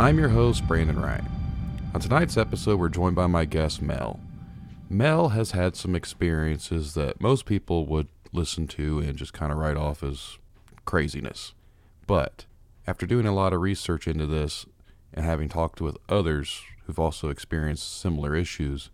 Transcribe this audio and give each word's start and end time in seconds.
I'm 0.00 0.18
your 0.18 0.30
host, 0.30 0.66
Brandon 0.66 0.98
Wright. 0.98 1.20
On 1.92 2.00
tonight's 2.00 2.38
episode, 2.38 2.80
we're 2.80 2.88
joined 2.88 3.16
by 3.16 3.26
my 3.26 3.44
guest, 3.44 3.82
Mel. 3.82 4.18
Mel 4.88 5.28
has 5.28 5.50
had 5.50 5.76
some 5.76 5.94
experiences 5.94 6.94
that 6.94 7.20
most 7.20 7.44
people 7.44 7.84
would 7.84 8.08
listen 8.32 8.66
to 8.68 9.00
and 9.00 9.18
just 9.18 9.34
kind 9.34 9.52
of 9.52 9.58
write 9.58 9.76
off 9.76 10.02
as 10.02 10.38
craziness. 10.86 11.52
But 12.06 12.46
after 12.86 13.04
doing 13.04 13.26
a 13.26 13.34
lot 13.34 13.52
of 13.52 13.60
research 13.60 14.08
into 14.08 14.24
this 14.24 14.64
and 15.12 15.26
having 15.26 15.50
talked 15.50 15.82
with 15.82 15.98
others 16.08 16.62
who've 16.86 16.98
also 16.98 17.28
experienced 17.28 18.00
similar 18.00 18.34
issues, 18.34 18.88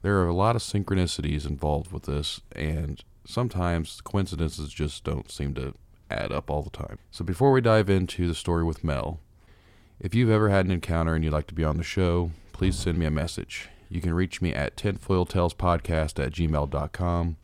there 0.00 0.18
are 0.18 0.28
a 0.28 0.34
lot 0.34 0.56
of 0.56 0.62
synchronicities 0.62 1.46
involved 1.46 1.92
with 1.92 2.04
this, 2.04 2.40
and 2.56 3.04
sometimes 3.26 4.00
coincidences 4.00 4.72
just 4.72 5.04
don't 5.04 5.30
seem 5.30 5.52
to 5.56 5.74
add 6.10 6.32
up 6.32 6.50
all 6.50 6.62
the 6.62 6.70
time. 6.70 6.98
So 7.10 7.22
before 7.22 7.52
we 7.52 7.60
dive 7.60 7.90
into 7.90 8.26
the 8.26 8.34
story 8.34 8.64
with 8.64 8.82
Mel, 8.82 9.20
if 10.00 10.14
you've 10.14 10.30
ever 10.30 10.48
had 10.48 10.64
an 10.64 10.70
encounter 10.70 11.14
and 11.14 11.24
you'd 11.24 11.32
like 11.32 11.46
to 11.48 11.54
be 11.54 11.64
on 11.64 11.76
the 11.76 11.82
show, 11.82 12.30
please 12.52 12.78
send 12.78 12.98
me 12.98 13.06
a 13.06 13.10
message. 13.10 13.68
You 13.88 14.00
can 14.00 14.14
reach 14.14 14.40
me 14.40 14.52
at 14.54 14.76
tinfoiltalespodcast 14.76 16.24
at 16.24 16.32
gmail.com. 16.32 17.36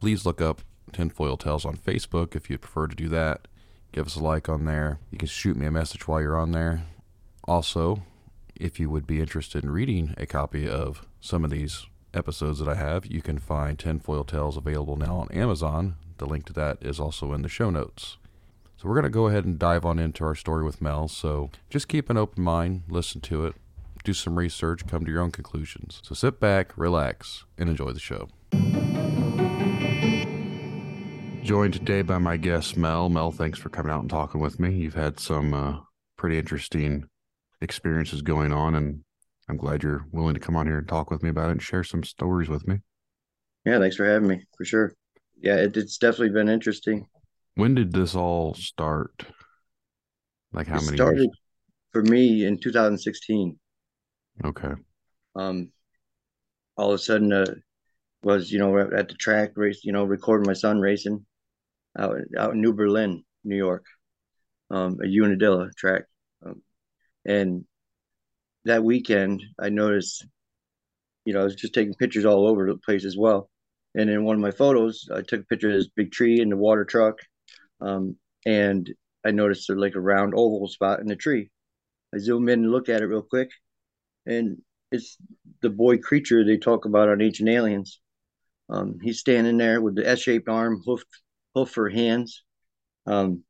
Please 0.00 0.26
look 0.26 0.40
up 0.40 0.62
Tinfoil 0.92 1.36
Tales 1.36 1.64
on 1.64 1.76
Facebook 1.76 2.34
if 2.34 2.50
you 2.50 2.58
prefer 2.58 2.86
to 2.86 2.96
do 2.96 3.08
that. 3.08 3.46
Give 3.92 4.06
us 4.06 4.16
a 4.16 4.22
like 4.22 4.48
on 4.48 4.64
there. 4.64 4.98
You 5.10 5.18
can 5.18 5.28
shoot 5.28 5.56
me 5.56 5.66
a 5.66 5.70
message 5.70 6.08
while 6.08 6.20
you're 6.20 6.38
on 6.38 6.52
there. 6.52 6.82
Also, 7.44 8.02
if 8.56 8.80
you 8.80 8.90
would 8.90 9.06
be 9.06 9.20
interested 9.20 9.62
in 9.62 9.70
reading 9.70 10.14
a 10.16 10.26
copy 10.26 10.68
of 10.68 11.06
some 11.20 11.44
of 11.44 11.50
these 11.50 11.86
episodes 12.14 12.58
that 12.58 12.68
I 12.68 12.74
have, 12.74 13.06
you 13.06 13.22
can 13.22 13.38
find 13.38 13.78
Tinfoil 13.78 14.24
Tales 14.24 14.56
available 14.56 14.96
now 14.96 15.16
on 15.16 15.30
Amazon. 15.30 15.96
The 16.18 16.26
link 16.26 16.46
to 16.46 16.52
that 16.54 16.78
is 16.80 16.98
also 17.00 17.32
in 17.32 17.42
the 17.42 17.48
show 17.48 17.70
notes. 17.70 18.16
So 18.82 18.88
we're 18.88 18.96
going 18.96 19.04
to 19.04 19.10
go 19.10 19.28
ahead 19.28 19.44
and 19.44 19.60
dive 19.60 19.84
on 19.84 20.00
into 20.00 20.24
our 20.24 20.34
story 20.34 20.64
with 20.64 20.82
Mel. 20.82 21.06
So 21.06 21.50
just 21.70 21.86
keep 21.86 22.10
an 22.10 22.16
open 22.16 22.42
mind, 22.42 22.82
listen 22.88 23.20
to 23.20 23.46
it, 23.46 23.54
do 24.02 24.12
some 24.12 24.36
research, 24.36 24.84
come 24.88 25.04
to 25.04 25.10
your 25.12 25.20
own 25.22 25.30
conclusions. 25.30 26.00
So 26.02 26.16
sit 26.16 26.40
back, 26.40 26.76
relax, 26.76 27.44
and 27.56 27.68
enjoy 27.68 27.92
the 27.92 28.00
show. 28.00 28.28
Joined 31.44 31.74
today 31.74 32.02
by 32.02 32.18
my 32.18 32.36
guest 32.36 32.76
Mel. 32.76 33.08
Mel, 33.08 33.30
thanks 33.30 33.60
for 33.60 33.68
coming 33.68 33.92
out 33.92 34.00
and 34.00 34.10
talking 34.10 34.40
with 34.40 34.58
me. 34.58 34.74
You've 34.74 34.94
had 34.94 35.20
some 35.20 35.54
uh, 35.54 35.76
pretty 36.16 36.36
interesting 36.36 37.04
experiences 37.60 38.20
going 38.20 38.52
on, 38.52 38.74
and 38.74 39.04
I'm 39.48 39.58
glad 39.58 39.84
you're 39.84 40.06
willing 40.10 40.34
to 40.34 40.40
come 40.40 40.56
on 40.56 40.66
here 40.66 40.78
and 40.78 40.88
talk 40.88 41.08
with 41.08 41.22
me 41.22 41.28
about 41.28 41.50
it 41.50 41.52
and 41.52 41.62
share 41.62 41.84
some 41.84 42.02
stories 42.02 42.48
with 42.48 42.66
me. 42.66 42.80
Yeah, 43.64 43.78
thanks 43.78 43.94
for 43.94 44.06
having 44.06 44.26
me. 44.26 44.44
For 44.56 44.64
sure 44.64 44.96
yeah, 45.42 45.56
it, 45.56 45.76
it's 45.76 45.98
definitely 45.98 46.30
been 46.30 46.48
interesting. 46.48 47.06
When 47.54 47.74
did 47.74 47.92
this 47.92 48.14
all 48.14 48.54
start? 48.54 49.26
Like 50.52 50.66
how 50.66 50.78
it 50.78 50.84
many 50.84 50.96
started 50.96 51.20
years? 51.20 51.38
for 51.92 52.02
me 52.02 52.44
in 52.44 52.58
2016. 52.58 53.58
Okay. 54.44 54.72
Um, 55.34 55.70
all 56.76 56.92
of 56.92 56.94
a 56.94 56.98
sudden, 56.98 57.32
uh, 57.32 57.46
was 58.22 58.52
you 58.52 58.58
know 58.58 58.78
at 58.78 59.08
the 59.08 59.14
track 59.14 59.52
race, 59.56 59.84
you 59.84 59.92
know, 59.92 60.04
recording 60.04 60.46
my 60.46 60.52
son 60.52 60.80
racing 60.80 61.24
out 61.98 62.16
out 62.38 62.52
in 62.52 62.60
New 62.60 62.72
Berlin, 62.72 63.24
New 63.44 63.56
York, 63.56 63.84
um, 64.70 64.98
a 65.02 65.06
Unadilla 65.06 65.70
track, 65.76 66.04
um, 66.44 66.62
and 67.24 67.64
that 68.64 68.84
weekend 68.84 69.42
I 69.58 69.70
noticed, 69.70 70.24
you 71.24 71.32
know, 71.32 71.40
I 71.40 71.44
was 71.44 71.56
just 71.56 71.74
taking 71.74 71.94
pictures 71.94 72.24
all 72.24 72.46
over 72.46 72.66
the 72.66 72.76
place 72.78 73.04
as 73.04 73.16
well, 73.16 73.50
and 73.94 74.08
in 74.08 74.24
one 74.24 74.36
of 74.36 74.42
my 74.42 74.52
photos, 74.52 75.08
I 75.12 75.22
took 75.22 75.40
a 75.40 75.46
picture 75.46 75.70
of 75.70 75.76
this 75.76 75.90
big 75.94 76.12
tree 76.12 76.40
in 76.40 76.48
the 76.48 76.56
water 76.56 76.84
truck, 76.84 77.18
um, 77.82 78.16
and 78.46 78.90
I 79.24 79.30
noticed 79.30 79.68
there's 79.68 79.78
like 79.78 79.94
a 79.94 80.00
round 80.00 80.34
oval 80.34 80.68
spot 80.68 81.00
in 81.00 81.06
the 81.06 81.16
tree. 81.16 81.50
I 82.14 82.18
zoom 82.18 82.48
in 82.48 82.64
and 82.64 82.72
look 82.72 82.88
at 82.88 83.02
it 83.02 83.06
real 83.06 83.22
quick, 83.22 83.50
and 84.26 84.58
it's 84.90 85.16
the 85.62 85.70
boy 85.70 85.98
creature 85.98 86.44
they 86.44 86.56
talk 86.56 86.84
about 86.84 87.08
on 87.08 87.22
Ancient 87.22 87.48
Aliens. 87.48 88.00
Um, 88.68 88.98
he's 89.02 89.18
standing 89.18 89.58
there 89.58 89.80
with 89.80 89.96
the 89.96 90.08
S-shaped 90.08 90.48
arm, 90.48 90.82
hoof, 90.84 91.02
hoof 91.54 91.70
for 91.70 91.88
hands. 91.88 92.42
Um, 93.06 93.44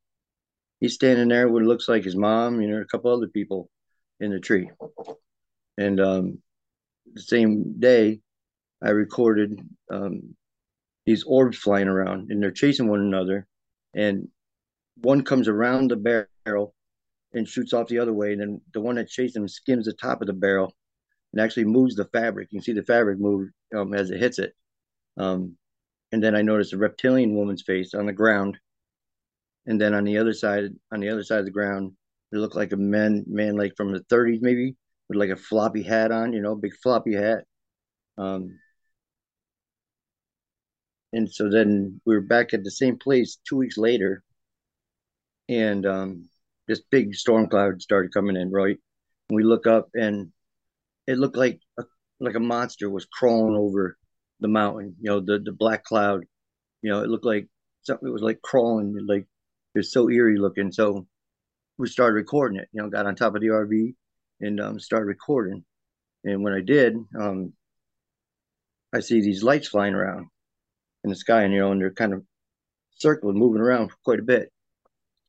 he's 0.81 0.94
standing 0.94 1.28
there 1.28 1.49
with 1.49 1.64
looks 1.64 1.88
like 1.88 2.04
his 2.04 2.16
mom, 2.16 2.60
you 2.60 2.69
know, 2.69 2.81
a 2.81 2.87
couple 2.87 3.12
other 3.12 3.28
people 3.28 3.69
in 4.20 4.31
the 4.31 4.41
tree. 4.41 4.70
And 5.78 6.00
um, 6.00 6.38
the 7.12 7.22
same 7.22 7.78
day, 7.78 8.20
I 8.82 8.91
recorded 8.91 9.60
um, 9.91 10.34
these 11.06 11.25
orbs 11.25 11.59
flying 11.59 11.88
around 11.88 12.31
and 12.31 12.43
they're 12.43 12.50
chasing 12.50 12.88
one 12.88 13.00
another. 13.00 13.47
And 13.94 14.28
one 14.97 15.22
comes 15.25 15.48
around 15.48 15.91
the 15.91 16.26
barrel 16.47 16.75
and 17.32 17.48
shoots 17.48 17.72
off 17.72 17.88
the 17.88 17.98
other 17.98 18.12
way. 18.12 18.32
And 18.32 18.41
then 18.41 18.60
the 18.72 18.80
one 18.80 18.97
that 18.97 19.08
chased 19.08 19.36
him 19.36 19.48
skims 19.48 19.86
the 19.86 19.92
top 19.92 20.20
of 20.20 20.26
the 20.26 20.32
barrel 20.32 20.75
and 21.32 21.41
actually 21.41 21.64
moves 21.64 21.94
the 21.94 22.04
fabric. 22.06 22.48
You 22.50 22.58
can 22.58 22.64
see 22.64 22.72
the 22.72 22.82
fabric 22.82 23.19
move 23.19 23.48
um, 23.75 23.94
as 23.94 24.10
it 24.10 24.19
hits 24.19 24.38
it. 24.38 24.54
Um, 25.16 25.56
and 26.12 26.22
then 26.22 26.34
I 26.34 26.42
noticed 26.42 26.75
a 26.75 26.78
reptilian 26.78 27.34
woman's 27.34 27.62
face 27.62 27.94
on 27.94 28.06
the 28.06 28.12
ground. 28.12 28.58
And 29.66 29.81
then 29.81 29.94
on 29.94 30.04
the 30.04 30.19
other 30.19 30.34
side, 30.34 30.70
on 30.92 31.00
the 31.00 31.08
other 31.08 31.22
side 31.22 31.38
of 31.38 31.44
the 31.47 31.50
ground, 31.50 31.92
it 32.32 32.36
looked 32.36 32.56
like 32.56 32.72
a 32.72 32.76
man, 32.76 33.25
man 33.26 33.56
like 33.56 33.76
from 33.76 33.92
the 33.92 34.00
30s 34.00 34.41
maybe, 34.42 34.76
with 35.08 35.19
like 35.19 35.31
a 35.31 35.36
floppy 35.36 35.82
hat 35.82 36.12
on, 36.12 36.32
you 36.32 36.41
know, 36.41 36.54
big 36.54 36.75
floppy 36.82 37.14
hat. 37.14 37.44
Um, 38.19 38.58
and 41.12 41.30
so 41.30 41.50
then 41.50 42.00
we 42.06 42.14
were 42.14 42.22
back 42.22 42.54
at 42.54 42.64
the 42.64 42.70
same 42.70 42.98
place 42.98 43.38
two 43.46 43.56
weeks 43.56 43.76
later. 43.76 44.22
And 45.48 45.84
um, 45.84 46.28
this 46.66 46.80
big 46.90 47.14
storm 47.14 47.48
cloud 47.48 47.82
started 47.82 48.14
coming 48.14 48.36
in 48.36 48.50
right? 48.50 48.78
And 49.28 49.36
we 49.36 49.44
look 49.44 49.66
up 49.66 49.90
and 49.94 50.32
it 51.06 51.18
looked 51.18 51.36
like 51.36 51.60
a, 51.78 51.84
like 52.20 52.34
a 52.34 52.40
monster 52.40 52.88
was 52.88 53.06
crawling 53.06 53.56
over 53.56 53.98
the 54.40 54.48
mountain 54.48 54.96
you 55.00 55.10
know 55.10 55.20
the, 55.20 55.38
the 55.38 55.52
black 55.52 55.84
cloud. 55.84 56.24
You 56.80 56.90
know 56.90 57.02
it 57.02 57.08
looked 57.08 57.26
like 57.26 57.48
something 57.82 58.10
was 58.10 58.22
like 58.22 58.40
crawling 58.42 58.96
like 59.06 59.26
it 59.74 59.78
was 59.78 59.92
so 59.92 60.08
eerie 60.08 60.38
looking. 60.38 60.72
So 60.72 61.06
we 61.78 61.88
started 61.88 62.14
recording 62.14 62.58
it 62.58 62.68
you 62.72 62.80
know 62.82 62.88
got 62.88 63.06
on 63.06 63.16
top 63.16 63.34
of 63.34 63.40
the 63.40 63.48
rv 63.48 63.94
and 64.40 64.60
um, 64.60 64.80
started 64.80 65.06
recording. 65.06 65.64
And 66.24 66.42
when 66.42 66.54
i 66.54 66.60
did 66.60 66.96
um, 67.20 67.52
i 68.94 69.00
see 69.00 69.20
these 69.20 69.42
lights 69.42 69.68
flying 69.68 69.94
around 69.94 70.28
in 71.04 71.10
the 71.10 71.16
sky, 71.16 71.42
and 71.42 71.52
you 71.52 71.60
know, 71.60 71.72
and 71.72 71.80
they're 71.80 71.90
kind 71.90 72.12
of 72.12 72.24
circling, 72.98 73.38
moving 73.38 73.60
around 73.60 73.90
quite 74.04 74.20
a 74.20 74.22
bit. 74.22 74.52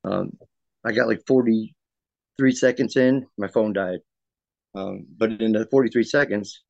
Um, 0.04 0.38
I 0.86 0.92
got 0.92 1.08
like 1.08 1.26
43 1.28 2.52
seconds 2.52 2.96
in, 2.96 3.26
my 3.38 3.48
phone 3.48 3.74
died. 3.74 4.00
Um, 4.76 5.06
but 5.18 5.42
in 5.42 5.54
the 5.54 5.68
43 5.70 6.04
seconds, 6.04 6.64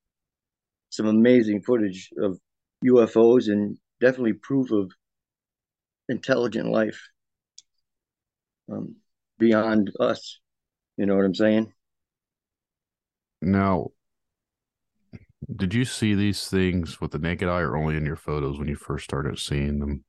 some 0.90 1.08
amazing 1.08 1.62
footage 1.62 2.10
of 2.18 2.38
UFOs 2.86 3.52
and 3.52 3.78
definitely 4.00 4.34
proof 4.34 4.72
of 4.72 4.92
intelligent 6.10 6.70
life 6.70 7.02
um, 8.72 8.96
beyond 9.40 9.92
us. 10.00 10.40
You 10.98 11.06
know 11.06 11.16
what 11.16 11.26
I'm 11.26 11.36
saying? 11.36 11.74
Now, 13.42 13.88
did 15.56 15.74
you 15.74 15.86
see 15.86 16.14
these 16.14 16.48
things 16.48 17.00
with 17.02 17.12
the 17.12 17.20
naked 17.20 17.48
eye 17.48 17.62
or 17.62 17.76
only 17.76 17.96
in 17.96 18.06
your 18.06 18.16
photos 18.16 18.60
when 18.60 18.68
you 18.68 18.76
first 18.76 19.06
started 19.06 19.40
seeing 19.40 19.80
them? 19.80 20.04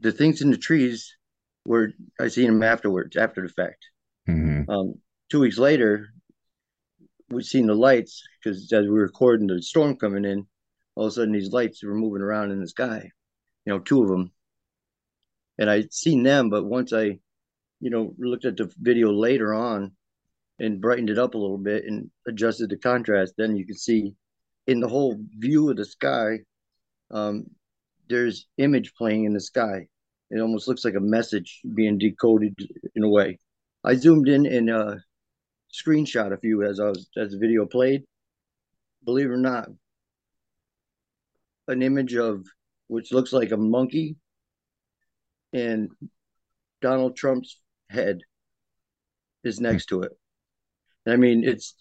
The 0.00 0.12
things 0.12 0.42
in 0.42 0.50
the 0.50 0.58
trees 0.58 1.16
were 1.64 1.92
I 2.20 2.28
seen 2.28 2.46
them 2.46 2.62
afterwards, 2.62 3.16
after 3.16 3.42
the 3.42 3.48
fact. 3.48 3.86
Mm-hmm. 4.28 4.70
Um, 4.70 4.94
two 5.30 5.40
weeks 5.40 5.58
later, 5.58 6.08
we 7.30 7.42
seen 7.42 7.66
the 7.66 7.74
lights 7.74 8.22
because 8.38 8.72
as 8.72 8.84
we 8.84 8.90
were 8.90 9.02
recording 9.02 9.46
the 9.46 9.62
storm 9.62 9.96
coming 9.96 10.24
in, 10.24 10.46
all 10.94 11.06
of 11.06 11.12
a 11.12 11.14
sudden 11.14 11.32
these 11.32 11.52
lights 11.52 11.82
were 11.82 11.94
moving 11.94 12.22
around 12.22 12.50
in 12.50 12.60
the 12.60 12.68
sky. 12.68 13.10
You 13.64 13.72
know, 13.72 13.78
two 13.78 14.02
of 14.02 14.08
them, 14.08 14.32
and 15.58 15.70
I'd 15.70 15.92
seen 15.92 16.22
them, 16.22 16.50
but 16.50 16.64
once 16.64 16.92
I, 16.92 17.18
you 17.80 17.90
know, 17.90 18.14
looked 18.18 18.44
at 18.44 18.56
the 18.56 18.70
video 18.80 19.12
later 19.12 19.54
on 19.54 19.92
and 20.58 20.80
brightened 20.80 21.10
it 21.10 21.18
up 21.18 21.34
a 21.34 21.38
little 21.38 21.58
bit 21.58 21.84
and 21.84 22.10
adjusted 22.26 22.70
the 22.70 22.76
contrast, 22.76 23.34
then 23.38 23.56
you 23.56 23.66
could 23.66 23.78
see 23.78 24.14
in 24.66 24.80
the 24.80 24.88
whole 24.88 25.16
view 25.38 25.70
of 25.70 25.76
the 25.76 25.84
sky, 25.84 26.40
um, 27.10 27.46
there's 28.08 28.46
image 28.58 28.94
playing 28.94 29.24
in 29.24 29.32
the 29.32 29.40
sky. 29.40 29.86
It 30.30 30.40
almost 30.40 30.68
looks 30.68 30.84
like 30.84 30.94
a 30.94 31.00
message 31.00 31.60
being 31.74 31.98
decoded 31.98 32.56
in 32.94 33.02
a 33.02 33.08
way. 33.08 33.38
I 33.84 33.94
zoomed 33.94 34.28
in 34.28 34.46
and 34.46 34.70
uh, 34.70 34.94
screenshot 35.72 36.32
a 36.32 36.38
few 36.38 36.62
as 36.62 36.80
I 36.80 36.88
was 36.88 37.08
as 37.16 37.32
the 37.32 37.38
video 37.38 37.66
played. 37.66 38.04
Believe 39.04 39.26
it 39.26 39.32
or 39.32 39.36
not, 39.36 39.68
an 41.68 41.82
image 41.82 42.14
of 42.14 42.44
which 42.86 43.12
looks 43.12 43.32
like 43.32 43.50
a 43.50 43.56
monkey 43.56 44.16
and 45.52 45.90
Donald 46.80 47.16
Trump's 47.16 47.58
head 47.88 48.20
is 49.44 49.60
next 49.60 49.86
to 49.86 50.02
it. 50.02 50.12
I 51.06 51.16
mean, 51.16 51.42
it's 51.44 51.74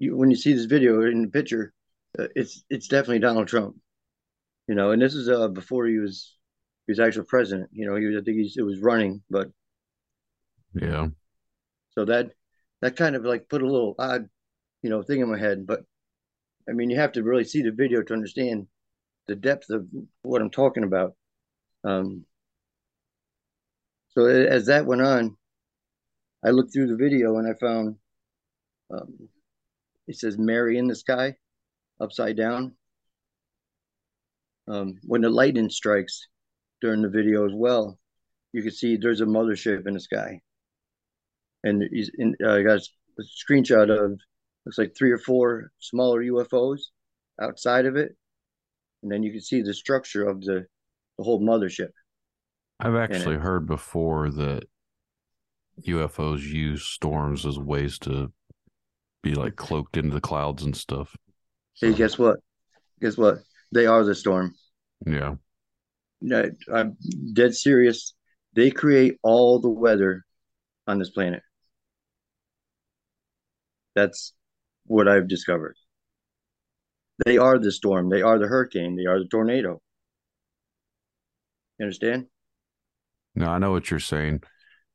you, 0.00 0.16
when 0.16 0.30
you 0.30 0.36
see 0.36 0.52
this 0.54 0.64
video 0.64 1.02
in 1.02 1.22
the 1.22 1.28
picture, 1.28 1.72
uh, 2.18 2.26
it's 2.34 2.64
it's 2.70 2.88
definitely 2.88 3.20
Donald 3.20 3.46
Trump. 3.46 3.76
You 4.66 4.74
know, 4.74 4.90
and 4.92 5.00
this 5.00 5.14
is 5.14 5.28
uh, 5.28 5.48
before 5.48 5.86
he 5.86 5.98
was 5.98 6.36
he 6.86 6.92
was 6.92 7.00
actual 7.00 7.24
president. 7.24 7.70
You 7.72 7.86
know, 7.86 7.96
he 7.96 8.06
was 8.06 8.16
I 8.16 8.24
think 8.24 8.38
he's, 8.38 8.56
it 8.56 8.62
was 8.62 8.80
running, 8.80 9.22
but 9.30 9.48
yeah, 10.74 11.08
So 11.94 12.04
that 12.06 12.30
that 12.80 12.96
kind 12.96 13.14
of 13.14 13.24
like 13.24 13.48
put 13.48 13.62
a 13.62 13.66
little 13.66 13.94
odd, 13.98 14.28
you 14.82 14.90
know, 14.90 15.02
thing 15.02 15.20
in 15.20 15.30
my 15.30 15.38
head. 15.38 15.66
But 15.66 15.84
I 16.68 16.72
mean, 16.72 16.90
you 16.90 16.96
have 16.98 17.12
to 17.12 17.22
really 17.22 17.44
see 17.44 17.62
the 17.62 17.72
video 17.72 18.02
to 18.02 18.14
understand 18.14 18.66
the 19.26 19.36
depth 19.36 19.70
of 19.70 19.86
what 20.22 20.40
I'm 20.40 20.50
talking 20.50 20.84
about. 20.84 21.14
Um, 21.84 22.24
so 24.10 24.26
as 24.26 24.66
that 24.66 24.86
went 24.86 25.02
on, 25.02 25.36
I 26.44 26.50
looked 26.50 26.72
through 26.72 26.88
the 26.88 26.96
video 26.96 27.36
and 27.36 27.46
I 27.46 27.54
found 27.54 27.96
um, 28.90 29.28
it 30.10 30.18
says 30.18 30.36
Mary 30.36 30.76
in 30.76 30.88
the 30.88 30.96
sky, 30.96 31.36
upside 32.00 32.36
down. 32.36 32.74
Um, 34.66 34.98
when 35.04 35.20
the 35.20 35.30
lightning 35.30 35.70
strikes 35.70 36.26
during 36.80 37.00
the 37.00 37.08
video 37.08 37.46
as 37.46 37.52
well, 37.54 37.96
you 38.52 38.60
can 38.62 38.72
see 38.72 38.96
there's 38.96 39.20
a 39.20 39.26
mothership 39.26 39.86
in 39.86 39.94
the 39.94 40.00
sky. 40.00 40.40
And 41.62 41.84
he's 41.92 42.10
in, 42.18 42.34
uh, 42.44 42.54
I 42.54 42.62
got 42.62 42.80
a 42.80 43.22
screenshot 43.22 43.88
of 43.88 44.18
looks 44.66 44.78
like 44.78 44.96
three 44.98 45.12
or 45.12 45.18
four 45.18 45.70
smaller 45.78 46.24
UFOs 46.24 46.80
outside 47.40 47.86
of 47.86 47.94
it, 47.94 48.16
and 49.04 49.12
then 49.12 49.22
you 49.22 49.30
can 49.30 49.40
see 49.40 49.62
the 49.62 49.74
structure 49.74 50.28
of 50.28 50.40
the 50.40 50.66
the 51.18 51.24
whole 51.24 51.40
mothership. 51.40 51.90
I've 52.80 52.96
actually 52.96 53.36
heard 53.36 53.66
before 53.66 54.30
that 54.30 54.64
UFOs 55.82 56.42
use 56.42 56.82
storms 56.82 57.46
as 57.46 57.58
ways 57.60 57.98
to 58.00 58.32
be 59.22 59.34
like 59.34 59.56
cloaked 59.56 59.96
into 59.96 60.14
the 60.14 60.20
clouds 60.20 60.62
and 60.62 60.76
stuff. 60.76 61.16
So. 61.74 61.88
Hey, 61.88 61.94
guess 61.94 62.18
what? 62.18 62.38
Guess 63.00 63.16
what? 63.16 63.38
They 63.72 63.86
are 63.86 64.04
the 64.04 64.14
storm. 64.14 64.54
Yeah. 65.06 65.36
No, 66.20 66.50
I'm 66.72 66.96
dead 67.32 67.54
serious. 67.54 68.14
They 68.54 68.70
create 68.70 69.18
all 69.22 69.60
the 69.60 69.70
weather 69.70 70.24
on 70.86 70.98
this 70.98 71.10
planet. 71.10 71.42
That's 73.94 74.34
what 74.86 75.08
I've 75.08 75.28
discovered. 75.28 75.76
They 77.24 77.38
are 77.38 77.58
the 77.58 77.72
storm. 77.72 78.08
They 78.10 78.22
are 78.22 78.38
the 78.38 78.46
hurricane. 78.46 78.96
They 78.96 79.06
are 79.06 79.18
the 79.18 79.28
tornado. 79.28 79.80
You 81.78 81.86
understand? 81.86 82.26
No, 83.34 83.46
I 83.46 83.58
know 83.58 83.72
what 83.72 83.90
you're 83.90 84.00
saying. 84.00 84.42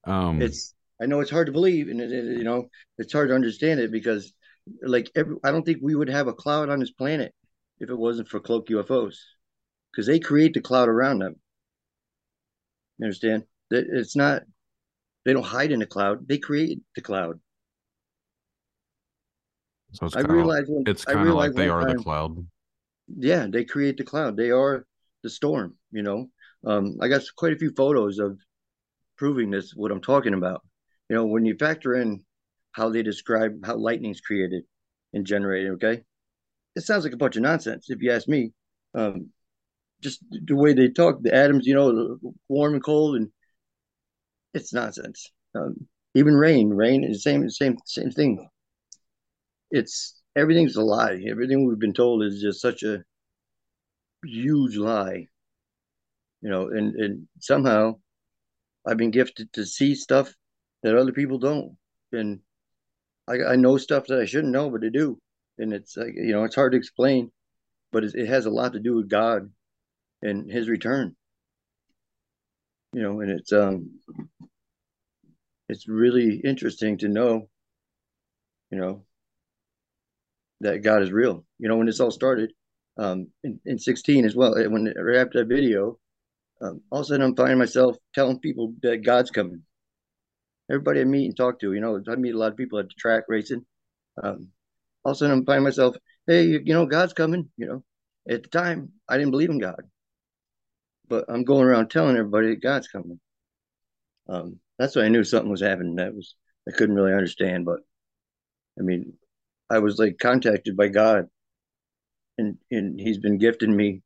Um, 0.04 0.42
it's 0.42 0.75
I 1.01 1.06
know 1.06 1.19
it's 1.19 1.31
hard 1.31 1.47
to 1.47 1.51
believe, 1.51 1.89
and 1.89 2.00
it, 2.00 2.12
it, 2.12 2.38
you 2.38 2.44
know 2.44 2.69
it's 2.97 3.13
hard 3.13 3.30
to 3.30 3.36
understand 3.36 3.80
it 3.80 3.92
because, 3.92 4.33
like, 4.81 5.12
every, 5.15 5.36
I 5.44 5.51
don't 5.51 5.63
think 5.63 5.80
we 5.81 5.95
would 5.95 6.09
have 6.09 6.27
a 6.27 6.33
cloud 6.33 6.69
on 6.69 6.80
this 6.80 6.92
planet 6.92 7.33
if 7.80 7.89
it 7.89 7.97
wasn't 7.97 8.30
for 8.30 8.39
cloak 8.39 8.69
UFOs, 8.69 9.18
because 9.92 10.07
they 10.07 10.19
create 10.19 10.53
the 10.53 10.62
cloud 10.62 10.88
around 10.88 11.19
them. 11.19 11.36
You 12.97 13.06
understand? 13.06 13.44
That 13.71 13.86
it's 13.92 14.15
not 14.15 14.44
they 15.25 15.33
don't 15.33 15.44
hide 15.44 15.71
in 15.71 15.80
the 15.80 15.86
cloud; 15.86 16.27
they 16.27 16.38
create 16.38 16.80
the 16.95 17.01
cloud. 17.01 17.39
So 19.91 20.06
it's 20.06 20.15
I 20.15 20.21
realize 20.21 20.65
when, 20.68 20.83
it's 20.86 21.03
kind 21.03 21.27
of 21.27 21.36
like 21.36 21.53
they 21.53 21.68
are 21.68 21.81
time, 21.81 21.98
the 21.98 22.03
cloud. 22.03 22.48
Yeah, 23.18 23.48
they 23.50 23.65
create 23.65 23.98
the 23.98 24.03
cloud. 24.03 24.38
They 24.38 24.51
are 24.51 24.86
the 25.24 25.30
storm. 25.30 25.75
You 25.91 26.03
know, 26.03 26.30
um, 26.65 26.98
I 27.01 27.07
got 27.07 27.21
quite 27.36 27.53
a 27.53 27.57
few 27.57 27.71
photos 27.75 28.19
of 28.19 28.39
proving 29.18 29.51
this. 29.51 29.74
What 29.75 29.91
I'm 29.91 30.01
talking 30.01 30.33
about. 30.33 30.62
You 31.09 31.15
know, 31.15 31.25
when 31.25 31.45
you 31.45 31.55
factor 31.55 31.95
in 31.95 32.23
how 32.71 32.89
they 32.89 33.03
describe 33.03 33.65
how 33.65 33.75
lightning's 33.75 34.21
created 34.21 34.63
and 35.13 35.25
generated, 35.25 35.71
okay, 35.73 36.03
it 36.75 36.81
sounds 36.81 37.03
like 37.03 37.13
a 37.13 37.17
bunch 37.17 37.35
of 37.35 37.43
nonsense 37.43 37.89
if 37.89 38.01
you 38.01 38.11
ask 38.11 38.27
me. 38.27 38.51
Um, 38.93 39.29
just 40.01 40.23
the 40.29 40.55
way 40.55 40.73
they 40.73 40.89
talk, 40.89 41.21
the 41.21 41.33
atoms, 41.33 41.65
you 41.65 41.73
know, 41.73 42.17
warm 42.49 42.73
and 42.73 42.83
cold, 42.83 43.15
and 43.15 43.29
it's 44.53 44.73
nonsense. 44.73 45.31
Um, 45.55 45.87
even 46.15 46.35
rain, 46.35 46.69
rain 46.69 47.03
is 47.03 47.17
the 47.17 47.21
same, 47.21 47.49
same, 47.49 47.77
same 47.85 48.11
thing. 48.11 48.47
It's 49.71 50.21
everything's 50.35 50.75
a 50.75 50.81
lie. 50.81 51.23
Everything 51.29 51.65
we've 51.65 51.79
been 51.79 51.93
told 51.93 52.23
is 52.23 52.41
just 52.41 52.61
such 52.61 52.83
a 52.83 53.03
huge 54.23 54.77
lie. 54.77 55.27
You 56.41 56.49
know, 56.49 56.69
and 56.69 56.95
and 56.95 57.27
somehow 57.39 57.95
I've 58.85 58.97
been 58.97 59.11
gifted 59.11 59.51
to 59.53 59.65
see 59.65 59.95
stuff 59.95 60.33
that 60.85 60.95
other 60.95 61.11
people 61.11 61.39
don't, 61.39 61.75
and 62.11 62.39
I, 63.27 63.53
I 63.53 63.55
know 63.55 63.77
stuff 63.77 64.05
that 64.07 64.19
I 64.19 64.25
shouldn't 64.25 64.53
know, 64.53 64.69
but 64.69 64.83
I 64.83 64.89
do, 64.89 65.17
and 65.57 65.73
it's 65.73 65.97
like 65.97 66.13
you 66.15 66.31
know 66.31 66.43
it's 66.43 66.53
hard 66.53 66.73
to 66.73 66.77
explain, 66.77 67.31
but 67.91 68.03
it, 68.03 68.27
has 68.27 68.45
a 68.45 68.51
lot 68.51 68.73
to 68.73 68.79
do 68.79 68.95
with 68.95 69.09
God 69.09 69.49
and 70.21 70.49
His 70.49 70.69
return. 70.69 71.15
You 72.93 73.01
know, 73.01 73.21
and 73.21 73.31
it's 73.31 73.51
um, 73.51 73.99
it's 75.69 75.87
really 75.87 76.39
interesting 76.43 76.99
to 76.99 77.07
know, 77.07 77.49
you 78.69 78.77
know, 78.77 79.05
that 80.61 80.83
God 80.83 81.01
is 81.01 81.11
real. 81.11 81.45
You 81.57 81.67
know, 81.67 81.77
when 81.77 81.88
this 81.88 81.99
all 81.99 82.11
started, 82.11 82.53
um, 82.99 83.29
in, 83.43 83.59
in 83.65 83.79
16 83.79 84.23
as 84.23 84.35
well, 84.35 84.53
when 84.53 84.93
right 84.95 85.17
after 85.17 85.39
that 85.39 85.53
video, 85.53 85.97
um, 86.61 86.81
all 86.91 86.99
of 86.99 87.05
a 87.05 87.07
sudden 87.07 87.25
I'm 87.25 87.35
finding 87.35 87.57
myself 87.57 87.97
telling 88.13 88.39
people 88.39 88.75
that 88.83 89.03
God's 89.03 89.31
coming. 89.31 89.63
Everybody 90.69 91.01
I 91.01 91.03
meet 91.03 91.25
and 91.27 91.38
talk 91.38 91.59
to, 91.59 91.73
you 91.73 91.79
know, 91.79 92.01
I 92.07 92.15
meet 92.15 92.33
a 92.33 92.38
lot 92.38 92.51
of 92.51 92.57
people 92.57 92.79
at 92.79 92.88
the 92.88 92.94
track 92.97 93.25
racing. 93.27 93.65
Um, 94.21 94.50
all 95.03 95.12
of 95.12 95.15
a 95.15 95.19
sudden 95.19 95.39
I'm 95.39 95.45
finding 95.45 95.63
myself, 95.63 95.95
hey, 96.25 96.44
you, 96.44 96.73
know, 96.73 96.85
God's 96.85 97.13
coming. 97.13 97.50
You 97.57 97.67
know, 97.67 97.83
at 98.27 98.44
the 98.44 98.50
time 98.50 98.91
I 99.07 99.17
didn't 99.17 99.31
believe 99.31 99.51
in 99.51 99.59
God, 99.59 99.83
but 101.07 101.25
I'm 101.27 101.44
going 101.44 101.65
around 101.65 101.89
telling 101.89 102.17
everybody 102.17 102.50
that 102.50 102.63
God's 102.63 102.88
coming. 102.88 103.19
Um, 104.27 104.59
that's 104.79 104.95
when 104.95 105.06
I 105.06 105.09
knew 105.09 105.23
something 105.23 105.51
was 105.51 105.62
happening. 105.62 105.95
That 105.97 106.15
was 106.15 106.35
I 106.67 106.71
couldn't 106.71 106.95
really 106.95 107.13
understand, 107.13 107.65
but 107.65 107.81
I 108.79 108.81
mean, 108.81 109.13
I 109.69 109.79
was 109.79 110.00
like 110.00 110.17
contacted 110.19 110.75
by 110.75 110.88
God, 110.88 111.27
and 112.38 112.57
and 112.71 113.00
He's 113.00 113.19
been 113.19 113.38
gifting 113.38 113.75
me 113.75 114.01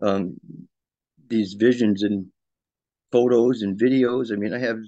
um, 0.00 0.36
these 1.28 1.54
visions 1.54 2.02
and 2.02 2.26
photos 3.12 3.62
and 3.62 3.78
videos. 3.78 4.32
I 4.32 4.36
mean, 4.36 4.54
I 4.54 4.58
have 4.58 4.78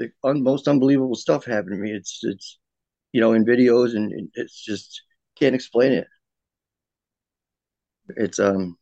the 0.00 0.10
un- 0.24 0.42
most 0.42 0.66
unbelievable 0.66 1.14
stuff 1.14 1.44
happened 1.44 1.76
to 1.76 1.76
me. 1.76 1.92
It's 1.92 2.20
it's 2.22 2.58
you 3.12 3.20
know 3.20 3.34
in 3.34 3.44
videos 3.44 3.94
and, 3.94 4.10
and 4.12 4.30
it's 4.34 4.60
just 4.64 5.02
can't 5.38 5.54
explain 5.54 5.92
it. 5.92 6.06
It's 8.16 8.38
um 8.40 8.78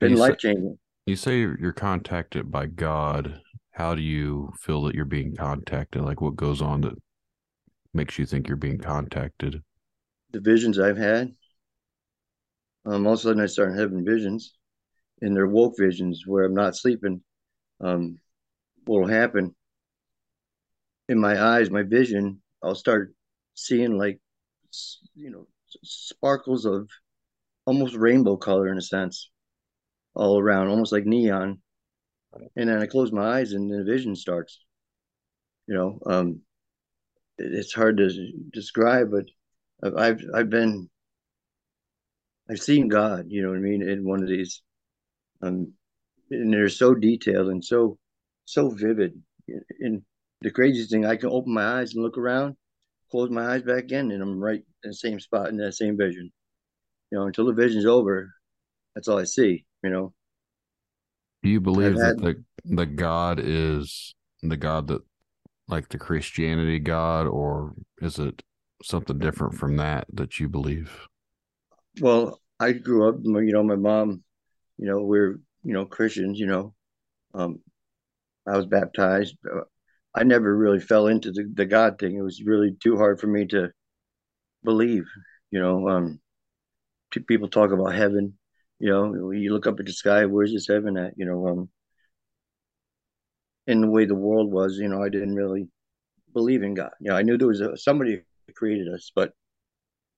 been 0.00 0.16
life 0.16 0.38
changing. 0.38 0.78
You 1.06 1.16
say 1.16 1.38
you're 1.38 1.72
contacted 1.72 2.50
by 2.50 2.66
God. 2.66 3.40
How 3.72 3.94
do 3.94 4.02
you 4.02 4.52
feel 4.58 4.82
that 4.84 4.94
you're 4.94 5.04
being 5.04 5.36
contacted? 5.36 6.02
Like 6.02 6.20
what 6.20 6.36
goes 6.36 6.62
on 6.62 6.82
that 6.82 6.94
makes 7.94 8.18
you 8.18 8.26
think 8.26 8.48
you're 8.48 8.56
being 8.56 8.78
contacted? 8.78 9.62
The 10.32 10.40
visions 10.40 10.78
I've 10.78 10.96
had. 10.96 11.34
Um, 12.84 13.06
all 13.06 13.12
of 13.12 13.18
a 13.18 13.22
sudden 13.22 13.42
I 13.42 13.46
start 13.46 13.78
having 13.78 14.04
visions, 14.04 14.54
and 15.20 15.36
they're 15.36 15.46
woke 15.46 15.74
visions 15.78 16.26
where 16.26 16.44
I'm 16.44 16.54
not 16.54 16.76
sleeping. 16.76 17.22
Um, 17.80 18.18
what'll 18.84 19.08
happen 19.08 19.54
in 21.08 21.18
my 21.18 21.40
eyes, 21.40 21.70
my 21.70 21.82
vision, 21.82 22.40
I'll 22.62 22.74
start 22.74 23.14
seeing 23.54 23.98
like, 23.98 24.20
you 25.14 25.30
know, 25.30 25.46
sparkles 25.82 26.64
of 26.64 26.88
almost 27.64 27.94
rainbow 27.94 28.36
color 28.36 28.68
in 28.68 28.78
a 28.78 28.82
sense 28.82 29.30
all 30.14 30.38
around, 30.38 30.68
almost 30.68 30.92
like 30.92 31.06
neon. 31.06 31.60
And 32.56 32.68
then 32.68 32.80
I 32.80 32.86
close 32.86 33.12
my 33.12 33.38
eyes 33.38 33.52
and 33.52 33.70
the 33.70 33.84
vision 33.84 34.16
starts. 34.16 34.58
You 35.66 35.74
know, 35.74 35.98
um, 36.06 36.40
it's 37.38 37.72
hard 37.72 37.98
to 37.98 38.10
describe, 38.52 39.10
but 39.10 39.26
I've 39.96 40.20
I've 40.34 40.50
been 40.50 40.88
I've 42.50 42.60
seen 42.60 42.88
God. 42.88 43.26
You 43.28 43.42
know 43.42 43.50
what 43.50 43.58
I 43.58 43.60
mean? 43.60 43.88
In 43.88 44.04
one 44.04 44.22
of 44.22 44.28
these, 44.28 44.62
um, 45.42 45.72
and 46.30 46.52
they're 46.52 46.68
so 46.68 46.94
detailed 46.94 47.48
and 47.48 47.64
so 47.64 47.98
so 48.44 48.70
vivid. 48.70 49.20
And 49.80 50.02
the 50.42 50.50
craziest 50.50 50.90
thing, 50.90 51.06
I 51.06 51.16
can 51.16 51.30
open 51.30 51.54
my 51.54 51.80
eyes 51.80 51.94
and 51.94 52.02
look 52.02 52.18
around, 52.18 52.56
close 53.10 53.30
my 53.30 53.54
eyes 53.54 53.62
back 53.62 53.90
in, 53.90 54.10
and 54.10 54.22
I'm 54.22 54.40
right 54.40 54.62
in 54.84 54.90
the 54.90 54.94
same 54.94 55.20
spot 55.20 55.48
in 55.48 55.56
that 55.58 55.74
same 55.74 55.96
vision. 55.96 56.30
You 57.10 57.18
know, 57.18 57.26
until 57.26 57.46
the 57.46 57.52
vision's 57.52 57.86
over, 57.86 58.32
that's 58.94 59.08
all 59.08 59.18
I 59.18 59.24
see. 59.24 59.64
You 59.82 59.90
know. 59.90 60.14
Do 61.42 61.50
you 61.50 61.60
believe 61.60 61.94
had, 61.94 62.18
that 62.18 62.18
the 62.18 62.44
the 62.64 62.86
God 62.86 63.40
is 63.42 64.14
the 64.42 64.56
God 64.56 64.88
that 64.88 65.02
like 65.68 65.88
the 65.88 65.98
Christianity 65.98 66.78
God, 66.78 67.26
or 67.26 67.74
is 68.00 68.18
it 68.18 68.42
something 68.82 69.18
different 69.18 69.54
from 69.54 69.76
that 69.76 70.06
that 70.12 70.40
you 70.40 70.48
believe? 70.48 71.08
Well, 72.00 72.40
I 72.58 72.72
grew 72.72 73.08
up, 73.08 73.16
you 73.22 73.52
know, 73.52 73.62
my 73.62 73.76
mom, 73.76 74.22
you 74.78 74.86
know, 74.86 75.02
we're 75.02 75.40
you 75.62 75.72
know 75.72 75.84
Christians, 75.84 76.38
you 76.38 76.46
know. 76.46 76.74
Um, 77.34 77.60
I 78.46 78.56
was 78.56 78.66
baptized. 78.66 79.36
I 80.14 80.24
never 80.24 80.54
really 80.54 80.80
fell 80.80 81.06
into 81.06 81.32
the, 81.32 81.50
the 81.54 81.64
God 81.64 81.98
thing. 81.98 82.16
It 82.16 82.22
was 82.22 82.42
really 82.42 82.76
too 82.82 82.96
hard 82.96 83.20
for 83.20 83.26
me 83.26 83.46
to 83.48 83.70
believe. 84.62 85.04
You 85.50 85.60
know, 85.60 85.88
um, 85.88 86.20
people 87.26 87.48
talk 87.48 87.72
about 87.72 87.94
heaven. 87.94 88.38
You 88.78 88.90
know, 88.90 89.30
you 89.30 89.52
look 89.52 89.66
up 89.66 89.80
at 89.80 89.86
the 89.86 89.92
sky. 89.92 90.26
Where's 90.26 90.52
this 90.52 90.68
heaven 90.68 90.96
at? 90.96 91.14
You 91.16 91.26
know, 91.26 91.46
um, 91.48 91.68
in 93.66 93.80
the 93.80 93.88
way 93.88 94.04
the 94.04 94.14
world 94.14 94.50
was, 94.50 94.76
you 94.78 94.88
know, 94.88 95.02
I 95.02 95.08
didn't 95.08 95.34
really 95.34 95.68
believe 96.32 96.62
in 96.62 96.74
God. 96.74 96.90
You 97.00 97.10
know, 97.10 97.16
I 97.16 97.22
knew 97.22 97.38
there 97.38 97.48
was 97.48 97.60
a, 97.60 97.76
somebody 97.76 98.22
created 98.54 98.88
us, 98.88 99.10
but 99.14 99.32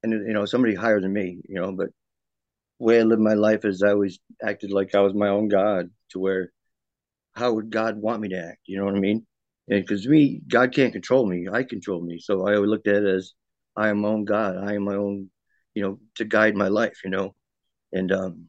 and 0.02 0.12
you 0.12 0.32
know 0.32 0.44
somebody 0.44 0.74
higher 0.74 1.00
than 1.00 1.12
me. 1.12 1.40
You 1.48 1.60
know, 1.60 1.72
but 1.72 1.88
the 2.78 2.84
way 2.84 3.00
I 3.00 3.02
lived 3.02 3.22
my 3.22 3.34
life 3.34 3.64
is 3.64 3.82
I 3.82 3.90
always 3.90 4.18
acted 4.42 4.70
like 4.72 4.94
I 4.94 5.00
was 5.00 5.14
my 5.14 5.28
own 5.28 5.48
God. 5.48 5.90
To 6.10 6.18
where, 6.18 6.52
how 7.34 7.52
would 7.52 7.70
God 7.70 7.96
want 7.96 8.20
me 8.20 8.28
to 8.30 8.38
act? 8.38 8.60
You 8.66 8.78
know 8.78 8.84
what 8.84 8.94
I 8.94 9.00
mean? 9.00 9.26
And 9.68 9.80
because 9.80 10.06
me, 10.06 10.42
God 10.49 10.75
can't 10.75 10.92
control 10.92 11.26
me. 11.26 11.49
I 11.50 11.62
control 11.62 12.02
me. 12.02 12.18
So 12.18 12.47
I 12.47 12.54
always 12.54 12.68
looked 12.68 12.87
at 12.87 13.02
it 13.02 13.06
as 13.06 13.33
I 13.76 13.88
am 13.88 14.00
my 14.00 14.09
own 14.09 14.25
God. 14.25 14.56
I 14.56 14.75
am 14.75 14.85
my 14.85 14.94
own, 14.94 15.30
you 15.75 15.83
know, 15.83 15.99
to 16.16 16.25
guide 16.25 16.54
my 16.54 16.68
life. 16.68 16.99
You 17.04 17.11
know, 17.11 17.35
and 17.92 18.12
um, 18.12 18.47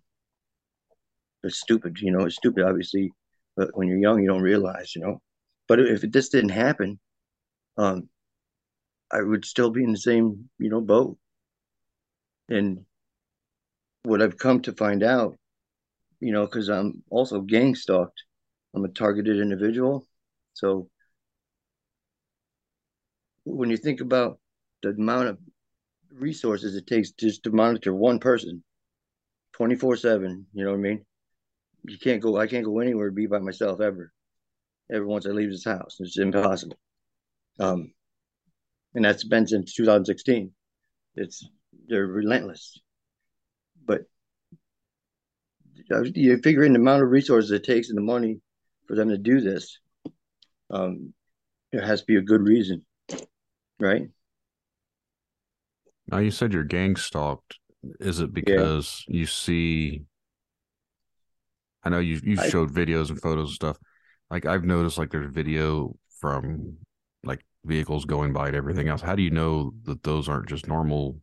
it's 1.44 1.60
stupid. 1.60 1.98
You 2.00 2.12
know, 2.12 2.26
it's 2.26 2.36
stupid. 2.36 2.66
Obviously, 2.66 3.12
but 3.56 3.70
when 3.74 3.88
you're 3.88 3.98
young, 3.98 4.22
you 4.22 4.28
don't 4.28 4.42
realize. 4.42 4.94
You 4.96 5.02
know, 5.04 5.22
but 5.68 5.80
if 5.80 6.02
this 6.02 6.30
didn't 6.30 6.50
happen, 6.50 7.00
um, 7.78 8.10
I 9.12 9.22
would 9.22 9.46
still 9.46 9.70
be 9.70 9.84
in 9.84 9.92
the 9.92 9.98
same, 9.98 10.50
you 10.60 10.70
know, 10.70 10.82
boat. 10.82 11.18
And 12.50 12.86
what 14.04 14.22
I've 14.22 14.38
come 14.38 14.62
to 14.62 14.74
find 14.74 15.04
out, 15.04 15.38
you 16.20 16.32
know, 16.32 16.46
because 16.46 16.70
I'm 16.70 17.04
also 17.10 17.42
gang 17.42 17.76
stalked, 17.76 18.24
I'm 18.76 18.86
a 18.86 18.90
targeted 18.90 19.40
individual. 19.40 20.06
So 20.54 20.90
when 23.46 23.70
you 23.70 23.78
think 23.78 24.02
about 24.02 24.40
the 24.82 24.90
amount 24.90 25.30
of 25.30 25.38
resources 26.12 26.76
it 26.76 26.88
takes 26.88 27.12
just 27.12 27.44
to 27.44 27.52
monitor 27.52 27.94
one 27.94 28.20
person 28.20 28.64
24 29.54 29.96
7, 29.98 30.46
you 30.54 30.66
know 30.66 30.72
what 30.72 30.78
I 30.78 30.82
mean? 30.82 31.06
You 31.88 31.98
can't 31.98 32.22
go, 32.22 32.38
I 32.38 32.48
can't 32.48 32.66
go 32.66 32.80
anywhere 32.80 33.12
be 33.12 33.28
by 33.28 33.40
myself 33.40 33.80
ever. 33.80 34.12
Ever 34.92 35.06
once 35.06 35.26
I 35.26 35.30
leave 35.30 35.50
this 35.50 35.66
house, 35.66 35.98
it's 36.00 36.20
impossible. 36.20 36.78
Um, 37.60 37.94
and 38.94 39.06
that's 39.06 39.24
been 39.24 39.48
since 39.48 39.74
2016. 39.74 40.52
It's 41.16 41.48
they're 41.88 42.06
relentless, 42.06 42.80
but 43.86 44.02
you 46.14 46.38
figure 46.38 46.64
in 46.64 46.74
the 46.74 46.80
amount 46.80 47.04
of 47.04 47.10
resources 47.10 47.52
it 47.52 47.64
takes 47.64 47.90
and 47.90 47.98
the 47.98 48.02
money 48.02 48.42
for 48.88 48.96
them 48.96 49.10
to 49.10 49.18
do 49.18 49.42
this. 49.42 49.80
Um, 50.70 51.14
there 51.72 51.86
has 51.86 52.02
to 52.02 52.06
be 52.06 52.16
a 52.18 52.22
good 52.22 52.42
reason, 52.42 52.86
right? 53.80 54.08
Now 56.08 56.20
you 56.20 56.32
said 56.32 56.54
you're 56.54 56.64
gang 56.64 56.96
stalked. 56.96 57.60
Is 58.00 58.20
it 58.20 58.34
because 58.34 59.04
yeah. 59.08 59.20
you 59.20 59.26
see? 59.26 60.04
I 61.84 61.90
know 61.90 62.00
you 62.00 62.20
you 62.24 62.38
showed 62.50 62.72
videos 62.72 63.10
and 63.10 63.22
photos 63.22 63.50
and 63.50 63.56
stuff. 63.56 63.78
Like 64.30 64.46
I've 64.46 64.64
noticed, 64.64 64.98
like 64.98 65.12
there's 65.12 65.32
video 65.32 65.96
from 66.20 66.78
like 67.24 67.46
vehicles 67.64 68.06
going 68.06 68.34
by 68.34 68.48
and 68.48 68.56
everything 68.56 68.88
else. 68.88 69.02
How 69.02 69.16
do 69.16 69.22
you 69.24 69.30
know 69.30 69.74
that 69.84 70.04
those 70.04 70.28
aren't 70.28 70.50
just 70.50 70.68
normal 70.68 71.20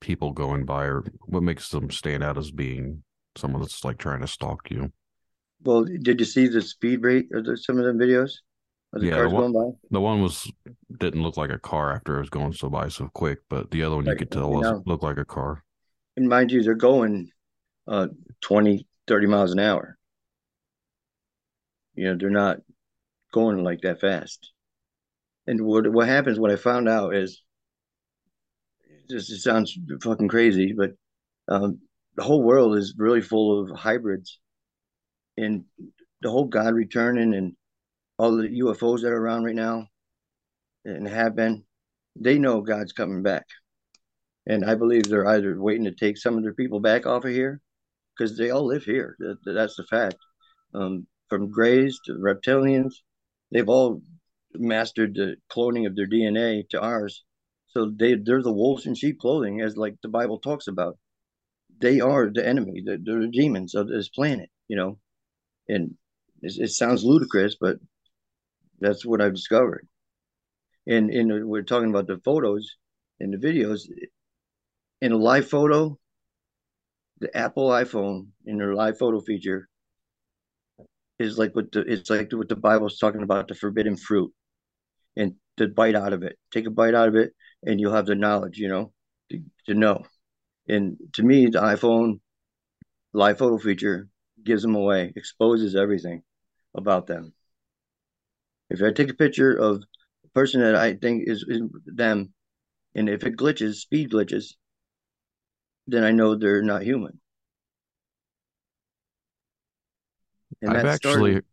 people 0.00 0.32
going 0.32 0.64
by, 0.64 0.84
or 0.84 1.04
what 1.26 1.42
makes 1.42 1.70
them 1.70 1.90
stand 1.90 2.22
out 2.22 2.38
as 2.38 2.50
being 2.50 3.02
someone 3.36 3.60
that's 3.60 3.84
like 3.84 3.98
trying 3.98 4.20
to 4.20 4.26
stalk 4.28 4.70
you? 4.70 4.92
Well, 5.64 5.84
did 5.84 6.20
you 6.20 6.26
see 6.26 6.46
the 6.46 6.62
speed 6.62 7.02
rate 7.02 7.28
of 7.32 7.44
the, 7.44 7.56
some 7.56 7.78
of 7.78 7.84
them 7.84 7.98
videos? 7.98 8.30
The 8.92 9.06
yeah, 9.06 9.14
cars 9.14 9.30
the 9.30 9.34
one, 9.34 9.52
going 9.52 9.72
by? 9.72 9.78
the 9.90 10.00
one 10.00 10.22
was 10.22 10.50
didn't 10.98 11.22
look 11.22 11.36
like 11.36 11.50
a 11.50 11.58
car 11.58 11.92
after 11.92 12.16
it 12.16 12.20
was 12.20 12.30
going 12.30 12.52
so 12.54 12.70
by 12.70 12.88
so 12.88 13.10
quick, 13.12 13.40
but 13.50 13.70
the 13.70 13.82
other 13.82 13.96
one 13.96 14.06
you 14.06 14.16
could 14.16 14.30
tell 14.30 14.50
was 14.50 14.62
know, 14.62 14.82
looked 14.86 15.02
like 15.02 15.18
a 15.18 15.24
car. 15.26 15.62
And 16.16 16.28
mind 16.28 16.50
you, 16.50 16.62
they're 16.62 16.74
going 16.74 17.30
uh 17.86 18.08
20, 18.40 18.86
30 19.06 19.26
miles 19.26 19.52
an 19.52 19.58
hour. 19.58 19.98
You 21.94 22.04
know, 22.04 22.16
they're 22.18 22.30
not 22.30 22.58
going 23.32 23.62
like 23.62 23.82
that 23.82 24.00
fast. 24.00 24.52
And 25.46 25.62
what 25.62 25.90
what 25.92 26.08
happens? 26.08 26.38
What 26.38 26.50
I 26.50 26.56
found 26.56 26.88
out 26.88 27.14
is, 27.14 27.42
just 29.10 29.30
it 29.30 29.40
sounds 29.40 29.76
fucking 30.02 30.28
crazy, 30.28 30.74
but 30.76 30.92
um, 31.48 31.80
the 32.16 32.22
whole 32.22 32.42
world 32.42 32.76
is 32.76 32.94
really 32.96 33.20
full 33.20 33.62
of 33.62 33.78
hybrids, 33.78 34.38
and 35.36 35.64
the 36.22 36.30
whole 36.30 36.46
God 36.46 36.74
returning 36.74 37.34
and 37.34 37.54
all 38.18 38.36
the 38.36 38.48
UFOs 38.48 39.02
that 39.02 39.12
are 39.12 39.22
around 39.22 39.44
right 39.44 39.54
now, 39.54 39.86
and 40.84 41.06
have 41.06 41.36
been, 41.36 41.64
they 42.16 42.38
know 42.38 42.60
God's 42.60 42.92
coming 42.92 43.22
back, 43.22 43.46
and 44.46 44.64
I 44.64 44.74
believe 44.74 45.04
they're 45.04 45.26
either 45.26 45.60
waiting 45.60 45.84
to 45.84 45.94
take 45.94 46.18
some 46.18 46.36
of 46.36 46.42
their 46.42 46.54
people 46.54 46.80
back 46.80 47.06
off 47.06 47.24
of 47.24 47.30
here, 47.30 47.60
because 48.16 48.36
they 48.36 48.50
all 48.50 48.66
live 48.66 48.84
here. 48.84 49.16
That, 49.18 49.38
that's 49.44 49.76
the 49.76 49.84
fact. 49.84 50.16
Um, 50.74 51.06
from 51.28 51.50
Greys 51.50 52.00
to 52.06 52.12
reptilians, 52.12 52.94
they've 53.52 53.68
all 53.68 54.02
mastered 54.54 55.14
the 55.14 55.36
cloning 55.50 55.86
of 55.86 55.94
their 55.94 56.08
DNA 56.08 56.68
to 56.70 56.80
ours. 56.80 57.24
So 57.68 57.92
they 57.94 58.14
they're 58.14 58.42
the 58.42 58.52
wolves 58.52 58.86
in 58.86 58.94
sheep 58.94 59.20
clothing, 59.20 59.60
as 59.60 59.76
like 59.76 59.96
the 60.02 60.08
Bible 60.08 60.38
talks 60.38 60.66
about. 60.66 60.98
They 61.80 62.00
are 62.00 62.30
the 62.30 62.46
enemy, 62.46 62.82
the, 62.84 62.98
they're 63.00 63.20
the 63.20 63.28
demons 63.28 63.74
of 63.74 63.88
this 63.88 64.08
planet, 64.08 64.50
you 64.66 64.76
know. 64.76 64.98
And 65.68 65.94
it, 66.42 66.54
it 66.58 66.70
sounds 66.70 67.04
ludicrous, 67.04 67.56
but 67.60 67.76
that's 68.80 69.04
what 69.04 69.20
I've 69.20 69.34
discovered. 69.34 69.86
And 70.86 71.10
in 71.10 71.48
we're 71.48 71.62
talking 71.62 71.90
about 71.90 72.06
the 72.06 72.18
photos 72.24 72.76
and 73.20 73.32
the 73.32 73.38
videos. 73.38 73.82
In 75.00 75.12
a 75.12 75.16
live 75.16 75.48
photo, 75.48 75.98
the 77.20 77.36
Apple 77.36 77.68
iPhone 77.68 78.28
in 78.46 78.58
their 78.58 78.74
live 78.74 78.98
photo 78.98 79.20
feature 79.20 79.68
is 81.18 81.38
like 81.38 81.54
what 81.54 81.70
the 81.72 81.80
it's 81.80 82.10
like 82.10 82.32
what 82.32 82.48
the 82.48 82.56
Bible's 82.56 82.98
talking 82.98 83.22
about 83.22 83.48
the 83.48 83.54
forbidden 83.54 83.96
fruit, 83.96 84.32
and 85.16 85.34
to 85.56 85.68
bite 85.68 85.96
out 85.96 86.12
of 86.12 86.22
it, 86.22 86.38
take 86.52 86.66
a 86.66 86.70
bite 86.70 86.94
out 86.94 87.08
of 87.08 87.16
it, 87.16 87.32
and 87.62 87.80
you'll 87.80 87.94
have 87.94 88.06
the 88.06 88.14
knowledge, 88.14 88.58
you 88.58 88.68
know, 88.68 88.92
to, 89.30 89.42
to 89.66 89.74
know. 89.74 90.04
And 90.68 90.96
to 91.14 91.22
me, 91.22 91.46
the 91.46 91.60
iPhone 91.60 92.20
live 93.12 93.38
photo 93.38 93.58
feature 93.58 94.08
gives 94.44 94.62
them 94.62 94.74
away, 94.74 95.12
exposes 95.16 95.74
everything 95.74 96.22
about 96.74 97.06
them. 97.06 97.32
If 98.70 98.82
I 98.82 98.92
take 98.92 99.10
a 99.10 99.14
picture 99.14 99.54
of 99.54 99.82
a 100.24 100.28
person 100.34 100.60
that 100.60 100.74
I 100.74 100.94
think 100.94 101.24
is, 101.26 101.44
is 101.48 101.62
them, 101.86 102.32
and 102.94 103.08
if 103.08 103.24
it 103.24 103.36
glitches, 103.36 103.76
speed 103.76 104.10
glitches, 104.10 104.54
then 105.86 106.04
I 106.04 106.10
know 106.10 106.34
they're 106.34 106.62
not 106.62 106.82
human. 106.82 107.18
And 110.60 110.76
I've 110.76 110.84
actually 110.84 111.40
started, 111.40 111.44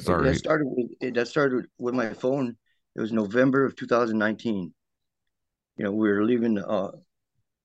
sorry. 0.00 0.28
That 0.28 0.38
started 0.38 0.66
with 0.66 1.14
that 1.14 1.28
started 1.28 1.66
with 1.78 1.94
my 1.94 2.12
phone. 2.14 2.56
It 2.96 3.00
was 3.00 3.12
November 3.12 3.64
of 3.64 3.76
2019. 3.76 4.72
You 5.76 5.84
know, 5.84 5.92
we 5.92 6.08
were 6.08 6.24
leaving 6.24 6.58
uh, 6.58 6.90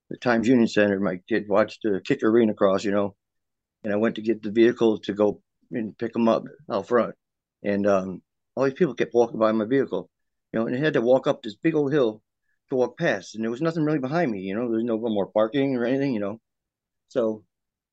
the 0.09 0.17
Times 0.17 0.47
Union 0.47 0.67
Center. 0.67 0.99
My 0.99 1.19
kid 1.27 1.47
watched 1.47 1.79
the 1.83 2.01
kick 2.05 2.21
arena 2.23 2.53
cross. 2.53 2.83
You 2.83 2.91
know, 2.91 3.15
and 3.83 3.93
I 3.93 3.95
went 3.95 4.15
to 4.15 4.21
get 4.21 4.43
the 4.43 4.51
vehicle 4.51 4.99
to 4.99 5.13
go 5.13 5.41
and 5.71 5.97
pick 5.97 6.13
them 6.13 6.27
up 6.27 6.43
out 6.69 6.87
front. 6.87 7.15
And 7.63 7.87
um, 7.87 8.21
all 8.55 8.65
these 8.65 8.73
people 8.73 8.93
kept 8.93 9.13
walking 9.13 9.39
by 9.39 9.51
my 9.51 9.65
vehicle. 9.65 10.09
You 10.51 10.59
know, 10.59 10.67
and 10.67 10.75
I 10.75 10.79
had 10.79 10.93
to 10.93 11.01
walk 11.01 11.27
up 11.27 11.41
this 11.41 11.55
big 11.55 11.75
old 11.75 11.91
hill 11.91 12.21
to 12.69 12.75
walk 12.75 12.97
past, 12.97 13.35
and 13.35 13.43
there 13.43 13.51
was 13.51 13.61
nothing 13.61 13.83
really 13.83 13.99
behind 13.99 14.31
me. 14.31 14.41
You 14.41 14.55
know, 14.55 14.69
there's 14.69 14.83
no 14.83 14.97
more 14.97 15.27
parking 15.27 15.75
or 15.75 15.85
anything. 15.85 16.13
You 16.13 16.19
know, 16.19 16.39
so 17.07 17.43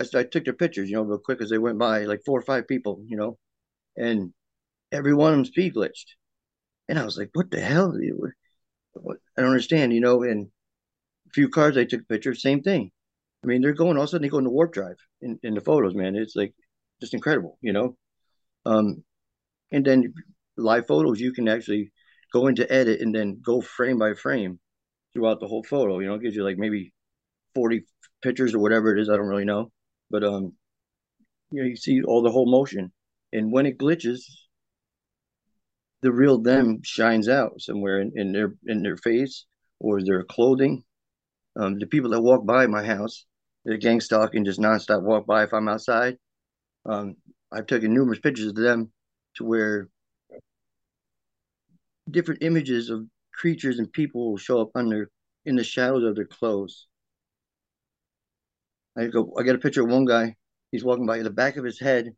I, 0.01 0.19
I 0.19 0.23
took 0.25 0.45
their 0.45 0.55
pictures, 0.55 0.91
you 0.91 0.97
know, 0.97 1.03
real 1.03 1.19
quick 1.19 1.41
as 1.41 1.51
they 1.51 1.59
went 1.59 1.79
by, 1.79 2.05
like 2.05 2.23
four 2.25 2.39
or 2.39 2.43
five 2.43 2.69
people, 2.69 3.03
you 3.07 3.17
know, 3.17 3.39
and 3.97 4.33
every 4.93 5.15
one 5.15 5.33
of 5.33 5.39
them 5.39 5.45
speed 5.45 5.75
glitched. 5.75 6.17
And 6.89 6.99
I 6.99 7.05
was 7.05 7.17
like, 7.17 7.31
what 7.35 7.51
the 7.51 7.61
hell? 7.61 7.97
I 7.97 9.41
don't 9.41 9.47
understand, 9.47 9.93
you 9.93 10.01
know, 10.01 10.23
and 10.23 10.49
a 11.29 11.31
few 11.31 11.49
cars 11.49 11.77
I 11.77 11.85
took 11.85 12.09
pictures, 12.09 12.43
same 12.43 12.63
thing. 12.63 12.91
I 13.45 13.47
mean, 13.47 13.63
they're 13.63 13.73
going, 13.73 13.97
all 13.97 14.03
of 14.03 14.09
a 14.09 14.11
sudden 14.11 14.23
they 14.23 14.29
go 14.29 14.39
into 14.39 14.51
warp 14.51 14.73
drive 14.73 14.97
in, 15.21 15.39
in 15.43 15.55
the 15.55 15.61
photos, 15.61 15.95
man. 15.95 16.17
It's 16.17 16.37
like 16.37 16.53
just 17.01 17.15
incredible, 17.15 17.59
you 17.63 17.73
know? 17.73 17.97
Um, 18.67 19.05
and 19.71 19.85
then 19.85 20.13
live 20.61 20.87
photos, 20.87 21.21
you 21.21 21.33
can 21.33 21.49
actually 21.49 21.93
go 22.33 22.47
into 22.47 22.71
edit 22.73 23.01
and 23.01 23.15
then 23.15 23.41
go 23.45 23.61
frame 23.61 23.99
by 23.99 24.15
frame 24.15 24.59
throughout 25.13 25.41
the 25.41 25.47
whole 25.47 25.65
photo. 25.65 25.99
You 25.99 26.09
know, 26.09 26.15
it 26.15 26.23
gives 26.23 26.37
you 26.37 26.45
like 26.45 26.59
maybe 26.59 26.93
40 27.55 27.85
pictures 28.23 28.55
or 28.55 28.61
whatever 28.61 28.95
it 28.95 29.01
is. 29.01 29.09
I 29.09 29.17
don't 29.17 29.27
really 29.27 29.45
know. 29.45 29.71
But 30.11 30.25
um, 30.25 30.53
you 31.51 31.63
know, 31.63 31.69
you 31.69 31.77
see 31.77 32.03
all 32.03 32.23
the 32.23 32.31
whole 32.31 32.51
motion, 32.51 32.93
and 33.33 33.53
when 33.53 33.67
it 33.67 33.79
glitches, 33.79 34.21
the 36.03 36.13
real 36.13 36.41
them 36.41 36.81
shines 36.83 37.29
out 37.29 37.61
somewhere 37.61 38.01
in, 38.01 38.13
in 38.15 38.33
their 38.33 38.55
in 38.67 38.83
their 38.83 38.97
face 38.97 39.47
or 39.79 40.03
their 40.03 40.25
clothing. 40.25 40.85
Um, 41.57 41.79
the 41.79 41.87
people 41.87 42.11
that 42.11 42.23
walk 42.23 42.47
by 42.47 42.67
my 42.67 42.85
house, 42.85 43.27
they're 43.65 43.77
gang 43.77 44.01
stalking, 44.01 44.45
just 44.45 44.61
nonstop 44.61 45.03
walk 45.03 45.27
by 45.27 45.45
if 45.45 45.53
I'm 45.53 45.69
outside. 45.69 46.17
Um, 46.87 47.17
I've 47.53 47.67
taken 47.67 47.93
numerous 47.93 48.21
pictures 48.21 48.47
of 48.47 48.55
them 48.55 48.93
to 49.37 49.45
where 49.45 49.89
different 52.13 52.43
images 52.43 52.91
of 52.91 53.07
creatures 53.35 53.79
and 53.79 53.93
people 53.93 54.31
will 54.31 54.39
show 54.39 54.61
up 54.61 54.71
under 54.75 55.11
in 55.47 55.57
the 55.57 55.65
shadows 55.65 56.05
of 56.05 56.17
their 56.17 56.27
clothes. 56.27 56.87
I 58.97 59.07
go. 59.07 59.33
I 59.39 59.43
got 59.43 59.55
a 59.55 59.59
picture 59.59 59.83
of 59.83 59.91
one 59.91 60.05
guy. 60.05 60.37
He's 60.73 60.85
walking 60.85 61.07
by. 61.07 61.23
The 61.23 61.31
back 61.31 61.57
of 61.57 61.65
his 61.65 61.81
head, 61.81 62.11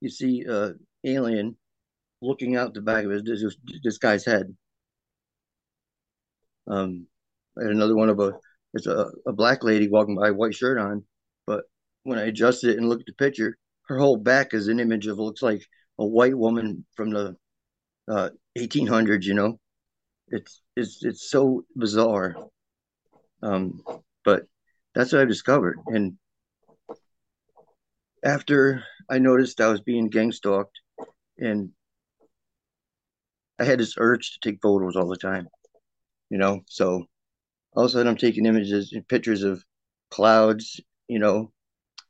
you 0.00 0.08
see 0.10 0.44
uh 0.48 0.70
alien 1.04 1.56
looking 2.22 2.56
out 2.56 2.74
the 2.74 2.80
back 2.80 3.04
of 3.04 3.10
his 3.10 3.22
this, 3.24 3.56
this 3.82 3.98
guy's 3.98 4.24
head, 4.24 4.56
Um, 6.66 7.06
I 7.58 7.64
had 7.64 7.72
another 7.72 7.96
one 7.96 8.08
of 8.08 8.20
a 8.20 8.32
it's 8.74 8.86
a, 8.86 9.10
a 9.26 9.32
black 9.32 9.64
lady 9.64 9.88
walking 9.88 10.16
by, 10.16 10.30
white 10.30 10.54
shirt 10.54 10.78
on, 10.78 11.04
but 11.46 11.64
when 12.02 12.18
I 12.18 12.26
adjusted 12.26 12.70
it 12.70 12.78
and 12.78 12.88
looked 12.88 13.02
at 13.02 13.06
the 13.06 13.24
picture, 13.24 13.56
her 13.88 13.98
whole 13.98 14.16
back 14.16 14.52
is 14.52 14.68
an 14.68 14.80
image 14.80 15.06
of 15.06 15.18
looks 15.18 15.42
like 15.42 15.62
a 15.98 16.06
white 16.06 16.36
woman 16.36 16.84
from 16.94 17.10
the 17.10 17.36
uh, 18.08 18.30
1800s. 18.56 19.24
You 19.24 19.34
know, 19.34 19.60
it's 20.28 20.62
it's 20.76 21.04
it's 21.04 21.30
so 21.30 21.64
bizarre. 21.74 22.36
Um, 23.42 23.82
but 24.24 24.44
that's 24.94 25.12
what 25.12 25.20
I've 25.20 25.28
discovered. 25.28 25.78
And 25.86 26.16
after 28.24 28.82
I 29.08 29.18
noticed 29.18 29.60
I 29.60 29.68
was 29.68 29.80
being 29.80 30.08
gang 30.08 30.32
stalked, 30.32 30.80
and 31.38 31.70
I 33.58 33.64
had 33.64 33.78
this 33.78 33.94
urge 33.98 34.32
to 34.32 34.38
take 34.40 34.60
photos 34.60 34.96
all 34.96 35.08
the 35.08 35.16
time, 35.16 35.48
you 36.30 36.38
know. 36.38 36.62
So 36.66 37.06
all 37.74 37.84
of 37.84 37.90
a 37.90 37.92
sudden, 37.92 38.08
I'm 38.08 38.16
taking 38.16 38.46
images 38.46 38.92
and 38.92 39.06
pictures 39.06 39.42
of 39.42 39.64
clouds, 40.10 40.80
you 41.08 41.18
know. 41.18 41.52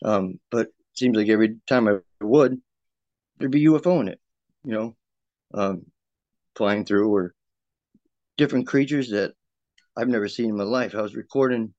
Um, 0.05 0.41
but 0.50 0.69
seems 0.95 1.17
like 1.17 1.29
every 1.29 1.57
time 1.69 1.88
I 1.88 1.99
would, 2.21 2.61
there'd 3.38 3.50
be 3.50 3.67
UFO 3.67 4.00
in 4.00 4.09
it, 4.09 4.21
you 4.65 4.73
know, 4.73 4.97
um, 5.55 5.87
flying 6.57 6.85
through 6.85 7.15
or 7.15 7.35
different 8.37 8.67
creatures 8.67 9.11
that 9.11 9.33
I've 9.97 10.09
never 10.09 10.29
seen 10.29 10.50
in 10.50 10.57
my 10.57 10.65
life. 10.65 10.95
I 10.95 11.03
was 11.03 11.17
recording 11.17 11.73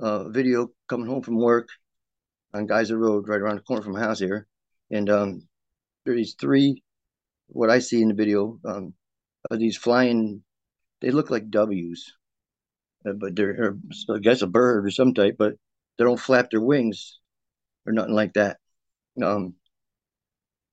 a 0.00 0.28
video 0.28 0.68
coming 0.88 1.06
home 1.06 1.22
from 1.22 1.36
work 1.36 1.68
on 2.54 2.66
Geyser 2.66 2.98
Road, 2.98 3.28
right 3.28 3.40
around 3.40 3.56
the 3.56 3.62
corner 3.62 3.82
from 3.82 3.92
my 3.92 4.00
house 4.00 4.18
here, 4.18 4.46
and 4.90 5.08
um, 5.08 5.48
there 6.04 6.14
are 6.14 6.16
these 6.16 6.34
three. 6.40 6.82
What 7.46 7.70
I 7.70 7.78
see 7.78 8.02
in 8.02 8.08
the 8.08 8.14
video 8.14 8.58
um, 8.64 8.94
are 9.50 9.56
these 9.56 9.76
flying. 9.76 10.42
They 11.00 11.10
look 11.10 11.30
like 11.30 11.50
W's, 11.50 12.12
uh, 13.06 13.12
but 13.12 13.36
they're, 13.36 13.74
I 14.10 14.18
guess, 14.18 14.42
a 14.42 14.46
bird 14.46 14.86
or 14.86 14.90
some 14.90 15.14
type, 15.14 15.36
but 15.38 15.54
they 15.98 16.04
don't 16.04 16.20
flap 16.20 16.50
their 16.50 16.60
wings 16.60 17.18
or 17.86 17.92
nothing 17.92 18.14
like 18.14 18.34
that. 18.34 18.58
Um, 19.22 19.54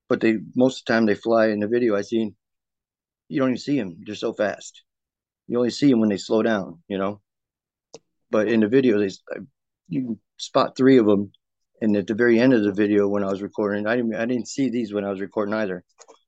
but 0.09 0.19
they 0.19 0.39
most 0.55 0.81
of 0.81 0.85
the 0.85 0.93
time 0.93 1.05
they 1.05 1.15
fly 1.15 1.47
in 1.47 1.59
the 1.59 1.67
video 1.67 1.95
I 1.95 2.01
seen. 2.01 2.35
You 3.29 3.39
don't 3.39 3.49
even 3.49 3.57
see 3.59 3.77
them; 3.77 4.01
they're 4.05 4.15
so 4.15 4.33
fast. 4.33 4.83
You 5.47 5.57
only 5.57 5.69
see 5.69 5.89
them 5.89 5.99
when 5.99 6.09
they 6.09 6.17
slow 6.17 6.41
down, 6.41 6.81
you 6.87 6.97
know. 6.97 7.21
But 8.31 8.47
in 8.47 8.59
the 8.59 8.67
video, 8.67 8.99
they 8.99 9.09
you 9.87 10.19
spot 10.37 10.75
three 10.75 10.97
of 10.97 11.05
them, 11.05 11.31
and 11.81 11.95
at 11.95 12.07
the 12.07 12.15
very 12.15 12.39
end 12.39 12.53
of 12.53 12.63
the 12.63 12.73
video, 12.73 13.07
when 13.07 13.23
I 13.23 13.29
was 13.29 13.41
recording, 13.41 13.87
I 13.87 13.95
didn't 13.95 14.15
I 14.15 14.25
didn't 14.25 14.47
see 14.47 14.69
these 14.69 14.93
when 14.93 15.05
I 15.05 15.11
was 15.11 15.21
recording 15.21 15.53
either. 15.53 15.83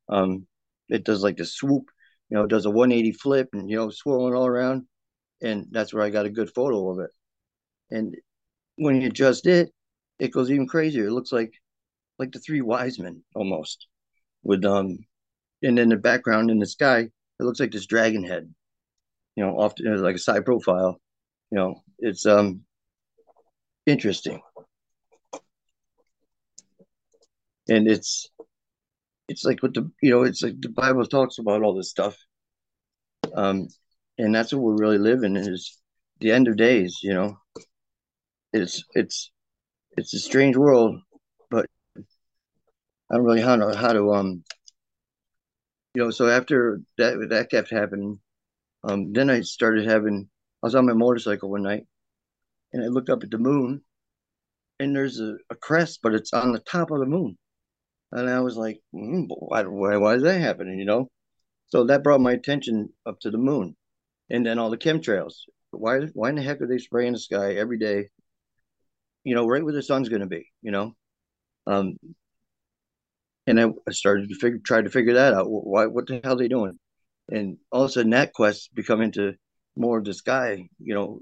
Um, 0.09 0.47
it 0.89 1.03
does 1.03 1.23
like 1.23 1.37
the 1.37 1.45
swoop, 1.45 1.85
you 2.29 2.37
know, 2.37 2.43
it 2.43 2.49
does 2.49 2.65
a 2.65 2.69
180 2.69 3.13
flip, 3.13 3.49
and 3.53 3.69
you 3.69 3.77
know, 3.77 3.89
swirling 3.89 4.35
all 4.35 4.45
around, 4.47 4.85
and 5.41 5.67
that's 5.71 5.93
where 5.93 6.03
I 6.03 6.09
got 6.09 6.25
a 6.25 6.29
good 6.29 6.53
photo 6.53 6.91
of 6.91 6.99
it. 6.99 7.11
And 7.89 8.15
when 8.75 9.01
you 9.01 9.07
adjust 9.07 9.47
it, 9.47 9.71
it 10.19 10.31
goes 10.31 10.51
even 10.51 10.67
crazier. 10.67 11.07
It 11.07 11.13
looks 11.13 11.31
like 11.31 11.53
like 12.21 12.31
the 12.31 12.39
three 12.39 12.61
wise 12.61 12.99
men 12.99 13.23
almost, 13.35 13.87
with 14.43 14.63
um, 14.65 14.99
and 15.61 15.77
in 15.77 15.89
the 15.89 15.97
background 15.97 16.49
in 16.49 16.59
the 16.59 16.65
sky, 16.65 16.99
it 17.01 17.43
looks 17.43 17.59
like 17.59 17.71
this 17.71 17.85
dragon 17.85 18.23
head 18.23 18.53
you 19.35 19.45
know, 19.45 19.57
often 19.57 20.01
like 20.01 20.15
a 20.15 20.19
side 20.19 20.45
profile. 20.45 20.99
You 21.51 21.57
know, 21.57 21.81
it's 21.99 22.25
um 22.25 22.61
interesting. 23.85 24.41
And 27.69 27.87
it's 27.87 28.29
it's 29.27 29.45
like 29.45 29.63
what 29.63 29.73
the 29.73 29.89
you 30.01 30.11
know, 30.11 30.23
it's 30.23 30.41
like 30.43 30.59
the 30.59 30.69
Bible 30.69 31.05
talks 31.05 31.37
about 31.37 31.63
all 31.63 31.75
this 31.75 31.89
stuff. 31.89 32.17
Um 33.33 33.67
and 34.17 34.35
that's 34.35 34.53
what 34.53 34.61
we're 34.61 34.77
really 34.77 34.97
living 34.97 35.35
is 35.35 35.79
the 36.19 36.31
end 36.31 36.47
of 36.47 36.57
days, 36.57 36.99
you 37.01 37.13
know. 37.13 37.37
It's 38.53 38.83
it's 38.93 39.31
it's 39.97 40.13
a 40.13 40.19
strange 40.19 40.57
world, 40.57 40.99
but 41.49 41.65
I 43.11 43.15
don't 43.15 43.25
really 43.25 43.41
know 43.41 43.75
how 43.75 43.91
to 43.91 44.13
um 44.13 44.43
you 45.93 46.03
know, 46.03 46.11
so 46.11 46.29
after 46.29 46.81
that 46.97 47.27
that 47.29 47.51
kept 47.51 47.69
happening, 47.69 48.19
um, 48.83 49.11
then 49.13 49.29
I 49.29 49.41
started 49.41 49.85
having, 49.85 50.29
I 50.63 50.67
was 50.67 50.75
on 50.75 50.85
my 50.85 50.93
motorcycle 50.93 51.49
one 51.49 51.63
night 51.63 51.85
and 52.71 52.83
I 52.83 52.87
looked 52.87 53.09
up 53.09 53.23
at 53.23 53.31
the 53.31 53.37
moon 53.37 53.81
and 54.79 54.95
there's 54.95 55.19
a, 55.19 55.35
a 55.49 55.55
crest, 55.55 55.99
but 56.01 56.13
it's 56.13 56.33
on 56.33 56.53
the 56.53 56.59
top 56.59 56.91
of 56.91 56.99
the 56.99 57.05
moon. 57.05 57.37
And 58.11 58.29
I 58.29 58.39
was 58.39 58.57
like, 58.57 58.79
mm, 58.93 59.25
why, 59.29 59.63
why, 59.63 59.97
why 59.97 60.15
is 60.15 60.23
that 60.23 60.39
happening? 60.39 60.79
You 60.79 60.85
know? 60.85 61.09
So 61.67 61.85
that 61.85 62.03
brought 62.03 62.21
my 62.21 62.33
attention 62.33 62.89
up 63.05 63.19
to 63.21 63.31
the 63.31 63.37
moon 63.37 63.75
and 64.29 64.45
then 64.45 64.59
all 64.59 64.69
the 64.69 64.77
chemtrails. 64.77 65.33
Why, 65.71 65.99
why 66.13 66.29
in 66.29 66.35
the 66.35 66.41
heck 66.41 66.61
are 66.61 66.67
they 66.67 66.77
spraying 66.77 67.13
the 67.13 67.19
sky 67.19 67.53
every 67.53 67.77
day? 67.77 68.09
You 69.23 69.35
know, 69.35 69.45
right 69.45 69.63
where 69.63 69.73
the 69.73 69.83
sun's 69.83 70.09
going 70.09 70.21
to 70.21 70.27
be, 70.27 70.47
you 70.61 70.71
know? 70.71 70.95
Um, 71.67 71.97
and 73.47 73.59
I, 73.59 73.91
started 73.91 74.29
to 74.29 74.35
figure, 74.35 74.59
try 74.63 74.81
to 74.81 74.89
figure 74.89 75.13
that 75.13 75.33
out. 75.33 75.47
Why, 75.49 75.87
what 75.87 76.07
the 76.07 76.21
hell 76.23 76.33
are 76.33 76.37
they 76.37 76.47
doing? 76.47 76.77
and 77.31 77.57
all 77.71 77.83
of 77.83 77.89
a 77.89 77.93
sudden 77.93 78.11
that 78.11 78.33
quest 78.33 78.73
become 78.75 79.01
into 79.01 79.33
more 79.75 79.99
of 79.99 80.05
the 80.05 80.13
sky, 80.13 80.67
you 80.79 80.93
know, 80.93 81.19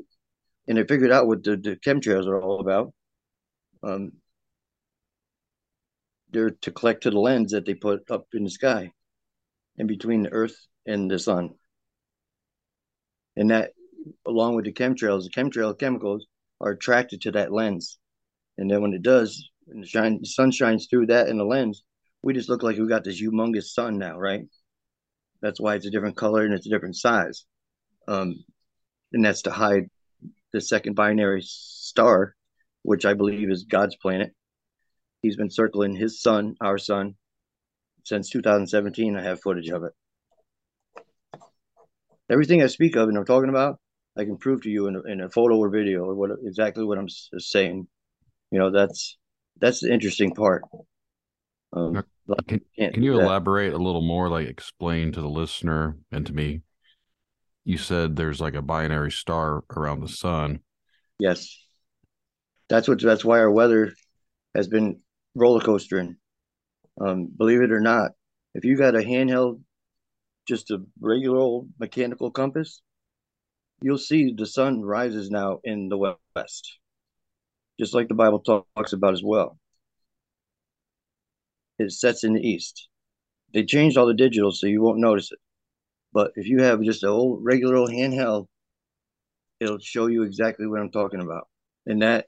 and 0.68 0.80
I 0.80 0.84
figured 0.84 1.12
out 1.12 1.28
what 1.28 1.44
the, 1.44 1.56
the 1.56 1.76
chemtrails 1.76 2.28
are 2.28 2.42
all 2.42 2.60
about. 2.60 2.94
Um, 3.84 4.14
they're 6.32 6.52
to 6.52 6.72
collect 6.72 7.04
to 7.04 7.12
the 7.12 7.20
lens 7.20 7.52
that 7.52 7.66
they 7.66 7.76
put 7.76 8.10
up 8.12 8.28
in 8.34 8.44
the 8.44 8.50
sky 8.50 8.92
in 9.78 9.88
between 9.88 10.24
the 10.24 10.32
earth 10.32 10.56
and 10.86 11.10
the 11.10 11.18
sun. 11.18 11.52
And 13.36 13.52
that, 13.52 13.72
along 14.28 14.56
with 14.56 14.66
the 14.66 14.74
chemtrails, 14.74 15.24
the 15.24 15.30
chemtrail 15.30 15.78
chemicals 15.78 16.26
are 16.60 16.72
attracted 16.72 17.22
to 17.22 17.32
that 17.32 17.52
lens. 17.52 17.98
And 18.58 18.70
then 18.70 18.82
when 18.82 18.94
it 18.94 19.02
does, 19.02 19.50
and 19.68 19.84
the, 19.84 19.88
shine, 19.88 20.20
the 20.20 20.28
sun 20.28 20.52
shines 20.52 20.88
through 20.88 21.08
that 21.08 21.30
in 21.30 21.38
the 21.38 21.46
lens, 21.46 21.84
we 22.22 22.34
just 22.34 22.50
look 22.50 22.64
like 22.64 22.78
we 22.78 22.88
got 22.88 23.04
this 23.04 23.22
humongous 23.22 23.66
sun 23.66 23.98
now, 23.98 24.18
right? 24.18 24.42
That's 25.42 25.60
why 25.60 25.76
it's 25.76 25.86
a 25.86 25.92
different 25.92 26.18
color 26.18 26.44
and 26.44 26.54
it's 26.54 26.68
a 26.68 26.70
different 26.70 26.98
size. 26.98 27.46
Um, 28.08 28.44
and 29.14 29.24
that's 29.24 29.44
to 29.44 29.52
hide 29.52 29.86
the 30.52 30.62
second 30.62 30.96
binary 30.96 31.42
star, 31.44 32.36
which 32.82 33.06
I 33.06 33.14
believe 33.14 33.50
is 33.50 33.64
God's 33.64 33.96
planet. 33.96 34.34
He's 35.22 35.36
been 35.36 35.50
circling 35.50 35.96
his 35.96 36.22
sun, 36.22 36.56
our 36.62 36.78
sun, 36.78 37.16
since 38.06 38.30
2017. 38.30 39.16
I 39.16 39.22
have 39.22 39.42
footage 39.42 39.70
of 39.70 39.84
it. 39.84 39.94
Everything 42.30 42.62
I 42.62 42.68
speak 42.68 42.96
of 42.96 43.10
and 43.10 43.18
I'm 43.18 43.26
talking 43.26 43.50
about, 43.50 43.80
I 44.18 44.26
can 44.26 44.38
prove 44.38 44.62
to 44.64 44.70
you 44.70 44.88
in 44.88 44.96
a, 44.96 45.02
in 45.04 45.22
a 45.22 45.30
photo 45.30 45.58
or 45.58 45.70
video 45.70 46.14
what 46.14 46.32
exactly 46.44 46.84
what 46.84 46.98
I'm 46.98 47.10
saying. 47.10 47.88
You 48.52 48.60
know, 48.60 48.72
that's 48.72 49.18
that's 49.60 49.82
the 49.82 49.92
interesting 49.92 50.34
part. 50.34 50.64
Um, 51.72 52.04
can, 52.48 52.62
can 52.78 53.04
you 53.04 53.20
elaborate 53.20 53.74
a 53.74 53.78
little 53.78 54.02
more, 54.02 54.30
like 54.30 54.48
explain 54.48 55.12
to 55.12 55.22
the 55.22 55.30
listener 55.30 55.98
and 56.12 56.26
to 56.26 56.34
me? 56.34 56.62
You 57.64 57.78
said 57.78 58.16
there's 58.16 58.42
like 58.42 58.56
a 58.56 58.62
binary 58.62 59.12
star 59.12 59.64
around 59.76 60.02
the 60.02 60.08
sun. 60.08 60.60
Yes. 61.20 61.56
That's 62.70 62.88
what 62.88 63.02
that's 63.02 63.26
why 63.26 63.40
our 63.40 63.52
weather 63.52 63.94
has 64.56 64.68
been 64.68 65.02
roller 65.36 65.62
coastering. 65.62 66.18
Um, 67.00 67.28
believe 67.36 67.62
it 67.62 67.72
or 67.72 67.80
not, 67.80 68.12
if 68.54 68.66
you 68.66 68.78
got 68.78 68.96
a 68.96 69.00
handheld, 69.00 69.62
just 70.48 70.72
a 70.72 70.84
regular 71.00 71.38
old 71.38 71.70
mechanical 71.80 72.32
compass, 72.32 72.82
you'll 73.82 73.98
see 73.98 74.34
the 74.34 74.46
sun 74.46 74.82
rises 74.82 75.30
now 75.30 75.60
in 75.64 75.90
the 75.90 75.98
west, 76.36 76.80
just 77.80 77.94
like 77.94 78.08
the 78.08 78.16
Bible 78.16 78.40
talks 78.40 78.94
about 78.94 79.14
as 79.14 79.24
well 79.24 79.59
it 81.80 81.92
sets 81.92 82.24
in 82.24 82.34
the 82.34 82.48
east. 82.48 82.90
They 83.54 83.64
changed 83.66 83.98
all 83.98 84.06
the 84.06 84.14
digital 84.14 84.52
so 84.52 84.68
you 84.68 84.82
won't 84.82 85.00
notice 85.00 85.32
it. 85.32 85.40
But 86.14 86.32
if 86.36 86.48
you 86.48 86.62
have 86.62 86.82
just 86.82 87.04
an 87.04 87.10
old 87.10 87.44
regular 87.44 87.76
old 87.76 87.90
handheld, 87.90 88.48
it'll 89.60 89.80
show 89.80 90.08
you 90.08 90.24
exactly 90.24 90.68
what 90.68 90.80
I'm 90.80 90.92
talking 90.92 91.22
about. 91.22 91.48
And 91.86 92.02
that 92.02 92.28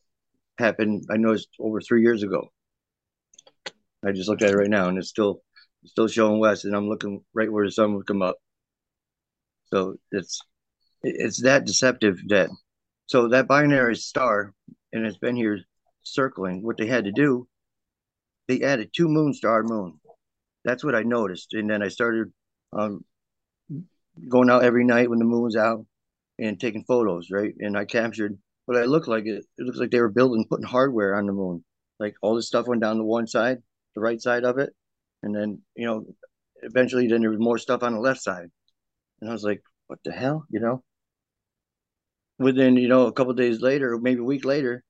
happened, 0.58 1.06
I 1.12 1.18
noticed 1.18 1.50
over 1.60 1.82
three 1.82 2.02
years 2.02 2.24
ago. 2.24 2.52
I 4.04 4.12
just 4.12 4.30
looked 4.30 4.42
at 4.42 4.52
it 4.52 4.58
right 4.58 4.70
now 4.70 4.90
and 4.90 4.98
it's 4.98 5.10
still 5.10 5.42
it's 5.84 5.92
still 5.92 6.08
showing 6.08 6.40
west 6.40 6.66
and 6.66 6.76
I'm 6.76 6.90
looking 6.90 7.24
right 7.34 7.52
where 7.52 7.66
the 7.66 7.72
sun 7.72 7.96
would 7.96 8.08
come 8.08 8.22
up. 8.22 8.38
So 9.66 9.96
it's 10.12 10.42
it's 11.04 11.42
that 11.44 11.66
deceptive 11.66 12.20
that 12.30 12.50
so 13.06 13.28
that 13.28 13.48
binary 13.48 13.96
star 13.96 14.54
and 14.94 15.06
it's 15.06 15.18
been 15.18 15.36
here 15.36 15.60
circling 16.04 16.64
what 16.64 16.78
they 16.78 16.88
had 16.88 17.06
to 17.06 17.12
do 17.12 17.48
they 18.52 18.66
added 18.66 18.92
two 18.92 19.08
moons 19.08 19.40
to 19.40 19.48
our 19.48 19.64
moon. 19.64 20.00
That's 20.64 20.84
what 20.84 20.96
I 20.96 21.04
noticed. 21.04 21.54
And 21.54 21.70
then 21.70 21.82
I 21.82 21.88
started 21.88 22.32
um, 22.74 23.04
going 24.30 24.50
out 24.50 24.64
every 24.64 24.84
night 24.84 25.10
when 25.10 25.20
the 25.20 25.26
moon 25.26 25.44
was 25.44 25.56
out 25.56 25.86
and 26.38 26.60
taking 26.60 26.84
photos, 26.84 27.30
right? 27.32 27.54
And 27.60 27.78
I 27.78 27.86
captured 27.86 28.38
what 28.66 28.78
I 28.78 28.86
looked 28.86 29.08
like. 29.08 29.26
It, 29.26 29.46
it 29.58 29.66
looks 29.66 29.80
like 29.80 29.92
they 29.92 30.02
were 30.02 30.10
building, 30.10 30.46
putting 30.50 30.66
hardware 30.66 31.16
on 31.16 31.26
the 31.26 31.34
moon. 31.34 31.64
Like 32.00 32.16
all 32.22 32.36
this 32.36 32.48
stuff 32.48 32.68
went 32.68 32.82
down 32.82 32.98
to 32.98 33.04
one 33.04 33.28
side, 33.28 33.60
the 33.96 34.02
right 34.02 34.22
side 34.22 34.44
of 34.44 34.58
it. 34.58 34.72
And 35.24 35.36
then, 35.36 35.62
you 35.76 35.86
know, 35.86 36.06
eventually 36.64 37.08
then 37.08 37.22
there 37.22 37.30
was 37.30 37.40
more 37.40 37.58
stuff 37.58 37.84
on 37.84 37.94
the 37.94 38.00
left 38.00 38.22
side. 38.22 38.50
And 39.22 39.30
I 39.30 39.34
was 39.34 39.44
like, 39.44 39.62
what 39.88 40.00
the 40.04 40.12
hell, 40.12 40.46
you 40.50 40.60
know? 40.60 40.84
within 42.42 42.76
you 42.76 42.88
know 42.88 43.08
a 43.08 43.14
couple 43.14 43.34
days 43.34 43.62
later, 43.62 43.98
maybe 43.98 44.20
a 44.20 44.24
week 44.24 44.44
later, 44.44 44.84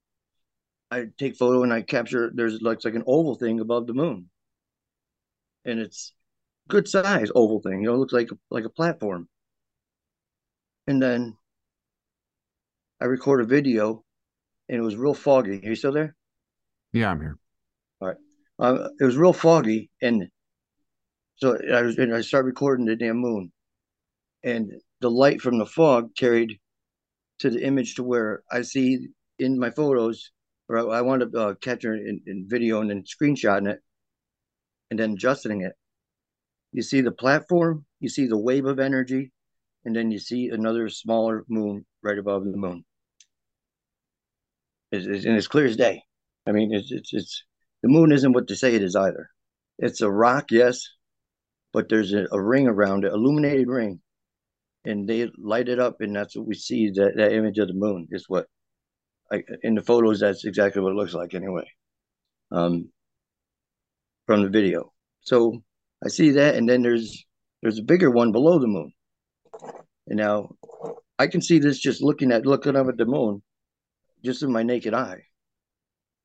I 0.92 1.06
take 1.18 1.38
photo 1.38 1.64
and 1.64 1.74
I 1.74 1.82
capture. 1.82 2.32
There's 2.34 2.62
like 2.62 2.84
like 2.84 2.96
an 2.96 3.04
oval 3.08 3.36
thing 3.36 3.60
above 3.62 3.88
the 3.88 3.94
moon, 3.94 4.30
and 5.66 5.80
it's 5.80 6.14
good 6.68 6.88
size 6.88 7.32
oval 7.34 7.62
thing. 7.62 7.82
You 7.82 7.88
know, 7.88 7.96
it 7.96 7.98
looks 7.98 8.14
like 8.14 8.30
like 8.50 8.66
a 8.66 8.70
platform. 8.70 9.30
And 10.88 11.02
then 11.02 11.38
I 13.00 13.06
record 13.06 13.42
a 13.42 13.46
video, 13.46 14.04
and 14.68 14.78
it 14.78 14.82
was 14.82 14.98
real 14.98 15.14
foggy. 15.14 15.66
Are 15.66 15.70
you 15.70 15.76
still 15.76 15.94
there? 15.94 16.16
Yeah, 16.94 17.12
I'm 17.12 17.22
here. 17.22 17.38
All 18.02 18.08
right. 18.10 18.18
Uh, 18.60 18.90
it 19.00 19.06
was 19.06 19.16
real 19.16 19.34
foggy, 19.34 19.90
and 20.02 20.28
so 21.38 21.58
I 21.74 21.82
was. 21.84 21.98
And 21.98 22.14
I 22.14 22.22
started 22.22 22.48
recording 22.48 22.86
the 22.86 22.96
damn 22.96 23.18
moon, 23.18 23.52
and 24.44 24.74
the 25.00 25.10
light 25.10 25.42
from 25.42 25.58
the 25.58 25.66
fog 25.66 26.16
carried 26.16 26.60
to 27.40 27.50
the 27.50 27.64
image 27.66 27.96
to 27.96 28.04
where 28.04 28.44
I 28.52 28.62
see 28.62 29.08
in 29.40 29.58
my 29.58 29.72
photos, 29.72 30.32
or 30.72 30.94
I, 30.94 31.00
I 31.00 31.02
wound 31.02 31.24
up 31.24 31.30
uh, 31.36 31.54
capturing 31.62 32.08
in, 32.08 32.22
in 32.26 32.48
video 32.48 32.82
and 32.82 32.90
then 32.90 33.04
screenshotting 33.04 33.70
it, 33.70 33.80
and 34.90 35.00
then 35.00 35.14
adjusting 35.14 35.62
it. 35.62 35.74
You 36.72 36.82
see 36.82 37.02
the 37.02 37.12
platform, 37.12 37.86
you 38.00 38.10
see 38.10 38.28
the 38.28 38.38
wave 38.38 38.66
of 38.66 38.80
energy, 38.80 39.32
and 39.84 39.96
then 39.96 40.12
you 40.12 40.20
see 40.20 40.50
another 40.50 40.88
smaller 40.90 41.44
moon 41.50 41.86
right 42.02 42.18
above 42.18 42.46
the 42.46 42.56
moon. 42.56 42.86
It's, 44.92 45.06
it's, 45.06 45.26
and 45.26 45.36
it's 45.36 45.48
clear 45.48 45.66
as 45.66 45.76
day. 45.76 46.04
I 46.48 46.52
mean, 46.52 46.74
it's, 46.74 46.92
it's 46.92 47.14
it's 47.14 47.44
the 47.84 47.90
moon 47.90 48.12
isn't 48.12 48.34
what 48.34 48.48
they 48.48 48.56
say 48.56 48.76
it 48.76 48.84
is 48.84 48.96
either. 48.96 49.30
It's 49.80 50.02
a 50.02 50.10
rock, 50.10 50.52
yes, 50.52 50.88
but 51.74 51.90
there's 51.90 52.14
a, 52.14 52.28
a 52.32 52.42
ring 52.42 52.68
around 52.68 53.06
it, 53.06 53.14
illuminated 53.14 53.68
ring, 53.68 54.00
and 54.86 55.08
they 55.08 55.30
light 55.38 55.70
it 55.70 55.80
up, 55.80 55.98
and 56.00 56.16
that's 56.16 56.36
what 56.36 56.48
we 56.48 56.56
see. 56.56 56.90
That 56.92 57.14
that 57.18 57.34
image 57.34 57.58
of 57.58 57.68
the 57.68 57.74
moon 57.74 58.08
is 58.12 58.26
what, 58.28 58.48
I, 59.32 59.44
in 59.64 59.76
the 59.76 59.82
photos, 59.82 60.20
that's 60.20 60.46
exactly 60.46 60.82
what 60.82 60.92
it 60.92 60.96
looks 60.96 61.14
like 61.14 61.34
anyway, 61.34 61.66
um, 62.52 62.90
from 64.26 64.44
the 64.44 64.50
video. 64.50 64.92
So 65.22 65.64
I 66.04 66.10
see 66.10 66.32
that, 66.32 66.56
and 66.56 66.68
then 66.68 66.82
there's 66.82 67.26
there's 67.62 67.80
a 67.80 67.84
bigger 67.84 68.12
one 68.12 68.32
below 68.32 68.60
the 68.60 68.68
moon, 68.68 68.92
and 70.08 70.18
now 70.18 70.56
I 71.18 71.28
can 71.28 71.42
see 71.42 71.60
this 71.60 71.80
just 71.80 72.02
looking 72.02 72.32
at 72.32 72.46
looking 72.46 72.76
up 72.76 72.88
at 72.88 72.98
the 72.98 73.06
moon, 73.06 73.42
just 74.24 74.42
with 74.42 74.52
my 74.52 74.64
naked 74.64 74.94
eye. 74.94 75.24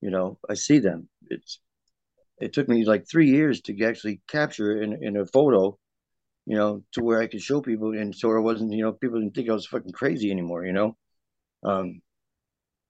You 0.00 0.10
know, 0.10 0.38
I 0.48 0.54
see 0.54 0.78
them. 0.78 1.08
It's 1.28 1.60
it 2.38 2.52
took 2.52 2.68
me 2.68 2.84
like 2.84 3.06
three 3.08 3.30
years 3.30 3.60
to 3.62 3.84
actually 3.84 4.20
capture 4.28 4.82
in 4.82 5.02
in 5.02 5.16
a 5.16 5.26
photo, 5.26 5.78
you 6.46 6.56
know, 6.56 6.82
to 6.92 7.02
where 7.02 7.20
I 7.20 7.28
could 7.28 7.42
show 7.42 7.60
people, 7.60 7.92
and 7.92 8.14
so 8.14 8.34
I 8.34 8.40
wasn't, 8.40 8.72
you 8.72 8.82
know, 8.82 8.92
people 8.92 9.20
didn't 9.20 9.34
think 9.34 9.48
I 9.48 9.52
was 9.52 9.66
fucking 9.66 9.92
crazy 9.92 10.30
anymore. 10.30 10.64
You 10.64 10.72
know, 10.72 10.96
um, 11.62 12.00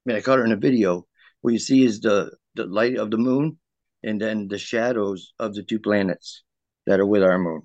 mean, 0.06 0.16
I 0.16 0.20
caught 0.20 0.38
her 0.38 0.44
in 0.44 0.52
a 0.52 0.56
video. 0.56 1.06
What 1.40 1.52
you 1.52 1.58
see 1.58 1.84
is 1.84 2.00
the 2.00 2.32
the 2.54 2.64
light 2.64 2.96
of 2.96 3.10
the 3.10 3.18
moon, 3.18 3.58
and 4.02 4.20
then 4.20 4.48
the 4.48 4.58
shadows 4.58 5.32
of 5.38 5.54
the 5.54 5.62
two 5.62 5.78
planets 5.78 6.42
that 6.86 7.00
are 7.00 7.06
with 7.06 7.22
our 7.22 7.38
moon. 7.38 7.62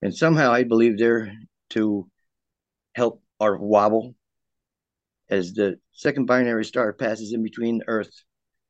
And 0.00 0.14
somehow 0.14 0.52
I 0.52 0.64
believe 0.64 0.98
they're 0.98 1.32
to 1.70 2.08
help 2.94 3.22
our 3.40 3.56
wobble 3.56 4.14
as 5.30 5.52
the 5.52 5.78
second 5.92 6.26
binary 6.26 6.64
star 6.64 6.92
passes 6.92 7.32
in 7.32 7.42
between 7.42 7.82
Earth 7.86 8.12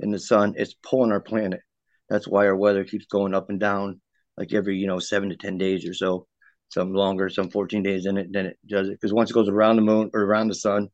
and 0.01 0.13
the 0.13 0.19
sun. 0.19 0.55
It's 0.57 0.75
pulling 0.83 1.13
our 1.13 1.21
planet. 1.21 1.61
That's 2.09 2.29
why 2.29 2.47
our 2.47 2.57
weather 2.57 2.85
keeps 2.85 3.07
going 3.07 3.35
up 3.35 3.51
and 3.51 3.59
down, 3.59 4.01
like 4.37 4.53
every 4.53 4.77
you 4.77 4.87
know 4.87 4.99
seven 4.99 5.29
to 5.31 5.37
ten 5.37 5.59
days 5.59 5.87
or 5.87 5.95
so. 5.95 6.27
Some 6.69 6.95
longer, 6.95 7.29
some 7.29 7.51
fourteen 7.51 7.83
days 7.83 8.07
in 8.07 8.17
it. 8.17 8.29
Then 8.31 8.47
it 8.47 8.59
does 8.67 8.89
it 8.89 8.93
because 8.93 9.13
once 9.13 9.31
it 9.31 9.35
goes 9.35 9.49
around 9.49 9.77
the 9.77 9.83
moon 9.83 10.11
or 10.15 10.23
around 10.23 10.49
the 10.49 10.55
sun, 10.55 10.85
it 10.85 10.91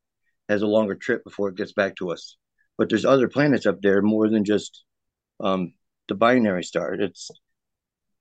has 0.48 0.62
a 0.62 0.66
longer 0.66 0.94
trip 0.94 1.24
before 1.24 1.48
it 1.48 1.56
gets 1.56 1.72
back 1.72 1.96
to 1.96 2.10
us. 2.10 2.36
But 2.76 2.88
there's 2.88 3.04
other 3.04 3.28
planets 3.28 3.66
up 3.66 3.80
there 3.82 4.02
more 4.02 4.28
than 4.28 4.44
just 4.44 4.84
um, 5.40 5.74
the 6.08 6.14
binary 6.14 6.64
star. 6.64 6.94
It's 6.94 7.30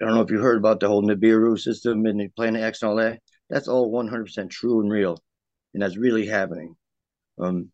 I 0.02 0.06
don't 0.06 0.16
know 0.16 0.22
if 0.22 0.32
you 0.32 0.40
heard 0.40 0.58
about 0.58 0.80
the 0.80 0.88
whole 0.88 1.04
Nibiru 1.04 1.60
system 1.60 2.06
and 2.06 2.20
the 2.20 2.28
Planet 2.30 2.62
X 2.62 2.82
and 2.82 2.90
all 2.90 2.98
that. 2.98 3.20
That's 3.50 3.68
all 3.68 3.92
100% 3.92 4.50
true 4.50 4.82
and 4.82 4.92
real, 4.92 5.18
and 5.74 5.82
that's 5.82 5.98
really 5.98 6.28
happening. 6.28 6.76
Um, 7.40 7.72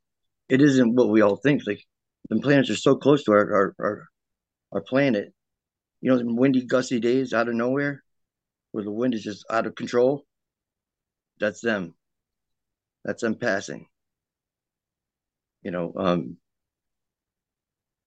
it 0.50 0.62
isn't 0.62 0.96
what 0.96 1.10
we 1.10 1.22
all 1.22 1.36
think. 1.36 1.64
Like 1.66 1.84
the 2.30 2.40
planets 2.40 2.70
are 2.70 2.76
so 2.76 2.96
close 2.96 3.24
to 3.24 3.32
our 3.32 3.54
our 3.54 3.76
our, 3.80 4.08
our 4.74 4.82
planet. 4.82 5.34
You 6.02 6.16
know, 6.16 6.22
windy, 6.36 6.66
gusty 6.66 7.00
days 7.00 7.34
out 7.34 7.48
of 7.48 7.56
nowhere, 7.56 8.04
where 8.72 8.84
the 8.84 8.92
wind 8.92 9.14
is 9.14 9.24
just 9.24 9.46
out 9.50 9.66
of 9.66 9.76
control. 9.76 10.26
That's 11.40 11.62
them. 11.62 11.96
That's 13.06 13.22
them 13.22 13.36
passing. 13.36 13.88
You 15.64 15.72
know, 15.72 15.94
um, 15.98 16.38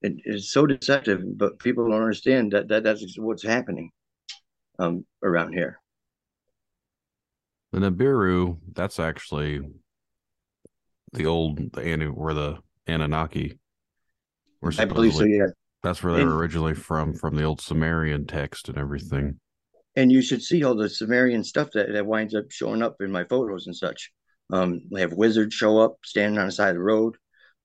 it's 0.03 0.53
so 0.53 0.67
deceptive, 0.67 1.23
but 1.37 1.59
people 1.59 1.89
don't 1.89 2.01
understand 2.01 2.53
that, 2.53 2.69
that 2.69 2.85
that's 2.85 3.19
what's 3.19 3.43
happening 3.43 3.91
um, 4.79 5.05
around 5.23 5.53
here. 5.53 5.81
The 7.73 7.81
Nibiru, 7.81 8.59
that's 8.73 9.01
actually 9.01 9.61
the 11.13 11.27
old 11.27 11.73
the 11.73 11.93
Anu 11.93 12.13
where 12.13 12.35
the 12.35 12.59
Anunnaki 12.87 13.59
were 14.61 14.73
I 14.79 14.85
believe 14.85 15.15
so, 15.15 15.25
yeah. 15.25 15.47
That's 15.83 16.03
where 16.03 16.13
they 16.13 16.25
were 16.25 16.31
And- 16.31 16.41
originally 16.41 16.75
from, 16.75 17.15
from 17.15 17.35
the 17.37 17.45
old 17.45 17.61
Sumerian 17.61 18.27
text 18.27 18.69
and 18.69 18.79
everything. 18.79 19.41
And 19.95 20.13
you 20.13 20.21
should 20.21 20.43
see 20.43 20.63
all 20.63 20.75
the 20.75 20.91
Sumerian 20.91 21.43
stuff 21.43 21.71
that, 21.73 21.93
that 21.93 22.05
winds 22.07 22.35
up 22.35 22.51
showing 22.51 22.83
up 22.83 22.97
in 23.01 23.11
my 23.11 23.25
photos 23.25 23.67
and 23.67 23.75
such. 23.75 24.13
Um, 24.53 24.83
they 24.93 25.01
have 25.01 25.15
wizards 25.15 25.55
show 25.55 25.79
up 25.79 25.97
standing 26.05 26.39
on 26.39 26.47
the 26.47 26.53
side 26.53 26.71
of 26.71 26.75
the 26.77 26.83
road. 26.83 27.17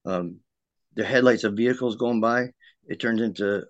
Um, 0.05 0.39
the 0.95 1.05
headlights 1.05 1.43
of 1.43 1.55
vehicles 1.55 1.95
going 1.95 2.21
by. 2.21 2.49
It 2.87 2.99
turns 2.99 3.21
into, 3.21 3.63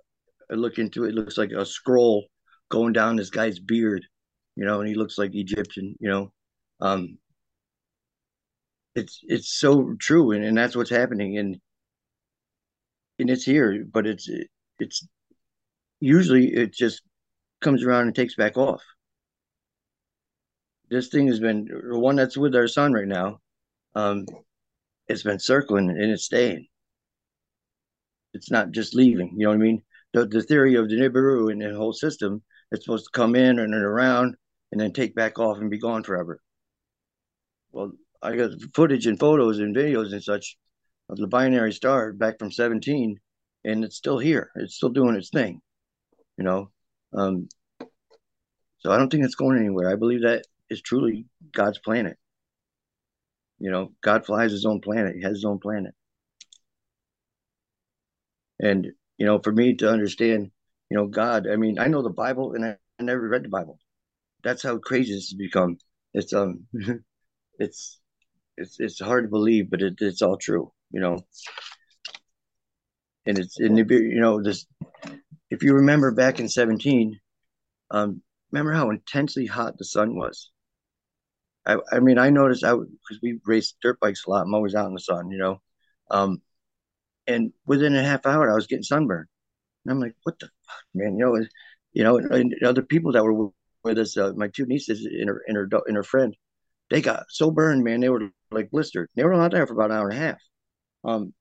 I 0.49 0.55
look 0.55 0.79
into 0.79 1.05
it, 1.05 1.09
it 1.09 1.15
looks 1.15 1.37
like 1.37 1.51
a 1.51 1.65
scroll 1.65 2.25
going 2.69 2.93
down 2.93 3.15
this 3.15 3.29
guy's 3.29 3.59
beard, 3.59 4.05
you 4.55 4.65
know, 4.65 4.79
and 4.79 4.87
he 4.89 4.95
looks 4.95 5.17
like 5.17 5.35
Egyptian, 5.35 5.95
you 5.99 6.09
know. 6.09 6.31
Um, 6.79 7.17
it's 8.95 9.19
it's 9.23 9.57
so 9.59 9.95
true, 9.99 10.31
and, 10.31 10.43
and 10.43 10.57
that's 10.57 10.75
what's 10.75 10.89
happening, 10.89 11.37
and 11.37 11.57
and 13.19 13.29
it's 13.29 13.43
here, 13.43 13.85
but 13.89 14.05
it's 14.05 14.29
it's 14.79 15.07
usually 15.99 16.47
it 16.47 16.73
just 16.73 17.01
comes 17.61 17.83
around 17.83 18.07
and 18.07 18.15
takes 18.15 18.35
back 18.35 18.57
off. 18.57 18.81
This 20.89 21.07
thing 21.07 21.27
has 21.27 21.39
been 21.39 21.65
the 21.65 21.97
one 21.97 22.15
that's 22.15 22.35
with 22.35 22.55
our 22.55 22.67
sun 22.67 22.91
right 22.91 23.07
now. 23.07 23.39
Um, 23.95 24.25
it's 25.11 25.23
been 25.23 25.39
circling 25.39 25.89
and 25.89 26.11
it's 26.11 26.25
staying. 26.25 26.67
It's 28.33 28.49
not 28.49 28.71
just 28.71 28.95
leaving. 28.95 29.33
You 29.37 29.43
know 29.45 29.49
what 29.49 29.55
I 29.55 29.59
mean? 29.59 29.83
The 30.13 30.25
the 30.25 30.41
theory 30.41 30.75
of 30.75 30.89
the 30.89 30.95
Nibiru 30.95 31.51
and 31.51 31.61
the 31.61 31.75
whole 31.75 31.93
system, 31.93 32.41
it's 32.71 32.85
supposed 32.85 33.05
to 33.05 33.17
come 33.17 33.35
in 33.35 33.59
and 33.59 33.73
then 33.73 33.81
around 33.81 34.35
and 34.71 34.79
then 34.79 34.93
take 34.93 35.15
back 35.15 35.37
off 35.37 35.57
and 35.57 35.69
be 35.69 35.77
gone 35.77 36.03
forever. 36.03 36.41
Well, 37.71 37.91
I 38.21 38.35
got 38.35 38.51
footage 38.73 39.07
and 39.07 39.19
photos 39.19 39.59
and 39.59 39.75
videos 39.75 40.13
and 40.13 40.23
such 40.23 40.57
of 41.09 41.17
the 41.17 41.27
binary 41.27 41.73
star 41.73 42.13
back 42.13 42.39
from 42.39 42.51
17, 42.51 43.19
and 43.65 43.83
it's 43.83 43.97
still 43.97 44.17
here. 44.17 44.51
It's 44.55 44.75
still 44.75 44.89
doing 44.89 45.15
its 45.15 45.29
thing. 45.29 45.61
You 46.37 46.45
know, 46.45 46.71
um, 47.13 47.49
so 48.79 48.91
I 48.91 48.97
don't 48.97 49.09
think 49.09 49.25
it's 49.25 49.35
going 49.35 49.59
anywhere. 49.59 49.91
I 49.91 49.95
believe 49.95 50.21
that 50.21 50.45
is 50.69 50.81
truly 50.81 51.25
God's 51.51 51.79
planet. 51.79 52.17
You 53.61 53.69
know, 53.69 53.91
God 54.01 54.25
flies 54.25 54.51
his 54.51 54.65
own 54.65 54.81
planet. 54.81 55.15
He 55.15 55.21
has 55.21 55.33
his 55.33 55.45
own 55.45 55.59
planet. 55.59 55.93
And, 58.59 58.87
you 59.17 59.25
know, 59.27 59.37
for 59.37 59.51
me 59.51 59.75
to 59.75 59.89
understand, 59.89 60.49
you 60.89 60.97
know, 60.97 61.05
God, 61.05 61.47
I 61.47 61.57
mean, 61.57 61.77
I 61.77 61.87
know 61.87 62.01
the 62.01 62.09
Bible 62.09 62.53
and 62.53 62.65
I, 62.65 62.77
I 62.99 63.03
never 63.03 63.27
read 63.27 63.43
the 63.43 63.49
Bible. 63.49 63.79
That's 64.43 64.63
how 64.63 64.79
crazy 64.79 65.13
this 65.13 65.29
has 65.29 65.37
become. 65.37 65.77
It's 66.15 66.33
um 66.33 66.65
it's 67.59 67.99
it's 68.57 68.79
it's 68.79 68.99
hard 68.99 69.25
to 69.25 69.29
believe, 69.29 69.69
but 69.69 69.83
it, 69.83 69.95
it's 69.99 70.23
all 70.23 70.37
true, 70.37 70.71
you 70.91 70.99
know. 70.99 71.19
And 73.27 73.37
it's 73.37 73.59
in 73.59 73.75
the 73.75 73.85
you 73.95 74.19
know, 74.19 74.41
this 74.41 74.65
if 75.51 75.61
you 75.61 75.75
remember 75.75 76.11
back 76.11 76.39
in 76.39 76.49
17, 76.49 77.19
um, 77.91 78.23
remember 78.51 78.73
how 78.73 78.89
intensely 78.89 79.45
hot 79.45 79.77
the 79.77 79.85
sun 79.85 80.15
was. 80.15 80.49
I, 81.65 81.77
I 81.91 81.99
mean, 81.99 82.17
I 82.17 82.29
noticed 82.29 82.63
I 82.63 82.73
because 82.73 83.19
we 83.21 83.39
raced 83.45 83.77
dirt 83.81 83.99
bikes 83.99 84.25
a 84.25 84.29
lot. 84.29 84.43
I'm 84.43 84.53
always 84.53 84.75
out 84.75 84.87
in 84.87 84.93
the 84.93 84.99
sun, 84.99 85.31
you 85.31 85.37
know. 85.37 85.61
Um, 86.09 86.41
and 87.27 87.53
within 87.65 87.95
a 87.95 88.03
half 88.03 88.25
hour, 88.25 88.51
I 88.51 88.55
was 88.55 88.67
getting 88.67 88.83
sunburned. 88.83 89.27
And 89.85 89.91
I'm 89.93 89.99
like, 89.99 90.15
what 90.23 90.39
the 90.39 90.47
fuck, 90.47 90.83
man? 90.93 91.17
You 91.17 91.25
know, 91.25 91.45
you 91.93 92.03
know, 92.03 92.17
and, 92.17 92.53
and 92.53 92.63
other 92.63 92.83
people 92.83 93.13
that 93.13 93.23
were 93.23 93.49
with 93.83 93.99
us, 93.99 94.17
uh, 94.17 94.33
my 94.35 94.49
two 94.49 94.65
nieces 94.65 95.05
and 95.05 95.29
her 95.29 95.43
and 95.47 95.57
her 95.57 95.69
and 95.87 95.97
her 95.97 96.03
friend, 96.03 96.35
they 96.89 97.01
got 97.01 97.25
so 97.29 97.51
burned, 97.51 97.83
man. 97.83 98.01
They 98.01 98.09
were 98.09 98.29
like 98.51 98.71
blistered. 98.71 99.09
They 99.15 99.23
were 99.23 99.33
out 99.33 99.51
there 99.51 99.67
for 99.67 99.73
about 99.73 99.91
an 99.91 99.97
hour 99.97 100.09
and 100.09 100.17
a 100.17 100.21
half. 100.21 100.41
Um, 101.03 101.33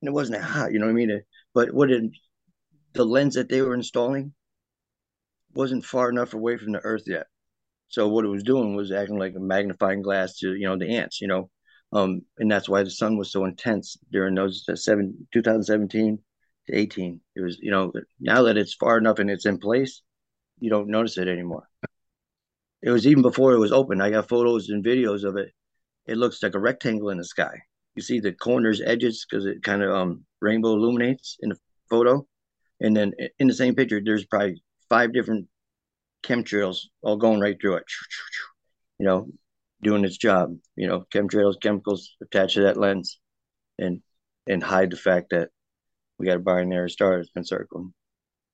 and 0.00 0.08
it 0.08 0.12
wasn't 0.12 0.42
hot, 0.42 0.72
you 0.72 0.78
know 0.78 0.86
what 0.86 0.92
I 0.92 0.94
mean? 0.94 1.10
It- 1.10 1.26
But 1.54 1.72
what 1.72 1.88
did 1.88 2.14
the 2.94 3.04
lens 3.04 3.34
that 3.34 3.48
they 3.48 3.62
were 3.62 3.74
installing 3.74 4.34
wasn't 5.54 5.84
far 5.84 6.08
enough 6.08 6.34
away 6.34 6.56
from 6.56 6.72
the 6.72 6.80
Earth 6.80 7.02
yet. 7.06 7.26
So 7.88 8.08
what 8.08 8.24
it 8.24 8.28
was 8.28 8.42
doing 8.42 8.74
was 8.74 8.92
acting 8.92 9.18
like 9.18 9.34
a 9.36 9.40
magnifying 9.40 10.02
glass 10.02 10.38
to 10.38 10.54
you 10.54 10.66
know 10.66 10.76
the 10.78 10.96
ants, 10.96 11.20
you 11.20 11.28
know. 11.28 11.50
Um, 11.92 12.22
and 12.38 12.50
that's 12.50 12.68
why 12.68 12.82
the 12.82 12.90
sun 12.90 13.16
was 13.16 13.30
so 13.30 13.44
intense 13.44 13.96
during 14.10 14.34
those 14.34 14.64
uh, 14.68 14.74
seven 14.76 15.26
2017 15.32 16.18
to 16.68 16.76
18. 16.76 17.20
It 17.36 17.40
was, 17.40 17.58
you 17.60 17.70
know, 17.70 17.92
now 18.20 18.42
that 18.42 18.56
it's 18.56 18.74
far 18.74 18.98
enough 18.98 19.18
and 19.18 19.30
it's 19.30 19.46
in 19.46 19.58
place, 19.58 20.02
you 20.58 20.68
don't 20.68 20.88
notice 20.88 21.16
it 21.16 21.28
anymore. 21.28 21.68
It 22.82 22.90
was 22.90 23.06
even 23.06 23.22
before 23.22 23.52
it 23.52 23.58
was 23.58 23.72
open. 23.72 24.00
I 24.00 24.10
got 24.10 24.28
photos 24.28 24.68
and 24.68 24.84
videos 24.84 25.24
of 25.24 25.36
it. 25.36 25.52
It 26.06 26.18
looks 26.18 26.42
like 26.42 26.54
a 26.54 26.60
rectangle 26.60 27.10
in 27.10 27.18
the 27.18 27.24
sky. 27.24 27.62
You 27.94 28.02
see 28.02 28.20
the 28.20 28.32
corners, 28.32 28.82
edges, 28.84 29.26
because 29.28 29.46
it 29.46 29.62
kind 29.62 29.82
of 29.82 29.90
um, 29.94 30.24
rainbow 30.40 30.74
illuminates 30.74 31.36
in 31.40 31.48
the 31.48 31.56
photo. 31.88 32.26
And 32.80 32.94
then 32.96 33.12
in 33.38 33.46
the 33.46 33.54
same 33.54 33.74
picture, 33.74 34.00
there's 34.04 34.26
probably 34.26 34.62
five 34.88 35.12
different 35.12 35.48
chemtrails 36.26 36.86
all 37.02 37.16
going 37.16 37.40
right 37.40 37.56
through 37.60 37.76
it. 37.76 37.84
You 38.98 39.06
know, 39.06 39.28
doing 39.82 40.04
its 40.04 40.16
job. 40.16 40.56
You 40.74 40.88
know, 40.88 41.04
chemtrails, 41.12 41.60
chemicals 41.60 42.16
attached 42.22 42.54
to 42.54 42.62
that 42.62 42.76
lens, 42.76 43.18
and 43.78 44.02
and 44.46 44.62
hide 44.62 44.90
the 44.90 44.96
fact 44.96 45.30
that 45.30 45.50
we 46.18 46.26
got 46.26 46.36
a 46.36 46.40
binary 46.40 46.90
star 46.90 47.16
that's 47.16 47.30
been 47.30 47.44
circling. 47.44 47.92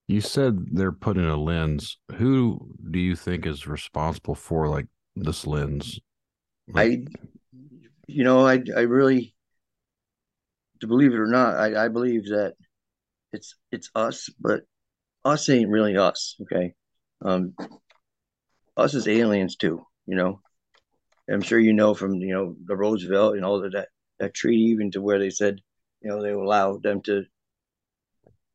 You 0.08 0.20
said 0.20 0.66
they're 0.72 0.92
putting 0.92 1.24
a 1.24 1.36
lens. 1.36 1.98
Who 2.16 2.74
do 2.90 2.98
you 2.98 3.16
think 3.16 3.46
is 3.46 3.66
responsible 3.66 4.34
for 4.34 4.68
like 4.68 4.86
this 5.14 5.46
lens? 5.46 6.00
Like, 6.68 6.86
I, 6.90 7.28
you 8.06 8.24
know, 8.24 8.46
I 8.46 8.62
I 8.76 8.80
really, 8.80 9.34
to 10.80 10.86
believe 10.86 11.12
it 11.12 11.18
or 11.18 11.28
not, 11.28 11.56
I 11.56 11.84
I 11.84 11.88
believe 11.88 12.26
that 12.26 12.54
it's 13.32 13.54
it's 13.70 13.90
us, 13.94 14.28
but 14.40 14.62
us 15.24 15.48
ain't 15.48 15.70
really 15.70 15.96
us. 15.96 16.36
Okay, 16.42 16.74
um, 17.24 17.54
us 18.76 18.94
as 18.94 19.08
aliens 19.08 19.56
too. 19.56 19.84
You 20.06 20.16
know, 20.16 20.40
I'm 21.30 21.42
sure 21.42 21.58
you 21.58 21.72
know 21.72 21.94
from 21.94 22.14
you 22.14 22.34
know 22.34 22.56
the 22.64 22.76
Roosevelt 22.76 23.36
and 23.36 23.44
all 23.44 23.64
of 23.64 23.72
that 23.72 23.88
that 24.18 24.34
treaty, 24.34 24.62
even 24.64 24.90
to 24.92 25.02
where 25.02 25.18
they 25.18 25.30
said, 25.30 25.60
you 26.00 26.08
know, 26.08 26.22
they 26.22 26.30
allow 26.30 26.78
them 26.78 27.02
to 27.02 27.24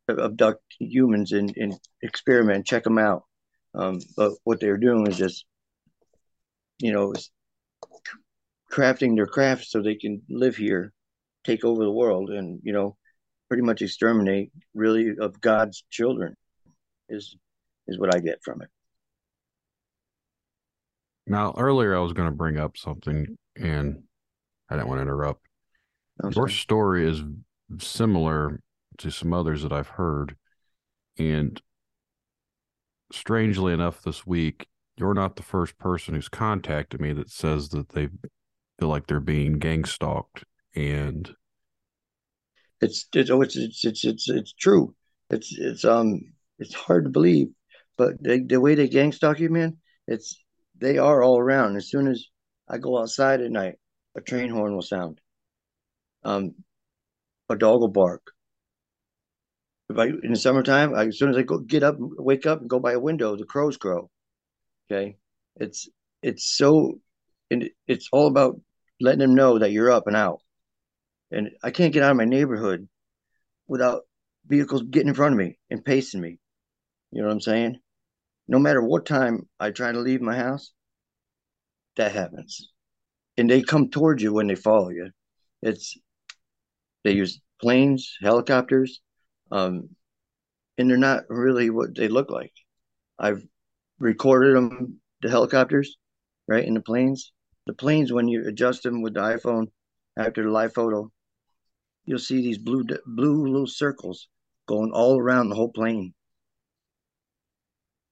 abduct 0.09 0.63
humans 0.79 1.33
and, 1.33 1.53
and 1.57 1.77
experiment, 2.01 2.65
check 2.65 2.83
them 2.83 2.97
out. 2.97 3.23
Um, 3.75 3.99
but 4.15 4.31
what 4.45 4.59
they're 4.59 4.77
doing 4.77 5.07
is 5.07 5.17
just, 5.17 5.45
you 6.79 6.93
know, 6.93 7.13
crafting 8.71 9.15
their 9.15 9.27
craft 9.27 9.65
so 9.65 9.81
they 9.81 9.95
can 9.95 10.21
live 10.29 10.55
here, 10.55 10.93
take 11.43 11.65
over 11.65 11.83
the 11.83 11.91
world, 11.91 12.29
and 12.29 12.59
you 12.63 12.73
know, 12.73 12.95
pretty 13.49 13.63
much 13.63 13.81
exterminate 13.81 14.51
really 14.73 15.15
of 15.19 15.41
God's 15.41 15.83
children. 15.89 16.35
Is 17.09 17.35
is 17.87 17.99
what 17.99 18.13
I 18.13 18.19
get 18.19 18.43
from 18.43 18.61
it. 18.61 18.69
Now, 21.25 21.53
earlier 21.57 21.95
I 21.95 21.99
was 21.99 22.13
going 22.13 22.29
to 22.29 22.35
bring 22.35 22.57
up 22.57 22.77
something, 22.77 23.37
and 23.55 24.03
I 24.69 24.75
didn't 24.75 24.87
want 24.87 24.99
to 24.99 25.03
interrupt. 25.03 25.45
Okay. 26.23 26.33
Your 26.35 26.47
story 26.47 27.09
is 27.09 27.21
similar 27.79 28.61
to 28.99 29.11
some 29.11 29.33
others 29.33 29.63
that 29.63 29.73
I've 29.73 29.89
heard, 29.89 30.35
and 31.17 31.61
strangely 33.11 33.73
enough, 33.73 34.01
this 34.03 34.25
week 34.25 34.67
you're 34.97 35.13
not 35.13 35.35
the 35.35 35.43
first 35.43 35.77
person 35.77 36.15
who's 36.15 36.27
contacted 36.27 36.99
me 36.99 37.13
that 37.13 37.29
says 37.29 37.69
that 37.69 37.89
they 37.89 38.09
feel 38.79 38.89
like 38.89 39.07
they're 39.07 39.19
being 39.19 39.59
gang 39.59 39.85
stalked, 39.85 40.43
and 40.75 41.33
it's 42.81 43.07
it's 43.13 43.29
oh, 43.29 43.41
it's 43.41 43.55
it's 43.55 43.85
it's 43.85 44.03
it's, 44.03 44.29
it's 44.29 44.53
true. 44.53 44.95
It's 45.29 45.55
it's 45.57 45.85
um 45.85 46.21
it's 46.57 46.73
hard 46.73 47.03
to 47.05 47.09
believe, 47.09 47.49
but 47.97 48.21
the, 48.21 48.43
the 48.47 48.61
way 48.61 48.75
they 48.75 48.87
gang 48.87 49.11
stalk 49.11 49.39
you, 49.39 49.49
man, 49.49 49.77
it's 50.07 50.41
they 50.77 50.97
are 50.97 51.23
all 51.23 51.39
around. 51.39 51.75
As 51.75 51.89
soon 51.89 52.07
as 52.07 52.25
I 52.69 52.77
go 52.77 52.99
outside 52.99 53.41
at 53.41 53.51
night, 53.51 53.75
a 54.15 54.21
train 54.21 54.49
horn 54.49 54.73
will 54.75 54.81
sound. 54.81 55.19
Um, 56.23 56.55
a 57.49 57.55
dog 57.55 57.81
will 57.81 57.87
bark. 57.87 58.31
If 59.89 59.97
I 59.97 60.07
in 60.07 60.31
the 60.31 60.35
summertime, 60.35 60.93
I, 60.95 61.07
as 61.07 61.17
soon 61.17 61.29
as 61.29 61.37
I 61.37 61.43
go 61.43 61.59
get 61.59 61.83
up, 61.83 61.95
wake 61.99 62.45
up, 62.45 62.61
and 62.61 62.69
go 62.69 62.79
by 62.79 62.93
a 62.93 62.99
window, 62.99 63.35
the 63.35 63.45
crows 63.45 63.77
crow. 63.77 64.09
Okay, 64.91 65.17
it's 65.55 65.87
it's 66.21 66.45
so, 66.45 66.99
and 67.49 67.69
it's 67.87 68.09
all 68.11 68.27
about 68.27 68.59
letting 68.99 69.19
them 69.19 69.35
know 69.35 69.59
that 69.59 69.71
you're 69.71 69.91
up 69.91 70.07
and 70.07 70.15
out. 70.15 70.41
And 71.31 71.51
I 71.63 71.71
can't 71.71 71.93
get 71.93 72.03
out 72.03 72.11
of 72.11 72.17
my 72.17 72.25
neighborhood 72.25 72.87
without 73.67 74.03
vehicles 74.45 74.83
getting 74.83 75.09
in 75.09 75.13
front 75.13 75.33
of 75.33 75.39
me 75.39 75.57
and 75.69 75.83
pacing 75.83 76.21
me. 76.21 76.39
You 77.11 77.21
know 77.21 77.27
what 77.27 77.33
I'm 77.33 77.41
saying? 77.41 77.79
No 78.47 78.59
matter 78.59 78.81
what 78.81 79.05
time 79.05 79.47
I 79.59 79.71
try 79.71 79.91
to 79.91 79.99
leave 79.99 80.21
my 80.21 80.35
house, 80.35 80.71
that 81.97 82.11
happens. 82.13 82.71
And 83.37 83.49
they 83.49 83.61
come 83.61 83.89
towards 83.89 84.23
you 84.23 84.33
when 84.33 84.47
they 84.47 84.55
follow 84.55 84.89
you. 84.89 85.11
It's 85.61 85.97
they 87.03 87.11
use 87.11 87.39
planes, 87.61 88.17
helicopters, 88.21 89.01
um, 89.51 89.89
and 90.77 90.89
they're 90.89 90.97
not 90.97 91.23
really 91.29 91.69
what 91.69 91.95
they 91.95 92.07
look 92.07 92.29
like. 92.29 92.53
I've 93.19 93.43
recorded 93.99 94.55
them, 94.55 94.99
the 95.21 95.29
helicopters, 95.29 95.97
right, 96.47 96.65
in 96.65 96.73
the 96.73 96.81
planes. 96.81 97.31
The 97.65 97.73
planes, 97.73 98.13
when 98.13 98.27
you 98.27 98.47
adjust 98.47 98.83
them 98.83 99.01
with 99.01 99.15
the 99.15 99.21
iPhone 99.21 99.67
after 100.17 100.43
the 100.43 100.49
live 100.49 100.73
photo, 100.73 101.11
you'll 102.05 102.19
see 102.19 102.41
these 102.41 102.57
blue 102.57 102.85
blue 103.05 103.47
little 103.47 103.67
circles 103.67 104.27
going 104.67 104.91
all 104.91 105.19
around 105.19 105.49
the 105.49 105.55
whole 105.55 105.71
plane 105.71 106.13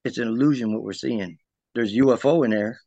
it's 0.06 0.18
an 0.18 0.28
illusion 0.28 0.72
what 0.72 0.82
we're 0.82 0.92
seeing. 0.92 1.38
There's 1.74 1.94
UFO 1.94 2.44
in 2.44 2.50
there 2.50 2.80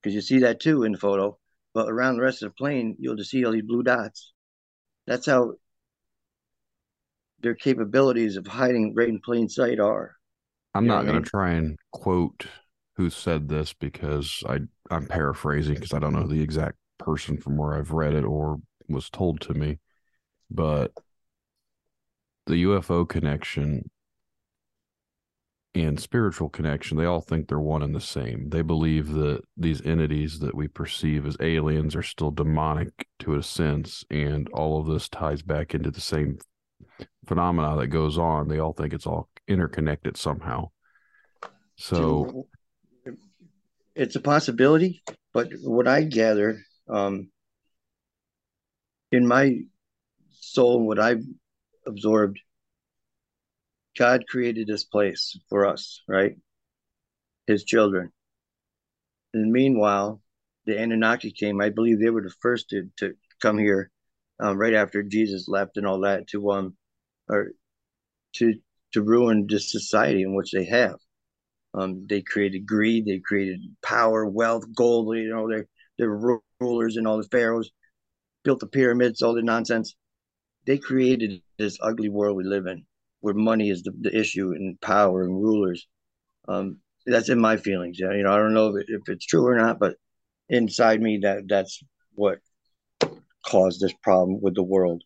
because 0.00 0.14
you 0.14 0.20
see 0.20 0.38
that 0.40 0.60
too 0.60 0.84
in 0.84 0.92
the 0.92 0.98
photo, 0.98 1.38
but 1.74 1.90
around 1.90 2.16
the 2.16 2.22
rest 2.22 2.42
of 2.42 2.50
the 2.50 2.54
plane, 2.54 2.96
you'll 2.98 3.16
just 3.16 3.30
see 3.30 3.44
all 3.44 3.52
these 3.52 3.62
blue 3.62 3.82
dots. 3.82 4.32
That's 5.06 5.26
how 5.26 5.54
their 7.40 7.54
capabilities 7.54 8.36
of 8.36 8.46
hiding 8.46 8.94
right 8.94 9.08
in 9.08 9.20
plain 9.20 9.48
sight 9.48 9.78
are. 9.78 10.16
I'm 10.74 10.86
not 10.86 11.02
going 11.02 11.14
mean? 11.14 11.24
to 11.24 11.30
try 11.30 11.50
and 11.52 11.78
quote 11.92 12.46
who 12.96 13.10
said 13.10 13.48
this 13.48 13.72
because 13.72 14.42
I 14.48 14.60
I'm 14.90 15.06
paraphrasing 15.06 15.74
because 15.74 15.92
I 15.92 15.98
don't 15.98 16.12
know 16.12 16.26
the 16.26 16.40
exact 16.40 16.76
person 16.98 17.36
from 17.36 17.56
where 17.56 17.74
I've 17.74 17.92
read 17.92 18.14
it 18.14 18.24
or 18.24 18.58
was 18.88 19.10
told 19.10 19.40
to 19.42 19.54
me, 19.54 19.78
but 20.50 20.92
the 22.46 22.64
UFO 22.64 23.08
connection 23.08 23.90
and 25.76 26.00
spiritual 26.00 26.48
connection, 26.48 26.96
they 26.96 27.04
all 27.04 27.20
think 27.20 27.48
they're 27.48 27.60
one 27.60 27.82
and 27.82 27.94
the 27.94 28.00
same. 28.00 28.48
They 28.48 28.62
believe 28.62 29.12
that 29.12 29.42
these 29.56 29.82
entities 29.82 30.38
that 30.38 30.54
we 30.54 30.68
perceive 30.68 31.26
as 31.26 31.36
aliens 31.40 31.94
are 31.94 32.02
still 32.02 32.30
demonic 32.30 33.06
to 33.20 33.34
a 33.34 33.42
sense, 33.42 34.04
and 34.10 34.48
all 34.50 34.80
of 34.80 34.86
this 34.86 35.08
ties 35.08 35.42
back 35.42 35.74
into 35.74 35.90
the 35.90 36.00
same 36.00 36.38
phenomena 37.26 37.76
that 37.76 37.88
goes 37.88 38.16
on. 38.18 38.48
They 38.48 38.58
all 38.58 38.72
think 38.72 38.92
it's 38.92 39.06
all 39.06 39.28
interconnected 39.46 40.16
somehow. 40.16 40.70
So 41.76 42.46
it's 43.94 44.16
a 44.16 44.20
possibility, 44.20 45.02
but 45.32 45.50
what 45.62 45.86
I 45.86 46.02
gather 46.02 46.58
um, 46.88 47.28
in 49.12 49.26
my 49.26 49.60
soul, 50.40 50.86
what 50.86 50.98
I've 50.98 51.24
absorbed 51.86 52.40
God 53.96 54.26
created 54.28 54.66
this 54.66 54.84
place 54.84 55.38
for 55.48 55.66
us, 55.66 56.02
right? 56.06 56.36
His 57.46 57.64
children. 57.64 58.12
And 59.32 59.52
meanwhile, 59.52 60.20
the 60.66 60.78
Anunnaki 60.78 61.32
came. 61.32 61.60
I 61.60 61.70
believe 61.70 61.98
they 61.98 62.10
were 62.10 62.22
the 62.22 62.34
first 62.40 62.68
to, 62.70 62.88
to 62.98 63.14
come 63.40 63.58
here 63.58 63.90
um, 64.40 64.58
right 64.58 64.74
after 64.74 65.02
Jesus 65.02 65.48
left 65.48 65.76
and 65.76 65.86
all 65.86 66.00
that 66.00 66.26
to 66.28 66.50
um 66.50 66.76
or 67.28 67.52
to 68.34 68.54
to 68.92 69.02
ruin 69.02 69.46
this 69.48 69.70
society 69.70 70.22
in 70.22 70.34
which 70.34 70.52
they 70.52 70.64
have. 70.66 70.96
Um, 71.74 72.06
they 72.08 72.22
created 72.22 72.66
greed, 72.66 73.06
they 73.06 73.18
created 73.18 73.60
power, 73.82 74.26
wealth, 74.26 74.64
gold. 74.74 75.16
You 75.16 75.28
know, 75.28 75.48
their 75.48 75.66
they're 75.98 76.40
rulers 76.60 76.96
and 76.96 77.06
all 77.06 77.18
the 77.18 77.28
pharaohs 77.28 77.70
built 78.44 78.60
the 78.60 78.66
pyramids, 78.66 79.22
all 79.22 79.34
the 79.34 79.42
nonsense. 79.42 79.94
They 80.66 80.78
created 80.78 81.42
this 81.58 81.78
ugly 81.80 82.08
world 82.08 82.36
we 82.36 82.44
live 82.44 82.66
in 82.66 82.84
where 83.20 83.34
money 83.34 83.70
is 83.70 83.82
the, 83.82 83.92
the 84.00 84.16
issue 84.16 84.52
and 84.52 84.80
power 84.80 85.22
and 85.24 85.32
rulers. 85.32 85.86
Um, 86.48 86.78
that's 87.06 87.28
in 87.28 87.40
my 87.40 87.56
feelings. 87.56 87.98
Yeah, 88.00 88.12
you 88.12 88.22
know, 88.22 88.32
I 88.32 88.36
don't 88.36 88.54
know 88.54 88.76
if, 88.76 88.82
it, 88.82 88.86
if 88.88 89.08
it's 89.08 89.26
true 89.26 89.46
or 89.46 89.56
not, 89.56 89.78
but 89.78 89.96
inside 90.48 91.00
me, 91.00 91.18
that 91.22 91.48
that's 91.48 91.82
what 92.14 92.38
caused 93.46 93.80
this 93.80 93.94
problem 94.02 94.40
with 94.40 94.54
the 94.54 94.62
world. 94.62 95.02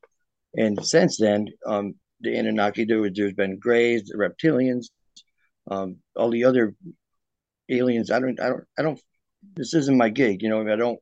And 0.56 0.84
since 0.84 1.18
then, 1.18 1.48
um, 1.66 1.94
the 2.20 2.36
Anunnaki, 2.36 2.84
there 2.84 3.08
there's 3.10 3.34
been 3.34 3.58
Greys, 3.58 4.04
the 4.04 4.18
reptilians, 4.18 4.86
um, 5.70 5.96
all 6.16 6.30
the 6.30 6.44
other 6.44 6.74
aliens. 7.68 8.10
I 8.10 8.18
don't, 8.18 8.40
I 8.40 8.48
don't, 8.48 8.64
I 8.78 8.82
don't. 8.82 9.00
This 9.54 9.74
isn't 9.74 9.96
my 9.96 10.08
gig, 10.10 10.42
you 10.42 10.48
know. 10.48 10.60
I 10.70 10.76
don't 10.76 10.98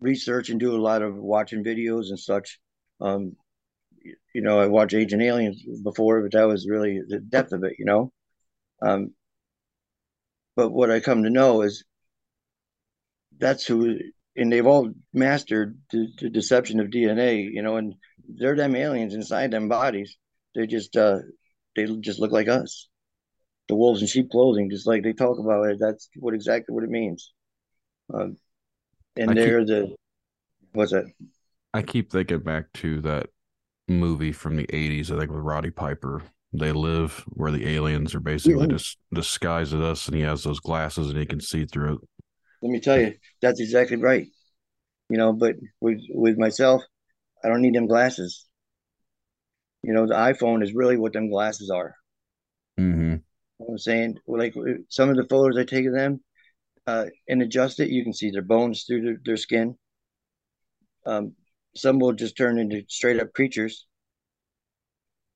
research 0.00 0.50
and 0.50 0.60
do 0.60 0.76
a 0.76 0.80
lot 0.80 1.02
of 1.02 1.16
watching 1.16 1.64
videos 1.64 2.08
and 2.08 2.18
such. 2.18 2.58
Um, 3.00 3.36
you 4.34 4.42
know, 4.42 4.60
I 4.60 4.66
watched 4.66 4.94
Ancient 4.94 5.22
Aliens 5.22 5.62
before, 5.82 6.22
but 6.22 6.32
that 6.32 6.46
was 6.46 6.68
really 6.68 7.00
the 7.06 7.18
depth 7.18 7.52
of 7.52 7.64
it, 7.64 7.74
you 7.78 7.84
know. 7.84 8.12
Um, 8.82 9.12
but 10.56 10.70
what 10.70 10.90
I 10.90 11.00
come 11.00 11.22
to 11.22 11.30
know 11.30 11.62
is 11.62 11.84
that's 13.38 13.64
who 13.66 13.98
and 14.36 14.52
they've 14.52 14.66
all 14.66 14.90
mastered 15.12 15.78
the, 15.90 16.08
the 16.20 16.30
deception 16.30 16.80
of 16.80 16.88
DNA, 16.88 17.52
you 17.52 17.62
know, 17.62 17.76
and 17.76 17.94
they're 18.28 18.56
them 18.56 18.76
aliens 18.76 19.14
inside 19.14 19.50
them 19.50 19.68
bodies. 19.68 20.16
They 20.54 20.66
just 20.66 20.96
uh 20.96 21.18
they 21.76 21.86
just 22.00 22.20
look 22.20 22.32
like 22.32 22.48
us. 22.48 22.88
The 23.68 23.74
wolves 23.74 24.00
in 24.00 24.08
sheep 24.08 24.30
clothing, 24.30 24.70
just 24.70 24.86
like 24.86 25.02
they 25.02 25.12
talk 25.12 25.38
about 25.38 25.68
it. 25.68 25.78
That's 25.80 26.08
what 26.16 26.34
exactly 26.34 26.74
what 26.74 26.84
it 26.84 26.90
means. 26.90 27.32
Um, 28.12 28.36
and 29.16 29.32
I 29.32 29.34
they're 29.34 29.60
keep 29.60 29.68
the 29.68 29.96
what's 30.72 30.92
that? 30.92 31.10
I 31.74 31.82
keep 31.82 32.10
thinking 32.10 32.40
back 32.40 32.72
to 32.74 33.00
that 33.02 33.28
movie 33.88 34.32
from 34.32 34.56
the 34.56 34.66
80s, 34.72 35.10
I 35.10 35.18
think 35.18 35.30
with 35.30 35.40
Roddy 35.40 35.70
Piper. 35.70 36.22
They 36.52 36.72
live 36.72 37.24
where 37.28 37.52
the 37.52 37.68
aliens 37.68 38.14
are 38.14 38.20
basically 38.20 38.60
Yeah. 38.60 38.66
just 38.66 38.98
disguised 39.12 39.74
as 39.74 39.80
us, 39.80 40.06
and 40.06 40.16
he 40.16 40.22
has 40.22 40.42
those 40.42 40.60
glasses 40.60 41.10
and 41.10 41.18
he 41.18 41.26
can 41.26 41.40
see 41.40 41.66
through 41.66 41.94
it. 41.94 42.00
Let 42.62 42.70
me 42.70 42.80
tell 42.80 42.98
you, 42.98 43.14
that's 43.40 43.60
exactly 43.60 43.96
right. 43.96 44.26
You 45.10 45.18
know, 45.18 45.32
but 45.32 45.56
with 45.80 46.00
with 46.10 46.38
myself, 46.38 46.82
I 47.44 47.48
don't 47.48 47.62
need 47.62 47.74
them 47.74 47.86
glasses. 47.86 48.46
You 49.82 49.92
know, 49.92 50.06
the 50.06 50.14
iPhone 50.14 50.62
is 50.62 50.74
really 50.74 50.96
what 50.96 51.12
them 51.12 51.30
glasses 51.30 51.70
are. 51.70 51.94
Mm-hmm. 52.78 53.12
You 53.12 53.20
know 53.60 53.66
I'm 53.68 53.78
saying, 53.78 54.18
like 54.26 54.54
some 54.88 55.10
of 55.10 55.16
the 55.16 55.24
photos 55.24 55.58
I 55.58 55.64
take 55.64 55.86
of 55.86 55.94
them, 55.94 56.20
uh, 56.86 57.06
and 57.28 57.42
adjust 57.42 57.80
it, 57.80 57.90
you 57.90 58.02
can 58.02 58.12
see 58.12 58.30
their 58.30 58.42
bones 58.42 58.84
through 58.84 59.02
their, 59.02 59.16
their 59.24 59.36
skin. 59.36 59.76
Um, 61.06 61.34
some 61.78 61.98
will 61.98 62.12
just 62.12 62.36
turn 62.36 62.58
into 62.58 62.82
straight 62.88 63.20
up 63.20 63.32
creatures. 63.32 63.86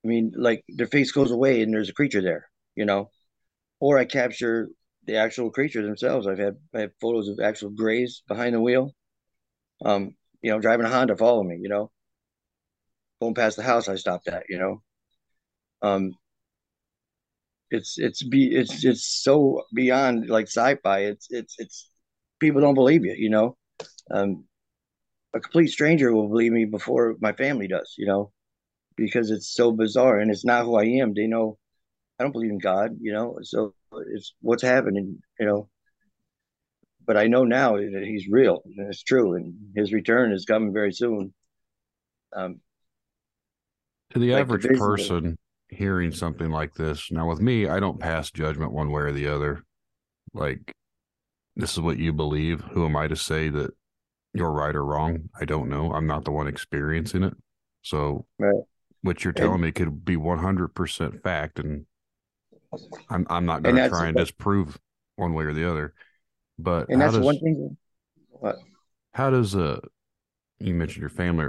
I 0.03 0.07
mean, 0.07 0.33
like 0.35 0.63
their 0.67 0.87
face 0.87 1.11
goes 1.11 1.31
away 1.31 1.61
and 1.61 1.73
there's 1.73 1.89
a 1.89 1.93
creature 1.93 2.21
there, 2.21 2.49
you 2.75 2.85
know. 2.85 3.09
Or 3.79 3.97
I 3.97 4.05
capture 4.05 4.69
the 5.05 5.17
actual 5.17 5.51
creature 5.51 5.81
themselves. 5.83 6.27
I've 6.27 6.39
had 6.39 6.57
I 6.73 6.81
have 6.81 6.91
photos 7.01 7.29
of 7.29 7.39
actual 7.39 7.69
grays 7.69 8.23
behind 8.27 8.55
the 8.55 8.61
wheel. 8.61 8.91
Um, 9.85 10.15
you 10.41 10.51
know, 10.51 10.59
driving 10.59 10.85
a 10.85 10.89
Honda, 10.89 11.15
follow 11.17 11.43
me, 11.43 11.57
you 11.61 11.69
know. 11.69 11.91
Going 13.21 13.35
past 13.35 13.57
the 13.57 13.63
house 13.63 13.87
I 13.87 13.95
stopped 13.95 14.27
at, 14.27 14.43
you 14.49 14.59
know. 14.59 14.81
Um, 15.81 16.15
it's 17.71 17.97
it's 17.97 18.23
be 18.23 18.55
it's 18.55 18.85
it's 18.85 19.05
so 19.23 19.63
beyond 19.73 20.29
like 20.29 20.47
sci-fi. 20.47 20.99
It's 20.99 21.27
it's 21.29 21.55
it's 21.57 21.89
people 22.39 22.61
don't 22.61 22.75
believe 22.75 23.05
you, 23.05 23.15
you 23.17 23.29
know. 23.29 23.57
Um, 24.11 24.45
a 25.33 25.39
complete 25.39 25.69
stranger 25.69 26.13
will 26.13 26.29
believe 26.29 26.51
me 26.51 26.65
before 26.65 27.15
my 27.19 27.33
family 27.33 27.67
does, 27.67 27.95
you 27.97 28.05
know, 28.05 28.31
because 28.95 29.31
it's 29.31 29.53
so 29.53 29.71
bizarre 29.71 30.19
and 30.19 30.29
it's 30.29 30.45
not 30.45 30.65
who 30.65 30.75
I 30.75 30.85
am. 30.85 31.13
They 31.13 31.27
know 31.27 31.57
I 32.19 32.23
don't 32.23 32.31
believe 32.31 32.51
in 32.51 32.59
God, 32.59 32.97
you 33.01 33.11
know, 33.11 33.39
so 33.41 33.73
it's 34.07 34.35
what's 34.41 34.63
happening, 34.63 35.19
you 35.39 35.45
know. 35.45 35.69
But 37.05 37.17
I 37.17 37.27
know 37.27 37.43
now 37.43 37.75
that 37.75 38.03
he's 38.05 38.27
real 38.29 38.61
and 38.65 38.87
it's 38.87 39.03
true, 39.03 39.33
and 39.33 39.55
his 39.75 39.91
return 39.91 40.31
is 40.31 40.45
coming 40.45 40.71
very 40.71 40.93
soon. 40.93 41.33
Um, 42.33 42.61
To 44.11 44.19
the 44.19 44.31
like 44.31 44.41
average 44.41 44.63
vision. 44.63 44.77
person 44.77 45.37
hearing 45.69 46.11
something 46.11 46.49
like 46.49 46.75
this, 46.75 47.11
now 47.11 47.27
with 47.27 47.41
me, 47.41 47.67
I 47.67 47.79
don't 47.79 47.99
pass 47.99 48.31
judgment 48.31 48.71
one 48.71 48.91
way 48.91 49.01
or 49.01 49.11
the 49.11 49.27
other. 49.27 49.63
Like, 50.33 50.71
this 51.55 51.73
is 51.73 51.79
what 51.79 51.97
you 51.97 52.13
believe. 52.13 52.61
Who 52.61 52.85
am 52.85 52.95
I 52.95 53.07
to 53.07 53.15
say 53.15 53.49
that 53.49 53.71
you're 54.33 54.51
right 54.51 54.75
or 54.75 54.83
wrong? 54.83 55.29
I 55.39 55.45
don't 55.45 55.69
know. 55.69 55.93
I'm 55.93 56.07
not 56.07 56.25
the 56.25 56.31
one 56.31 56.47
experiencing 56.47 57.23
it. 57.23 57.33
So, 57.81 58.25
Right. 58.39 58.63
what 59.01 59.23
you're 59.23 59.33
telling 59.33 59.61
me 59.61 59.71
could 59.71 60.05
be 60.05 60.15
100% 60.17 61.21
fact, 61.21 61.59
and 61.59 61.85
I'm 63.09 63.27
I'm 63.29 63.45
not 63.45 63.63
going 63.63 63.75
to 63.75 63.87
try 63.89 64.07
and 64.07 64.17
disprove 64.17 64.79
one 65.15 65.33
way 65.33 65.45
or 65.45 65.53
the 65.53 65.69
other. 65.69 65.93
But 66.57 66.89
and 66.89 67.01
that's 67.01 67.13
does 67.15 67.25
one 67.25 67.39
thing. 67.39 67.77
What? 68.29 68.57
how 69.13 69.29
does 69.29 69.55
uh 69.55 69.79
you 70.59 70.73
mentioned 70.73 71.01
your 71.01 71.09
family? 71.09 71.47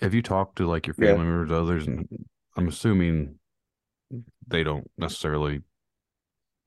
Have 0.00 0.14
you 0.14 0.22
talked 0.22 0.56
to 0.56 0.66
like 0.66 0.86
your 0.86 0.94
Yeah. 0.94 1.08
family 1.12 1.26
members, 1.26 1.52
others, 1.52 1.86
and 1.86 2.08
I'm 2.56 2.68
assuming 2.68 3.38
they 4.46 4.64
don't 4.64 4.90
necessarily. 4.98 5.62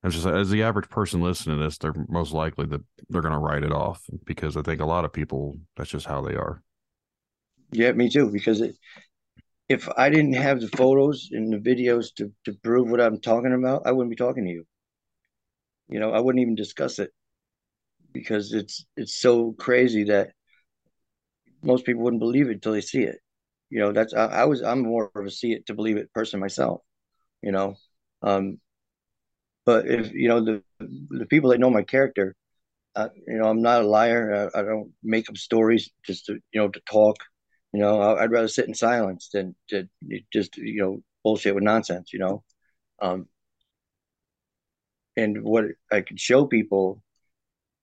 As 0.04 0.14
just 0.14 0.28
as 0.28 0.50
the 0.50 0.64
average 0.64 0.90
person 0.90 1.22
listening 1.22 1.58
to 1.58 1.64
this, 1.64 1.78
they're 1.78 1.94
most 2.10 2.34
likely 2.34 2.66
that 2.68 2.82
they're 3.10 3.22
going 3.22 3.34
to 3.34 3.40
write 3.40 3.64
it 3.64 3.72
off 3.72 4.04
because 4.26 4.58
I 4.58 4.62
think 4.62 4.82
a 4.82 4.86
lot 4.86 5.06
of 5.06 5.14
people 5.14 5.58
that's 5.78 5.90
just 5.90 6.06
how 6.06 6.22
they 6.22 6.36
are. 6.36 6.62
Yeah, 7.72 7.94
me 7.94 8.10
too. 8.10 8.30
Because 8.30 8.60
it, 8.62 8.76
if 9.70 9.88
I 9.98 10.10
didn't 10.10 10.34
have 10.34 10.60
the 10.60 10.68
photos 10.68 11.30
and 11.32 11.54
the 11.54 11.58
videos 11.58 12.14
to 12.16 12.32
to 12.46 12.54
prove 12.64 12.90
what 12.90 13.00
I'm 13.00 13.22
talking 13.22 13.54
about, 13.54 13.84
I 13.86 13.92
wouldn't 13.92 14.10
be 14.10 14.18
talking 14.18 14.44
to 14.46 14.52
you. 14.52 14.66
You 15.88 16.00
know, 16.00 16.12
I 16.12 16.20
wouldn't 16.20 16.42
even 16.42 16.56
discuss 16.56 17.00
it 17.00 17.12
because 18.12 18.54
it's 18.54 18.86
it's 18.98 19.16
so 19.16 19.54
crazy 19.54 20.06
that 20.06 20.32
most 21.62 21.86
people 21.86 22.04
wouldn't 22.04 22.20
believe 22.20 22.50
it 22.50 22.56
until 22.56 22.74
they 22.74 22.82
see 22.82 23.04
it. 23.04 23.20
You 23.70 23.80
know, 23.80 23.92
that's 23.94 24.14
I, 24.14 24.26
I 24.26 24.46
was 24.46 24.62
I'm 24.62 24.84
more 24.84 25.12
of 25.16 25.26
a 25.26 25.32
see 25.32 25.54
it 25.54 25.66
to 25.68 25.74
believe 25.74 25.98
it 25.98 26.14
person 26.14 26.40
myself. 26.40 26.82
You 27.42 27.52
know, 27.52 27.76
um, 28.22 28.60
but 29.66 29.88
if 29.88 30.14
you 30.14 30.28
know 30.30 30.44
the 30.44 30.64
the 31.10 31.26
people 31.28 31.50
that 31.52 31.60
know 31.60 31.70
my 31.70 31.84
character, 31.84 32.36
uh, 32.96 33.10
you 33.28 33.38
know, 33.38 33.48
I'm 33.50 33.62
not 33.62 33.84
a 33.84 33.88
liar. 33.88 34.50
I, 34.56 34.60
I 34.60 34.64
don't 34.64 34.92
make 35.04 35.30
up 35.30 35.38
stories 35.38 35.90
just 36.06 36.26
to 36.28 36.34
you 36.54 36.62
know 36.62 36.70
to 36.70 36.82
talk. 36.92 37.18
You 37.74 37.82
know, 37.82 38.02
I, 38.02 38.24
I'd 38.24 38.32
rather 38.32 38.48
sit 38.48 38.68
in 38.68 38.76
silence 38.76 39.30
than 39.34 39.56
to 39.70 39.88
just 40.34 40.58
you 40.58 40.82
know 40.82 41.00
bullshit 41.24 41.56
with 41.56 41.64
nonsense. 41.64 42.14
You 42.14 42.20
know, 42.20 42.44
um, 43.02 43.28
and 45.16 45.44
what 45.44 45.66
I 45.92 46.02
could 46.02 46.20
show 46.20 46.46
people, 46.46 47.02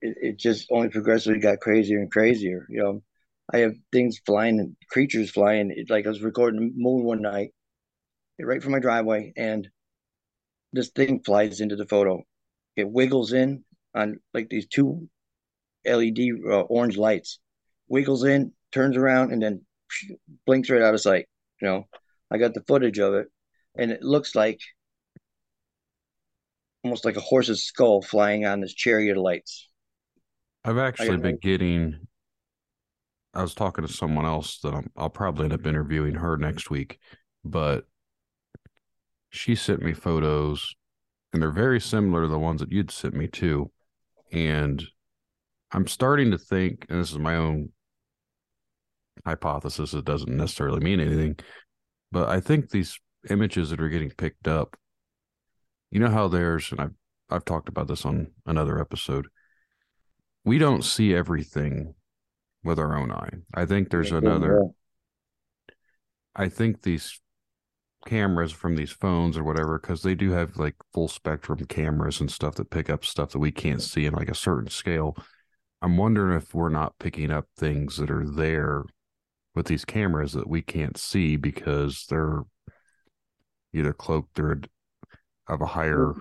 it, 0.02 0.16
it 0.22 0.38
just 0.38 0.68
only 0.70 0.88
progressively 0.88 1.40
got 1.40 1.60
crazier 1.60 1.98
and 2.00 2.10
crazier. 2.10 2.66
You 2.70 2.82
know, 2.82 3.02
I 3.52 3.58
have 3.58 3.74
things 3.92 4.20
flying 4.26 4.60
and 4.60 4.76
creatures 4.90 5.30
flying. 5.30 5.72
It, 5.74 5.90
like 5.90 6.06
I 6.06 6.10
was 6.10 6.22
recording 6.22 6.72
moon 6.76 7.04
one 7.04 7.22
night, 7.22 7.52
right 8.40 8.62
from 8.62 8.72
my 8.72 8.80
driveway, 8.80 9.32
and 9.36 9.68
this 10.72 10.90
thing 10.90 11.20
flies 11.24 11.60
into 11.60 11.76
the 11.76 11.86
photo. 11.86 12.22
It 12.76 12.88
wiggles 12.88 13.32
in 13.32 13.64
on 13.94 14.20
like 14.32 14.48
these 14.48 14.66
two 14.66 15.08
LED 15.84 16.18
uh, 16.46 16.60
orange 16.62 16.96
lights, 16.96 17.38
wiggles 17.88 18.24
in, 18.24 18.52
turns 18.72 18.96
around, 18.96 19.32
and 19.32 19.42
then 19.42 19.62
blinks 20.46 20.70
right 20.70 20.82
out 20.82 20.94
of 20.94 21.00
sight. 21.00 21.26
You 21.60 21.68
know, 21.68 21.88
I 22.30 22.38
got 22.38 22.54
the 22.54 22.64
footage 22.66 22.98
of 22.98 23.14
it, 23.14 23.28
and 23.76 23.90
it 23.90 24.02
looks 24.02 24.34
like 24.34 24.60
almost 26.82 27.04
like 27.04 27.16
a 27.16 27.20
horse's 27.20 27.64
skull 27.64 28.02
flying 28.02 28.46
on 28.46 28.60
this 28.60 28.74
chariot 28.74 29.16
of 29.16 29.22
lights. 29.22 29.68
I've 30.64 30.78
actually 30.78 31.16
been 31.16 31.38
getting. 31.40 32.06
I 33.32 33.42
was 33.42 33.54
talking 33.54 33.86
to 33.86 33.92
someone 33.92 34.26
else 34.26 34.58
that 34.60 34.74
I'm, 34.74 34.90
I'll 34.96 35.10
probably 35.10 35.44
end 35.44 35.52
up 35.52 35.66
interviewing 35.66 36.14
her 36.14 36.36
next 36.36 36.68
week, 36.68 36.98
but 37.44 37.86
she 39.30 39.54
sent 39.54 39.82
me 39.82 39.92
photos, 39.92 40.74
and 41.32 41.40
they're 41.40 41.50
very 41.50 41.80
similar 41.80 42.22
to 42.22 42.28
the 42.28 42.38
ones 42.38 42.60
that 42.60 42.72
you'd 42.72 42.90
sent 42.90 43.14
me 43.14 43.28
too. 43.28 43.70
And 44.32 44.84
I'm 45.72 45.86
starting 45.86 46.30
to 46.32 46.38
think, 46.38 46.86
and 46.88 47.00
this 47.00 47.12
is 47.12 47.18
my 47.18 47.36
own 47.36 47.70
hypothesis, 49.24 49.94
it 49.94 50.04
doesn't 50.04 50.36
necessarily 50.36 50.80
mean 50.80 51.00
anything, 51.00 51.36
but 52.12 52.28
I 52.28 52.40
think 52.40 52.70
these 52.70 52.98
images 53.28 53.70
that 53.70 53.80
are 53.80 53.88
getting 53.88 54.10
picked 54.10 54.48
up, 54.48 54.76
you 55.90 56.00
know 56.00 56.10
how 56.10 56.28
there's, 56.28 56.70
and 56.72 56.80
I've 56.80 56.94
I've 57.30 57.44
talked 57.44 57.68
about 57.68 57.86
this 57.86 58.04
on 58.04 58.28
another 58.46 58.80
episode. 58.80 59.28
We 60.44 60.58
don't 60.58 60.82
see 60.82 61.14
everything 61.14 61.94
with 62.64 62.78
our 62.78 62.98
own 62.98 63.12
eye. 63.12 63.30
I 63.54 63.66
think 63.66 63.90
there's 63.90 64.10
another. 64.10 64.64
I 66.34 66.48
think 66.48 66.82
these 66.82 67.20
cameras 68.10 68.50
from 68.50 68.74
these 68.74 68.90
phones 68.90 69.38
or 69.38 69.44
whatever, 69.44 69.78
because 69.78 70.02
they 70.02 70.16
do 70.16 70.32
have 70.32 70.56
like 70.56 70.74
full 70.92 71.06
spectrum 71.06 71.64
cameras 71.66 72.20
and 72.20 72.30
stuff 72.30 72.56
that 72.56 72.68
pick 72.68 72.90
up 72.90 73.04
stuff 73.04 73.30
that 73.30 73.38
we 73.38 73.52
can't 73.52 73.80
see 73.80 74.04
in 74.04 74.12
like 74.12 74.28
a 74.28 74.34
certain 74.34 74.68
scale. 74.68 75.16
I'm 75.80 75.96
wondering 75.96 76.36
if 76.36 76.52
we're 76.52 76.70
not 76.70 76.98
picking 76.98 77.30
up 77.30 77.46
things 77.56 77.98
that 77.98 78.10
are 78.10 78.28
there 78.28 78.82
with 79.54 79.66
these 79.66 79.84
cameras 79.84 80.32
that 80.32 80.48
we 80.48 80.60
can't 80.60 80.98
see 80.98 81.36
because 81.36 82.06
they're 82.10 82.42
either 83.72 83.92
cloaked 83.92 84.40
or 84.40 84.60
of 85.46 85.60
a 85.60 85.66
higher 85.66 86.14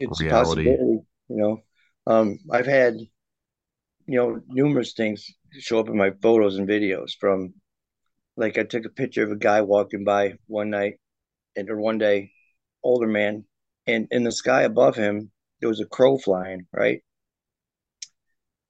it's 0.00 0.20
reality. 0.20 0.64
you 0.64 1.04
know. 1.28 1.58
Um, 2.06 2.38
I've 2.50 2.66
had, 2.66 2.94
you 2.94 4.16
know, 4.16 4.40
numerous 4.48 4.94
things 4.94 5.30
show 5.58 5.80
up 5.80 5.88
in 5.88 5.98
my 5.98 6.12
photos 6.22 6.56
and 6.56 6.66
videos 6.66 7.10
from, 7.20 7.52
like, 8.36 8.56
I 8.56 8.62
took 8.62 8.86
a 8.86 8.90
picture 8.90 9.22
of 9.22 9.32
a 9.32 9.36
guy 9.36 9.60
walking 9.60 10.04
by 10.04 10.34
one 10.46 10.70
night, 10.70 10.94
or 11.56 11.80
one 11.80 11.98
day, 11.98 12.32
older 12.82 13.06
man, 13.06 13.44
and 13.86 14.08
in 14.10 14.24
the 14.24 14.32
sky 14.32 14.62
above 14.62 14.96
him 14.96 15.30
there 15.60 15.68
was 15.68 15.80
a 15.80 15.86
crow 15.86 16.18
flying, 16.18 16.66
right? 16.72 17.02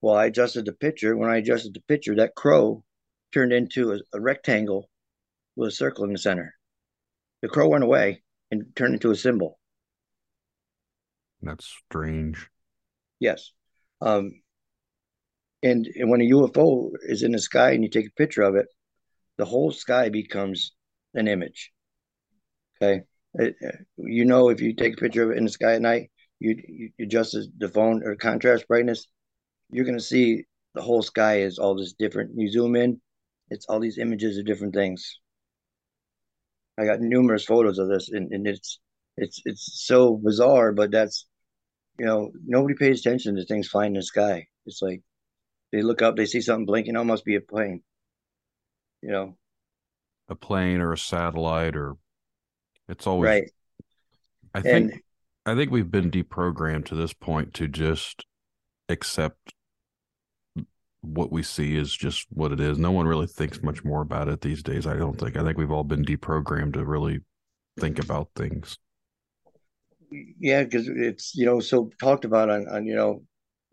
Well, 0.01 0.15
I 0.15 0.27
adjusted 0.27 0.65
the 0.65 0.73
picture. 0.73 1.17
When 1.17 1.29
I 1.31 1.39
adjusted 1.39 1.75
the 1.75 1.81
picture, 1.81 2.15
that 2.17 2.35
crow 2.35 2.85
turned 3.33 3.53
into 3.53 3.93
a, 3.93 3.99
a 4.15 4.21
rectangle 4.21 4.89
with 5.57 5.69
a 5.69 5.73
circle 5.73 6.05
in 6.05 6.13
the 6.13 6.19
center. 6.19 6.55
The 7.43 7.49
crow 7.49 7.69
went 7.69 7.85
away 7.85 8.23
and 8.51 8.75
turned 8.77 8.95
into 8.95 9.11
a 9.11 9.17
symbol. 9.17 9.59
That's 11.43 11.65
strange. 11.65 12.51
Yes. 13.19 13.53
Um, 14.01 14.43
And, 15.63 15.87
and 15.87 16.11
when 16.11 16.21
a 16.21 16.25
UFO 16.27 16.93
is 17.03 17.23
in 17.23 17.33
the 17.33 17.39
sky 17.39 17.73
and 17.73 17.83
you 17.83 17.91
take 17.91 18.07
a 18.09 18.13
picture 18.13 18.43
of 18.43 18.55
it, 18.57 18.67
the 19.37 19.45
whole 19.45 19.73
sky 19.73 20.09
becomes 20.09 20.73
an 21.15 21.29
image. 21.29 21.73
Okay. 22.83 23.03
It, 23.35 23.57
you 23.97 24.25
know, 24.25 24.49
if 24.49 24.61
you 24.61 24.75
take 24.75 24.95
a 24.95 25.01
picture 25.01 25.25
of 25.25 25.31
it 25.31 25.39
in 25.39 25.45
the 25.45 25.51
sky 25.51 25.75
at 25.75 25.83
night, 25.83 26.11
you, 26.39 26.57
you 26.67 26.91
adjust 27.01 27.37
the 27.59 27.69
phone 27.69 28.03
or 28.05 28.17
contrast 28.17 28.69
brightness, 28.69 29.07
you're 29.71 29.85
going 29.85 29.99
to 29.99 30.05
see 30.05 30.45
the 30.75 30.83
whole 30.83 31.03
sky 31.03 31.41
is 31.41 31.59
all 31.59 31.75
this 31.77 31.95
different. 31.99 32.33
You 32.35 32.51
zoom 32.51 32.77
in, 32.77 33.01
it's 33.51 33.67
all 33.69 33.81
these 33.81 33.99
images 33.99 34.39
of 34.39 34.47
different 34.47 34.75
things. 34.75 35.19
I 36.79 36.85
got 36.85 37.01
numerous 37.01 37.45
photos 37.45 37.79
of 37.79 37.89
this, 37.89 38.11
and, 38.11 38.31
and 38.33 38.47
it's 38.47 38.79
it's 39.17 39.41
it's 39.47 39.87
so 39.87 40.17
bizarre, 40.17 40.73
but 40.73 40.91
that's 40.91 41.27
you 41.99 42.05
know 42.05 42.31
nobody 42.45 42.75
pays 42.75 43.01
attention 43.01 43.37
to 43.37 43.47
things 43.47 43.69
flying 43.69 43.93
in 43.95 44.01
the 44.01 44.03
sky. 44.03 44.47
It's 44.67 44.83
like 44.83 45.03
they 45.73 45.83
look 45.83 46.03
up, 46.03 46.17
they 46.17 46.27
see 46.27 46.43
something 46.43 46.67
blinking, 46.67 46.97
oh, 46.97 47.05
must 47.05 47.25
be 47.25 47.37
a 47.37 47.41
plane. 47.41 47.83
You 49.03 49.11
know, 49.11 49.37
a 50.29 50.35
plane 50.35 50.81
or 50.81 50.93
a 50.93 50.99
satellite, 50.99 51.77
or 51.77 51.97
it's 52.89 53.07
always 53.07 53.29
right. 53.29 53.51
I 54.55 54.61
think 54.63 54.93
and, 54.93 55.01
I 55.45 55.55
think 55.55 55.71
we've 55.71 55.91
been 55.91 56.11
deprogrammed 56.11 56.87
to 56.87 56.95
this 56.95 57.13
point 57.13 57.55
to 57.55 57.69
just 57.69 58.25
accept 58.89 59.55
what 61.03 61.31
we 61.31 61.43
see 61.43 61.77
is 61.77 61.95
just 61.95 62.27
what 62.31 62.53
it 62.53 62.61
is. 62.61 62.79
No 62.79 62.91
one 62.91 63.07
really 63.07 63.27
thinks 63.27 63.63
much 63.63 63.85
more 63.85 64.03
about 64.03 64.29
it 64.29 64.41
these 64.41 64.63
days. 64.63 64.87
I 64.87 64.97
don't 64.97 65.19
think. 65.19 65.37
I 65.37 65.45
think 65.45 65.59
we've 65.59 65.71
all 65.71 65.85
been 65.85 66.05
deprogrammed 66.05 66.75
to 66.75 66.85
really 66.85 67.21
think 67.79 67.99
about 67.99 68.31
things. 68.35 68.79
Yeah, 70.11 70.65
because 70.65 70.89
it's 70.89 71.35
you 71.35 71.47
know 71.47 71.61
so 71.61 71.91
talked 72.01 72.25
about 72.25 72.51
on 72.51 72.69
on 72.69 72.87
you 72.87 72.95
know 72.95 73.23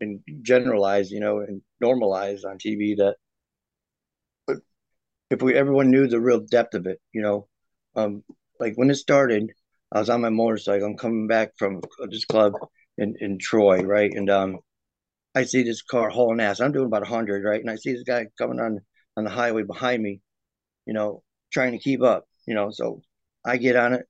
and 0.00 0.20
generalized 0.42 1.10
you 1.10 1.20
know 1.20 1.38
and 1.38 1.62
normalized 1.80 2.44
on 2.44 2.58
TV 2.58 2.96
that 2.96 3.16
if 5.30 5.42
we 5.42 5.54
everyone 5.54 5.90
knew 5.90 6.06
the 6.06 6.20
real 6.20 6.40
depth 6.40 6.74
of 6.74 6.86
it, 6.86 7.00
you 7.12 7.22
know, 7.22 7.48
um, 7.96 8.22
like 8.60 8.74
when 8.76 8.90
it 8.90 8.96
started, 8.96 9.52
I 9.92 10.00
was 10.00 10.10
on 10.10 10.20
my 10.22 10.30
motorcycle. 10.30 10.86
I'm 10.86 10.96
coming 10.96 11.26
back 11.28 11.52
from 11.58 11.80
this 12.10 12.24
club 12.24 12.54
in 12.98 13.14
in 13.20 13.38
Troy, 13.38 13.82
right, 13.82 14.12
and 14.12 14.30
um 14.30 14.58
I 15.34 15.44
see 15.44 15.62
this 15.62 15.82
car 15.82 16.10
hauling 16.10 16.40
ass. 16.40 16.60
I'm 16.60 16.72
doing 16.72 16.86
about 16.86 17.02
100, 17.02 17.44
right? 17.44 17.60
And 17.60 17.70
I 17.70 17.76
see 17.76 17.92
this 17.92 18.04
guy 18.04 18.26
coming 18.38 18.60
on 18.60 18.80
on 19.16 19.24
the 19.24 19.30
highway 19.30 19.62
behind 19.62 20.02
me, 20.02 20.20
you 20.86 20.94
know, 20.94 21.22
trying 21.52 21.72
to 21.72 21.78
keep 21.78 22.02
up, 22.02 22.26
you 22.46 22.54
know. 22.54 22.70
So 22.70 23.02
I 23.44 23.56
get 23.58 23.76
on 23.76 23.94
it, 23.94 24.06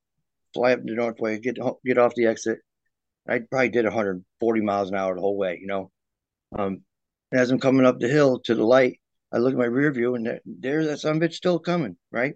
fly 0.53 0.73
up 0.73 0.81
the 0.83 0.95
Northway, 0.95 1.39
get 1.39 1.57
get 1.85 1.97
off 1.97 2.15
the 2.15 2.27
exit. 2.27 2.59
I 3.27 3.39
probably 3.39 3.69
did 3.69 3.85
140 3.85 4.61
miles 4.61 4.89
an 4.89 4.95
hour 4.95 5.15
the 5.15 5.21
whole 5.21 5.37
way, 5.37 5.57
you 5.61 5.67
know. 5.67 5.91
Um, 6.57 6.83
and 7.31 7.41
as 7.41 7.51
I'm 7.51 7.59
coming 7.59 7.85
up 7.85 7.99
the 7.99 8.07
hill 8.07 8.39
to 8.45 8.55
the 8.55 8.63
light, 8.63 8.99
I 9.31 9.37
look 9.37 9.53
at 9.53 9.59
my 9.59 9.65
rear 9.65 9.91
view 9.91 10.15
and 10.15 10.25
there, 10.25 10.41
there's 10.45 10.87
that 10.87 10.99
some 10.99 11.19
bitch 11.19 11.33
still 11.33 11.59
coming, 11.59 11.97
right? 12.11 12.35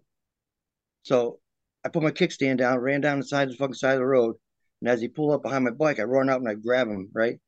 So 1.03 1.39
I 1.85 1.89
put 1.89 2.03
my 2.03 2.11
kickstand 2.11 2.57
down, 2.57 2.79
ran 2.79 3.01
down 3.01 3.19
the 3.19 3.25
side 3.25 3.47
of 3.47 3.51
the 3.51 3.57
fucking 3.57 3.73
side 3.75 3.93
of 3.93 3.99
the 3.99 4.05
road, 4.05 4.35
and 4.81 4.89
as 4.89 5.01
he 5.01 5.07
pulled 5.07 5.33
up 5.33 5.43
behind 5.43 5.65
my 5.65 5.71
bike, 5.71 5.99
I 5.99 6.03
run 6.03 6.29
out 6.29 6.39
and 6.39 6.49
I 6.49 6.53
grab 6.55 6.87
him, 6.87 7.09
right? 7.13 7.39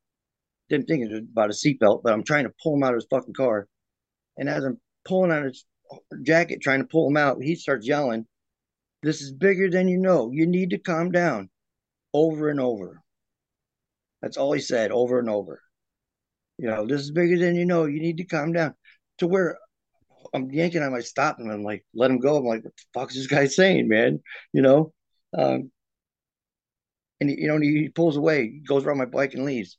didn't 0.71 0.87
think 0.87 1.03
it 1.03 1.11
was 1.11 1.21
about 1.31 1.49
a 1.49 1.53
seatbelt, 1.53 2.01
but 2.01 2.13
I'm 2.13 2.23
trying 2.23 2.45
to 2.45 2.53
pull 2.63 2.75
him 2.75 2.83
out 2.83 2.93
of 2.93 2.95
his 2.95 3.07
fucking 3.09 3.33
car. 3.33 3.67
And 4.37 4.49
as 4.49 4.63
I'm 4.63 4.79
pulling 5.05 5.31
on 5.31 5.43
his 5.43 5.65
jacket, 6.23 6.61
trying 6.61 6.79
to 6.79 6.87
pull 6.87 7.09
him 7.09 7.17
out, 7.17 7.43
he 7.43 7.55
starts 7.55 7.85
yelling, 7.85 8.25
This 9.03 9.21
is 9.21 9.33
bigger 9.33 9.69
than 9.69 9.89
you 9.89 9.97
know. 9.97 10.31
You 10.31 10.47
need 10.47 10.69
to 10.69 10.77
calm 10.77 11.11
down 11.11 11.49
over 12.13 12.49
and 12.49 12.59
over. 12.59 13.01
That's 14.21 14.37
all 14.37 14.53
he 14.53 14.61
said 14.61 14.91
over 14.91 15.19
and 15.19 15.29
over. 15.29 15.61
You 16.57 16.67
know, 16.67 16.85
this 16.85 17.01
is 17.01 17.11
bigger 17.11 17.37
than 17.37 17.55
you 17.55 17.65
know. 17.65 17.85
You 17.85 17.99
need 17.99 18.17
to 18.17 18.25
calm 18.25 18.53
down. 18.53 18.75
To 19.17 19.27
where 19.27 19.57
I'm 20.33 20.51
yanking 20.51 20.83
on 20.83 20.91
my 20.91 21.01
stop 21.01 21.39
and 21.39 21.51
I'm 21.51 21.63
like, 21.63 21.85
let 21.93 22.11
him 22.11 22.19
go. 22.19 22.37
I'm 22.37 22.45
like, 22.45 22.63
what 22.63 22.75
the 22.75 22.83
fuck 22.93 23.09
is 23.11 23.17
this 23.17 23.27
guy 23.27 23.45
saying, 23.47 23.87
man? 23.87 24.21
You 24.53 24.61
know? 24.61 24.93
Um, 25.37 25.71
and 27.19 27.29
he, 27.29 27.41
you 27.41 27.47
know, 27.47 27.59
he 27.59 27.89
pulls 27.89 28.17
away, 28.17 28.61
goes 28.67 28.85
around 28.85 28.97
my 28.97 29.05
bike 29.05 29.33
and 29.33 29.45
leaves 29.45 29.77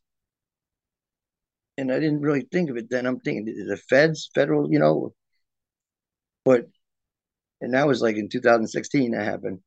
and 1.78 1.92
I 1.92 1.98
didn't 1.98 2.20
really 2.20 2.46
think 2.52 2.70
of 2.70 2.76
it 2.76 2.90
then. 2.90 3.06
I'm 3.06 3.20
thinking 3.20 3.48
is 3.48 3.68
the 3.68 3.76
feds, 3.76 4.30
federal, 4.34 4.70
you 4.70 4.78
know, 4.78 5.14
but 6.44 6.66
and 7.60 7.74
that 7.74 7.86
was 7.86 8.02
like 8.02 8.16
in 8.16 8.28
2016 8.28 9.12
that 9.12 9.24
happened. 9.24 9.60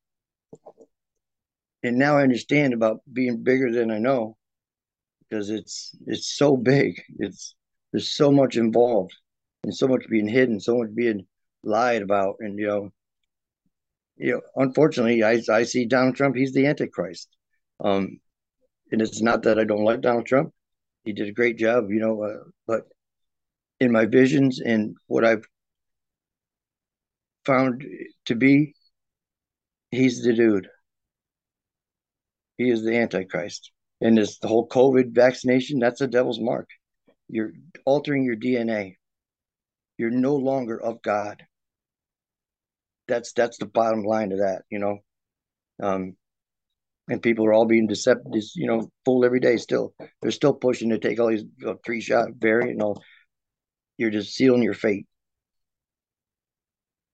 And 1.82 1.98
now 1.98 2.18
I 2.18 2.22
understand 2.22 2.74
about 2.74 3.00
being 3.10 3.42
bigger 3.42 3.72
than 3.72 3.90
I 3.90 3.98
know 3.98 4.36
because 5.20 5.50
it's 5.50 5.96
it's 6.06 6.36
so 6.36 6.56
big. 6.56 7.02
It's 7.18 7.54
there's 7.92 8.10
so 8.10 8.30
much 8.30 8.56
involved 8.56 9.14
and 9.66 9.76
so 9.76 9.86
much 9.86 10.08
being 10.08 10.28
hidden, 10.28 10.60
so 10.60 10.78
much 10.78 10.94
being 10.94 11.26
lied 11.62 12.00
about, 12.00 12.36
and 12.40 12.58
you 12.58 12.66
know, 12.66 12.90
you 14.16 14.32
know, 14.32 14.40
unfortunately, 14.56 15.22
I 15.22 15.42
I 15.50 15.64
see 15.64 15.84
Donald 15.84 16.16
Trump. 16.16 16.36
He's 16.36 16.54
the 16.54 16.66
Antichrist. 16.66 17.28
Um, 17.80 18.20
and 18.90 19.02
it's 19.02 19.20
not 19.20 19.42
that 19.42 19.58
I 19.58 19.64
don't 19.64 19.84
like 19.84 20.00
Donald 20.00 20.24
Trump 20.26 20.54
he 21.06 21.12
did 21.12 21.28
a 21.28 21.32
great 21.32 21.56
job, 21.56 21.90
you 21.90 22.00
know. 22.00 22.22
Uh, 22.22 22.50
but 22.66 22.82
in 23.80 23.92
my 23.92 24.04
visions 24.04 24.60
and 24.60 24.96
what 25.06 25.24
I've 25.24 25.44
found 27.46 27.84
to 28.26 28.34
be, 28.34 28.74
he's 29.90 30.22
the 30.22 30.34
dude. 30.34 30.68
He 32.58 32.70
is 32.70 32.82
the 32.82 32.96
Antichrist. 32.96 33.70
And 34.00 34.18
this 34.18 34.38
the 34.38 34.48
whole 34.48 34.68
COVID 34.68 35.14
vaccination, 35.14 35.78
that's 35.78 36.00
the 36.00 36.08
devil's 36.08 36.40
mark. 36.40 36.68
You're 37.28 37.52
altering 37.86 38.24
your 38.24 38.36
DNA. 38.36 38.96
You're 39.98 40.10
no 40.10 40.36
longer 40.36 40.80
of 40.80 41.02
God. 41.02 41.42
That's 43.08 43.32
that's 43.32 43.58
the 43.58 43.66
bottom 43.66 44.02
line 44.02 44.32
of 44.32 44.38
that, 44.38 44.62
you 44.70 44.78
know. 44.78 44.98
Um, 45.82 46.16
and 47.08 47.22
people 47.22 47.46
are 47.46 47.52
all 47.52 47.66
being 47.66 47.86
deceptive, 47.86 48.42
you 48.54 48.66
know, 48.66 48.90
fooled 49.04 49.24
every 49.24 49.40
day. 49.40 49.56
Still, 49.58 49.94
they're 50.20 50.30
still 50.32 50.54
pushing 50.54 50.90
to 50.90 50.98
take 50.98 51.20
all 51.20 51.30
these 51.30 51.44
you 51.58 51.66
know, 51.66 51.78
three 51.84 52.00
shot 52.00 52.28
variant. 52.36 52.72
And 52.72 52.82
all. 52.82 53.02
You're 53.98 54.10
just 54.10 54.34
sealing 54.34 54.62
your 54.62 54.74
fate. 54.74 55.06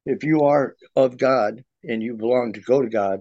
If 0.05 0.24
you 0.24 0.43
are 0.43 0.74
of 0.97 1.16
God 1.16 1.62
and 1.85 2.03
you 2.03 2.16
belong 2.16 2.55
to 2.55 2.61
go 2.61 2.83
to 2.83 2.89
God, 2.89 3.20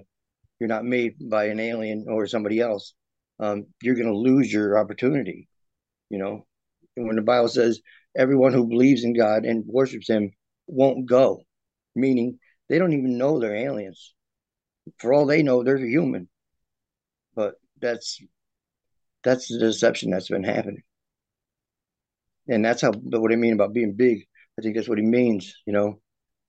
you're 0.59 0.67
not 0.67 0.83
made 0.83 1.13
by 1.29 1.45
an 1.45 1.59
alien 1.59 2.05
or 2.09 2.25
somebody 2.25 2.59
else. 2.59 2.93
Um, 3.39 3.67
you're 3.81 3.95
going 3.95 4.11
to 4.11 4.17
lose 4.17 4.51
your 4.51 4.79
opportunity. 4.79 5.47
You 6.09 6.17
know, 6.17 6.45
and 6.97 7.07
when 7.07 7.15
the 7.15 7.21
Bible 7.21 7.49
says 7.49 7.81
everyone 8.15 8.53
who 8.53 8.67
believes 8.67 9.03
in 9.03 9.13
God 9.13 9.45
and 9.45 9.65
worships 9.65 10.09
Him 10.09 10.31
won't 10.67 11.05
go, 11.05 11.43
meaning 11.95 12.39
they 12.69 12.79
don't 12.79 12.93
even 12.93 13.17
know 13.17 13.39
they're 13.39 13.55
aliens. 13.55 14.13
For 14.97 15.13
all 15.13 15.25
they 15.25 15.43
know, 15.43 15.63
they're 15.63 15.77
human. 15.77 16.29
But 17.35 17.55
that's 17.79 18.21
that's 19.23 19.47
the 19.47 19.59
deception 19.59 20.11
that's 20.11 20.29
been 20.29 20.43
happening. 20.43 20.83
And 22.47 22.65
that's 22.65 22.81
how 22.81 22.91
what 22.91 23.31
i 23.31 23.35
mean 23.35 23.53
about 23.53 23.73
being 23.73 23.93
big. 23.93 24.25
I 24.57 24.61
think 24.61 24.75
that's 24.75 24.89
what 24.89 24.97
he 24.97 25.05
means 25.05 25.55
you 25.65 25.73
know 25.73 26.01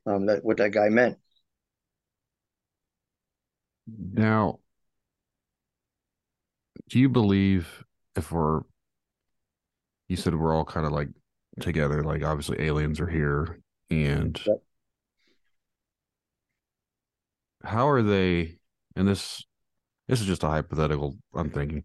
um 0.06 0.26
that 0.26 0.44
what 0.44 0.56
that 0.58 0.72
guy 0.72 0.88
meant. 0.88 1.18
Now 3.86 4.60
do 6.88 6.98
you 6.98 7.08
believe 7.08 7.84
if 8.16 8.30
we're 8.32 8.60
you 10.08 10.16
said 10.16 10.34
we're 10.34 10.54
all 10.54 10.64
kind 10.64 10.86
of 10.86 10.92
like 10.92 11.08
together 11.60 12.02
like 12.02 12.24
obviously 12.24 12.60
aliens 12.60 12.98
are 12.98 13.06
here 13.06 13.60
and 13.90 14.40
yep. 14.46 14.62
how 17.62 17.88
are 17.88 18.02
they 18.02 18.56
and 18.96 19.06
this 19.06 19.44
this 20.08 20.20
is 20.20 20.26
just 20.26 20.42
a 20.42 20.48
hypothetical. 20.48 21.16
I'm 21.34 21.50
thinking. 21.50 21.84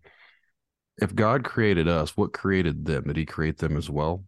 If 0.97 1.13
God 1.13 1.43
created 1.43 1.87
us, 1.87 2.17
what 2.17 2.33
created 2.33 2.85
them? 2.85 3.03
Did 3.05 3.17
He 3.17 3.25
create 3.25 3.59
them 3.59 3.77
as 3.77 3.89
well? 3.89 4.25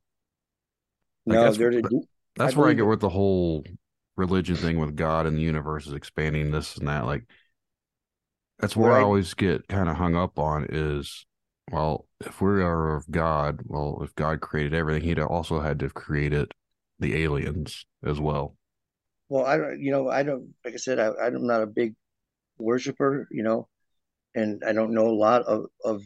Like 1.25 1.35
no, 1.35 1.43
that's, 1.43 1.57
they're 1.57 1.81
that's 2.35 2.55
I 2.55 2.59
where 2.59 2.69
I 2.69 2.73
get 2.73 2.85
with 2.85 3.01
the 3.01 3.09
whole 3.09 3.65
religion 4.15 4.55
thing 4.55 4.79
with 4.79 4.95
God 4.95 5.25
and 5.25 5.37
the 5.37 5.41
universe 5.41 5.87
is 5.87 5.93
expanding 5.93 6.51
this 6.51 6.77
and 6.77 6.87
that. 6.87 7.05
Like 7.05 7.25
that's 8.59 8.75
where 8.75 8.91
right. 8.91 8.99
I 8.99 9.03
always 9.03 9.33
get 9.33 9.67
kind 9.67 9.89
of 9.89 9.97
hung 9.97 10.15
up 10.15 10.37
on 10.37 10.67
is 10.69 11.25
well, 11.71 12.07
if 12.21 12.41
we 12.41 12.61
are 12.61 12.95
of 12.95 13.09
God, 13.09 13.61
well, 13.65 13.99
if 14.03 14.13
God 14.15 14.41
created 14.41 14.73
everything, 14.73 15.03
He'd 15.03 15.19
also 15.19 15.59
had 15.59 15.79
to 15.79 15.85
have 15.85 15.93
created 15.93 16.53
the 16.99 17.23
aliens 17.23 17.85
as 18.03 18.19
well. 18.19 18.55
Well, 19.29 19.45
I 19.45 19.57
don't, 19.57 19.81
you 19.81 19.91
know, 19.91 20.09
I 20.09 20.23
don't, 20.23 20.53
like 20.65 20.73
I 20.73 20.77
said, 20.77 20.99
I, 20.99 21.11
I'm 21.21 21.45
not 21.45 21.61
a 21.61 21.67
big 21.67 21.95
worshiper, 22.57 23.27
you 23.31 23.43
know, 23.43 23.67
and 24.35 24.63
I 24.65 24.73
don't 24.73 24.93
know 24.93 25.07
a 25.07 25.13
lot 25.13 25.43
of, 25.43 25.65
of 25.83 26.01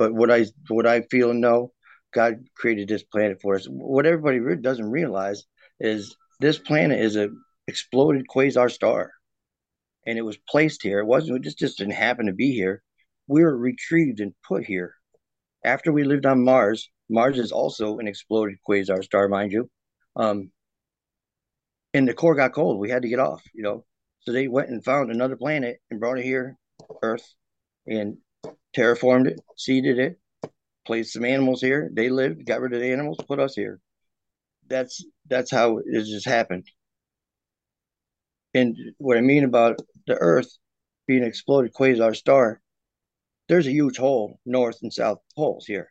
but 0.00 0.14
what 0.14 0.30
I 0.30 0.46
what 0.68 0.86
I 0.86 1.02
feel 1.02 1.30
and 1.30 1.42
know, 1.42 1.72
God 2.12 2.46
created 2.56 2.88
this 2.88 3.02
planet 3.02 3.40
for 3.42 3.54
us. 3.54 3.66
What 3.68 4.06
everybody 4.06 4.40
doesn't 4.56 4.90
realize 4.90 5.44
is 5.78 6.16
this 6.40 6.58
planet 6.58 7.00
is 7.00 7.16
a 7.16 7.28
exploded 7.68 8.24
quasar 8.34 8.70
star, 8.70 9.12
and 10.06 10.18
it 10.18 10.22
was 10.22 10.38
placed 10.48 10.82
here. 10.82 11.00
It 11.00 11.06
wasn't 11.06 11.36
it 11.36 11.42
just 11.42 11.58
just 11.58 11.78
didn't 11.78 11.92
happen 11.92 12.26
to 12.26 12.32
be 12.32 12.52
here. 12.52 12.82
We 13.30 13.44
were 13.44 13.56
retrieved 13.56 14.18
and 14.18 14.34
put 14.42 14.64
here 14.64 14.96
after 15.64 15.92
we 15.92 16.02
lived 16.02 16.26
on 16.26 16.42
Mars. 16.42 16.90
Mars 17.08 17.38
is 17.38 17.52
also 17.52 17.98
an 17.98 18.08
exploded 18.08 18.56
quasar 18.68 19.04
star, 19.04 19.28
mind 19.28 19.52
you. 19.52 19.70
Um, 20.16 20.50
and 21.94 22.08
the 22.08 22.12
core 22.12 22.34
got 22.34 22.52
cold. 22.52 22.80
We 22.80 22.90
had 22.90 23.02
to 23.02 23.08
get 23.08 23.20
off, 23.20 23.40
you 23.54 23.62
know. 23.62 23.84
So 24.22 24.32
they 24.32 24.48
went 24.48 24.70
and 24.70 24.84
found 24.84 25.12
another 25.12 25.36
planet 25.36 25.78
and 25.92 26.00
brought 26.00 26.18
it 26.18 26.24
here, 26.24 26.58
Earth, 27.02 27.24
and 27.86 28.18
terraformed 28.76 29.28
it, 29.28 29.40
seeded 29.56 30.00
it, 30.00 30.18
placed 30.84 31.12
some 31.12 31.24
animals 31.24 31.60
here. 31.60 31.88
They 31.92 32.08
lived, 32.08 32.44
got 32.44 32.60
rid 32.60 32.72
of 32.72 32.80
the 32.80 32.92
animals, 32.92 33.18
put 33.28 33.38
us 33.38 33.54
here. 33.54 33.78
That's 34.66 35.04
that's 35.28 35.52
how 35.52 35.78
it 35.78 36.04
just 36.04 36.26
happened. 36.26 36.66
And 38.54 38.76
what 38.98 39.18
I 39.18 39.20
mean 39.20 39.44
about 39.44 39.78
the 40.08 40.16
Earth 40.16 40.50
being 41.06 41.22
an 41.22 41.28
exploded 41.28 41.72
quasar 41.72 42.16
star, 42.16 42.60
there's 43.50 43.66
a 43.66 43.72
huge 43.72 43.96
hole 43.96 44.38
north 44.46 44.78
and 44.82 44.92
south 44.92 45.18
poles 45.36 45.66
here. 45.66 45.90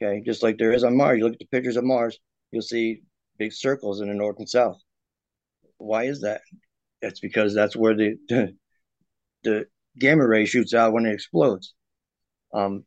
Okay, 0.00 0.20
just 0.20 0.42
like 0.42 0.58
there 0.58 0.72
is 0.72 0.84
on 0.84 0.94
Mars. 0.94 1.16
You 1.16 1.24
look 1.24 1.32
at 1.32 1.38
the 1.38 1.46
pictures 1.46 1.78
of 1.78 1.84
Mars, 1.84 2.18
you'll 2.52 2.60
see 2.60 3.00
big 3.38 3.54
circles 3.54 4.02
in 4.02 4.08
the 4.08 4.14
north 4.14 4.36
and 4.38 4.48
south. 4.48 4.76
Why 5.78 6.04
is 6.04 6.20
that? 6.20 6.42
It's 7.00 7.20
because 7.20 7.54
that's 7.54 7.74
where 7.74 7.96
the 7.96 8.16
the, 8.28 8.54
the 9.44 9.66
gamma 9.98 10.26
ray 10.26 10.44
shoots 10.44 10.74
out 10.74 10.92
when 10.92 11.06
it 11.06 11.14
explodes. 11.14 11.72
Um, 12.52 12.84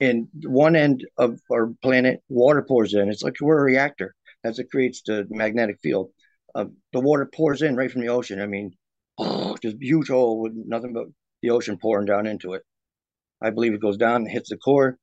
and 0.00 0.28
one 0.42 0.76
end 0.76 1.06
of 1.16 1.40
our 1.50 1.72
planet, 1.82 2.22
water 2.28 2.60
pours 2.60 2.92
in. 2.92 3.08
It's 3.08 3.22
like 3.22 3.36
we're 3.40 3.60
a 3.60 3.62
reactor. 3.62 4.14
As 4.44 4.58
it 4.58 4.70
creates 4.70 5.00
the 5.00 5.26
magnetic 5.30 5.78
field. 5.82 6.10
Uh, 6.54 6.66
the 6.92 7.00
water 7.00 7.24
pours 7.34 7.62
in 7.62 7.74
right 7.74 7.90
from 7.90 8.02
the 8.02 8.08
ocean. 8.08 8.42
I 8.42 8.46
mean, 8.46 8.72
oh, 9.16 9.56
just 9.62 9.78
huge 9.80 10.08
hole 10.08 10.42
with 10.42 10.52
nothing 10.54 10.92
but 10.92 11.06
the 11.44 11.50
ocean 11.50 11.76
pouring 11.76 12.06
down 12.06 12.26
into 12.26 12.54
it. 12.54 12.62
I 13.42 13.50
believe 13.50 13.74
it 13.74 13.82
goes 13.82 13.98
down, 13.98 14.24
hits 14.24 14.48
the 14.48 14.56
core, 14.56 14.98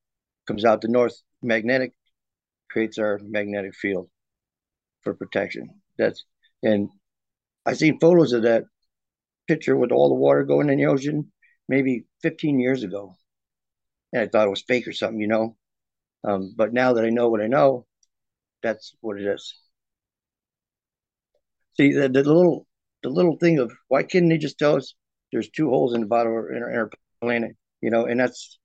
comes 0.48 0.64
out 0.64 0.80
the 0.80 0.88
north 0.88 1.14
magnetic, 1.40 1.92
creates 2.68 2.98
our 2.98 3.20
magnetic 3.22 3.76
field 3.76 4.10
for 5.02 5.14
protection. 5.14 5.80
That's 5.98 6.24
and 6.64 6.90
I 7.64 7.74
seen 7.74 8.00
photos 8.00 8.32
of 8.32 8.42
that 8.42 8.64
picture 9.46 9.76
with 9.76 9.92
all 9.92 10.08
the 10.08 10.16
water 10.16 10.42
going 10.42 10.68
in 10.68 10.78
the 10.78 10.86
ocean 10.86 11.30
maybe 11.68 12.06
15 12.22 12.58
years 12.58 12.82
ago. 12.82 13.14
And 14.12 14.22
I 14.22 14.26
thought 14.26 14.48
it 14.48 14.50
was 14.50 14.64
fake 14.66 14.88
or 14.88 14.92
something, 14.92 15.20
you 15.20 15.28
know. 15.28 15.56
Um, 16.24 16.54
but 16.56 16.72
now 16.72 16.94
that 16.94 17.04
I 17.04 17.10
know 17.10 17.28
what 17.28 17.40
I 17.40 17.46
know, 17.46 17.86
that's 18.64 18.96
what 19.00 19.20
it 19.20 19.26
is. 19.26 19.54
See 21.76 21.92
the, 21.92 22.08
the 22.08 22.24
little 22.24 22.66
the 23.04 23.10
little 23.10 23.36
thing 23.36 23.60
of 23.60 23.72
why 23.86 24.02
couldn't 24.02 24.30
they 24.30 24.38
just 24.38 24.58
tell 24.58 24.74
us 24.74 24.94
there's 25.32 25.48
two 25.48 25.70
holes 25.70 25.94
in 25.94 26.00
the 26.00 26.06
bottom 26.06 26.32
of 26.32 26.38
our, 26.38 26.72
our 26.74 26.90
planet, 27.20 27.56
you 27.80 27.90
know, 27.90 28.06
and 28.06 28.20
that's 28.20 28.58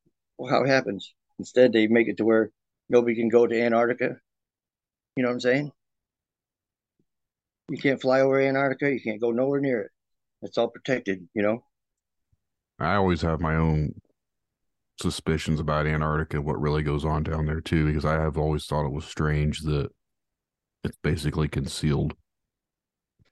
how 0.50 0.64
it 0.64 0.70
happens. 0.70 1.14
Instead, 1.40 1.72
they 1.72 1.88
make 1.88 2.08
it 2.08 2.18
to 2.18 2.26
where 2.26 2.52
nobody 2.90 3.16
can 3.16 3.30
go 3.30 3.48
to 3.48 3.62
Antarctica. 3.62 4.18
You 5.16 5.24
know 5.24 5.30
what 5.30 5.36
I'm 5.36 5.40
saying? 5.40 5.72
You 7.70 7.78
can't 7.78 8.02
fly 8.02 8.22
over 8.22 8.40
Antarctica. 8.40 8.92
You 8.92 9.02
can't 9.02 9.22
go 9.22 9.32
nowhere 9.32 9.60
near 9.60 9.82
it. 9.82 9.92
It's 10.42 10.58
all 10.58 10.68
protected, 10.68 11.28
you 11.34 11.42
know. 11.42 11.64
I 12.80 12.96
always 12.96 13.22
have 13.22 13.42
my 13.42 13.56
own 13.56 13.96
suspicions 15.02 15.60
about 15.60 15.88
Antarctica, 15.88 16.42
what 16.42 16.60
really 16.62 16.84
goes 16.84 17.06
on 17.06 17.24
down 17.24 17.46
there 17.46 17.62
too, 17.62 17.88
because 17.88 18.06
I 18.06 18.14
have 18.14 18.38
always 18.38 18.66
thought 18.66 18.86
it 18.86 18.92
was 18.92 19.06
strange 19.06 19.62
that 19.62 19.90
it's 20.84 20.98
basically 21.04 21.48
concealed. 21.48 22.14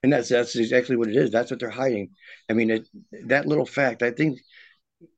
And 0.06 0.14
that's 0.14 0.30
that's 0.30 0.56
exactly 0.56 0.96
what 0.96 1.08
it 1.10 1.16
is. 1.16 1.32
That's 1.32 1.50
what 1.50 1.60
they're 1.60 1.72
hiding. 1.72 2.12
I 2.48 2.54
mean, 2.54 2.70
it, 2.70 2.88
that 3.26 3.48
little 3.48 3.66
fact. 3.66 4.04
I 4.04 4.12
think 4.12 4.38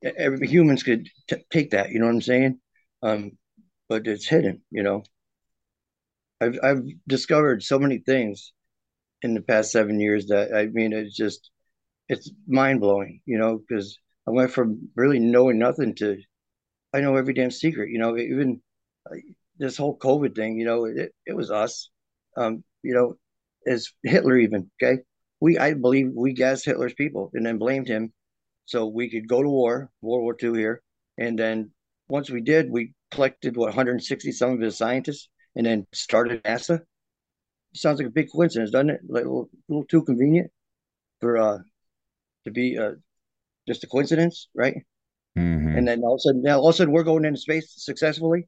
every 0.01 0.47
humans 0.47 0.81
could 0.81 1.09
t- 1.27 1.43
take 1.51 1.71
that. 1.71 1.91
You 1.91 1.99
know 1.99 2.05
what 2.05 2.13
I'm 2.13 2.21
saying? 2.21 2.61
Um, 3.03 3.33
but 3.89 4.07
it's 4.07 4.25
hidden. 4.25 4.61
You 4.71 4.83
know. 4.83 5.03
I've 6.39 6.57
I've 6.63 6.83
discovered 7.05 7.63
so 7.63 7.79
many 7.79 7.97
things 7.97 8.53
in 9.23 9.33
the 9.33 9.41
past 9.41 9.71
seven 9.73 9.99
years 9.99 10.27
that 10.27 10.55
I 10.55 10.67
mean 10.67 10.93
it's 10.93 11.17
just 11.17 11.51
it's 12.09 12.31
mind 12.47 12.81
blowing, 12.81 13.21
you 13.25 13.37
know, 13.39 13.57
because 13.59 13.99
I 14.27 14.31
went 14.31 14.51
from 14.51 14.89
really 14.95 15.19
knowing 15.19 15.59
nothing 15.59 15.95
to 15.95 16.17
I 16.93 17.01
know 17.01 17.17
every 17.17 17.33
damn 17.33 17.51
secret, 17.51 17.89
you 17.91 17.99
know, 17.99 18.17
even 18.17 18.61
this 19.57 19.77
whole 19.77 19.97
COVID 19.99 20.35
thing, 20.35 20.57
you 20.59 20.65
know, 20.65 20.85
it, 20.85 21.13
it 21.25 21.35
was 21.35 21.51
us, 21.51 21.89
um, 22.37 22.63
you 22.83 22.93
know, 22.95 23.17
as 23.67 23.91
Hitler 24.03 24.37
even, 24.37 24.71
okay. 24.81 25.01
We, 25.39 25.57
I 25.57 25.73
believe 25.73 26.11
we 26.15 26.33
gassed 26.33 26.65
Hitler's 26.65 26.93
people 26.93 27.29
and 27.33 27.45
then 27.45 27.57
blamed 27.57 27.87
him 27.87 28.11
so 28.65 28.87
we 28.87 29.09
could 29.09 29.27
go 29.27 29.43
to 29.43 29.49
war, 29.49 29.89
World 30.01 30.23
War 30.23 30.35
II 30.41 30.59
here. 30.59 30.81
And 31.17 31.37
then 31.37 31.71
once 32.07 32.29
we 32.29 32.41
did, 32.41 32.71
we 32.71 32.93
collected 33.11 33.55
what 33.55 33.67
160 33.67 34.31
some 34.31 34.51
of 34.51 34.59
his 34.59 34.77
scientists 34.77 35.29
and 35.55 35.65
then 35.65 35.85
started 35.93 36.43
NASA 36.43 36.81
sounds 37.73 37.99
like 37.99 38.07
a 38.07 38.11
big 38.11 38.31
coincidence, 38.31 38.71
doesn't 38.71 38.89
it? 38.89 39.01
Like 39.07 39.25
a 39.25 39.27
little, 39.27 39.49
a 39.53 39.57
little 39.69 39.85
too 39.85 40.03
convenient 40.03 40.51
for 41.19 41.37
uh 41.37 41.57
to 42.45 42.51
be 42.51 42.77
uh 42.77 42.93
just 43.67 43.83
a 43.83 43.87
coincidence, 43.87 44.49
right? 44.55 44.75
Mm-hmm. 45.37 45.77
And 45.77 45.87
then 45.87 46.01
all 46.01 46.15
of 46.15 46.19
a 46.19 46.21
sudden, 46.21 46.41
now 46.41 46.59
all 46.59 46.69
of 46.69 46.75
a 46.75 46.77
sudden, 46.77 46.93
we're 46.93 47.03
going 47.03 47.25
into 47.25 47.39
space 47.39 47.73
successfully, 47.75 48.47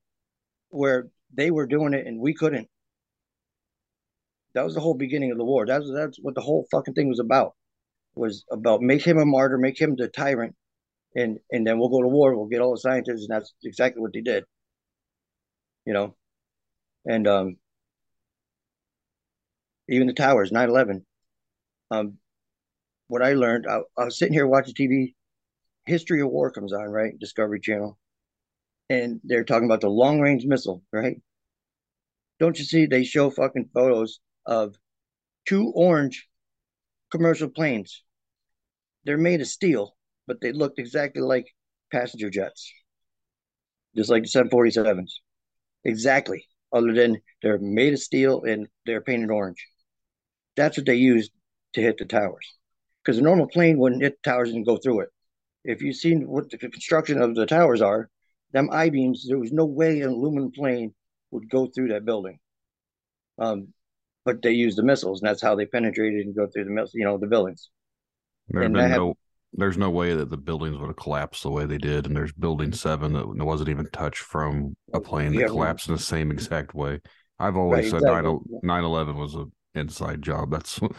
where 0.70 1.08
they 1.34 1.52
were 1.52 1.68
doing 1.68 1.94
it 1.94 2.08
and 2.08 2.20
we 2.20 2.34
couldn't. 2.34 2.68
That 4.54 4.66
was 4.66 4.74
the 4.74 4.82
whole 4.82 4.96
beginning 4.96 5.32
of 5.32 5.38
the 5.38 5.46
war. 5.46 5.66
That's 5.66 5.90
that's 5.94 6.18
what 6.22 6.36
the 6.36 6.42
whole 6.42 6.66
fucking 6.72 6.94
thing 6.94 7.10
was 7.10 7.20
about. 7.20 7.56
Was 8.16 8.46
about 8.52 8.82
make 8.82 9.06
him 9.06 9.20
a 9.20 9.26
martyr, 9.26 9.58
make 9.58 9.80
him 9.80 9.96
the 9.96 10.08
tyrant, 10.08 10.56
and 11.16 11.40
and 11.52 11.66
then 11.66 11.80
we'll 11.80 11.90
go 11.90 12.02
to 12.02 12.08
war. 12.08 12.36
We'll 12.36 12.48
get 12.48 12.62
all 12.62 12.74
the 12.74 12.80
scientists, 12.80 13.28
and 13.28 13.30
that's 13.30 13.54
exactly 13.64 14.02
what 14.02 14.14
they 14.14 14.22
did. 14.22 14.46
You 15.86 15.94
know, 15.94 16.16
and 17.06 17.28
um, 17.28 17.58
even 19.90 20.08
the 20.08 20.14
towers, 20.14 20.52
9 20.52 20.70
11. 20.70 21.06
Um, 21.92 22.18
what 23.08 23.24
I 23.24 23.34
learned, 23.34 23.66
I, 23.68 23.80
I, 23.98 24.06
was 24.06 24.20
sitting 24.20 24.34
here 24.34 24.46
watching 24.46 24.76
TV, 24.76 25.16
History 25.86 26.22
of 26.22 26.30
War 26.30 26.52
comes 26.52 26.74
on, 26.74 26.86
right? 26.90 27.18
Discovery 27.20 27.60
Channel. 27.60 27.98
And 28.90 29.20
they're 29.24 29.44
talking 29.44 29.66
about 29.66 29.82
the 29.82 29.90
long 29.90 30.20
range 30.20 30.46
missile, 30.46 30.84
right? 30.94 31.18
Don't 32.40 32.58
you 32.58 32.66
see 32.66 32.86
they 32.86 33.04
show 33.04 33.30
fucking 33.30 33.70
photos 33.74 34.20
of 34.50 34.76
two 35.48 35.72
orange 35.76 36.28
commercial 37.12 37.50
planes? 37.50 38.04
They're 39.06 39.18
made 39.18 39.42
of 39.42 39.48
steel, 39.48 39.96
but 40.28 40.42
they 40.42 40.52
looked 40.54 40.80
exactly 40.80 41.22
like 41.22 41.48
passenger 41.92 42.30
jets, 42.30 42.72
just 43.96 44.10
like 44.10 44.24
the 44.24 44.30
747s. 44.30 45.22
Exactly. 45.86 46.46
Other 46.74 46.94
than 46.94 47.22
they're 47.42 47.60
made 47.60 47.94
of 47.94 48.00
steel 48.00 48.44
and 48.44 48.68
they're 48.86 49.02
painted 49.02 49.32
orange. 49.32 49.66
That's 50.56 50.78
what 50.78 50.86
they 50.86 50.96
used 50.96 51.32
to 51.74 51.82
hit 51.82 51.98
the 51.98 52.06
towers. 52.06 52.46
Because 53.04 53.18
a 53.18 53.24
normal 53.24 53.48
plane 53.48 53.80
wouldn't 53.80 54.04
hit 54.04 54.20
the 54.24 54.30
towers 54.30 54.52
and 54.52 54.66
go 54.66 54.78
through 54.78 55.02
it. 55.02 55.10
If 55.64 55.82
you've 55.82 55.96
seen 55.96 56.28
what 56.28 56.50
the 56.50 56.58
construction 56.58 57.22
of 57.22 57.36
the 57.36 57.46
towers 57.46 57.82
are, 57.82 58.10
them 58.52 58.70
I 58.72 58.90
beams, 58.90 59.26
there 59.28 59.40
was 59.40 59.52
no 59.52 59.66
way 59.66 60.02
an 60.02 60.10
aluminum 60.10 60.52
plane 60.52 60.94
would 61.32 61.50
go 61.50 61.68
through 61.68 61.90
that 61.90 62.06
building. 62.06 62.40
Um, 63.38 63.74
but 64.30 64.44
they 64.44 64.52
used 64.52 64.78
the 64.78 64.84
missiles, 64.84 65.22
and 65.22 65.28
that's 65.28 65.42
how 65.42 65.56
they 65.56 65.66
penetrated 65.66 66.24
and 66.24 66.36
go 66.36 66.46
through 66.46 66.66
the 66.66 66.90
you 66.94 67.04
know 67.04 67.18
the 67.18 67.26
buildings. 67.26 67.72
There 68.50 68.62
been 68.62 68.74
no, 68.74 69.16
there's 69.54 69.78
no 69.78 69.90
way 69.90 70.14
that 70.14 70.30
the 70.30 70.38
buildings 70.38 70.78
would 70.78 70.86
have 70.86 70.98
collapsed 70.98 71.42
the 71.42 71.50
way 71.50 71.66
they 71.66 71.80
did, 71.80 72.06
and 72.06 72.16
there's 72.16 72.32
building 72.32 72.72
seven 72.72 73.14
that 73.14 73.26
wasn't 73.28 73.70
even 73.70 73.88
touched 73.92 74.22
from 74.22 74.76
a 74.94 75.02
plane 75.02 75.34
that 75.34 75.42
yeah, 75.42 75.48
collapsed 75.48 75.88
in 75.88 75.96
the 75.96 76.02
same 76.02 76.30
exact 76.30 76.76
way. 76.76 77.00
I've 77.40 77.58
always 77.58 77.92
right, 77.92 78.02
said 78.02 78.08
exactly. 78.08 78.38
9 78.62 78.84
11 78.84 79.18
was 79.18 79.34
an 79.34 79.52
inside 79.74 80.22
job. 80.22 80.52
That's 80.52 80.78
it 80.82 80.92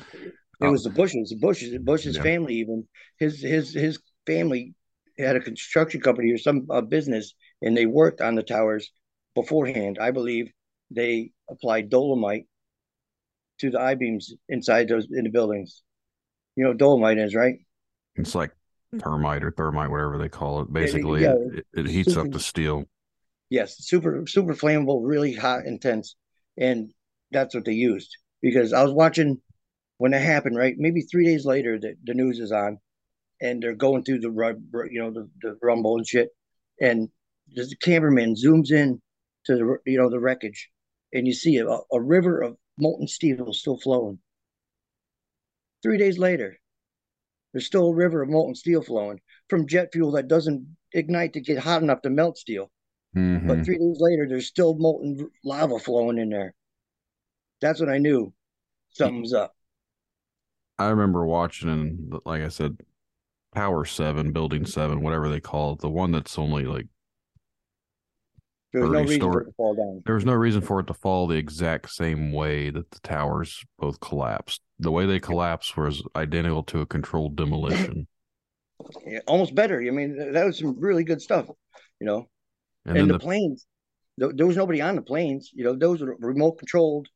uh, 0.61 0.71
was 0.73 0.83
the 0.83 0.91
Bushes, 0.91 1.31
the 1.31 1.37
Bushes, 1.37 1.79
Bush's 1.79 2.17
yeah. 2.17 2.23
family. 2.23 2.55
Even 2.55 2.89
his 3.21 3.41
his 3.41 3.73
his 3.73 4.01
family 4.27 4.75
had 5.21 5.37
a 5.37 5.41
construction 5.41 6.01
company 6.01 6.33
or 6.33 6.39
some 6.39 6.67
uh, 6.69 6.81
business, 6.81 7.33
and 7.63 7.77
they 7.77 7.87
worked 7.87 8.21
on 8.21 8.35
the 8.35 8.43
towers 8.43 8.91
beforehand. 9.37 9.99
I 10.01 10.11
believe 10.11 10.51
they 10.91 11.31
applied 11.49 11.91
dolomite 11.91 12.47
to 13.61 13.71
the 13.71 13.81
I 13.81 13.95
beams 13.95 14.33
inside 14.49 14.89
those 14.89 15.07
in 15.11 15.25
the 15.25 15.31
buildings. 15.31 15.83
You 16.57 16.65
know, 16.65 16.75
dolomite 16.75 17.19
is 17.19 17.35
right. 17.35 17.57
It's 18.17 18.35
like 18.35 18.53
mm. 18.95 19.03
termite 19.03 19.45
or 19.45 19.53
thermite, 19.53 19.91
whatever 19.91 20.19
they 20.19 20.29
call 20.29 20.63
it. 20.63 20.73
Basically, 20.73 21.23
yeah, 21.23 21.35
it, 21.53 21.67
it, 21.73 21.87
heats 21.87 22.15
super, 22.15 22.27
up 22.27 22.33
the 22.33 22.41
steel. 22.41 22.85
Yes, 23.49 23.77
super 23.79 24.27
super 24.27 24.55
flammable, 24.55 25.01
really 25.03 25.33
hot, 25.33 25.67
intense, 25.67 26.17
and 26.57 26.93
that's 27.31 27.55
what 27.55 27.65
they 27.65 27.73
used 27.73 28.17
because 28.43 28.73
I 28.73 28.83
was 28.83 28.93
watching 28.93 29.41
when 29.99 30.15
it 30.15 30.23
happened, 30.23 30.57
right? 30.57 30.75
Maybe 30.79 31.03
three 31.03 31.27
days 31.27 31.45
later, 31.45 31.79
the, 31.79 31.95
the 32.05 32.15
news 32.15 32.39
is 32.39 32.53
on, 32.53 32.79
and 33.41 33.63
they're 33.63 33.75
going 33.75 34.03
through 34.03 34.21
the 34.21 34.31
you 34.91 35.01
know 35.01 35.11
the, 35.11 35.29
the 35.43 35.59
rumble 35.63 35.97
and 35.97 36.07
shit, 36.07 36.31
and 36.81 37.09
the 37.55 37.75
cameraman 37.83 38.35
zooms 38.35 38.71
in 38.71 39.01
to 39.47 39.57
the 39.57 39.77
you 39.91 39.99
know 39.99 40.11
the 40.11 40.21
wreckage, 40.21 40.71
and 41.13 41.27
you 41.27 41.33
see 41.33 41.59
a, 41.59 41.67
a 41.67 42.01
river 42.01 42.41
of 42.41 42.57
molten 42.81 43.09
steel 43.09 43.53
still 43.53 43.79
flowing. 43.79 44.19
Three 45.83 45.99
days 45.99 46.19
later, 46.19 46.59
there's 47.53 47.67
still 47.67 47.89
a 47.89 47.95
river 47.95 48.23
of 48.23 48.29
molten 48.29 48.55
steel 48.55 48.83
flowing 48.83 49.21
from 49.49 49.67
jet 49.67 49.91
fuel 49.93 50.13
that 50.13 50.29
doesn't 50.29 50.77
ignite 50.93 51.33
to 51.35 51.41
get 51.41 51.59
hot 51.59 51.83
enough 51.83 52.03
to 52.03 52.11
melt 52.11 52.39
steel. 52.39 52.71
Mm-hmm. 53.17 53.49
But 53.49 53.65
three 53.65 53.79
days 53.79 53.97
later, 53.99 54.27
there's 54.29 54.47
still 54.47 54.75
molten 54.75 55.31
lava 55.45 55.79
flowing 55.79 56.19
in 56.19 56.31
there. 56.31 56.55
That's 57.61 57.81
when 57.81 57.89
I 57.89 57.99
knew 57.99 58.33
something's 58.91 59.33
up. 59.33 59.55
I 60.79 60.89
remember 60.89 61.27
watching, 61.27 61.69
and 61.69 62.15
like 62.25 62.43
I 62.43 62.49
said, 62.49 62.79
Power 63.55 63.85
Seven, 63.85 64.33
Building 64.33 64.65
Seven, 64.65 65.03
whatever 65.03 65.29
they 65.29 65.41
call 65.41 65.73
it, 65.73 65.81
the 65.81 65.91
one 65.91 66.13
that's 66.13 66.39
only 66.39 66.65
like 66.65 66.87
There 68.73 68.83
was 68.83 68.91
no 68.91 69.01
reason 69.01 69.21
for 69.21 69.41
it 69.41 69.45
to 69.47 69.53
fall 69.53 69.75
down. 69.75 70.03
there 70.07 70.15
was 70.15 70.25
no 70.25 70.33
reason 70.33 70.61
for 70.61 70.81
it 70.81 70.87
to 70.87 70.95
fall 70.95 71.27
the 71.27 71.37
exact 71.37 71.91
same 71.91 72.33
way 72.33 72.71
that 72.71 72.91
the 72.91 73.01
towers 73.01 73.65
both 73.79 73.99
collapsed. 74.01 74.61
The 74.79 74.93
way 74.93 75.07
they 75.07 75.19
collapsed 75.19 75.77
was 75.77 76.03
identical 76.15 76.63
to 76.65 76.81
a 76.81 76.87
controlled 76.87 77.37
demolition. 77.37 78.07
Yeah, 79.07 79.21
almost 79.27 79.55
better. 79.55 79.81
I 79.81 79.91
mean, 79.91 80.33
that 80.33 80.47
was 80.47 80.59
some 80.59 80.79
really 80.79 81.05
good 81.05 81.21
stuff, 81.21 81.47
you 82.01 82.07
know. 82.07 82.29
And, 82.87 82.97
And, 82.97 83.11
the, 83.11 83.15
the, 83.15 83.19
planes, 83.19 83.67
th- 84.19 84.33
there 84.37 84.47
was 84.47 84.57
nobody 84.57 84.81
on 84.81 84.97
the 84.97 85.03
planes. 85.03 85.51
You 85.53 85.65
know, 85.65 85.75
those 85.75 86.01
were 86.01 86.17
remote 86.19 86.59
controlled 86.59 87.09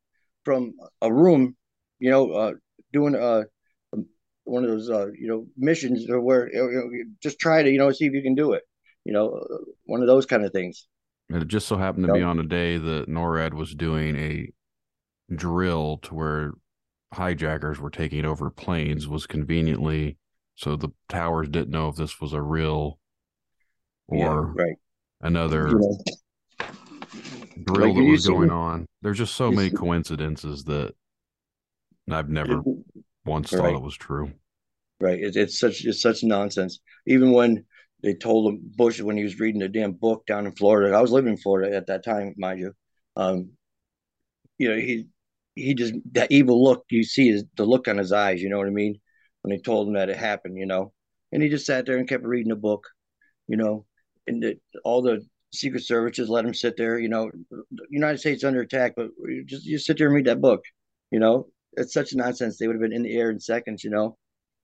from 0.44 0.74
a 1.00 1.12
room. 1.12 1.56
You 2.00 2.10
know, 2.10 2.32
uh, 2.32 2.52
doing 2.92 3.14
uh 3.14 3.44
one 4.44 4.62
of 4.62 4.70
those 4.70 4.90
uh 4.90 5.06
you 5.18 5.26
know 5.26 5.46
missions 5.56 6.08
or 6.10 6.20
where 6.20 6.52
you 6.52 6.60
know, 6.60 7.14
just 7.22 7.38
try 7.38 7.62
to 7.62 7.70
you 7.70 7.78
know 7.78 7.90
see 7.92 8.06
if 8.06 8.12
you 8.12 8.22
can 8.22 8.34
do 8.34 8.52
it. 8.52 8.62
You 9.04 9.12
know, 9.12 9.34
uh, 9.34 9.56
one 9.84 10.00
of 10.02 10.06
those 10.06 10.26
kind 10.26 10.44
of 10.44 10.52
things. 10.52 10.86
And 11.30 11.42
it 11.42 11.48
just 11.48 11.66
so 11.66 11.76
happened 11.76 12.06
to 12.06 12.12
be 12.12 12.22
on 12.22 12.38
a 12.38 12.44
day 12.44 12.76
that 12.78 13.08
NORAD 13.08 13.54
was 13.54 13.74
doing 13.74 14.16
a 14.16 14.48
drill 15.34 15.98
to 16.02 16.14
where 16.14 16.52
hijackers 17.12 17.78
were 17.80 17.90
taking 17.90 18.24
over 18.24 18.50
planes. 18.50 19.08
Was 19.08 19.26
conveniently 19.26 20.16
so 20.56 20.76
the 20.76 20.90
towers 21.08 21.48
didn't 21.48 21.70
know 21.70 21.88
if 21.88 21.96
this 21.96 22.20
was 22.20 22.32
a 22.32 22.42
real 22.42 22.98
Yeah, 24.12 24.28
or 24.28 24.52
right. 24.52 24.76
another 25.20 25.68
You 25.68 25.78
know, 25.78 25.98
drill 27.64 27.88
like 27.88 27.96
that 27.96 28.10
was 28.10 28.24
see- 28.24 28.30
going 28.30 28.50
on. 28.50 28.86
There's 29.02 29.18
just 29.18 29.34
so 29.34 29.50
many 29.50 29.70
see- 29.70 29.76
coincidences 29.76 30.64
that 30.64 30.94
I've 32.10 32.28
never 32.28 32.62
once 33.24 33.50
thought 33.50 33.74
it 33.74 33.80
was 33.82 33.96
true. 33.96 34.32
Right. 35.00 35.18
It's 35.20 35.36
it's 35.36 35.58
such 35.58 35.84
it's 35.84 36.00
such 36.02 36.22
nonsense. 36.22 36.80
Even 37.06 37.32
when 37.32 37.64
they 38.04 38.14
told 38.14 38.52
him 38.52 38.60
Bush 38.76 39.00
when 39.00 39.16
he 39.16 39.24
was 39.24 39.40
reading 39.40 39.60
the 39.60 39.68
damn 39.68 39.92
book 39.92 40.26
down 40.26 40.44
in 40.46 40.52
Florida, 40.52 40.94
I 40.94 41.00
was 41.00 41.10
living 41.10 41.32
in 41.32 41.38
Florida 41.38 41.74
at 41.74 41.86
that 41.86 42.04
time, 42.04 42.34
mind 42.36 42.60
you. 42.60 42.72
Um, 43.16 43.52
you 44.58 44.68
know, 44.68 44.76
he 44.76 45.06
he 45.54 45.74
just 45.74 45.94
that 46.12 46.30
evil 46.30 46.62
look 46.62 46.84
you 46.90 47.02
see 47.02 47.28
is 47.30 47.44
the 47.56 47.64
look 47.64 47.88
on 47.88 47.96
his 47.96 48.12
eyes. 48.12 48.42
You 48.42 48.50
know 48.50 48.58
what 48.58 48.66
I 48.66 48.70
mean? 48.70 49.00
When 49.40 49.50
they 49.56 49.60
told 49.62 49.88
him 49.88 49.94
that 49.94 50.10
it 50.10 50.16
happened, 50.16 50.58
you 50.58 50.66
know, 50.66 50.92
and 51.32 51.42
he 51.42 51.48
just 51.48 51.66
sat 51.66 51.86
there 51.86 51.96
and 51.96 52.08
kept 52.08 52.24
reading 52.24 52.50
the 52.50 52.56
book, 52.56 52.86
you 53.48 53.56
know, 53.56 53.86
and 54.26 54.42
the, 54.42 54.58
all 54.84 55.00
the 55.00 55.26
Secret 55.52 55.84
Service 55.84 56.16
just 56.16 56.30
let 56.30 56.44
him 56.44 56.54
sit 56.54 56.76
there. 56.76 56.98
You 56.98 57.08
know, 57.08 57.30
the 57.50 57.86
United 57.88 58.18
States 58.18 58.44
under 58.44 58.60
attack, 58.60 58.94
but 58.96 59.08
you 59.26 59.44
just 59.44 59.64
you 59.64 59.78
sit 59.78 59.96
there 59.96 60.08
and 60.08 60.16
read 60.16 60.26
that 60.26 60.40
book. 60.42 60.62
You 61.10 61.20
know, 61.20 61.48
it's 61.72 61.94
such 61.94 62.14
nonsense. 62.14 62.58
They 62.58 62.66
would 62.66 62.76
have 62.76 62.82
been 62.82 62.92
in 62.92 63.02
the 63.02 63.16
air 63.16 63.30
in 63.30 63.40
seconds. 63.40 63.82
You 63.82 63.90
know. 63.90 64.18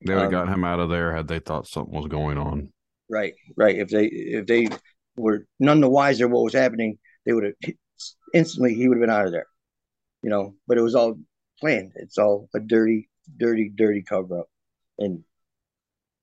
They 0.04 0.14
would 0.14 0.22
have 0.22 0.28
Um, 0.28 0.32
gotten 0.32 0.54
him 0.54 0.64
out 0.64 0.80
of 0.80 0.90
there 0.90 1.14
had 1.14 1.28
they 1.28 1.40
thought 1.40 1.66
something 1.66 1.94
was 1.94 2.06
going 2.06 2.38
on. 2.38 2.72
Right, 3.10 3.34
right. 3.56 3.76
If 3.76 3.88
they 3.88 4.06
if 4.06 4.46
they 4.46 4.68
were 5.16 5.44
none 5.58 5.80
the 5.80 5.88
wiser 5.88 6.28
what 6.28 6.44
was 6.44 6.54
happening, 6.54 6.98
they 7.26 7.32
would 7.32 7.44
have 7.44 7.74
instantly 8.32 8.74
he 8.74 8.88
would 8.88 8.98
have 8.98 9.02
been 9.02 9.10
out 9.14 9.26
of 9.26 9.32
there. 9.32 9.48
You 10.22 10.30
know, 10.30 10.54
but 10.68 10.78
it 10.78 10.82
was 10.82 10.94
all 10.94 11.18
planned. 11.58 11.92
It's 11.96 12.18
all 12.18 12.48
a 12.54 12.60
dirty, 12.60 13.08
dirty, 13.36 13.70
dirty 13.74 14.02
cover 14.02 14.40
up. 14.40 14.46
And 14.98 15.24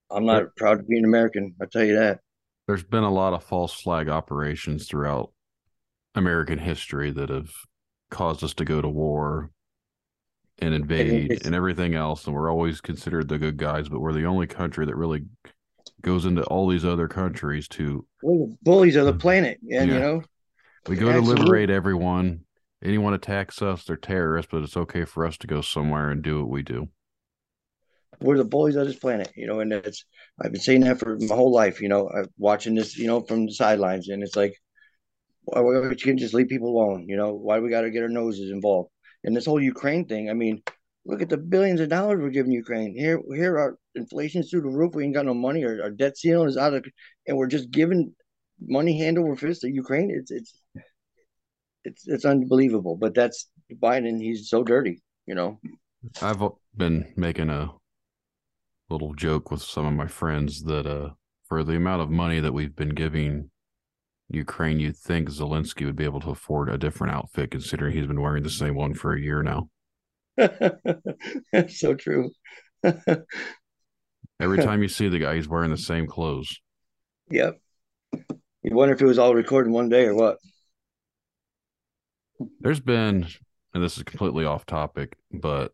I'm 0.10 0.26
not 0.26 0.56
proud 0.56 0.78
to 0.78 0.84
be 0.84 0.98
an 0.98 1.06
American, 1.06 1.56
I'll 1.62 1.68
tell 1.68 1.84
you 1.84 1.98
that. 1.98 2.22
There's 2.68 2.84
been 2.84 3.04
a 3.04 3.12
lot 3.12 3.34
of 3.34 3.44
false 3.44 3.74
flag 3.74 4.08
operations 4.08 4.88
throughout 4.88 5.32
American 6.16 6.60
history 6.60 7.12
that 7.12 7.30
have 7.30 7.52
caused 8.12 8.44
us 8.44 8.54
to 8.56 8.66
go 8.66 8.82
to 8.82 8.88
war 8.88 9.52
and 10.60 10.74
invade 10.74 11.32
it's- 11.32 11.46
and 11.46 11.56
everything 11.56 11.96
else. 11.96 12.26
And 12.26 12.36
we're 12.36 12.52
always 12.52 12.82
considered 12.82 13.28
the 13.28 13.38
good 13.38 13.58
guys, 13.58 13.90
but 13.90 14.00
we're 14.00 14.14
the 14.14 14.26
only 14.26 14.48
country 14.48 14.86
that 14.86 14.96
really 14.96 15.26
goes 16.02 16.26
into 16.26 16.44
all 16.44 16.68
these 16.68 16.86
other 16.86 17.08
countries 17.08 17.68
to 17.70 18.06
We're 18.22 18.48
the 18.48 18.58
bullies 18.62 18.96
of 18.96 19.06
the 19.06 19.14
mm. 19.14 19.20
planet. 19.20 19.60
And 19.72 19.90
Yeah. 19.90 19.96
you 19.96 20.00
know, 20.00 20.24
we 20.88 20.96
go 20.96 21.12
to 21.12 21.20
liberate 21.20 21.70
everyone. 21.70 22.42
Anyone 22.84 23.14
attacks 23.14 23.62
us, 23.62 23.84
they're 23.84 23.96
terrorists, 23.96 24.50
but 24.52 24.64
it's 24.64 24.78
okay 24.78 25.04
for 25.04 25.26
us 25.26 25.38
to 25.40 25.48
go 25.48 25.62
somewhere 25.62 26.12
and 26.12 26.22
do 26.22 26.40
what 26.42 26.50
we 26.50 26.62
do. 26.64 26.90
we're 28.20 28.38
the 28.38 28.46
bullies 28.46 28.76
of 28.76 28.88
this 28.88 28.98
planet, 28.98 29.32
you 29.36 29.48
know, 29.48 29.60
and 29.60 29.74
it's 29.74 30.06
I've 30.42 30.52
been 30.52 30.62
saying 30.62 30.82
that 30.82 31.00
for 31.00 31.18
my 31.18 31.36
whole 31.36 31.52
life, 31.52 31.82
you 31.82 31.90
know, 31.90 32.10
I'm 32.10 32.28
watching 32.38 32.76
this, 32.76 32.98
you 32.98 33.08
know, 33.08 33.22
from 33.22 33.46
the 33.46 33.54
sidelines, 33.54 34.10
and 34.10 34.24
it's 34.24 34.36
like, 34.36 34.56
why 35.46 35.62
we 35.62 35.96
can't 35.96 36.20
just 36.20 36.34
leave 36.34 36.50
people 36.50 36.70
alone, 36.70 37.06
you 37.08 37.16
know? 37.16 37.34
Why 37.34 37.58
do 37.58 37.64
we 37.64 37.70
got 37.70 37.82
to 37.82 37.92
get 37.92 38.04
our 38.04 38.10
noses 38.10 38.52
involved? 38.52 38.90
And 39.24 39.36
this 39.36 39.46
whole 39.46 39.62
Ukraine 39.62 40.06
thing, 40.06 40.30
I 40.30 40.34
mean, 40.34 40.62
look 41.08 41.22
at 41.22 41.30
the 41.30 41.38
billions 41.38 41.80
of 41.80 41.90
dollars 41.90 42.20
we're 42.22 42.30
giving 42.30 42.52
Ukraine. 42.52 42.94
Here, 42.96 43.22
here, 43.34 43.58
our 43.58 43.78
inflation's 43.96 44.50
through 44.50 44.62
the 44.62 44.70
roof. 44.70 44.94
We 44.94 45.06
ain't 45.06 45.14
got 45.14 45.26
no 45.26 45.34
money. 45.34 45.64
Our, 45.64 45.82
our 45.84 45.90
debt 45.90 46.18
ceiling 46.18 46.50
is 46.50 46.58
out 46.58 46.74
of, 46.74 46.86
and 47.26 47.38
we're 47.38 47.48
just 47.48 47.72
giving 47.72 48.14
money 48.62 49.00
hand 49.00 49.18
over 49.18 49.36
fist 49.36 49.62
to 49.62 49.72
Ukraine. 49.72 50.12
It's 50.12 50.32
it's 50.32 50.62
it's 51.86 52.08
it's 52.08 52.26
unbelievable. 52.26 52.98
But 52.98 53.16
that's 53.16 53.50
Biden. 53.74 54.22
He's 54.22 54.50
so 54.50 54.64
dirty, 54.64 55.02
you 55.26 55.34
know. 55.34 55.60
I've 56.22 56.42
been 56.76 57.14
making 57.16 57.50
a 57.50 57.72
little 58.90 59.14
joke 59.14 59.50
with 59.50 59.62
some 59.62 59.86
of 59.86 59.94
my 59.94 60.08
friends 60.08 60.64
that 60.64 60.86
uh 60.86 61.10
for 61.48 61.64
the 61.64 61.76
amount 61.76 62.02
of 62.02 62.10
money 62.10 62.42
that 62.42 62.54
we've 62.54 62.76
been 62.76 62.90
giving 62.90 63.50
Ukraine, 64.30 64.82
you'd 64.82 64.98
think 64.98 65.30
Zelensky 65.30 65.86
would 65.86 65.96
be 65.96 66.04
able 66.04 66.20
to 66.20 66.32
afford 66.32 66.70
a 66.70 66.78
different 66.78 67.14
outfit 67.14 67.52
considering 67.52 67.94
he's 67.96 68.08
been 68.08 68.20
wearing 68.20 68.44
the 68.44 68.50
same 68.50 68.76
one 68.76 68.94
for 68.94 69.14
a 69.14 69.22
year 69.22 69.42
now. 69.42 69.70
That's 70.38 71.80
so 71.80 71.96
true. 71.96 72.32
Every 74.40 74.60
time 74.60 74.84
you 74.84 74.88
see 74.88 75.10
the 75.10 75.20
guy, 75.20 75.36
he's 75.36 75.48
wearing 75.48 75.72
the 75.72 75.78
same 75.78 76.06
clothes. 76.06 76.60
Yep. 77.32 77.60
You 78.64 78.76
wonder 78.76 78.94
if 78.94 79.02
it 79.02 79.06
was 79.06 79.18
all 79.20 79.34
recorded 79.34 79.72
one 79.72 79.90
day 79.90 80.06
or 80.06 80.16
what? 80.16 80.38
There's 82.60 82.80
been, 82.80 83.28
and 83.74 83.84
this 83.84 83.98
is 83.98 84.04
completely 84.04 84.46
off 84.46 84.66
topic, 84.66 85.18
but 85.32 85.74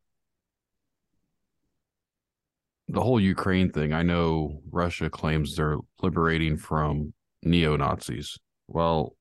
the 2.88 3.02
whole 3.02 3.20
Ukraine 3.20 3.72
thing, 3.72 3.92
I 3.94 4.04
know 4.04 4.62
Russia 4.72 5.10
claims 5.10 5.56
they're 5.56 5.78
liberating 6.02 6.58
from 6.58 7.14
neo 7.42 7.76
Nazis. 7.76 8.38
Well, 8.68 9.16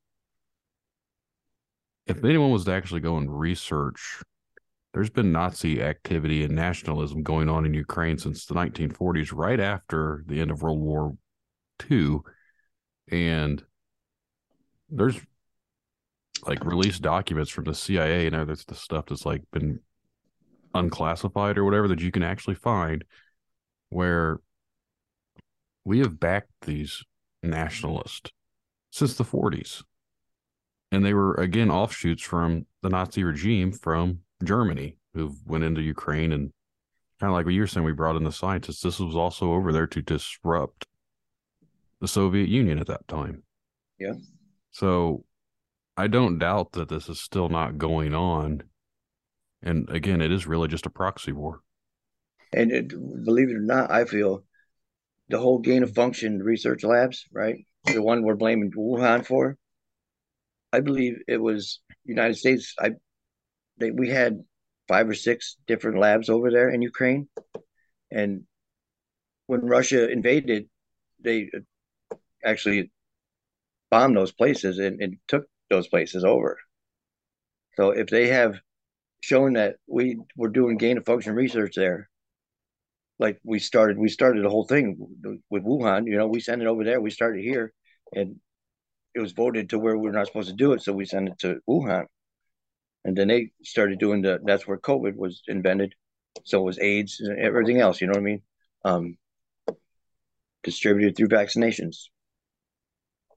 if 2.07 2.25
anyone 2.25 2.51
was 2.51 2.65
to 2.67 2.73
actually 2.73 3.01
go 3.01 3.17
and 3.17 3.39
research, 3.39 4.23
there's 4.93 5.11
been 5.11 5.33
Nazi 5.33 5.83
activity 5.83 6.45
and 6.45 6.55
nationalism 6.55 7.23
going 7.23 7.49
on 7.49 7.65
in 7.65 7.73
Ukraine 7.73 8.19
since 8.19 8.45
the 8.45 8.55
1940s, 8.55 9.33
right 9.33 9.59
after 9.59 10.23
the 10.27 10.41
end 10.41 10.51
of 10.51 10.63
World 10.63 10.81
War 10.81 11.17
II. 11.91 12.19
And 13.11 13.63
there's 14.91 15.19
like 16.47 16.65
released 16.65 17.03
documents 17.03 17.51
from 17.51 17.65
the 17.65 17.75
CIA 17.75 18.27
and 18.27 18.37
other 18.37 18.55
the 18.55 18.75
stuff 18.75 19.07
that's 19.07 19.25
like 19.25 19.43
been 19.53 19.81
unclassified 20.75 21.57
or 21.57 21.65
whatever 21.65 21.89
that 21.89 22.01
you 22.01 22.11
can 22.11 22.23
actually 22.23 22.55
find 22.55 23.05
where 23.89 24.41
we 25.85 26.01
have 26.01 26.21
backed 26.21 26.51
these 26.63 27.03
nationalists 27.43 28.31
since 28.91 29.15
the 29.15 29.25
40s. 29.25 29.83
And 30.91 31.05
they 31.05 31.15
were 31.15 31.35
again 31.35 31.71
offshoots 31.71 32.23
from 32.23 32.67
the 32.83 32.91
Nazi 32.91 33.25
regime 33.25 33.73
from 33.73 34.21
Germany 34.43 34.97
who 35.15 35.35
went 35.45 35.65
into 35.65 35.81
Ukraine 35.81 36.33
and 36.33 36.53
kind 37.21 37.31
of 37.31 37.35
like 37.35 37.45
what 37.45 37.55
you 37.55 37.61
were 37.61 37.67
saying, 37.67 37.85
we 37.85 37.93
brought 37.93 38.17
in 38.17 38.25
the 38.25 38.33
scientists. 38.33 38.81
This 38.81 38.99
was 38.99 39.15
also 39.15 39.53
over 39.53 39.73
there 39.73 39.87
to 39.87 40.03
disrupt 40.03 40.87
the 42.01 42.09
Soviet 42.09 42.49
Union 42.49 42.79
at 42.79 42.89
that 42.89 43.07
time. 43.07 43.45
Yeah. 43.99 44.15
So 44.73 45.25
I 45.97 46.09
don't 46.09 46.39
doubt 46.39 46.73
that 46.73 46.89
this 46.89 47.09
is 47.09 47.21
still 47.21 47.49
not 47.49 47.79
going 47.79 48.15
on. 48.15 48.65
And 49.63 49.89
again, 49.91 50.21
it 50.21 50.33
is 50.33 50.47
really 50.47 50.69
just 50.69 50.87
a 50.87 50.91
proxy 50.91 51.33
war. 51.33 51.61
And 52.53 52.73
it, 52.73 52.89
believe 52.89 53.51
it 53.51 53.57
or 53.57 53.61
not, 53.61 53.91
I 53.91 54.05
feel 54.05 54.45
the 55.29 55.39
whole 55.39 55.61
gain 55.61 55.83
of 55.83 55.95
function 55.95 56.41
research 56.41 56.83
labs, 56.83 57.27
right? 57.33 57.65
The 57.85 58.03
one 58.03 58.25
we're 58.25 58.35
blaming 58.35 58.73
Wuhan 58.73 59.25
for. 59.25 59.57
I 60.73 60.81
believe 60.81 61.19
it 61.29 61.41
was 61.41 61.81
United 62.05 62.37
States. 62.37 62.75
I 62.81 62.93
they 63.79 63.91
we 63.91 64.09
had 64.09 64.45
five 64.89 65.09
or 65.09 65.15
six 65.15 65.57
different 65.67 65.99
labs 65.99 66.29
over 66.29 66.51
there 66.51 66.71
in 66.71 66.83
Ukraine, 66.83 67.29
and 68.11 68.45
when 69.47 69.61
Russia 69.63 70.09
invaded, 70.11 70.69
they 71.21 71.51
uh, 71.55 72.17
actually 72.45 72.91
bombed 73.91 74.17
those 74.17 74.33
places 74.33 74.79
and, 74.79 75.01
and 75.01 75.17
took 75.29 75.45
those 75.69 75.89
places 75.89 76.25
over. 76.25 76.59
So 77.77 77.91
if 77.91 78.09
they 78.09 78.29
have 78.29 78.61
shown 79.21 79.55
that 79.55 79.77
we 79.87 80.19
were 80.37 80.49
doing 80.49 80.77
gain 80.77 80.99
of 80.99 81.05
function 81.05 81.35
research 81.35 81.75
there, 81.77 82.09
like 83.19 83.39
we 83.45 83.59
started, 83.59 83.99
we 83.99 84.09
started 84.09 84.45
the 84.45 84.51
whole 84.51 84.67
thing 84.67 84.97
with 85.51 85.65
Wuhan. 85.65 86.07
You 86.07 86.17
know, 86.17 86.27
we 86.27 86.41
sent 86.41 86.63
it 86.63 86.69
over 86.69 86.85
there. 86.85 87.01
We 87.01 87.11
started 87.11 87.43
here, 87.43 87.73
and 88.15 88.37
it 89.15 89.21
was 89.21 89.33
voted 89.33 89.71
to 89.71 89.79
where 89.79 89.97
we're 89.97 90.13
not 90.13 90.27
supposed 90.27 90.49
to 90.49 90.57
do 90.57 90.73
it, 90.73 90.83
so 90.83 90.93
we 90.93 91.05
sent 91.05 91.29
it 91.29 91.39
to 91.41 91.61
Wuhan, 91.69 92.07
and 93.05 93.17
then 93.17 93.29
they 93.29 93.53
started 93.63 93.99
doing 93.99 94.23
the. 94.23 94.39
That's 94.45 94.67
where 94.67 94.79
COVID 94.79 95.17
was 95.17 95.43
invented. 95.49 95.95
So 96.45 96.61
it 96.61 96.65
was 96.65 96.79
AIDS 96.79 97.21
and 97.21 97.39
everything 97.39 97.81
else. 97.81 98.01
You 98.01 98.07
know 98.07 98.13
what 98.13 98.19
I 98.21 98.23
mean? 98.23 98.43
Um, 98.85 99.17
distributed 100.63 101.17
through 101.17 101.29
vaccinations. 101.29 101.97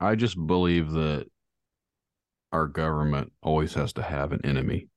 I 0.00 0.14
just 0.14 0.36
believe 0.46 0.92
that 0.92 1.26
our 2.52 2.66
government 2.66 3.32
always 3.42 3.74
has 3.74 3.92
to 3.94 4.02
have 4.02 4.32
an 4.32 4.40
enemy. 4.44 4.88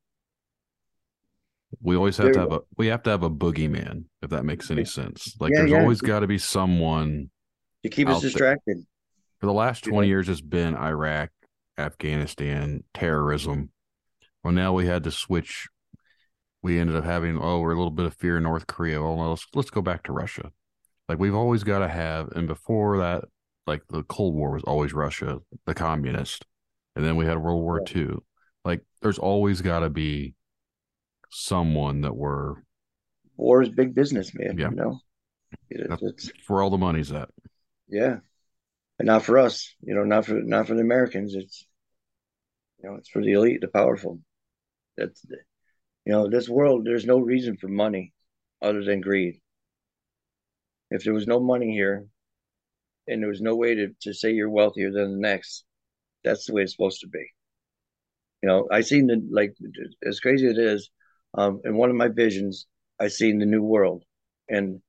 We 1.81 1.95
always 1.95 2.17
have 2.17 2.25
There- 2.25 2.33
to 2.33 2.39
have 2.41 2.51
a 2.51 2.59
we 2.77 2.87
have 2.87 3.03
to 3.03 3.09
have 3.09 3.23
a 3.23 3.29
boogeyman, 3.29 4.05
if 4.21 4.29
that 4.31 4.43
makes 4.43 4.71
any 4.71 4.85
sense. 4.85 5.35
Like 5.39 5.51
Yeah, 5.51 5.59
there's 5.59 5.71
yeah. 5.71 5.81
always 5.81 6.01
got 6.01 6.21
to 6.21 6.27
be 6.27 6.37
someone 6.37 7.29
To 7.83 7.89
keep 7.89 8.07
us 8.07 8.21
there. 8.21 8.29
distracted. 8.29 8.85
for 9.39 9.45
the 9.45 9.53
last. 9.53 9.85
20 9.85 10.07
years 10.09 10.27
it's 10.27 10.41
been 10.41 10.75
Iraq, 10.75 11.29
Afghanistan, 11.77 12.83
terrorism. 12.93 13.71
Well 14.43 14.53
now 14.53 14.73
we 14.73 14.85
had 14.87 15.03
to 15.03 15.11
switch 15.11 15.67
we 16.61 16.77
ended 16.79 16.95
up 16.95 17.05
having 17.05 17.37
oh 17.41 17.59
we're 17.59 17.71
a 17.71 17.77
little 17.77 17.91
bit 17.91 18.05
of 18.05 18.13
fear 18.15 18.37
in 18.37 18.43
North 18.43 18.67
Korea. 18.67 19.01
Well 19.01 19.29
let's 19.29 19.45
let's 19.53 19.69
go 19.69 19.81
back 19.81 20.03
to 20.03 20.11
Russia. 20.13 20.51
Like 21.07 21.19
we've 21.19 21.35
always 21.35 21.63
got 21.63 21.79
to 21.79 21.87
have 21.87 22.29
and 22.33 22.47
before 22.47 22.97
that 22.99 23.25
like 23.67 23.81
the 23.89 24.03
Cold 24.03 24.35
War 24.35 24.51
was 24.51 24.63
always 24.63 24.93
Russia, 24.93 25.39
the 25.65 25.73
communist. 25.73 26.45
And 26.95 27.05
then 27.05 27.15
we 27.15 27.25
had 27.25 27.37
World 27.37 27.61
War 27.61 27.81
II. 27.95 28.15
Like 28.65 28.81
there's 29.01 29.19
always 29.19 29.61
got 29.61 29.79
to 29.79 29.89
be 29.89 30.33
someone 31.29 32.01
that 32.01 32.15
we're 32.15 32.55
War 33.37 33.61
is 33.61 33.69
big 33.69 33.93
business, 33.95 34.33
man. 34.33 34.57
Yeah. 34.57 34.69
You 34.71 34.75
know, 34.75 34.99
It- 35.69 35.87
it's 36.01 36.31
for 36.45 36.61
all 36.61 36.69
the 36.69 36.77
money's 36.77 37.11
at. 37.11 37.29
yeah, 37.87 38.17
and 38.97 39.05
not 39.05 39.23
for 39.23 39.37
us. 39.37 39.73
You 39.81 39.95
know, 39.95 40.03
not 40.03 40.25
for 40.25 40.33
not 40.41 40.67
for 40.67 40.73
the 40.73 40.81
Americans. 40.81 41.35
It's 41.35 41.65
you 42.83 42.89
know, 42.89 42.95
it's 42.97 43.09
for 43.09 43.21
the 43.21 43.31
elite, 43.33 43.61
the 43.61 43.67
powerful. 43.67 44.19
That's 44.97 45.25
you 46.05 46.13
know, 46.13 46.29
this 46.29 46.49
world. 46.49 46.85
There's 46.85 47.05
no 47.05 47.19
reason 47.19 47.57
for 47.57 47.67
money 47.67 48.13
other 48.61 48.83
than 48.83 49.01
greed. 49.01 49.41
If 50.91 51.03
there 51.03 51.13
was 51.13 51.27
no 51.27 51.39
money 51.39 51.71
here, 51.71 52.07
and 53.07 53.21
there 53.21 53.29
was 53.29 53.41
no 53.41 53.55
way 53.55 53.75
to 53.75 53.89
to 54.01 54.13
say 54.13 54.31
you're 54.31 54.49
wealthier 54.49 54.91
than 54.91 55.13
the 55.13 55.19
next, 55.19 55.65
that's 56.23 56.45
the 56.45 56.53
way 56.53 56.63
it's 56.63 56.73
supposed 56.73 57.01
to 57.01 57.07
be. 57.07 57.25
You 58.41 58.47
know, 58.49 58.67
I 58.71 58.81
seen 58.81 59.07
the 59.07 59.21
like 59.31 59.55
as 60.05 60.19
crazy 60.19 60.47
as 60.47 60.57
it 60.57 60.63
is. 60.63 60.89
Um, 61.35 61.61
in 61.63 61.75
one 61.75 61.89
of 61.89 61.95
my 61.95 62.07
visions, 62.07 62.67
I 62.99 63.07
seen 63.09 63.39
the 63.39 63.45
new 63.45 63.61
world, 63.63 64.03
and 64.49 64.81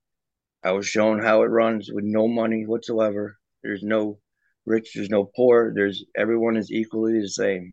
I 0.65 0.73
was 0.73 0.87
shown 0.87 1.21
how 1.21 1.43
it 1.43 1.47
runs 1.49 1.91
with 1.93 2.05
no 2.05 2.29
money 2.29 2.67
whatsoever. 2.67 3.39
There's 3.63 3.83
no 3.83 4.21
rich, 4.67 4.93
there's 4.95 5.11
no 5.11 5.25
poor. 5.37 5.73
There's 5.75 6.05
everyone 6.17 6.57
is 6.57 6.71
equally 6.73 7.21
the 7.21 7.29
same, 7.29 7.73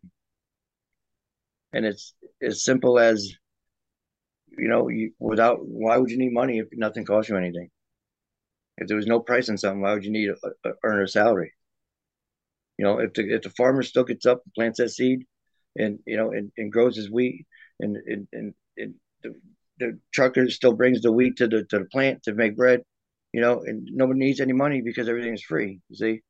and 1.73 1.85
it's 1.85 2.13
as 2.41 2.63
simple 2.63 2.99
as 2.99 3.33
you 4.57 4.67
know, 4.67 4.89
you, 4.89 5.11
without 5.19 5.59
why 5.65 5.97
would 5.97 6.09
you 6.09 6.17
need 6.17 6.33
money 6.33 6.59
if 6.59 6.67
nothing 6.73 7.05
costs 7.05 7.29
you 7.29 7.37
anything? 7.37 7.69
If 8.77 8.87
there 8.87 8.97
was 8.97 9.07
no 9.07 9.19
price 9.19 9.49
on 9.49 9.57
something, 9.57 9.81
why 9.81 9.93
would 9.93 10.05
you 10.05 10.11
need 10.11 10.27
to 10.27 10.73
earn 10.83 11.03
a 11.03 11.07
salary? 11.07 11.53
You 12.77 12.85
know, 12.85 12.99
if 12.99 13.13
the 13.13 13.33
if 13.33 13.41
the 13.41 13.49
farmer 13.51 13.83
still 13.83 14.03
gets 14.03 14.25
up 14.25 14.41
and 14.45 14.53
plants 14.53 14.77
that 14.77 14.89
seed, 14.89 15.25
and 15.75 15.99
you 16.05 16.17
know, 16.17 16.31
and, 16.31 16.51
and 16.57 16.71
grows 16.71 16.95
his 16.95 17.09
wheat, 17.09 17.45
and 17.79 17.97
and 17.97 18.27
and, 18.33 18.53
and 18.77 18.93
the, 19.23 19.35
the 19.79 19.99
trucker 20.13 20.49
still 20.49 20.73
brings 20.73 21.01
the 21.01 21.11
wheat 21.11 21.37
to 21.37 21.47
the 21.47 21.63
to 21.69 21.79
the 21.79 21.85
plant 21.85 22.23
to 22.23 22.33
make 22.33 22.55
bread, 22.55 22.83
you 23.33 23.41
know, 23.41 23.61
and 23.63 23.87
nobody 23.91 24.19
needs 24.19 24.39
any 24.39 24.53
money 24.53 24.81
because 24.81 25.09
everything 25.09 25.33
is 25.33 25.43
free. 25.43 25.79
You 25.89 25.95
see, 25.95 26.21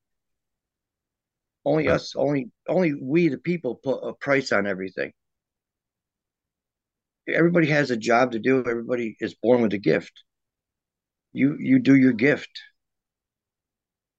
only 1.66 1.90
us, 1.90 2.16
only 2.16 2.50
only 2.70 2.94
we 2.94 3.28
the 3.28 3.38
people 3.38 3.76
put 3.76 4.00
a 4.08 4.14
price 4.14 4.54
on 4.54 4.68
everything. 4.68 5.12
Everybody 7.28 7.68
has 7.68 7.92
a 7.92 7.98
job 7.98 8.32
to 8.32 8.40
do. 8.40 8.60
Everybody 8.60 9.18
is 9.20 9.36
born 9.36 9.62
with 9.62 9.74
a 9.74 9.78
gift. 9.78 10.24
You 11.34 11.58
you 11.60 11.80
do 11.80 11.96
your 11.96 12.14
gift. 12.14 12.50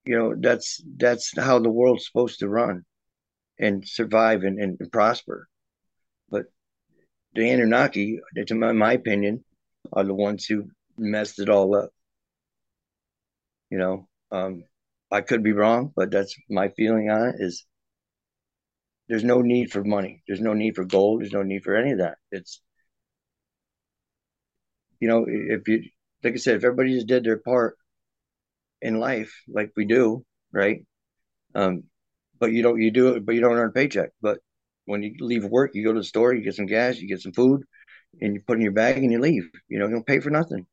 You 0.04 0.18
know 0.18 0.34
that's 0.38 0.82
that's 0.96 1.36
how 1.38 1.58
the 1.58 1.70
world's 1.70 2.06
supposed 2.06 2.40
to 2.40 2.48
run, 2.48 2.84
and 3.58 3.86
survive 3.86 4.42
and, 4.44 4.58
and, 4.58 4.76
and 4.80 4.92
prosper. 4.92 5.48
But 6.30 6.46
the 7.34 7.50
Anunnaki, 7.50 8.20
to 8.46 8.54
my, 8.54 8.72
my 8.72 8.92
opinion, 8.92 9.44
are 9.92 10.04
the 10.04 10.14
ones 10.14 10.44
who 10.46 10.70
messed 10.96 11.38
it 11.38 11.48
all 11.48 11.74
up. 11.74 11.90
You 13.70 13.78
know, 13.78 14.08
um, 14.30 14.64
I 15.10 15.20
could 15.20 15.42
be 15.42 15.52
wrong, 15.52 15.92
but 15.94 16.10
that's 16.10 16.34
my 16.48 16.68
feeling 16.70 17.10
on 17.10 17.28
it. 17.28 17.36
Is 17.38 17.64
there's 19.08 19.24
no 19.24 19.40
need 19.40 19.70
for 19.72 19.82
money. 19.82 20.22
There's 20.26 20.40
no 20.40 20.54
need 20.54 20.74
for 20.76 20.84
gold. 20.84 21.20
There's 21.20 21.32
no 21.32 21.42
need 21.42 21.64
for 21.64 21.74
any 21.74 21.92
of 21.92 21.98
that. 21.98 22.18
It's 22.30 22.60
you 25.00 25.08
know, 25.08 25.26
if 25.28 25.68
you 25.68 25.84
like 26.24 26.34
I 26.34 26.36
said, 26.36 26.56
if 26.56 26.64
everybody 26.64 26.94
just 26.94 27.06
did 27.06 27.24
their 27.24 27.38
part 27.38 27.76
in 28.82 29.00
life 29.00 29.32
like 29.48 29.72
we 29.76 29.84
do, 29.84 30.24
right? 30.52 30.84
Um, 31.54 31.84
but 32.40 32.52
you 32.52 32.62
don't 32.62 32.80
you 32.80 32.90
do 32.90 33.10
it, 33.14 33.26
but 33.26 33.34
you 33.34 33.40
don't 33.40 33.56
earn 33.56 33.70
a 33.70 33.72
paycheck. 33.72 34.10
But 34.22 34.38
when 34.86 35.02
you 35.02 35.14
leave 35.20 35.44
work, 35.44 35.72
you 35.74 35.84
go 35.84 35.92
to 35.92 36.00
the 36.00 36.04
store, 36.04 36.34
you 36.34 36.42
get 36.42 36.54
some 36.54 36.66
gas, 36.66 36.98
you 36.98 37.08
get 37.08 37.20
some 37.22 37.32
food, 37.32 37.62
and 38.20 38.34
you 38.34 38.42
put 38.46 38.58
in 38.58 38.62
your 38.62 38.72
bag 38.72 38.98
and 38.98 39.12
you 39.12 39.20
leave. 39.20 39.48
You 39.68 39.78
know, 39.78 39.86
you 39.86 39.92
don't 39.92 40.06
pay 40.06 40.20
for 40.20 40.30
nothing. 40.30 40.66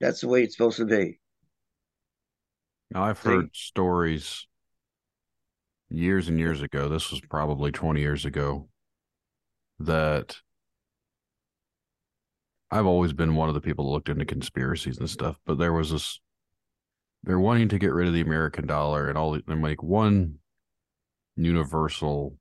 That's 0.00 0.20
the 0.20 0.28
way 0.28 0.42
it's 0.44 0.56
supposed 0.56 0.78
to 0.78 0.86
be. 0.86 1.20
Now, 2.90 3.04
I've 3.04 3.20
See? 3.22 3.28
heard 3.28 3.50
stories 3.54 4.46
years 5.88 6.28
and 6.28 6.38
years 6.38 6.62
ago. 6.62 6.88
This 6.88 7.10
was 7.10 7.20
probably 7.20 7.72
20 7.72 8.00
years 8.00 8.24
ago 8.24 8.68
that 9.78 10.36
I've 12.72 12.86
always 12.86 13.12
been 13.12 13.36
one 13.36 13.48
of 13.50 13.54
the 13.54 13.60
people 13.60 13.84
that 13.84 13.90
looked 13.90 14.08
into 14.08 14.24
conspiracies 14.24 14.98
and 14.98 15.08
stuff, 15.08 15.36
but 15.44 15.58
there 15.58 15.74
was 15.74 15.90
this 15.90 16.20
they're 17.22 17.38
wanting 17.38 17.68
to 17.68 17.78
get 17.78 17.92
rid 17.92 18.08
of 18.08 18.14
the 18.14 18.22
American 18.22 18.66
dollar 18.66 19.08
and 19.08 19.18
all 19.18 19.34
and 19.34 19.62
make 19.62 19.82
one 19.82 20.38
universal 21.36 22.38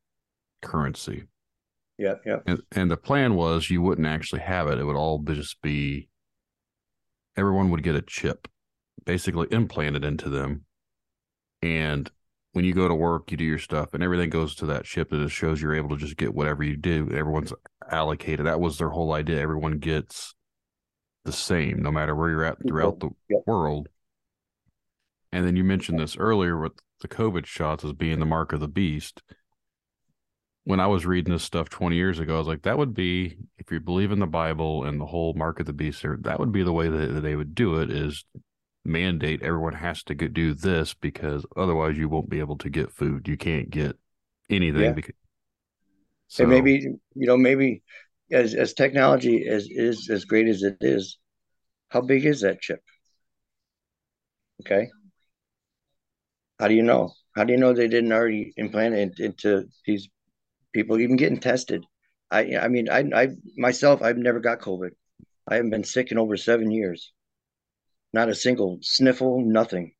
currency. 0.62 1.26
Yeah, 1.98 2.16
yeah, 2.26 2.40
And 2.46 2.62
and 2.72 2.90
the 2.90 2.98
plan 2.98 3.36
was 3.36 3.70
you 3.70 3.82
wouldn't 3.82 4.08
actually 4.08 4.42
have 4.42 4.70
it. 4.70 4.80
It 4.80 4.86
would 4.86 4.96
all 4.96 5.20
just 5.20 5.62
be 5.62 6.08
everyone 7.36 7.70
would 7.70 7.84
get 7.84 7.96
a 7.96 8.02
chip 8.02 8.48
basically 9.04 9.48
implanted 9.52 10.06
into 10.06 10.30
them. 10.30 10.66
And 11.62 12.10
when 12.54 12.66
you 12.66 12.74
go 12.74 12.88
to 12.88 12.95
work, 12.95 13.32
you 13.32 13.38
do 13.38 13.43
your 13.43 13.60
stuff 13.60 13.93
and 13.93 14.04
everything 14.04 14.30
goes 14.30 14.56
to 14.56 14.66
that 14.68 14.86
ship. 14.86 15.12
and 15.12 15.24
it 15.24 15.30
shows 15.30 15.62
you're 15.62 15.76
able 15.76 15.89
to 15.89 15.97
just 15.97 16.18
get 16.18 16.34
whatever 16.34 16.64
you 16.64 16.76
do. 16.76 17.10
Everyone's 17.12 17.54
allocated. 17.89 18.45
That 18.45 18.60
was 18.60 18.78
their 18.78 18.89
whole 18.89 19.14
idea. 19.14 19.39
Everyone 19.39 19.78
gets 19.80 20.36
the 21.24 21.32
same 21.32 21.82
no 21.82 21.91
matter 21.91 22.16
where 22.16 22.30
you're 22.30 22.43
at 22.43 22.58
throughout 22.68 22.99
the 22.99 23.10
Yep. 23.30 23.43
world. 23.45 23.88
And 25.32 25.45
then 25.45 25.56
you 25.56 25.64
mentioned 25.64 25.99
this 25.99 26.18
earlier 26.18 26.60
with 26.60 26.74
the 26.99 27.08
COVID 27.08 27.45
shots 27.45 27.86
as 27.86 27.93
being 27.93 28.20
the 28.20 28.26
mark 28.26 28.52
of 28.52 28.60
the 28.60 28.68
beast 28.68 29.22
when 30.64 30.80
I 30.80 30.88
was 30.88 31.06
reading 31.06 31.34
this 31.34 31.43
stuff 31.43 31.70
20 31.70 31.95
years 31.95 32.20
ago, 32.20 32.36
I 32.36 32.38
was 32.39 32.47
like, 32.47 32.62
that 32.64 32.78
would 32.78 32.93
be, 32.93 33.38
if 33.58 33.72
you 33.72 33.80
believe 33.80 34.12
in 34.12 34.20
the 34.20 34.28
Bible 34.28 34.84
and 34.86 34.99
the 34.99 35.06
whole 35.06 35.34
mark 35.34 35.60
of 35.60 35.66
the 35.66 35.74
beast, 35.74 36.04
there, 36.04 36.18
that 36.22 36.39
would 36.39 36.52
be 36.52 36.64
the 36.64 36.74
way 36.74 36.88
that, 36.88 37.14
that 37.14 37.22
they 37.22 37.36
would 37.36 37.56
do 37.56 37.80
it 37.80 37.89
is 37.89 38.26
mandate 38.84 39.44
everyone 39.44 39.74
has 39.74 40.04
to 40.04 40.16
do 40.16 40.54
this 40.54 40.94
because 40.94 41.46
otherwise 41.56 41.98
you 41.98 42.10
won't 42.10 42.30
be 42.30 42.40
able 42.40 42.58
to 42.58 42.70
get 42.70 42.92
food. 42.92 43.28
You 43.28 43.38
can't 43.38 43.70
get 43.70 43.98
anything. 44.50 44.82
Yeah. 44.82 44.92
Because, 44.94 45.16
so, 46.28 46.44
and 46.44 46.52
maybe 46.52 46.80
you 47.16 47.28
know, 47.28 47.38
maybe 47.38 47.84
as 48.32 48.54
as 48.56 48.74
technology 48.74 49.48
as 49.48 49.68
is 49.70 50.10
as 50.10 50.26
great 50.26 50.48
as 50.48 50.64
it 50.64 50.78
is, 50.82 51.18
how 51.90 52.02
big 52.02 52.26
is 52.26 52.42
that 52.42 52.62
chip? 52.62 52.82
Okay. 54.62 54.90
How 56.60 56.68
do 56.68 56.74
you 56.74 56.84
know? 56.84 57.12
How 57.36 57.44
do 57.44 57.54
you 57.54 57.60
know 57.60 57.74
they 57.74 57.88
didn't 57.88 58.12
already 58.12 58.54
implant 58.58 58.96
it 58.96 59.20
into 59.20 59.66
these 59.86 60.10
people 60.74 61.00
even 61.00 61.16
getting 61.18 61.40
tested? 61.40 61.86
I 62.30 62.58
I 62.58 62.68
mean 62.68 62.90
I 62.90 63.04
I 63.14 63.28
myself 63.58 64.02
I've 64.02 64.18
never 64.18 64.40
got 64.40 64.60
COVID. 64.60 64.92
I 65.48 65.56
haven't 65.56 65.72
been 65.72 65.84
sick 65.84 66.12
in 66.12 66.18
over 66.18 66.38
seven 66.38 66.72
years. 66.72 67.12
Not 68.14 68.30
a 68.30 68.36
single 68.36 68.80
sniffle, 68.82 69.41
nothing. 69.41 69.93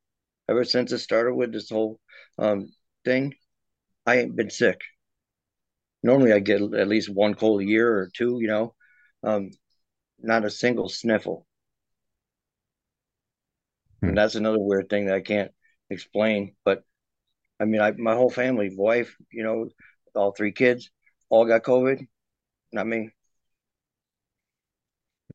Ever 0.48 0.64
since 0.64 0.92
it 0.92 0.98
started 0.98 1.34
with 1.34 1.52
this 1.52 1.70
whole 1.70 1.98
um, 2.38 2.68
thing, 3.04 3.34
I 4.06 4.18
ain't 4.18 4.36
been 4.36 4.50
sick. 4.50 4.80
Normally 6.02 6.32
I 6.32 6.40
get 6.40 6.60
at 6.60 6.88
least 6.88 7.08
one 7.08 7.34
cold 7.34 7.62
a 7.62 7.64
year 7.64 7.96
or 7.96 8.10
two, 8.14 8.38
you 8.40 8.48
know. 8.48 8.74
Um, 9.22 9.50
not 10.18 10.44
a 10.44 10.50
single 10.50 10.88
sniffle. 10.88 11.46
Hmm. 14.00 14.08
And 14.08 14.18
that's 14.18 14.34
another 14.34 14.58
weird 14.58 14.88
thing 14.88 15.06
that 15.06 15.14
I 15.14 15.20
can't 15.20 15.52
explain. 15.90 16.54
But 16.64 16.82
I 17.60 17.64
mean, 17.64 17.80
I 17.80 17.92
my 17.92 18.14
whole 18.14 18.30
family, 18.30 18.74
wife, 18.76 19.16
you 19.30 19.44
know, 19.44 19.68
all 20.14 20.32
three 20.32 20.52
kids, 20.52 20.90
all 21.28 21.46
got 21.46 21.62
COVID. 21.62 22.06
Not 22.72 22.86
me. 22.86 23.10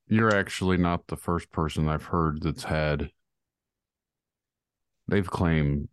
You're 0.07 0.35
actually 0.35 0.77
not 0.77 1.07
the 1.07 1.17
first 1.17 1.51
person 1.51 1.87
I've 1.87 2.05
heard 2.05 2.41
that's 2.41 2.63
had, 2.63 3.11
they've 5.07 5.29
claimed 5.29 5.89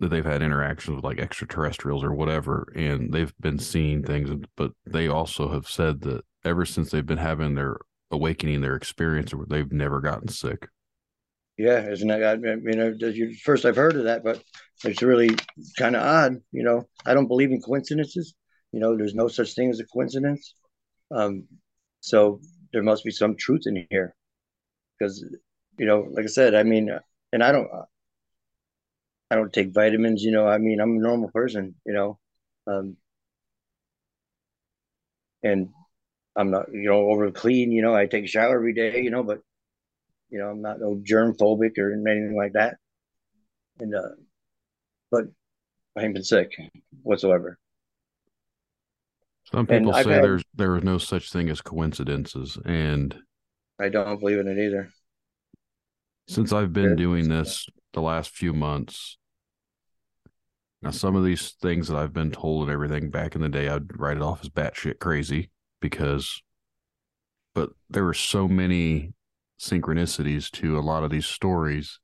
that 0.00 0.08
they've 0.08 0.24
had 0.24 0.42
interactions 0.42 0.96
with 0.96 1.04
like 1.04 1.18
extraterrestrials 1.18 2.02
or 2.02 2.14
whatever, 2.14 2.72
and 2.74 3.12
they've 3.12 3.34
been 3.40 3.58
seeing 3.58 4.02
things, 4.02 4.30
but 4.56 4.72
they 4.86 5.08
also 5.08 5.52
have 5.52 5.68
said 5.68 6.00
that 6.02 6.22
ever 6.44 6.64
since 6.64 6.90
they've 6.90 7.06
been 7.06 7.18
having 7.18 7.54
their 7.54 7.76
awakening, 8.10 8.60
their 8.60 8.76
experience, 8.76 9.32
they've 9.48 9.72
never 9.72 10.00
gotten 10.00 10.28
sick. 10.28 10.68
Yeah, 11.58 11.86
isn't 11.90 12.08
that? 12.08 12.24
I 12.24 12.36
mean, 12.36 13.36
first 13.44 13.66
I've 13.66 13.76
heard 13.76 13.96
of 13.96 14.04
that, 14.04 14.24
but 14.24 14.42
it's 14.82 15.02
really 15.02 15.36
kind 15.78 15.94
of 15.94 16.02
odd. 16.02 16.36
You 16.52 16.62
know, 16.62 16.88
I 17.04 17.12
don't 17.12 17.28
believe 17.28 17.50
in 17.50 17.60
coincidences. 17.60 18.34
You 18.72 18.80
know, 18.80 18.96
there's 18.96 19.14
no 19.14 19.28
such 19.28 19.54
thing 19.54 19.68
as 19.68 19.78
a 19.78 19.84
coincidence. 19.84 20.54
Um, 21.10 21.44
so 22.00 22.40
there 22.72 22.82
must 22.82 23.04
be 23.04 23.10
some 23.10 23.36
truth 23.36 23.62
in 23.66 23.86
here, 23.90 24.14
because 24.98 25.24
you 25.78 25.86
know, 25.86 26.06
like 26.10 26.24
I 26.24 26.28
said, 26.28 26.54
I 26.54 26.62
mean, 26.62 26.90
and 27.32 27.42
I 27.42 27.52
don't, 27.52 27.68
I 29.30 29.36
don't 29.36 29.52
take 29.52 29.72
vitamins. 29.72 30.22
You 30.22 30.32
know, 30.32 30.46
I 30.46 30.58
mean, 30.58 30.80
I'm 30.80 30.96
a 30.96 31.00
normal 31.00 31.30
person. 31.30 31.74
You 31.86 31.92
know, 31.94 32.18
um, 32.66 32.96
and 35.42 35.70
I'm 36.36 36.50
not, 36.50 36.72
you 36.72 36.88
know, 36.88 37.10
over 37.10 37.30
clean. 37.30 37.72
You 37.72 37.82
know, 37.82 37.94
I 37.94 38.06
take 38.06 38.24
a 38.24 38.28
shower 38.28 38.56
every 38.56 38.74
day. 38.74 39.00
You 39.00 39.10
know, 39.10 39.22
but 39.22 39.40
you 40.30 40.38
know, 40.38 40.48
I'm 40.48 40.62
not 40.62 40.80
no 40.80 41.00
germ 41.02 41.34
phobic 41.34 41.78
or 41.78 41.92
anything 41.92 42.36
like 42.36 42.52
that. 42.52 42.76
And 43.78 43.94
uh, 43.94 44.16
but 45.10 45.24
I 45.96 46.02
ain't 46.02 46.14
been 46.14 46.24
sick 46.24 46.52
whatsoever. 47.02 47.58
Some 49.52 49.66
people 49.66 49.92
say 49.92 50.12
had, 50.12 50.24
there's 50.24 50.44
there 50.54 50.76
is 50.76 50.84
no 50.84 50.98
such 50.98 51.32
thing 51.32 51.48
as 51.48 51.60
coincidences, 51.60 52.56
and 52.64 53.16
I 53.80 53.88
don't 53.88 54.20
believe 54.20 54.38
in 54.38 54.46
it 54.46 54.58
either. 54.58 54.90
Since 56.28 56.52
I've 56.52 56.72
been 56.72 56.94
doing 56.94 57.28
this 57.28 57.66
the 57.92 58.00
last 58.00 58.30
few 58.30 58.52
months, 58.52 59.18
now 60.82 60.90
some 60.90 61.16
of 61.16 61.24
these 61.24 61.52
things 61.60 61.88
that 61.88 61.96
I've 61.96 62.12
been 62.12 62.30
told 62.30 62.62
and 62.62 62.72
everything 62.72 63.10
back 63.10 63.34
in 63.34 63.40
the 63.40 63.48
day, 63.48 63.68
I'd 63.68 63.98
write 63.98 64.16
it 64.16 64.22
off 64.22 64.42
as 64.42 64.48
batshit 64.48 65.00
crazy 65.00 65.50
because, 65.80 66.42
but 67.54 67.70
there 67.88 68.04
were 68.04 68.14
so 68.14 68.46
many 68.46 69.14
synchronicities 69.60 70.50
to 70.52 70.78
a 70.78 70.80
lot 70.80 71.02
of 71.02 71.10
these 71.10 71.26
stories 71.26 71.98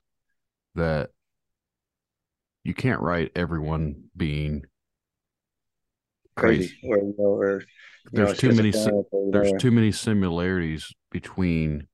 that 0.75 1.11
you 2.65 2.75
can't 2.75 3.01
write 3.01 3.31
everyone 3.37 4.05
being 4.17 4.65
crazy, 6.37 6.77
crazy. 6.85 7.15
Or, 7.19 7.45
or, 7.45 7.63
there's 8.13 8.29
know, 8.29 8.35
too 8.35 8.53
many 8.53 8.73
there's 9.33 9.53
too 9.61 9.71
many 9.71 9.91
similarities 9.93 10.93
between 11.11 11.89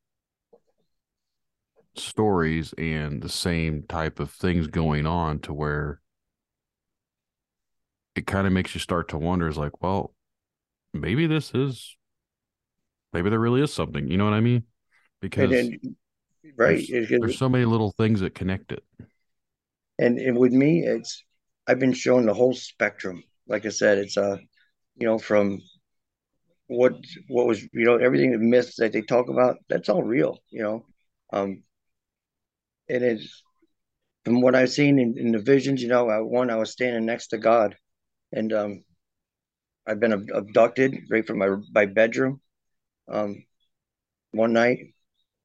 stories 1.95 2.73
and 2.79 3.23
the 3.23 3.29
same 3.29 3.85
type 3.89 4.19
of 4.19 4.31
things 4.31 4.67
going 4.67 5.07
on 5.07 5.39
to 5.41 5.53
where 5.53 6.01
it 8.15 8.27
kind 8.27 8.47
of 8.47 8.53
makes 8.53 8.75
you 8.75 8.81
start 8.81 9.09
to 9.09 9.19
wonder 9.19 9.49
is 9.49 9.59
like 9.59 9.83
well 9.83 10.15
maybe 10.95 11.27
this 11.27 11.53
is 11.55 11.97
maybe 13.13 13.31
there 13.31 13.39
really 13.39 13.63
is 13.63 13.73
something 13.73 14.09
you 14.09 14.17
know 14.17 14.25
what 14.25 14.33
i 14.33 14.41
mean 14.41 14.63
because 15.21 15.51
then, 15.51 15.79
right 16.57 16.87
there's, 16.91 17.09
there's 17.09 17.39
so 17.39 17.49
many 17.49 17.65
little 17.65 17.93
things 17.93 18.21
that 18.21 18.35
connect 18.35 18.73
it 18.73 18.83
and, 19.99 20.19
and 20.19 20.39
with 20.39 20.53
me 20.53 20.81
it's 20.81 21.25
i've 21.67 21.79
been 21.79 21.93
shown 21.93 22.25
the 22.25 22.35
whole 22.35 22.55
spectrum 22.55 23.23
like 23.47 23.67
i 23.67 23.69
said 23.69 23.99
it's 23.99 24.17
uh 24.17 24.37
you 24.97 25.07
know 25.07 25.19
from 25.19 25.61
what 26.67 26.95
what 27.29 27.47
was 27.47 27.63
you 27.63 27.85
know 27.85 27.97
everything 27.97 28.33
the 28.33 28.39
myths 28.39 28.77
that 28.77 28.93
they 28.93 29.03
talk 29.03 29.29
about 29.29 29.57
that's 29.69 29.89
all 29.89 30.03
real 30.03 30.39
you 30.51 30.63
know 30.63 30.85
um 31.33 31.63
and 32.89 33.05
it's 33.05 33.43
from 34.25 34.41
what 34.41 34.55
i've 34.55 34.71
seen 34.71 34.99
in, 34.99 35.19
in 35.19 35.33
the 35.33 35.39
visions 35.39 35.83
you 35.83 35.89
know 35.89 36.09
I, 36.09 36.21
one 36.21 36.51
i 36.51 36.57
was 36.57 36.71
standing 36.73 37.05
next 37.05 37.29
to 37.29 37.39
god 37.39 37.77
and 38.33 38.53
um 38.53 38.85
i've 39.87 40.01
been 40.01 40.13
abducted 40.13 40.97
right 41.11 41.27
from 41.27 41.39
my 41.39 41.57
my 41.75 41.87
bedroom 41.87 42.41
um 43.11 43.45
one 44.33 44.53
night 44.53 44.79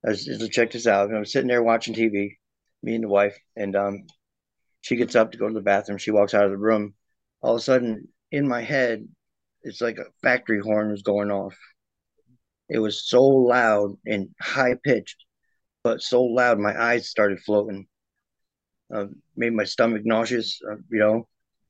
I 0.06 0.10
was, 0.10 0.50
check 0.52 0.72
this 0.72 0.88
out. 0.88 1.14
I'm 1.14 1.26
sitting 1.26 1.48
there 1.50 1.64
watching 1.64 1.94
TV, 1.94 2.38
me 2.84 2.96
and 2.96 3.04
the 3.04 3.10
wife, 3.10 3.38
and 3.56 3.76
um, 3.76 4.08
she 4.82 4.96
gets 4.96 5.16
up 5.16 5.32
to 5.32 5.38
go 5.38 5.48
to 5.48 5.54
the 5.54 5.62
bathroom. 5.62 5.98
She 5.98 6.12
walks 6.12 6.34
out 6.34 6.46
of 6.46 6.52
the 6.52 6.58
room. 6.58 6.94
All 7.48 7.56
of 7.56 7.62
a 7.62 7.64
sudden, 7.64 8.10
in 8.30 8.46
my 8.46 8.62
head, 8.62 9.08
it's 9.64 9.80
like 9.80 10.00
a 10.00 10.12
factory 10.22 10.60
horn 10.60 10.92
was 10.92 11.02
going 11.02 11.32
off. 11.32 11.56
It 12.68 12.80
was 12.80 13.08
so 13.08 13.24
loud 13.24 13.96
and 14.06 14.28
high 14.42 14.76
pitched, 14.84 15.24
but 15.82 16.02
so 16.02 16.24
loud 16.24 16.60
my 16.60 16.78
eyes 16.78 17.08
started 17.08 17.40
floating. 17.40 17.88
Uh, 18.94 19.06
made 19.38 19.54
my 19.54 19.64
stomach 19.64 20.02
nauseous, 20.04 20.60
uh, 20.70 20.76
you 20.90 21.00
know, 21.00 21.26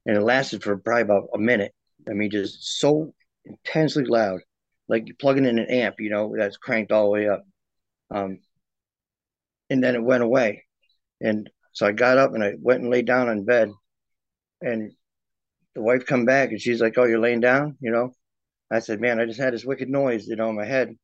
and 0.08 0.18
it 0.18 0.22
lasted 0.22 0.64
for 0.64 0.78
probably 0.78 1.04
about 1.04 1.30
a 1.36 1.38
minute. 1.38 1.76
I 2.10 2.14
mean, 2.14 2.32
just 2.32 2.80
so 2.80 3.14
intensely 3.46 4.06
loud, 4.06 4.40
like 4.90 5.04
you're 5.06 5.16
plugging 5.20 5.46
in 5.46 5.60
an 5.60 5.70
amp, 5.70 5.98
you 6.00 6.10
know, 6.10 6.34
that's 6.36 6.58
cranked 6.58 6.92
all 6.92 7.04
the 7.04 7.12
way 7.12 7.30
up. 7.30 7.46
Um, 8.10 8.40
and 9.70 9.84
then 9.84 9.94
it 9.94 10.04
went 10.04 10.24
away. 10.24 10.64
And 11.22 11.48
so 11.74 11.86
I 11.86 11.92
got 11.92 12.18
up 12.18 12.34
and 12.34 12.44
I 12.44 12.54
went 12.60 12.82
and 12.82 12.90
laid 12.90 13.06
down 13.06 13.30
on 13.30 13.46
bed. 13.46 13.70
And 14.60 14.94
the 15.78 15.84
wife 15.84 16.08
come 16.08 16.26
back 16.26 16.50
and 16.50 16.60
she's 16.60 16.82
like, 16.82 16.98
"Oh, 16.98 17.04
you're 17.04 17.20
laying 17.20 17.40
down," 17.40 17.78
you 17.80 17.92
know. 17.92 18.12
I 18.72 18.80
said, 18.80 19.00
"Man, 19.00 19.20
I 19.20 19.26
just 19.26 19.40
had 19.40 19.54
this 19.54 19.64
wicked 19.64 19.90
noise, 19.90 20.28
you 20.28 20.36
know, 20.36 20.50
in 20.50 20.56
my 20.56 20.66
head." 20.66 20.96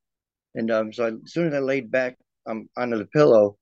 And 0.55 0.71
um, 0.71 0.91
so 0.91 1.05
I, 1.05 1.07
as 1.09 1.31
soon 1.31 1.47
as 1.47 1.53
I 1.53 1.59
laid 1.59 1.91
back 1.91 2.17
um, 2.47 2.67
onto 2.75 2.97
the 2.97 3.05
pillow, 3.05 3.57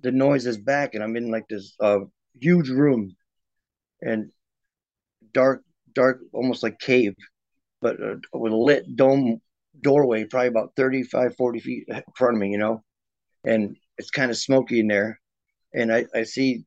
the 0.00 0.10
noise 0.10 0.46
is 0.46 0.58
back, 0.58 0.94
and 0.94 1.04
I'm 1.04 1.16
in 1.16 1.30
like 1.30 1.46
this 1.48 1.76
uh, 1.80 2.00
huge 2.40 2.68
room, 2.70 3.14
and 4.00 4.32
dark, 5.32 5.62
dark, 5.94 6.18
almost 6.32 6.64
like 6.64 6.80
cave, 6.80 7.14
but 7.80 8.02
uh, 8.02 8.16
with 8.32 8.52
a 8.52 8.56
lit 8.56 8.96
dome 8.96 9.40
doorway, 9.80 10.24
probably 10.24 10.48
about 10.48 10.72
35, 10.76 11.36
40 11.36 11.60
feet 11.60 11.84
in 11.86 12.02
front 12.16 12.34
of 12.34 12.40
me, 12.40 12.50
you 12.50 12.58
know, 12.58 12.82
and 13.44 13.76
it's 13.96 14.10
kind 14.10 14.32
of 14.32 14.36
smoky 14.36 14.80
in 14.80 14.88
there. 14.88 15.20
And 15.72 15.92
I, 15.92 16.06
I 16.12 16.24
see 16.24 16.64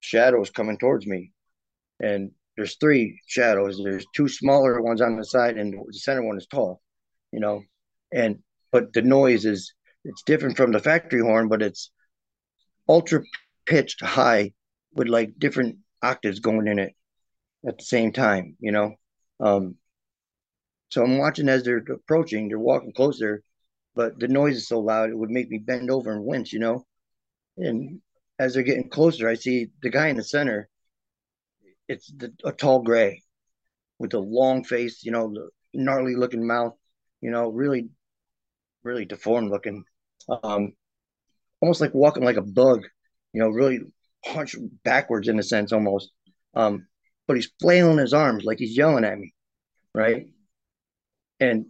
shadows 0.00 0.48
coming 0.48 0.78
towards 0.78 1.06
me. 1.06 1.32
And 2.00 2.30
there's 2.58 2.76
three 2.76 3.20
shadows. 3.26 3.80
There's 3.82 4.04
two 4.16 4.28
smaller 4.28 4.82
ones 4.82 5.00
on 5.00 5.16
the 5.16 5.24
side, 5.24 5.56
and 5.56 5.72
the 5.72 5.92
center 5.92 6.22
one 6.22 6.36
is 6.36 6.46
tall, 6.48 6.82
you 7.30 7.38
know. 7.38 7.62
And 8.12 8.40
but 8.72 8.92
the 8.92 9.02
noise 9.02 9.44
is 9.44 9.72
it's 10.04 10.24
different 10.24 10.56
from 10.56 10.72
the 10.72 10.80
factory 10.80 11.20
horn, 11.20 11.46
but 11.46 11.62
it's 11.62 11.92
ultra 12.88 13.22
pitched 13.64 14.02
high 14.02 14.52
with 14.92 15.06
like 15.06 15.38
different 15.38 15.76
octaves 16.02 16.40
going 16.40 16.66
in 16.66 16.80
it 16.80 16.94
at 17.64 17.78
the 17.78 17.84
same 17.84 18.12
time, 18.12 18.56
you 18.58 18.72
know. 18.72 18.94
Um, 19.38 19.76
so 20.88 21.04
I'm 21.04 21.18
watching 21.18 21.48
as 21.48 21.62
they're 21.62 21.78
approaching, 21.78 22.48
they're 22.48 22.58
walking 22.58 22.92
closer, 22.92 23.44
but 23.94 24.18
the 24.18 24.26
noise 24.26 24.56
is 24.56 24.66
so 24.66 24.80
loud 24.80 25.10
it 25.10 25.16
would 25.18 25.30
make 25.30 25.48
me 25.48 25.58
bend 25.58 25.92
over 25.92 26.10
and 26.10 26.24
wince, 26.24 26.52
you 26.52 26.58
know. 26.58 26.84
And 27.56 28.00
as 28.36 28.54
they're 28.54 28.64
getting 28.64 28.90
closer, 28.90 29.28
I 29.28 29.34
see 29.34 29.68
the 29.80 29.90
guy 29.90 30.08
in 30.08 30.16
the 30.16 30.24
center. 30.24 30.68
It's 31.88 32.12
the, 32.12 32.32
a 32.44 32.52
tall 32.52 32.82
gray 32.82 33.22
with 33.98 34.14
a 34.14 34.18
long 34.18 34.64
face, 34.64 35.04
you 35.04 35.12
know, 35.12 35.32
the 35.32 35.50
gnarly 35.74 36.14
looking 36.14 36.46
mouth, 36.46 36.74
you 37.20 37.30
know, 37.30 37.48
really, 37.48 37.88
really 38.82 39.04
deformed 39.04 39.50
looking. 39.50 39.84
Um, 40.42 40.72
almost 41.60 41.80
like 41.80 41.94
walking 41.94 42.24
like 42.24 42.36
a 42.36 42.42
bug, 42.42 42.84
you 43.32 43.40
know, 43.40 43.48
really 43.48 43.80
hunched 44.24 44.56
backwards 44.84 45.28
in 45.28 45.38
a 45.38 45.42
sense 45.42 45.72
almost. 45.72 46.10
Um, 46.54 46.86
but 47.26 47.36
he's 47.36 47.50
flailing 47.60 47.98
his 47.98 48.14
arms 48.14 48.44
like 48.44 48.58
he's 48.58 48.76
yelling 48.76 49.04
at 49.04 49.18
me, 49.18 49.34
right? 49.94 50.26
and 51.40 51.66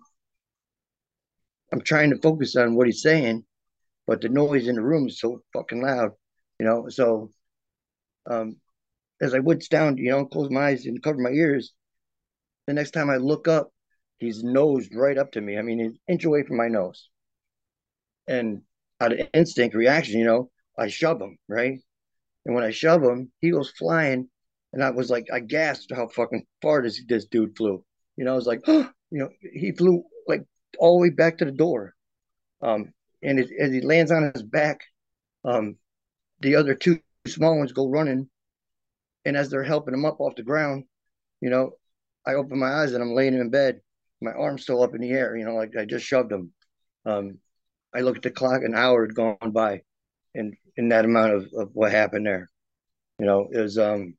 I'm 1.72 1.80
trying 1.82 2.10
to 2.10 2.20
focus 2.20 2.56
on 2.56 2.74
what 2.74 2.86
he's 2.86 3.02
saying, 3.02 3.44
but 4.06 4.20
the 4.20 4.28
noise 4.28 4.68
in 4.68 4.76
the 4.76 4.82
room 4.82 5.06
is 5.06 5.20
so 5.20 5.42
fucking 5.52 5.82
loud, 5.82 6.12
you 6.58 6.66
know. 6.66 6.88
So, 6.88 7.32
um, 8.26 8.56
as 9.20 9.34
I 9.34 9.40
woods 9.40 9.68
down, 9.68 9.96
you 9.96 10.10
know, 10.10 10.26
close 10.26 10.50
my 10.50 10.68
eyes 10.68 10.86
and 10.86 11.02
cover 11.02 11.18
my 11.18 11.30
ears, 11.30 11.72
the 12.66 12.74
next 12.74 12.92
time 12.92 13.10
I 13.10 13.16
look 13.16 13.48
up, 13.48 13.72
he's 14.18 14.42
nosed 14.42 14.94
right 14.94 15.18
up 15.18 15.32
to 15.32 15.40
me. 15.40 15.58
I 15.58 15.62
mean, 15.62 15.80
an 15.80 15.98
inch 16.08 16.24
away 16.24 16.42
from 16.42 16.56
my 16.56 16.68
nose. 16.68 17.08
And 18.26 18.62
out 19.00 19.12
of 19.12 19.28
instinct 19.32 19.74
reaction, 19.74 20.18
you 20.18 20.26
know, 20.26 20.50
I 20.78 20.88
shove 20.88 21.20
him, 21.20 21.38
right? 21.48 21.78
And 22.44 22.54
when 22.54 22.64
I 22.64 22.70
shove 22.70 23.02
him, 23.02 23.32
he 23.40 23.50
goes 23.50 23.70
flying. 23.70 24.28
And 24.72 24.84
I 24.84 24.90
was 24.90 25.10
like, 25.10 25.26
I 25.32 25.40
gasped 25.40 25.92
how 25.94 26.08
fucking 26.08 26.44
far 26.60 26.82
this, 26.82 27.02
this 27.08 27.26
dude 27.26 27.56
flew. 27.56 27.82
You 28.16 28.24
know, 28.24 28.32
I 28.32 28.36
was 28.36 28.46
like, 28.46 28.60
oh, 28.66 28.90
you 29.10 29.18
know, 29.20 29.28
he 29.40 29.72
flew 29.72 30.04
like 30.26 30.44
all 30.78 30.98
the 30.98 31.02
way 31.02 31.10
back 31.10 31.38
to 31.38 31.44
the 31.44 31.52
door. 31.52 31.94
Um, 32.60 32.92
and 33.22 33.38
it, 33.38 33.50
as 33.58 33.72
he 33.72 33.80
lands 33.80 34.10
on 34.10 34.30
his 34.34 34.42
back, 34.42 34.80
um, 35.44 35.76
the 36.40 36.56
other 36.56 36.74
two 36.74 37.00
small 37.26 37.58
ones 37.58 37.72
go 37.72 37.88
running. 37.88 38.28
And 39.28 39.36
as 39.36 39.50
they're 39.50 39.62
helping 39.62 39.92
him 39.92 40.06
up 40.06 40.20
off 40.20 40.36
the 40.36 40.42
ground, 40.42 40.84
you 41.42 41.50
know, 41.50 41.72
I 42.26 42.32
open 42.32 42.58
my 42.58 42.72
eyes 42.72 42.94
and 42.94 43.02
I'm 43.02 43.12
laying 43.14 43.34
in 43.34 43.50
bed, 43.50 43.82
my 44.22 44.32
arm's 44.32 44.62
still 44.62 44.82
up 44.82 44.94
in 44.94 45.02
the 45.02 45.10
air, 45.10 45.36
you 45.36 45.44
know, 45.44 45.54
like 45.54 45.76
I 45.76 45.84
just 45.84 46.06
shoved 46.06 46.32
him. 46.32 46.50
Um, 47.04 47.38
I 47.94 48.00
look 48.00 48.16
at 48.16 48.22
the 48.22 48.30
clock, 48.30 48.62
an 48.62 48.74
hour 48.74 49.04
had 49.04 49.14
gone 49.14 49.50
by, 49.52 49.82
and 50.34 50.54
in 50.78 50.88
that 50.88 51.04
amount 51.04 51.34
of, 51.34 51.46
of 51.54 51.70
what 51.74 51.92
happened 51.92 52.24
there, 52.24 52.48
you 53.18 53.26
know, 53.26 53.50
it 53.52 53.60
was 53.60 53.76
um, 53.76 54.14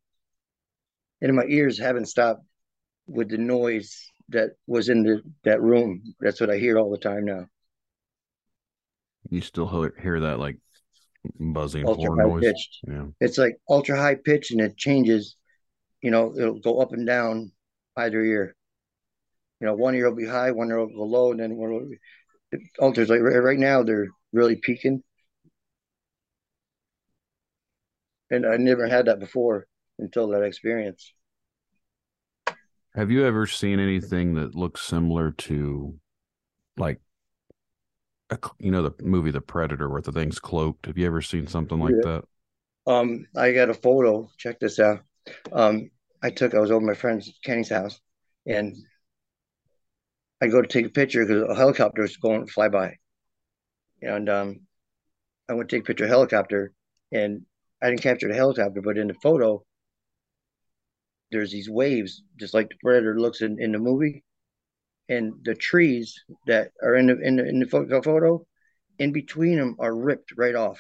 and 1.22 1.36
my 1.36 1.45
ears 1.47 1.80
haven't 1.80 2.05
stopped 2.05 2.43
with 3.07 3.30
the 3.30 3.39
noise 3.39 4.12
that 4.30 4.51
was 4.68 4.89
in 4.89 5.01
the 5.01 5.24
that 5.43 5.60
room. 5.60 6.03
That's 6.20 6.39
what 6.39 6.51
I 6.51 6.57
hear 6.60 6.78
all 6.78 6.91
the 6.91 6.99
time 6.99 7.26
now. 7.26 7.47
You 9.28 9.41
still 9.41 9.89
hear 9.99 10.20
that 10.20 10.38
like 10.38 10.57
buzzing 11.39 11.86
ultra 11.86 12.15
high 12.15 12.24
noise. 12.30 12.43
pitched. 12.43 12.80
Yeah. 12.88 13.05
It's 13.20 13.38
like 13.38 13.57
ultra 13.70 13.97
high 13.97 14.15
pitch 14.15 14.51
and 14.51 14.61
it 14.61 14.78
changes. 14.78 15.36
You 16.01 16.11
know, 16.11 16.34
it'll 16.38 16.59
go 16.59 16.80
up 16.80 16.93
and 16.93 17.05
down 17.05 17.51
either 17.97 18.22
ear. 18.22 18.55
You 19.59 19.67
know, 19.67 19.74
one 19.74 19.95
ear 19.95 20.09
will 20.09 20.15
be 20.15 20.26
high, 20.26 20.51
one 20.51 20.70
ear 20.70 20.80
will 20.80 20.88
go 20.88 21.03
low, 21.03 21.32
and 21.32 21.39
then 21.39 21.55
one 21.57 21.72
will 21.72 21.89
it 22.51 22.61
alters. 22.80 23.09
Like 23.09 23.20
right 23.22 23.59
now, 23.59 23.84
they're 23.84 24.07
really 24.32 24.55
peaking, 24.55 25.03
and 28.32 28.45
I 28.45 28.55
never 28.57 28.88
had 28.88 29.07
that 29.07 29.20
before 29.20 29.67
until 29.97 30.30
that 30.30 30.43
experience. 30.43 31.13
Have 32.95 33.11
you 33.11 33.26
ever 33.26 33.45
seen 33.45 33.80
anything 33.80 34.36
that 34.36 34.55
looks 34.55 34.82
similar 34.82 35.32
to, 35.32 35.99
like, 36.78 37.01
a, 38.30 38.39
you 38.59 38.71
know, 38.71 38.84
the 38.84 39.03
movie 39.03 39.32
The 39.32 39.41
Predator 39.41 39.89
where 39.89 40.01
the 40.01 40.11
thing's 40.11 40.39
cloaked? 40.39 40.86
Have 40.86 40.97
you 40.97 41.05
ever 41.05 41.21
seen 41.21 41.47
something 41.47 41.80
like 41.80 41.95
Yeah. 41.95 42.01
that? 42.01 42.23
Um, 42.88 43.27
I 43.36 43.51
got 43.51 43.69
a 43.69 43.73
photo. 43.73 44.30
Check 44.38 44.59
this 44.59 44.80
out. 44.80 45.01
Um, 45.51 45.91
I 46.23 46.32
took. 46.32 46.55
I 46.55 46.59
was 46.59 46.71
over 46.71 46.84
at 46.84 46.88
my 46.88 46.93
friend's 46.95 47.32
Kenny's 47.43 47.69
house, 47.69 47.99
and 48.45 48.75
I 50.41 50.47
go 50.47 50.61
to 50.61 50.67
take 50.67 50.86
a 50.86 50.89
picture 50.89 51.25
because 51.25 51.43
a 51.49 51.55
helicopter 51.55 52.01
was 52.01 52.17
going 52.17 52.45
to 52.45 52.51
fly 52.51 52.69
by, 52.69 52.97
and 54.01 54.30
um, 54.30 54.61
I 55.49 55.53
went 55.53 55.69
to 55.69 55.75
take 55.75 55.84
a 55.84 55.88
picture 55.88 56.05
of 56.05 56.09
a 56.09 56.13
helicopter, 56.13 56.73
and 57.11 57.45
I 57.82 57.89
didn't 57.89 58.01
capture 58.01 58.27
the 58.27 58.36
helicopter, 58.36 58.82
but 58.82 58.97
in 58.97 59.07
the 59.07 59.13
photo, 59.15 59.63
there's 61.32 61.51
these 61.51 61.69
waves, 61.69 62.23
just 62.39 62.53
like 62.53 62.69
the 62.69 62.75
predator 62.84 63.19
looks 63.19 63.41
in, 63.41 63.61
in 63.61 63.71
the 63.71 63.80
movie, 63.80 64.23
and 65.10 65.34
the 65.43 65.55
trees 65.55 66.14
that 66.45 66.72
are 66.84 66.95
in 66.95 67.07
the 67.07 67.20
in 67.20 67.36
the 67.36 67.47
in 67.47 67.60
the 67.60 67.68
photo, 67.68 68.45
in 68.99 69.12
between 69.12 69.57
them 69.57 69.76
are 69.80 69.95
ripped 69.95 70.34
right 70.38 70.55
off. 70.55 70.80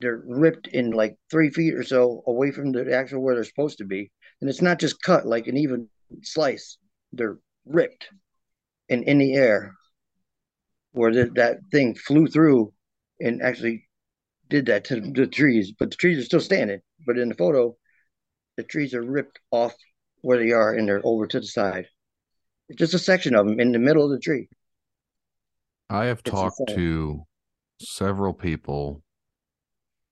They're 0.00 0.22
ripped 0.26 0.66
in 0.66 0.90
like 0.90 1.16
three 1.30 1.50
feet 1.50 1.74
or 1.74 1.84
so 1.84 2.22
away 2.26 2.50
from 2.50 2.72
the 2.72 2.94
actual 2.94 3.22
where 3.22 3.36
they're 3.36 3.44
supposed 3.44 3.78
to 3.78 3.84
be, 3.84 4.10
and 4.40 4.50
it's 4.50 4.60
not 4.60 4.80
just 4.80 5.00
cut 5.02 5.26
like 5.26 5.46
an 5.46 5.56
even 5.56 5.88
slice. 6.22 6.76
They're 7.12 7.38
ripped 7.64 8.08
and 8.88 9.04
in 9.04 9.18
the 9.18 9.34
air 9.34 9.74
where 10.92 11.12
the, 11.12 11.30
that 11.34 11.58
thing 11.70 11.94
flew 11.94 12.26
through 12.26 12.72
and 13.20 13.42
actually 13.42 13.88
did 14.48 14.66
that 14.66 14.84
to 14.84 15.00
the 15.00 15.26
trees, 15.26 15.72
but 15.78 15.90
the 15.90 15.96
trees 15.96 16.18
are 16.18 16.24
still 16.24 16.40
standing. 16.40 16.80
But 17.06 17.18
in 17.18 17.28
the 17.28 17.34
photo, 17.34 17.76
the 18.56 18.62
trees 18.62 18.94
are 18.94 19.02
ripped 19.02 19.38
off 19.50 19.74
where 20.22 20.38
they 20.38 20.52
are 20.52 20.74
and 20.74 20.88
they're 20.88 21.00
over 21.04 21.26
to 21.26 21.40
the 21.40 21.46
side. 21.46 21.86
Just 22.74 22.94
a 22.94 22.98
section 22.98 23.34
of 23.34 23.46
them 23.46 23.58
in 23.60 23.72
the 23.72 23.78
middle 23.78 24.04
of 24.04 24.10
the 24.10 24.18
tree. 24.20 24.48
I 25.90 26.04
have 26.04 26.22
It's 26.26 26.30
talked 26.30 26.60
insane. 26.60 26.76
to 26.76 27.26
several 27.80 28.34
people. 28.34 29.02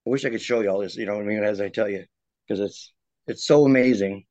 I 0.06 0.10
wish 0.10 0.24
I 0.24 0.30
could 0.30 0.40
show 0.42 0.60
you 0.60 0.68
all 0.70 0.80
this, 0.80 0.96
you 0.96 1.06
know 1.06 1.14
what 1.16 1.22
I 1.24 1.26
mean, 1.26 1.42
as 1.44 1.60
I 1.60 1.68
tell 1.68 1.88
you, 1.88 2.04
because 2.46 2.60
it's 2.60 2.92
it's 3.26 3.44
so 3.46 3.64
amazing 3.64 4.26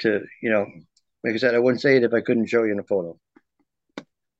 to, 0.00 0.22
you 0.42 0.50
know, 0.50 0.66
like 1.24 1.34
I 1.34 1.38
said, 1.38 1.54
I 1.54 1.60
wouldn't 1.60 1.82
say 1.82 1.96
it 1.96 2.04
if 2.04 2.14
I 2.14 2.20
couldn't 2.22 2.46
show 2.48 2.64
you 2.64 2.72
in 2.72 2.80
a 2.80 2.84
photo. 2.84 3.18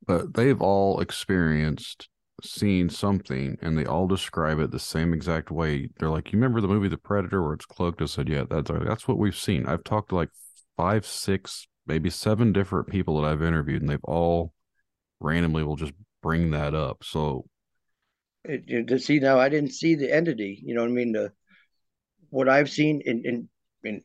but 0.06 0.34
they've 0.34 0.60
all 0.60 1.00
experienced 1.00 2.08
seeing 2.42 2.88
something 2.88 3.58
and 3.60 3.76
they 3.76 3.84
all 3.84 4.06
describe 4.06 4.58
it 4.58 4.70
the 4.70 4.78
same 4.78 5.12
exact 5.12 5.50
way. 5.50 5.88
They're 5.98 6.08
like, 6.10 6.32
You 6.32 6.38
remember 6.38 6.60
the 6.60 6.68
movie 6.68 6.88
The 6.88 6.96
Predator 6.98 7.42
where 7.42 7.52
it's 7.54 7.66
cloaked? 7.66 8.00
I 8.02 8.06
said, 8.06 8.28
Yeah, 8.28 8.44
that's 8.48 8.70
that's 8.70 9.06
what 9.08 9.18
we've 9.18 9.36
seen. 9.36 9.66
I've 9.66 9.84
talked 9.84 10.08
to 10.10 10.16
like 10.16 10.30
five, 10.76 11.04
six, 11.06 11.66
maybe 11.90 12.08
seven 12.08 12.52
different 12.52 12.86
people 12.86 13.20
that 13.20 13.26
I've 13.28 13.42
interviewed, 13.42 13.82
and 13.82 13.90
they've 13.90 14.04
all 14.04 14.52
randomly 15.18 15.64
will 15.64 15.74
just 15.74 15.92
bring 16.22 16.52
that 16.52 16.72
up. 16.72 17.02
So 17.02 17.46
It, 18.44 18.62
you- 18.68 18.86
to 18.86 18.98
see 18.98 19.18
now, 19.18 19.40
I 19.40 19.48
didn't 19.48 19.72
see 19.72 19.96
the 19.96 20.12
entity, 20.14 20.62
you 20.64 20.74
know 20.74 20.82
what 20.82 20.90
I 20.90 20.92
mean? 20.92 21.12
The 21.12 21.32
what 22.30 22.48
I've 22.48 22.70
seen 22.70 23.02
in 23.04 23.24
in, 23.24 23.48
in 23.82 24.02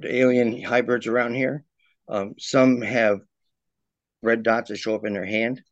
the 0.00 0.14
alien 0.14 0.62
hybrids 0.62 1.06
around 1.06 1.34
here, 1.34 1.64
um, 2.08 2.34
some 2.38 2.82
have 2.82 3.20
red 4.22 4.42
dots 4.42 4.68
that 4.68 4.76
show 4.76 4.94
up 4.94 5.06
in 5.06 5.14
their 5.14 5.24
hand. 5.24 5.62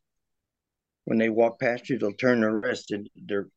When 1.05 1.19
they 1.19 1.29
walk 1.29 1.59
past 1.59 1.87
you, 1.87 1.99
they'll 1.99 2.13
turn 2.13 2.41
their 2.41 2.57
wrist 2.59 2.89
and 2.89 3.07
their 3.15 3.47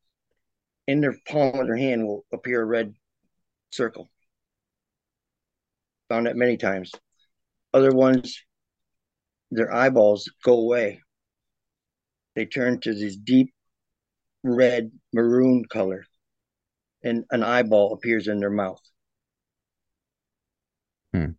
in 0.87 1.01
their 1.01 1.17
palm 1.27 1.59
of 1.59 1.67
their 1.67 1.77
hand 1.77 2.07
will 2.07 2.27
appear 2.31 2.61
a 2.61 2.65
red 2.67 2.93
circle. 3.71 4.11
Found 6.11 6.27
that 6.27 6.37
many 6.37 6.59
times. 6.59 6.93
Other 7.77 7.91
ones, 7.91 8.43
their 9.51 9.71
eyeballs 9.71 10.31
go 10.43 10.55
away. 10.55 11.03
They 12.35 12.47
turn 12.47 12.81
to 12.81 12.95
this 12.95 13.17
deep 13.17 13.53
red 14.43 14.91
maroon 15.13 15.63
color, 15.69 16.07
and 17.05 17.27
an 17.31 17.43
eyeball 17.43 17.93
appears 17.93 18.29
in 18.29 18.41
their 18.41 18.49
mouth. 18.49 18.81
Hmm. 21.13 21.33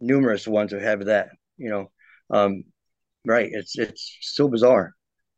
Numerous 0.00 0.48
ones 0.48 0.72
have 0.72 1.04
that, 1.04 1.28
you 1.58 1.70
know. 1.70 1.92
Um, 2.28 2.64
right, 3.24 3.48
it's 3.52 3.78
it's 3.78 4.18
so 4.20 4.48
bizarre. 4.48 4.94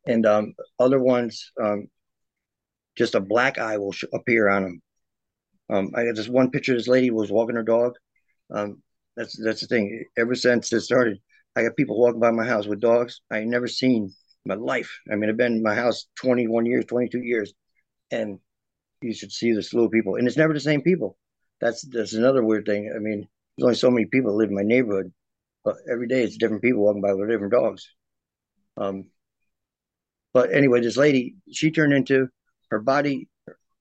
And 0.07 0.25
um, 0.25 0.55
other 0.79 0.99
ones, 0.99 1.51
um, 1.63 1.85
just 2.97 3.13
a 3.13 3.19
black 3.19 3.59
eye 3.59 3.77
will 3.77 3.91
sh- 3.91 4.05
appear 4.11 4.49
on 4.49 4.63
them. 4.63 4.81
Um, 5.69 5.91
I 5.95 6.05
got 6.05 6.15
this 6.15 6.27
one 6.27 6.49
picture. 6.49 6.73
This 6.73 6.87
lady 6.87 7.11
was 7.11 7.31
walking 7.31 7.57
her 7.57 7.63
dog. 7.63 7.93
Um, 8.51 8.81
that's 9.15 9.41
that's 9.43 9.61
the 9.61 9.67
thing. 9.67 10.05
Ever 10.17 10.35
since 10.35 10.71
it 10.73 10.81
started, 10.81 11.19
I 11.55 11.63
got 11.63 11.75
people 11.75 11.99
walking 11.99 12.19
by 12.19 12.31
my 12.31 12.45
house 12.45 12.67
with 12.67 12.81
dogs 12.81 13.21
I 13.31 13.43
never 13.43 13.67
seen 13.67 14.13
my 14.45 14.55
life. 14.55 14.99
I 15.11 15.15
mean, 15.15 15.29
I've 15.29 15.37
been 15.37 15.53
in 15.53 15.63
my 15.63 15.75
house 15.75 16.07
21 16.15 16.65
years, 16.65 16.85
22 16.85 17.19
years, 17.19 17.53
and 18.11 18.39
you 19.01 19.13
should 19.13 19.31
see 19.31 19.53
the 19.53 19.63
slew 19.63 19.85
of 19.85 19.91
people. 19.91 20.15
And 20.15 20.27
it's 20.27 20.37
never 20.37 20.53
the 20.53 20.59
same 20.59 20.81
people. 20.81 21.17
That's 21.61 21.81
that's 21.87 22.13
another 22.13 22.43
weird 22.43 22.65
thing. 22.65 22.91
I 22.95 22.99
mean, 22.99 23.27
there's 23.57 23.65
only 23.65 23.75
so 23.75 23.91
many 23.91 24.05
people 24.05 24.35
live 24.35 24.49
in 24.49 24.55
my 24.55 24.63
neighborhood, 24.63 25.11
but 25.63 25.77
every 25.89 26.07
day 26.07 26.23
it's 26.23 26.37
different 26.37 26.61
people 26.61 26.83
walking 26.83 27.01
by 27.01 27.13
with 27.13 27.29
different 27.29 27.53
dogs. 27.53 27.89
Um, 28.77 29.05
but 30.33 30.51
anyway, 30.51 30.81
this 30.81 30.97
lady, 30.97 31.35
she 31.51 31.71
turned 31.71 31.93
into 31.93 32.27
her 32.69 32.79
body, 32.79 33.29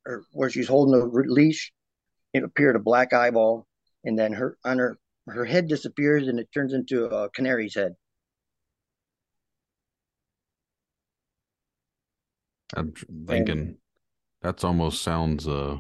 or 0.07 0.25
where 0.33 0.51
she's 0.51 0.69
holding 0.69 0.99
the 0.99 1.07
leash, 1.27 1.73
it 2.33 2.45
appeared 2.45 2.77
a 2.77 2.81
black 2.81 3.13
eyeball, 3.13 3.67
and 4.05 4.17
then 4.17 4.33
her 4.35 4.57
on 4.65 4.79
her 4.79 4.99
her 5.27 5.45
head 5.45 5.69
disappears 5.69 6.29
and 6.29 6.39
it 6.39 6.49
turns 6.53 6.73
into 6.73 7.07
a 7.07 7.31
canary's 7.31 7.75
head. 7.75 7.97
I'm 12.77 12.93
thinking 13.27 13.79
that's 14.43 14.65
almost 14.65 15.03
sounds 15.03 15.49
uh 15.49 15.79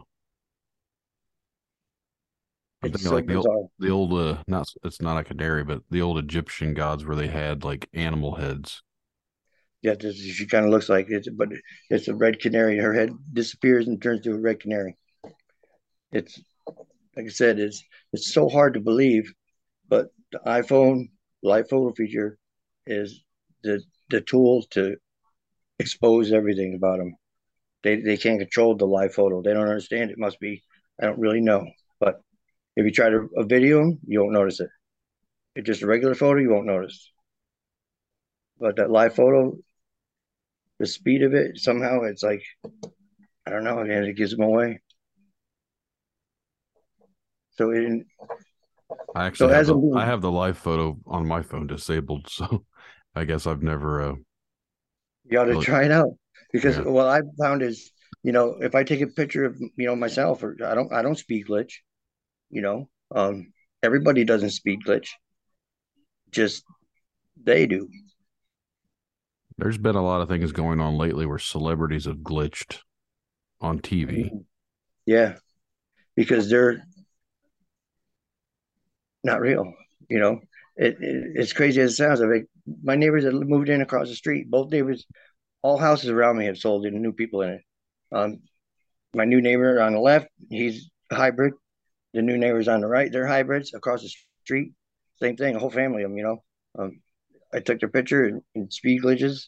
I'm 2.82 2.92
thinking 2.92 3.08
so 3.08 3.14
like 3.14 3.26
the 3.26 3.36
old, 3.36 3.70
the 3.78 3.90
old 3.90 4.12
uh 4.12 4.42
not 4.46 4.68
it's 4.84 5.00
not 5.00 5.18
a 5.18 5.24
canary, 5.24 5.64
but 5.64 5.82
the 5.90 6.02
old 6.02 6.18
Egyptian 6.18 6.74
gods 6.74 7.04
where 7.04 7.16
they 7.16 7.28
had 7.28 7.64
like 7.64 7.88
animal 7.94 8.36
heads. 8.36 8.82
Yeah, 9.82 9.94
this, 9.94 10.16
she 10.16 10.46
kind 10.46 10.64
of 10.64 10.70
looks 10.70 10.88
like 10.88 11.10
it, 11.10 11.28
but 11.36 11.48
it's 11.90 12.08
a 12.08 12.14
red 12.14 12.40
canary. 12.40 12.78
Her 12.78 12.94
head 12.94 13.10
disappears 13.32 13.86
and 13.86 14.00
turns 14.00 14.22
to 14.22 14.32
a 14.32 14.40
red 14.40 14.60
canary. 14.60 14.96
It's 16.12 16.40
like 17.16 17.26
I 17.26 17.30
said, 17.30 17.58
it's 17.58 17.82
it's 18.12 18.32
so 18.32 18.48
hard 18.48 18.74
to 18.74 18.80
believe, 18.80 19.32
but 19.88 20.08
the 20.32 20.40
iPhone 20.46 21.08
live 21.42 21.68
photo 21.68 21.92
feature 21.94 22.38
is 22.86 23.22
the 23.62 23.82
the 24.10 24.20
tool 24.20 24.62
to 24.70 24.96
expose 25.78 26.32
everything 26.32 26.74
about 26.74 26.98
them. 26.98 27.16
They 27.82 27.96
they 28.00 28.16
can't 28.16 28.40
control 28.40 28.76
the 28.76 28.86
live 28.86 29.14
photo. 29.14 29.42
They 29.42 29.52
don't 29.54 29.68
understand. 29.68 30.10
It 30.10 30.18
must 30.18 30.40
be. 30.40 30.62
I 31.00 31.06
don't 31.06 31.18
really 31.18 31.40
know, 31.40 31.66
but 32.00 32.20
if 32.76 32.84
you 32.84 32.92
try 32.92 33.10
to 33.10 33.28
a 33.36 33.44
video 33.44 33.96
you 34.06 34.20
won't 34.20 34.32
notice 34.32 34.60
it. 34.60 34.70
If 35.56 35.64
just 35.64 35.82
a 35.82 35.86
regular 35.86 36.14
photo, 36.14 36.40
you 36.40 36.50
won't 36.50 36.66
notice. 36.66 37.10
But 38.58 38.76
that 38.76 38.90
live 38.90 39.14
photo, 39.14 39.56
the 40.78 40.86
speed 40.86 41.22
of 41.22 41.34
it, 41.34 41.58
somehow 41.58 42.02
it's 42.02 42.22
like 42.22 42.42
I 43.46 43.50
don't 43.50 43.64
know, 43.64 43.80
and 43.80 43.90
it 43.90 44.16
gives 44.16 44.32
them 44.32 44.42
away. 44.42 44.80
So 47.56 47.70
it, 47.70 48.06
I 49.14 49.26
actually 49.26 49.50
So 49.50 49.54
have 49.54 49.66
the, 49.66 49.76
I 49.92 50.04
have 50.06 50.20
the 50.20 50.30
live 50.30 50.58
photo 50.58 50.98
on 51.06 51.26
my 51.26 51.42
phone 51.42 51.66
disabled, 51.66 52.28
so 52.30 52.64
I 53.14 53.24
guess 53.24 53.46
I've 53.46 53.62
never 53.62 54.02
uh 54.02 54.14
you 55.24 55.38
ought 55.38 55.44
to 55.44 55.56
Really? 55.56 55.64
try 55.64 55.84
it 55.84 55.92
out 55.92 56.10
because 56.52 56.76
Yeah. 56.76 56.84
what 56.84 57.06
I 57.06 57.20
found 57.38 57.62
is, 57.62 57.90
you 58.22 58.32
know, 58.32 58.56
if 58.60 58.74
I 58.74 58.84
take 58.84 59.00
a 59.00 59.06
picture 59.06 59.44
of 59.44 59.58
you 59.60 59.86
know 59.86 59.96
myself, 59.96 60.42
or 60.42 60.56
I 60.64 60.74
don't, 60.74 60.92
I 60.92 61.02
don't 61.02 61.18
speed 61.18 61.46
glitch. 61.48 61.72
You 62.50 62.62
know, 62.62 62.88
um, 63.14 63.52
everybody 63.82 64.24
doesn't 64.24 64.50
speed 64.50 64.80
glitch. 64.86 65.08
Just 66.30 66.64
they 67.44 67.66
do. 67.66 67.88
there's 69.58 69.78
been 69.78 69.96
a 69.96 70.02
lot 70.02 70.20
of 70.20 70.28
things 70.28 70.52
going 70.52 70.80
on 70.80 70.96
lately 70.96 71.26
where 71.26 71.38
celebrities 71.38 72.04
have 72.06 72.18
glitched 72.18 72.80
on 73.60 73.78
TV. 73.80 74.32
Yeah, 75.06 75.36
because 76.16 76.50
they're 76.50 76.84
not 79.24 79.40
real. 79.40 79.72
You 80.08 80.20
know, 80.20 80.40
it, 80.76 80.96
it 81.00 81.32
it's 81.36 81.52
crazy 81.52 81.80
as 81.80 81.92
it 81.92 81.96
sounds. 81.96 82.20
Like 82.20 82.46
my 82.82 82.94
neighbors 82.94 83.24
that 83.24 83.32
moved 83.32 83.68
in 83.68 83.80
across 83.80 84.08
the 84.08 84.14
street, 84.14 84.50
both 84.50 84.70
neighbors, 84.70 85.06
all 85.62 85.78
houses 85.78 86.10
around 86.10 86.38
me 86.38 86.46
have 86.46 86.58
sold 86.58 86.86
and 86.86 87.00
new 87.00 87.12
people 87.12 87.42
in 87.42 87.50
it. 87.50 87.62
Um, 88.12 88.40
my 89.14 89.24
new 89.24 89.40
neighbor 89.40 89.80
on 89.80 89.94
the 89.94 90.00
left, 90.00 90.28
he's 90.50 90.90
hybrid. 91.10 91.54
The 92.12 92.22
new 92.22 92.36
neighbors 92.38 92.68
on 92.68 92.80
the 92.80 92.86
right, 92.86 93.10
they're 93.10 93.26
hybrids 93.26 93.74
across 93.74 94.02
the 94.02 94.10
street. 94.44 94.72
Same 95.20 95.36
thing, 95.36 95.56
a 95.56 95.58
whole 95.58 95.70
family 95.70 96.04
of 96.04 96.10
them, 96.10 96.18
you 96.18 96.24
know. 96.24 96.42
Um, 96.78 97.00
I 97.52 97.60
took 97.60 97.80
their 97.80 97.88
picture 97.88 98.26
in, 98.26 98.42
in 98.54 98.70
speed 98.70 99.02
glitches, 99.02 99.46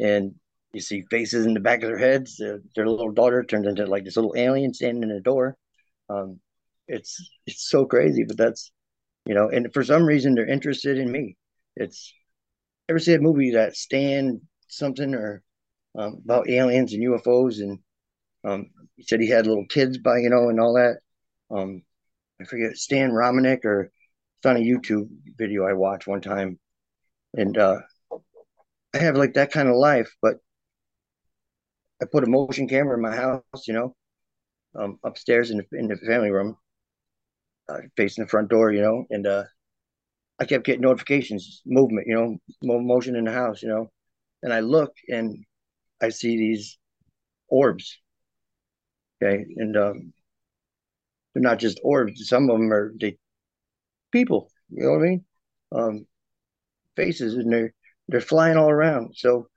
and 0.00 0.34
you 0.72 0.80
see 0.80 1.04
faces 1.10 1.46
in 1.46 1.54
the 1.54 1.60
back 1.60 1.82
of 1.82 1.88
their 1.88 1.98
heads. 1.98 2.36
Their, 2.38 2.60
their 2.74 2.86
little 2.86 3.12
daughter 3.12 3.42
turned 3.42 3.66
into 3.66 3.86
like 3.86 4.04
this 4.04 4.16
little 4.16 4.34
alien 4.36 4.72
standing 4.72 5.02
in 5.02 5.14
the 5.14 5.20
door. 5.20 5.56
Um, 6.08 6.40
it's 6.88 7.30
it's 7.46 7.68
so 7.68 7.84
crazy, 7.84 8.24
but 8.24 8.36
that's 8.36 8.70
you 9.26 9.34
know, 9.34 9.48
and 9.48 9.72
for 9.74 9.84
some 9.84 10.04
reason 10.04 10.34
they're 10.34 10.48
interested 10.48 10.98
in 10.98 11.10
me. 11.10 11.36
It's 11.76 12.14
ever 12.88 12.98
see 12.98 13.14
a 13.14 13.20
movie 13.20 13.52
that 13.52 13.76
Stan 13.76 14.40
something 14.68 15.14
or 15.14 15.42
um, 15.98 16.20
about 16.24 16.48
aliens 16.48 16.92
and 16.92 17.02
UFOs 17.02 17.60
and 17.60 17.80
um, 18.44 18.70
he 18.96 19.02
said 19.02 19.20
he 19.20 19.28
had 19.28 19.46
little 19.46 19.66
kids 19.66 19.98
by 19.98 20.18
you 20.18 20.30
know 20.30 20.48
and 20.48 20.60
all 20.60 20.74
that. 20.74 20.98
Um, 21.50 21.82
I 22.40 22.44
forget 22.44 22.76
Stan 22.76 23.10
Romanek 23.10 23.64
or 23.64 23.90
it's 24.36 24.46
on 24.46 24.56
a 24.56 24.60
YouTube 24.60 25.08
video 25.36 25.66
I 25.66 25.72
watched 25.72 26.06
one 26.06 26.20
time, 26.20 26.58
and 27.34 27.56
uh, 27.58 27.78
I 28.94 28.98
have 28.98 29.16
like 29.16 29.34
that 29.34 29.52
kind 29.52 29.68
of 29.68 29.76
life, 29.76 30.14
but 30.22 30.36
I 32.00 32.04
put 32.04 32.24
a 32.24 32.28
motion 32.28 32.68
camera 32.68 32.96
in 32.96 33.02
my 33.02 33.16
house, 33.16 33.42
you 33.66 33.74
know, 33.74 33.96
um, 34.74 34.98
upstairs 35.02 35.50
in 35.50 35.58
the 35.58 35.78
in 35.78 35.88
the 35.88 35.96
family 35.96 36.30
room, 36.30 36.56
uh, 37.68 37.78
facing 37.96 38.24
the 38.24 38.28
front 38.28 38.48
door, 38.48 38.72
you 38.72 38.80
know, 38.82 39.04
and 39.10 39.26
uh, 39.26 39.44
I 40.38 40.44
kept 40.44 40.66
getting 40.66 40.82
notifications, 40.82 41.62
movement, 41.66 42.06
you 42.06 42.14
know, 42.14 42.38
motion 42.80 43.16
in 43.16 43.24
the 43.24 43.32
house, 43.32 43.62
you 43.62 43.68
know, 43.68 43.90
and 44.42 44.52
I 44.52 44.60
look 44.60 44.92
and 45.08 45.44
I 46.02 46.10
see 46.10 46.36
these 46.36 46.78
orbs, 47.48 47.98
okay, 49.22 49.44
and 49.56 49.76
um, 49.76 50.12
they're 51.34 51.42
not 51.42 51.58
just 51.58 51.80
orbs; 51.82 52.28
some 52.28 52.50
of 52.50 52.58
them 52.58 52.72
are 52.72 52.92
they 53.00 53.16
people, 54.12 54.50
you 54.70 54.84
know 54.84 54.92
what 54.92 54.98
I 54.98 55.02
mean, 55.02 55.24
um, 55.72 56.06
faces, 56.96 57.34
and 57.34 57.52
they're 57.52 57.72
they're 58.08 58.20
flying 58.20 58.56
all 58.56 58.70
around. 58.70 59.14
So 59.16 59.48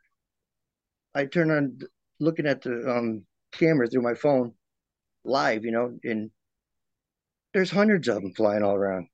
I 1.14 1.26
turn 1.26 1.51
on 1.51 1.80
looking 2.20 2.47
at 2.47 2.62
the 2.62 2.89
um, 2.89 3.26
camera 3.51 3.88
through 3.88 4.01
my 4.01 4.14
phone 4.14 4.53
live, 5.24 5.66
you 5.66 5.72
know, 5.72 5.97
and 6.03 6.32
there's 7.54 7.72
hundreds 7.72 8.08
of 8.08 8.22
them 8.22 8.34
flying 8.34 8.64
all 8.64 8.76
around. 8.76 9.08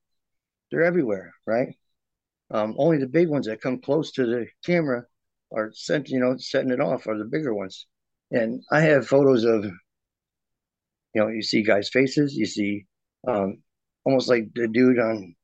They're 0.70 0.84
everywhere, 0.84 1.32
right? 1.46 1.68
Um, 2.50 2.74
only 2.78 2.98
the 2.98 3.06
big 3.06 3.28
ones 3.28 3.46
that 3.46 3.60
come 3.60 3.80
close 3.80 4.12
to 4.12 4.26
the 4.26 4.46
camera 4.64 5.04
are 5.52 5.72
sent, 5.74 6.08
you 6.08 6.20
know, 6.20 6.36
setting 6.36 6.70
it 6.70 6.80
off 6.80 7.06
are 7.06 7.18
the 7.18 7.24
bigger 7.24 7.54
ones. 7.54 7.86
And 8.30 8.62
I 8.70 8.80
have 8.80 9.06
photos 9.06 9.44
of, 9.44 9.64
you 9.64 9.72
know, 11.14 11.28
you 11.28 11.42
see 11.42 11.62
guys' 11.62 11.88
faces, 11.88 12.34
you 12.34 12.46
see 12.46 12.86
um, 13.26 13.62
almost 14.04 14.28
like 14.28 14.48
the 14.54 14.68
dude 14.68 14.98
on 14.98 15.34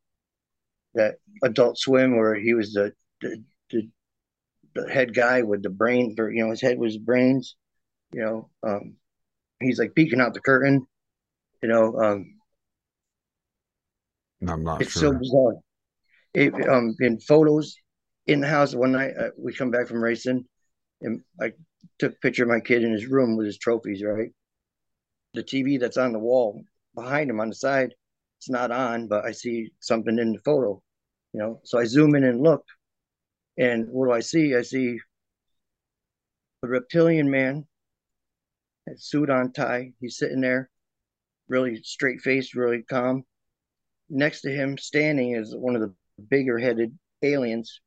that 0.95 1.17
Adult 1.43 1.79
Swim 1.79 2.17
where 2.17 2.35
he 2.35 2.55
was 2.55 2.73
the, 2.73 2.93
the, 3.21 3.43
the, 3.71 3.89
the 4.75 4.93
head 4.93 5.15
guy 5.15 5.43
with 5.43 5.63
the 5.63 5.71
brain 5.71 6.15
for, 6.15 6.31
you 6.31 6.45
know, 6.45 6.51
his 6.51 6.61
head 6.61 6.79
was 6.79 6.99
brains, 6.99 7.57
you 8.13 8.23
know, 8.23 8.51
um, 8.63 8.97
he's 9.61 9.79
like 9.79 9.95
peeking 9.95 10.21
out 10.21 10.35
the 10.35 10.41
curtain, 10.41 10.87
you 11.63 11.69
know, 11.69 11.97
um, 11.97 12.35
I'm 14.49 14.65
not 14.65 14.83
it's 14.83 14.93
sure. 14.93 15.13
so 15.13 15.19
bizarre. 15.19 15.55
It, 16.35 16.69
um, 16.69 16.97
in 17.01 17.21
photos 17.21 17.77
in 18.27 18.41
the 18.41 18.49
house 18.49 18.75
one 18.75 18.93
night, 18.93 19.13
uh, 19.19 19.31
we 19.39 19.53
come 19.53 19.71
back 19.71 19.87
from 19.87 20.03
racing, 20.03 20.45
and 21.03 21.21
I 21.41 21.53
took 21.99 22.13
a 22.13 22.21
picture 22.21 22.43
of 22.45 22.49
my 22.49 22.61
kid 22.61 22.85
in 22.85 22.93
his 22.93 23.07
room 23.07 23.37
with 23.37 23.47
his 23.47 23.59
trophies. 23.59 24.03
Right, 24.03 24.31
the 25.35 25.43
TV 25.43 25.79
that's 25.79 25.97
on 25.97 26.13
the 26.13 26.19
wall 26.19 26.63
behind 26.95 27.31
him 27.31 27.41
on 27.41 27.49
the 27.49 27.55
side, 27.55 27.95
it's 28.39 28.51
not 28.51 28.71
on, 28.71 29.09
but 29.09 29.25
I 29.25 29.33
see 29.33 29.71
something 29.81 30.19
in 30.19 30.33
the 30.33 30.41
photo. 30.41 30.83
You 31.33 31.41
know, 31.41 31.61
so 31.65 31.79
I 31.79 31.85
zoom 31.85 32.15
in 32.15 32.25
and 32.25 32.43
look, 32.43 32.65
and 33.59 33.89
what 33.89 34.07
do 34.07 34.13
I 34.13 34.21
see? 34.21 34.55
I 34.55 34.63
see 34.63 34.99
a 36.63 36.69
reptilian 36.69 37.31
man, 37.31 37.67
suit 38.97 39.31
on 39.31 39.53
tie. 39.53 39.93
He's 40.01 40.17
sitting 40.17 40.41
there, 40.41 40.71
really 41.49 41.83
straight 41.83 42.21
faced, 42.21 42.55
really 42.55 42.83
calm 42.83 43.25
next 44.13 44.43
to 44.43 44.51
him 44.51 44.79
standing 44.79 45.35
is 45.35 45.57
one 45.57 45.75
of 45.75 45.81
the 45.81 45.93
bigger 46.29 46.59
headed 46.59 46.97
aliens. 47.23 47.81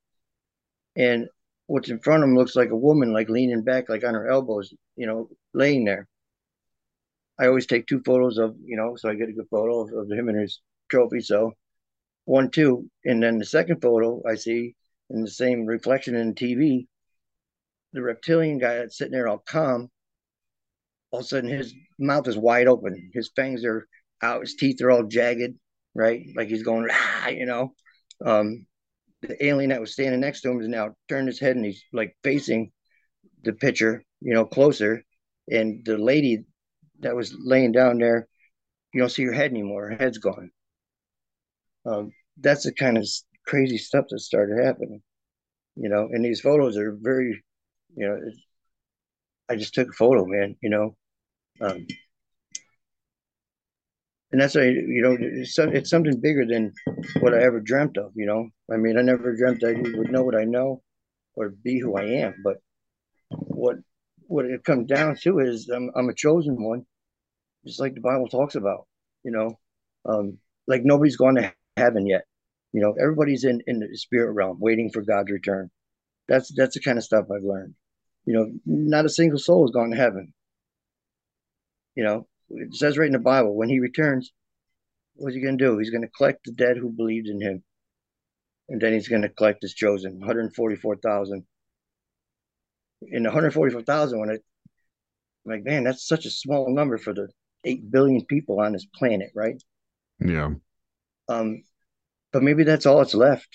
And 0.98 1.28
what's 1.68 1.90
in 1.90 2.00
front 2.00 2.24
of 2.24 2.30
him 2.30 2.36
looks 2.36 2.56
like 2.56 2.72
a 2.72 2.76
woman, 2.76 3.14
like 3.14 3.30
leaning 3.30 3.64
back, 3.64 3.88
like 3.90 4.04
on 4.04 4.16
her 4.16 4.28
elbows, 4.28 4.74
you 4.96 5.06
know, 5.06 5.30
laying 5.54 5.86
there. 5.86 6.08
I 7.40 7.48
always 7.48 7.68
take 7.68 7.86
two 7.86 8.02
photos 8.06 8.38
of, 8.38 8.56
you 8.64 8.76
know, 8.76 8.96
so 8.96 9.10
I 9.10 9.16
get 9.16 9.30
a 9.30 9.34
good 9.34 9.48
photo 9.52 9.82
of, 9.82 9.94
of 9.94 10.12
him 10.12 10.30
and 10.30 10.40
his 10.40 10.62
trophy. 10.90 11.22
So 11.22 11.54
one, 12.26 12.50
two. 12.50 12.90
And 13.04 13.22
then 13.22 13.38
the 13.38 13.46
second 13.46 13.82
photo 13.82 14.22
I 14.28 14.36
see 14.36 14.76
in 15.10 15.22
the 15.22 15.30
same 15.30 15.66
reflection 15.66 16.16
in 16.16 16.30
the 16.30 16.34
TV, 16.34 16.88
the 17.94 18.02
reptilian 18.02 18.58
guy 18.58 18.76
that's 18.76 18.98
sitting 18.98 19.12
there 19.12 19.28
all 19.28 19.38
calm, 19.38 19.90
all 21.12 21.20
of 21.20 21.26
a 21.26 21.28
sudden 21.28 21.50
his 21.50 21.74
mouth 22.00 22.28
is 22.28 22.38
wide 22.38 22.68
open. 22.68 23.12
His 23.14 23.30
fangs 23.36 23.64
are 23.64 23.88
out, 24.22 24.42
his 24.42 24.56
teeth 24.56 24.82
are 24.82 24.92
all 24.92 25.04
jagged 25.04 25.56
right? 25.96 26.26
Like 26.36 26.50
he's 26.50 26.64
going, 26.64 26.88
ah, 26.92 27.30
you 27.30 27.46
know. 27.46 27.74
Um, 28.24 28.68
the 29.22 29.44
alien 29.44 29.70
that 29.72 29.82
was 29.82 29.94
standing 29.94 30.20
next 30.20 30.42
to 30.42 30.52
him 30.52 30.62
is 30.62 30.68
now 30.68 30.94
turned 31.10 31.28
his 31.28 31.40
head 31.40 31.56
and 31.56 31.66
he's 31.66 31.84
like 31.92 32.16
facing 32.24 32.72
the 33.44 33.54
pitcher, 33.54 34.04
you 34.22 34.34
know, 34.34 34.46
closer. 34.46 35.04
And 35.50 35.84
the 35.86 35.98
lady 35.98 36.46
that 37.00 37.16
was 37.16 37.36
laying 37.40 37.72
down 37.72 37.98
there, 37.98 38.28
you 38.94 39.02
don't 39.02 39.10
see 39.10 39.24
her 39.24 39.34
head 39.34 39.52
anymore. 39.52 39.90
Her 39.90 39.98
head's 39.98 40.18
gone. 40.18 40.52
Um, 41.86 42.12
that's 42.38 42.64
the 42.64 42.74
kind 42.74 42.98
of 42.98 43.08
crazy 43.46 43.78
stuff 43.78 44.06
that 44.10 44.20
started 44.20 44.64
happening, 44.64 45.02
you 45.76 45.90
know. 45.90 46.08
And 46.12 46.24
these 46.24 46.42
photos 46.42 46.78
are 46.78 46.98
very, 47.00 47.44
you 47.96 48.08
know, 48.08 48.20
I 49.50 49.56
just 49.56 49.74
took 49.74 49.90
a 49.90 49.94
photo, 49.94 50.26
man, 50.26 50.56
you 50.62 50.70
know. 50.70 50.96
Um, 51.62 51.86
and 54.36 54.42
that's 54.42 54.56
why 54.56 54.64
you 54.64 55.02
know 55.02 55.16
it's, 55.18 55.58
it's 55.58 55.90
something 55.90 56.20
bigger 56.20 56.46
than 56.46 56.74
what 57.22 57.34
I 57.34 57.42
ever 57.42 57.62
dreamt 57.62 57.96
of. 57.96 58.12
You 58.16 58.26
know, 58.26 58.50
I 58.70 58.76
mean, 58.76 58.98
I 58.98 59.02
never 59.02 59.34
dreamt 59.34 59.64
I 59.64 59.72
would 59.98 60.12
know 60.12 60.24
what 60.24 60.36
I 60.36 60.44
know 60.44 60.82
or 61.36 61.52
be 61.52 61.80
who 61.80 61.96
I 61.96 62.04
am. 62.04 62.36
But 62.44 62.58
what 63.30 63.78
what 64.28 64.44
it 64.44 64.66
comes 64.66 64.90
down 64.90 65.16
to 65.22 65.40
is 65.40 65.70
I'm 65.70 65.90
I'm 65.96 66.10
a 66.10 66.14
chosen 66.14 66.62
one, 66.62 66.86
just 67.66 67.80
like 67.80 67.94
the 67.94 68.02
Bible 68.02 68.28
talks 68.28 68.56
about. 68.56 68.88
You 69.24 69.32
know, 69.32 69.58
um, 70.04 70.38
like 70.68 70.82
nobody's 70.84 71.16
gone 71.16 71.36
to 71.36 71.54
heaven 71.78 72.06
yet. 72.06 72.26
You 72.74 72.82
know, 72.82 72.94
everybody's 73.02 73.46
in 73.46 73.62
in 73.68 73.80
the 73.80 73.98
spirit 73.98 74.34
realm, 74.34 74.58
waiting 74.60 74.92
for 74.92 75.02
God's 75.02 75.32
return. 75.32 75.72
That's 76.28 76.54
that's 76.54 76.74
the 76.74 76.82
kind 76.82 76.98
of 76.98 77.06
stuff 77.06 77.28
I've 77.34 77.42
learned. 77.42 77.76
You 78.26 78.34
know, 78.34 78.52
not 78.66 79.06
a 79.06 79.10
single 79.10 79.40
soul 79.40 79.66
has 79.66 79.72
gone 79.72 79.92
to 79.92 79.96
heaven. 79.96 80.34
You 81.96 82.04
know, 82.04 82.28
it 82.50 82.76
says 82.76 82.98
right 82.98 83.08
in 83.08 83.14
the 83.14 83.20
Bible, 83.20 83.56
when 83.56 83.70
he 83.70 83.80
returns, 83.80 84.32
what's 85.16 85.36
he 85.36 85.42
going 85.42 85.58
to 85.58 85.64
do? 85.64 85.78
He's 85.78 85.90
going 85.90 86.04
to 86.04 86.10
collect 86.10 86.46
the 86.46 86.52
dead 86.52 86.78
who 86.78 86.90
believed 86.90 87.28
in 87.28 87.42
him. 87.42 87.64
And 88.70 88.82
then 88.82 88.94
he's 88.94 89.08
going 89.08 89.22
to 89.22 89.30
collect 89.30 89.62
his 89.62 89.74
chosen, 89.74 90.20
144,000. 90.20 91.46
In 93.02 93.24
144,000, 93.24 94.20
when 94.20 94.30
it, 94.30 94.44
I'm 95.46 95.52
like, 95.52 95.64
man, 95.64 95.84
that's 95.84 96.08
such 96.08 96.26
a 96.26 96.32
small 96.32 96.74
number 96.74 96.98
for 96.98 97.14
the 97.14 97.28
8 97.64 97.92
billion 97.92 98.26
people 98.26 98.60
on 98.60 98.74
this 98.74 98.86
planet, 98.96 99.30
right? 99.36 99.62
Yeah. 100.20 100.52
Um, 101.30 101.64
but 102.32 102.44
maybe 102.44 102.64
that's 102.64 102.86
all 102.86 102.98
that's 102.98 103.14
left. 103.14 103.48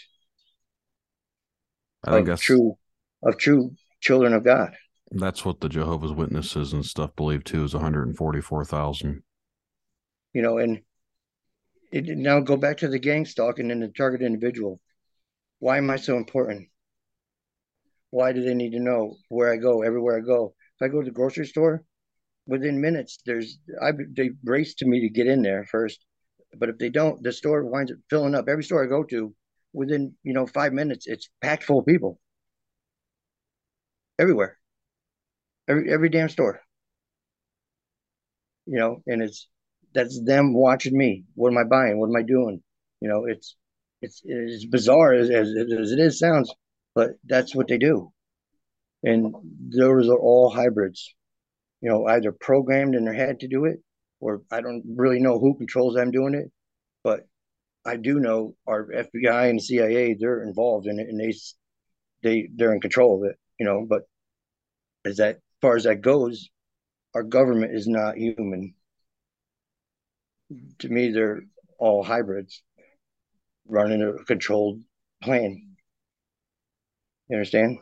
I 2.05 2.13
think 2.13 2.27
that's 2.27 2.43
true, 2.43 2.77
of 3.23 3.37
true 3.37 3.73
children 4.01 4.33
of 4.33 4.45
God. 4.45 4.75
That's 5.11 5.45
what 5.45 5.61
the 5.61 5.69
Jehovah's 5.69 6.13
Witnesses 6.13 6.73
and 6.73 6.87
stuff 6.87 7.17
believe 7.17 7.43
too 7.43 7.65
is 7.65 7.75
144,000. 7.75 9.23
You 10.33 10.43
know, 10.43 10.59
and 10.59 10.83
it, 11.91 12.07
now 12.17 12.39
go 12.39 12.57
back 12.57 12.79
to 12.79 12.89
the 12.89 13.01
gang 13.01 13.27
stalking 13.27 13.73
and 13.73 13.83
the 13.83 13.89
target 13.89 14.23
individual. 14.23 14.81
Why 15.59 15.79
am 15.79 15.91
I 15.91 15.97
so 15.97 16.17
important? 16.17 16.69
Why 18.11 18.33
do 18.33 18.43
they 18.45 18.55
need 18.55 18.71
to 18.71 18.81
know 18.81 19.17
where 19.29 19.53
I 19.53 19.57
go, 19.57 19.83
everywhere 19.83 20.17
I 20.17 20.21
go? 20.21 20.55
If 20.81 20.85
I 20.85 20.89
go 20.89 21.01
to 21.01 21.05
the 21.05 21.11
grocery 21.11 21.47
store, 21.47 21.85
within 22.47 22.81
minutes, 22.81 23.19
there's 23.27 23.59
I 23.83 23.91
they 24.17 24.31
race 24.45 24.75
to 24.77 24.87
me 24.87 25.01
to 25.01 25.09
get 25.09 25.27
in 25.27 25.43
there 25.43 25.65
first. 25.65 26.05
But 26.57 26.69
if 26.69 26.79
they 26.79 26.89
don't, 26.89 27.23
the 27.23 27.33
store 27.33 27.65
winds 27.65 27.93
up 27.93 27.99
filling 28.09 28.35
up. 28.35 28.49
Every 28.49 28.65
store 28.65 28.85
I 28.85 28.89
go 28.89 29.05
to, 29.05 29.35
within 29.73 30.15
you 30.23 30.33
know 30.33 30.47
five 30.47 30.73
minutes, 30.73 31.07
it's 31.09 31.29
packed 31.41 31.65
full 31.65 31.81
of 31.81 31.87
people. 31.87 32.21
Everywhere 34.19 34.60
every 35.69 35.93
every 35.93 36.09
damn 36.09 36.29
store. 36.29 36.61
You 38.67 38.79
know, 38.79 39.03
and 39.07 39.23
it's 39.23 39.49
that's 39.95 40.23
them 40.23 40.55
watching 40.55 40.97
me. 40.97 41.25
What 41.35 41.53
am 41.53 41.59
I 41.59 41.65
buying? 41.65 41.99
What 41.99 42.09
am 42.09 42.17
I 42.17 42.23
doing? 42.23 42.63
You 43.01 43.09
know, 43.09 43.25
it's 43.27 43.57
it's 44.03 44.23
as 44.27 44.65
bizarre 44.67 45.13
as, 45.13 45.31
as, 45.31 45.49
as 45.49 45.93
it 45.93 45.99
is 45.99 46.19
sounds, 46.19 46.53
but 46.95 47.11
that's 47.25 47.55
what 47.55 47.69
they 47.69 47.79
do. 47.79 48.13
And 49.03 49.35
those 49.75 50.09
are 50.09 50.19
all 50.19 50.51
hybrids, 50.51 51.15
you 51.81 51.91
know, 51.91 52.07
either 52.07 52.33
programmed 52.33 52.95
in 52.95 53.05
their 53.05 53.15
head 53.15 53.41
to 53.41 53.49
do 53.49 53.65
it, 53.65 53.81
or 54.21 54.43
I 54.51 54.61
don't 54.61 54.85
really 54.97 55.21
know 55.21 55.39
who 55.39 55.57
controls 55.57 55.95
them 55.95 56.11
doing 56.11 56.35
it, 56.35 56.51
but 57.03 57.27
I 57.85 57.97
do 57.97 58.21
know 58.21 58.57
our 58.67 58.87
FBI 58.87 59.49
and 59.49 59.63
CIA 59.63 60.15
they're 60.19 60.43
involved 60.43 60.87
in 60.87 60.99
it, 60.99 61.09
and 61.09 61.19
they 61.19 61.33
they 62.23 62.49
they're 62.55 62.75
in 62.75 62.81
control 62.81 63.23
of 63.23 63.31
it, 63.31 63.39
you 63.59 63.65
know. 63.65 63.87
But 63.89 64.03
is 65.05 65.17
that 65.17 65.39
far 65.61 65.77
as 65.77 65.85
that 65.85 66.01
goes, 66.01 66.49
our 67.15 67.23
government 67.23 67.75
is 67.75 67.87
not 67.87 68.17
human. 68.17 68.75
To 70.79 70.89
me, 70.89 71.11
they're 71.11 71.43
all 71.79 72.03
hybrids 72.03 72.63
running 73.67 74.03
a 74.03 74.25
controlled 74.25 74.81
plan. 75.23 75.77
You 77.29 77.37
understand? 77.37 77.79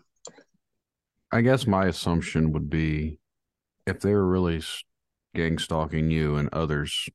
I 1.32 1.40
guess 1.40 1.66
my 1.66 1.86
assumption 1.86 2.52
would 2.52 2.70
be 2.70 3.18
if 3.86 4.00
they 4.00 4.12
were 4.12 4.26
really 4.26 4.62
gang 5.34 5.58
stalking 5.58 6.10
you 6.10 6.36
and 6.36 6.48
others. 6.52 7.08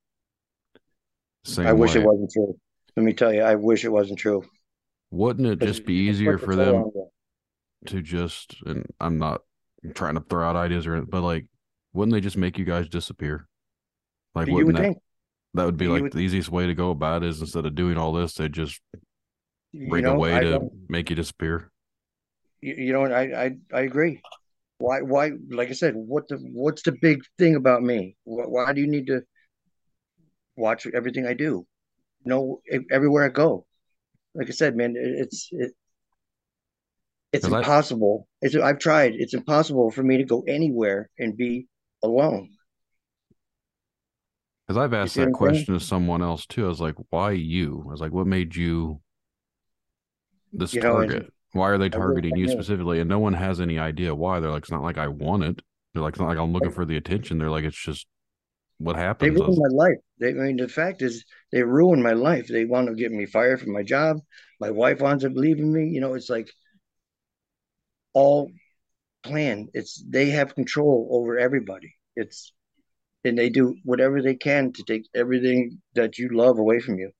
Same 1.46 1.68
I 1.68 1.74
wish 1.74 1.96
way, 1.96 2.02
it 2.02 2.06
wasn't 2.06 2.32
true. 2.32 2.58
Let 2.96 3.04
me 3.04 3.14
tell 3.14 3.34
you, 3.34 3.42
I 3.42 3.56
wish 3.56 3.86
it 3.86 3.90
wasn't 3.90 4.20
true. 4.20 4.44
Wouldn't 5.12 5.48
it 5.48 5.60
just 5.60 5.86
be 5.86 5.94
easier 5.94 6.38
for 6.38 6.56
them 6.56 6.90
to 7.88 8.02
just? 8.02 8.56
And 8.66 8.86
I'm 9.00 9.20
not 9.20 9.42
trying 9.94 10.16
to 10.16 10.22
throw 10.22 10.48
out 10.48 10.56
ideas 10.56 10.88
or, 10.88 11.02
but 11.02 11.22
like, 11.22 11.46
wouldn't 11.94 12.14
they 12.14 12.22
just 12.22 12.38
make 12.38 12.58
you 12.58 12.66
guys 12.66 12.88
disappear? 12.90 13.48
Like, 14.36 14.48
you 14.48 14.54
wouldn't 14.54 14.68
would 14.68 14.76
that? 14.78 14.84
Think. 14.84 14.98
That 15.56 15.66
would 15.66 15.78
be 15.78 15.86
you 15.86 15.92
like 15.92 16.02
would, 16.04 16.14
the 16.14 16.20
easiest 16.20 16.50
way 16.50 16.66
to 16.66 16.74
go 16.74 16.90
about 16.90 17.24
it 17.24 17.30
is 17.30 17.42
instead 17.42 17.66
of 17.66 17.76
doing 17.76 17.98
all 17.98 18.14
this, 18.14 18.34
they 18.34 18.50
just 18.50 18.82
bring 19.74 20.06
a 20.06 20.18
way 20.18 20.40
to 20.40 20.70
make 20.90 21.10
you 21.10 21.16
disappear. 21.16 21.72
You, 22.62 22.76
you 22.76 22.94
know, 22.94 23.06
I, 23.06 23.46
I 23.46 23.52
I 23.72 23.82
agree. 23.82 24.22
Why 24.80 25.02
why 25.02 25.32
like 25.52 25.70
I 25.70 25.74
said, 25.74 25.94
what 25.96 26.28
the 26.28 26.38
what's 26.38 26.82
the 26.82 26.94
big 27.00 27.22
thing 27.38 27.56
about 27.56 27.84
me? 27.84 28.16
Why, 28.24 28.46
why 28.46 28.74
do 28.74 28.82
you 28.82 28.88
need 28.88 29.08
to 29.08 29.22
watch 30.56 30.88
everything 30.88 31.28
I 31.28 31.34
do? 31.34 31.68
know 32.26 32.62
everywhere 32.92 33.26
I 33.26 33.30
go. 33.30 33.66
Like 34.36 34.48
I 34.48 34.52
said, 34.52 34.76
man, 34.76 34.96
it's 34.98 35.50
it, 35.52 35.74
it's 37.34 37.46
impossible. 37.46 38.28
I, 38.42 38.46
it's 38.46 38.56
I've 38.56 38.80
tried. 38.80 39.16
It's 39.16 39.34
impossible 39.34 39.92
for 39.92 40.04
me 40.04 40.18
to 40.18 40.24
go 40.24 40.44
anywhere 40.48 41.10
and 41.18 41.36
be 41.36 41.68
alone. 42.04 42.52
Because 44.68 44.78
I've 44.78 44.94
asked 44.94 45.16
that 45.16 45.34
question 45.34 45.74
to 45.74 45.80
someone 45.80 46.22
else 46.22 46.46
too. 46.46 46.66
I 46.66 46.70
was 46.70 46.80
like, 46.80 46.96
"Why 47.10 47.32
you?" 47.32 47.84
I 47.88 47.92
was 47.92 48.02
like, 48.02 48.14
"What 48.14 48.28
made 48.28 48.56
you 48.56 49.02
this 50.54 50.74
you 50.74 50.82
target? 50.82 51.24
Know, 51.24 51.30
why 51.60 51.70
are 51.70 51.78
they 51.78 51.90
targeting 51.90 52.38
you 52.38 52.48
specifically?" 52.48 53.00
And 53.00 53.10
no 53.10 53.20
one 53.20 53.34
has 53.34 53.60
any 53.60 53.78
idea 53.80 54.16
why. 54.16 54.40
They're 54.40 54.52
like, 54.52 54.64
"It's 54.64 54.72
not 54.72 54.84
like 54.84 54.98
I 54.98 55.10
want 55.10 55.44
it." 55.44 55.62
They're 55.94 56.04
like, 56.04 56.14
"It's 56.14 56.20
not 56.22 56.30
like 56.30 56.38
I'm 56.38 56.54
looking 56.54 56.72
for 56.72 56.86
the 56.86 56.98
attention." 56.98 57.40
They're 57.40 57.50
like, 57.50 57.66
"It's 57.66 57.84
just 57.84 58.08
what 58.78 58.96
happened. 58.96 59.36
They 59.36 59.40
ruined 59.40 59.58
my 59.60 59.76
life. 59.76 59.98
They, 60.20 60.30
I 60.30 60.34
mean, 60.34 60.58
the 60.58 60.68
fact 60.68 61.02
is, 61.02 61.26
they 61.52 61.64
ruined 61.64 62.04
my 62.04 62.14
life. 62.14 62.48
They 62.48 62.66
want 62.66 62.88
to 62.88 62.96
get 62.96 63.12
me 63.12 63.26
fired 63.26 63.60
from 63.60 63.74
my 63.74 63.84
job. 63.84 64.20
My 64.60 64.72
wife 64.72 65.02
wants 65.02 65.24
to 65.24 65.30
believe 65.30 65.60
in 65.60 65.74
me. 65.74 65.88
You 65.88 66.02
know, 66.02 66.14
it's 66.14 66.30
like 66.30 66.50
all 68.14 68.52
planned. 69.24 69.70
It's 69.74 70.04
they 70.08 70.30
have 70.32 70.56
control 70.56 71.08
over 71.12 71.38
everybody. 71.38 71.96
It's 72.16 72.52
and 73.24 73.38
they 73.38 73.50
do 73.50 73.76
whatever 73.84 74.22
they 74.22 74.36
can 74.36 74.74
to 74.74 74.84
take 74.84 75.08
everything 75.16 75.82
that 75.96 76.18
you 76.18 76.30
love 76.30 76.60
away 76.60 76.80
from 76.80 77.00
you. 77.00 77.12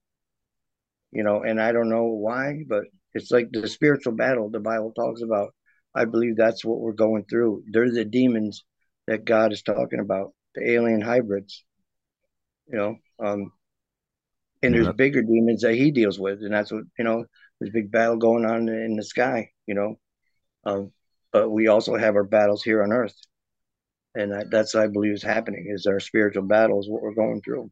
You 1.12 1.24
know, 1.24 1.44
and 1.44 1.62
I 1.62 1.72
don't 1.72 1.90
know 1.90 2.06
why, 2.06 2.64
but 2.68 2.86
it's 3.14 3.32
like 3.32 3.50
the 3.52 3.68
spiritual 3.68 4.14
battle 4.14 4.50
the 4.50 4.60
Bible 4.60 4.92
talks 4.92 5.22
about. 5.22 5.54
I 5.96 6.06
believe 6.06 6.36
that's 6.36 6.66
what 6.66 6.80
we're 6.80 6.94
going 6.94 7.26
through. 7.26 7.64
They're 7.72 7.92
the 7.92 8.06
demons 8.06 8.64
that 9.08 9.26
God 9.26 9.54
is 9.54 9.62
talking 9.62 10.00
about 10.00 10.34
the 10.56 10.72
alien 10.72 11.02
hybrids. 11.02 11.64
You 12.68 12.78
know, 12.78 12.96
um, 13.24 13.52
and 14.64 14.74
there's 14.74 14.90
bigger 14.94 15.22
demons 15.22 15.62
that 15.62 15.76
he 15.76 15.92
deals 15.92 16.20
with, 16.20 16.40
and 16.42 16.54
that's 16.54 16.72
what 16.72 16.84
you 16.98 17.04
know. 17.04 17.26
There's 17.60 17.70
a 17.70 17.74
big 17.74 17.92
battle 17.92 18.18
going 18.18 18.46
on 18.46 18.68
in 18.68 18.96
the 18.96 19.04
sky, 19.04 19.52
you 19.68 19.76
know. 19.76 20.00
Um, 20.66 20.92
but 21.32 21.50
we 21.50 21.68
also 21.68 21.96
have 21.96 22.16
our 22.16 22.24
battles 22.24 22.64
here 22.64 22.84
on 22.84 22.92
Earth, 22.92 23.16
and 24.16 24.32
that, 24.32 24.52
that's 24.52 24.76
I 24.76 24.88
believe 24.88 25.14
is 25.14 25.24
happening. 25.24 25.66
Is 25.70 25.86
our 25.86 26.00
spiritual 26.00 26.44
battles 26.44 26.88
what 26.88 27.02
we're 27.02 27.14
going 27.14 27.42
through. 27.42 27.72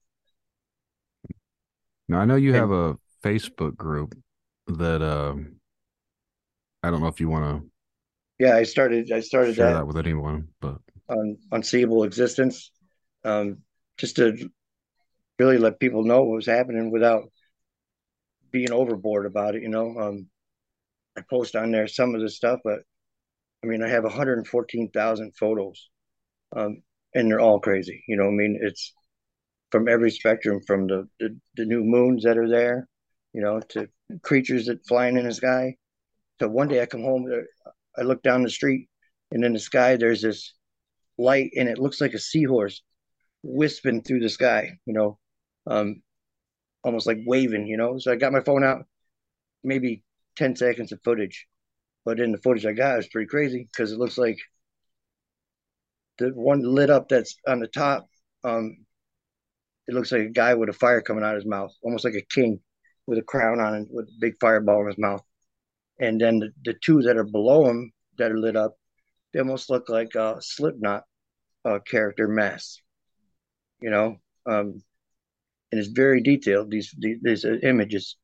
Now 2.10 2.20
I 2.20 2.26
know 2.26 2.36
you 2.36 2.50
and, 2.50 2.58
have 2.58 2.72
a 2.72 2.98
Facebook 3.24 3.78
group 3.78 4.16
that 4.68 5.02
uh, 5.02 5.36
I 6.84 6.90
don't 6.90 7.02
know 7.02 7.08
if 7.08 7.20
you 7.20 7.30
want 7.30 7.62
to. 7.62 7.70
Yeah, 8.40 8.56
I 8.56 8.64
started. 8.64 9.12
I 9.12 9.20
started 9.20 9.56
share 9.56 9.68
that, 9.68 9.74
that 9.80 9.88
with 9.88 9.98
anyone, 9.98 10.48
but 10.60 10.78
un, 11.08 11.38
unseeable 11.52 12.04
existence, 12.04 12.72
um, 13.24 13.60
just 13.98 14.16
to 14.16 14.50
really 15.38 15.60
let 15.60 15.80
people 15.80 16.04
know 16.04 16.24
what 16.24 16.36
was 16.36 16.48
happening 16.48 16.92
without 16.92 17.32
being 18.52 18.72
overboard 18.72 19.26
about 19.26 19.56
it. 19.56 19.62
You 19.62 19.70
know, 19.70 19.96
um, 20.00 20.28
I 21.18 21.22
post 21.30 21.56
on 21.56 21.72
there 21.72 21.88
some 21.88 22.16
of 22.16 22.22
the 22.22 22.30
stuff, 22.30 22.60
but 22.64 22.80
I 23.64 23.68
mean, 23.68 23.84
I 23.84 23.90
have 23.90 24.04
114,000 24.04 25.36
photos, 25.36 25.90
um, 26.56 26.82
and 27.14 27.30
they're 27.30 27.40
all 27.40 27.60
crazy. 27.60 28.04
You 28.08 28.18
know, 28.18 28.28
I 28.28 28.32
mean, 28.32 28.60
it's 28.62 28.94
from 29.72 29.88
every 29.88 30.12
spectrum, 30.12 30.62
from 30.66 30.88
the, 30.88 31.08
the, 31.20 31.38
the 31.56 31.66
new 31.66 31.84
moons 31.84 32.24
that 32.24 32.38
are 32.38 32.50
there, 32.50 32.88
you 33.34 33.42
know, 33.42 33.60
to 33.70 33.88
creatures 34.22 34.66
that 34.66 34.86
flying 34.88 35.18
in 35.18 35.26
the 35.26 35.34
sky. 35.34 35.76
So 36.40 36.48
one 36.48 36.68
day 36.68 36.82
I 36.82 36.86
come 36.86 37.04
home, 37.04 37.30
I 37.98 38.02
look 38.02 38.24
down 38.24 38.44
the 38.44 38.50
street, 38.50 38.90
and 39.32 39.44
in 39.46 39.54
the 39.54 39.60
sky 39.60 39.96
there's 39.96 40.22
this 40.22 40.54
light 41.18 41.52
and 41.56 41.70
it 41.70 41.78
looks 41.78 42.02
like 42.02 42.14
a 42.14 42.20
seahorse 42.20 42.82
wisping 43.44 44.02
through 44.02 44.22
the 44.22 44.30
sky, 44.30 44.78
you 44.86 44.94
know, 44.94 45.20
um, 45.68 46.02
almost 46.84 47.08
like 47.08 47.20
waving, 47.26 47.68
you 47.68 47.78
know. 47.78 47.98
So 48.00 48.12
I 48.12 48.16
got 48.16 48.34
my 48.34 48.42
phone 48.42 48.64
out, 48.64 48.86
maybe 49.64 50.04
10 50.42 50.56
seconds 50.56 50.92
of 50.92 51.00
footage. 51.04 51.46
But 52.04 52.20
in 52.20 52.32
the 52.32 52.40
footage 52.40 52.66
I 52.66 52.72
got, 52.72 52.98
it's 52.98 53.08
pretty 53.10 53.28
crazy 53.28 53.68
because 53.72 53.92
it 53.92 54.00
looks 54.00 54.18
like 54.18 54.40
the 56.18 56.30
one 56.30 56.64
lit 56.64 56.90
up 56.90 57.10
that's 57.10 57.36
on 57.48 57.60
the 57.60 57.68
top, 57.68 58.08
um, 58.44 58.88
it 59.88 59.94
looks 59.94 60.12
like 60.12 60.22
a 60.22 60.30
guy 60.30 60.56
with 60.56 60.70
a 60.70 60.74
fire 60.74 61.02
coming 61.02 61.24
out 61.24 61.36
of 61.36 61.44
his 61.44 61.50
mouth, 61.50 61.72
almost 61.84 62.06
like 62.06 62.16
a 62.16 62.26
king 62.34 62.60
with 63.06 63.20
a 63.20 63.22
crown 63.22 63.60
on 63.60 63.76
it 63.76 63.88
with 63.92 64.06
a 64.06 64.18
big 64.20 64.34
fireball 64.42 64.82
in 64.82 64.88
his 64.88 64.98
mouth. 64.98 65.22
And 66.00 66.20
then 66.20 66.40
the, 66.40 66.50
the 66.66 66.74
two 66.74 67.04
that 67.04 67.18
are 67.18 67.24
below 67.24 67.70
him 67.70 67.92
that 68.18 68.32
are 68.32 68.40
lit 68.40 68.56
up, 68.56 68.74
they 69.34 69.40
almost 69.40 69.70
look 69.70 69.90
like 69.90 70.16
a 70.16 70.38
Slipknot 70.40 71.04
uh, 71.66 71.80
character 71.86 72.28
mass, 72.28 72.80
you 73.80 73.92
know, 73.92 74.18
um, 74.48 74.82
and 75.72 75.80
it's 75.80 75.90
very 75.90 76.22
detailed. 76.24 76.72
These 76.72 76.96
these, 76.98 77.20
these 77.22 77.46
images, 77.46 78.18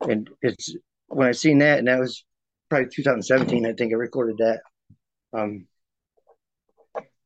and 0.00 0.28
it's 0.42 0.74
when 1.10 1.28
I 1.28 1.32
seen 1.32 1.58
that, 1.58 1.78
and 1.78 1.88
that 1.88 1.98
was 1.98 2.24
probably 2.68 2.88
2017. 2.94 3.66
I 3.66 3.72
think 3.72 3.92
I 3.92 3.96
recorded 3.96 4.38
that. 4.38 4.60
Um, 5.32 5.66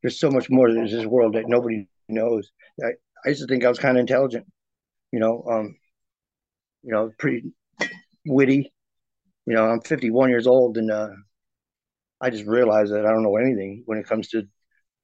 there's 0.02 0.18
so 0.18 0.30
much 0.30 0.50
more 0.50 0.66
to 0.66 0.74
this 0.74 1.06
world 1.06 1.34
that 1.34 1.48
nobody 1.48 1.88
knows. 2.08 2.50
I, 2.82 2.88
I 3.24 3.28
used 3.28 3.42
to 3.42 3.46
think 3.46 3.64
I 3.64 3.68
was 3.68 3.78
kind 3.78 3.96
of 3.96 4.00
intelligent, 4.00 4.46
you 5.12 5.20
know, 5.20 5.44
um, 5.50 5.76
you 6.82 6.92
know, 6.92 7.10
pretty 7.18 7.52
witty. 8.26 8.72
You 9.46 9.54
know, 9.54 9.66
I'm 9.66 9.80
51 9.80 10.30
years 10.30 10.46
old, 10.46 10.78
and 10.78 10.90
uh, 10.90 11.10
I 12.20 12.30
just 12.30 12.46
realized 12.46 12.92
that 12.92 13.06
I 13.06 13.10
don't 13.10 13.22
know 13.22 13.36
anything 13.36 13.82
when 13.86 13.98
it 13.98 14.06
comes 14.06 14.28
to 14.28 14.46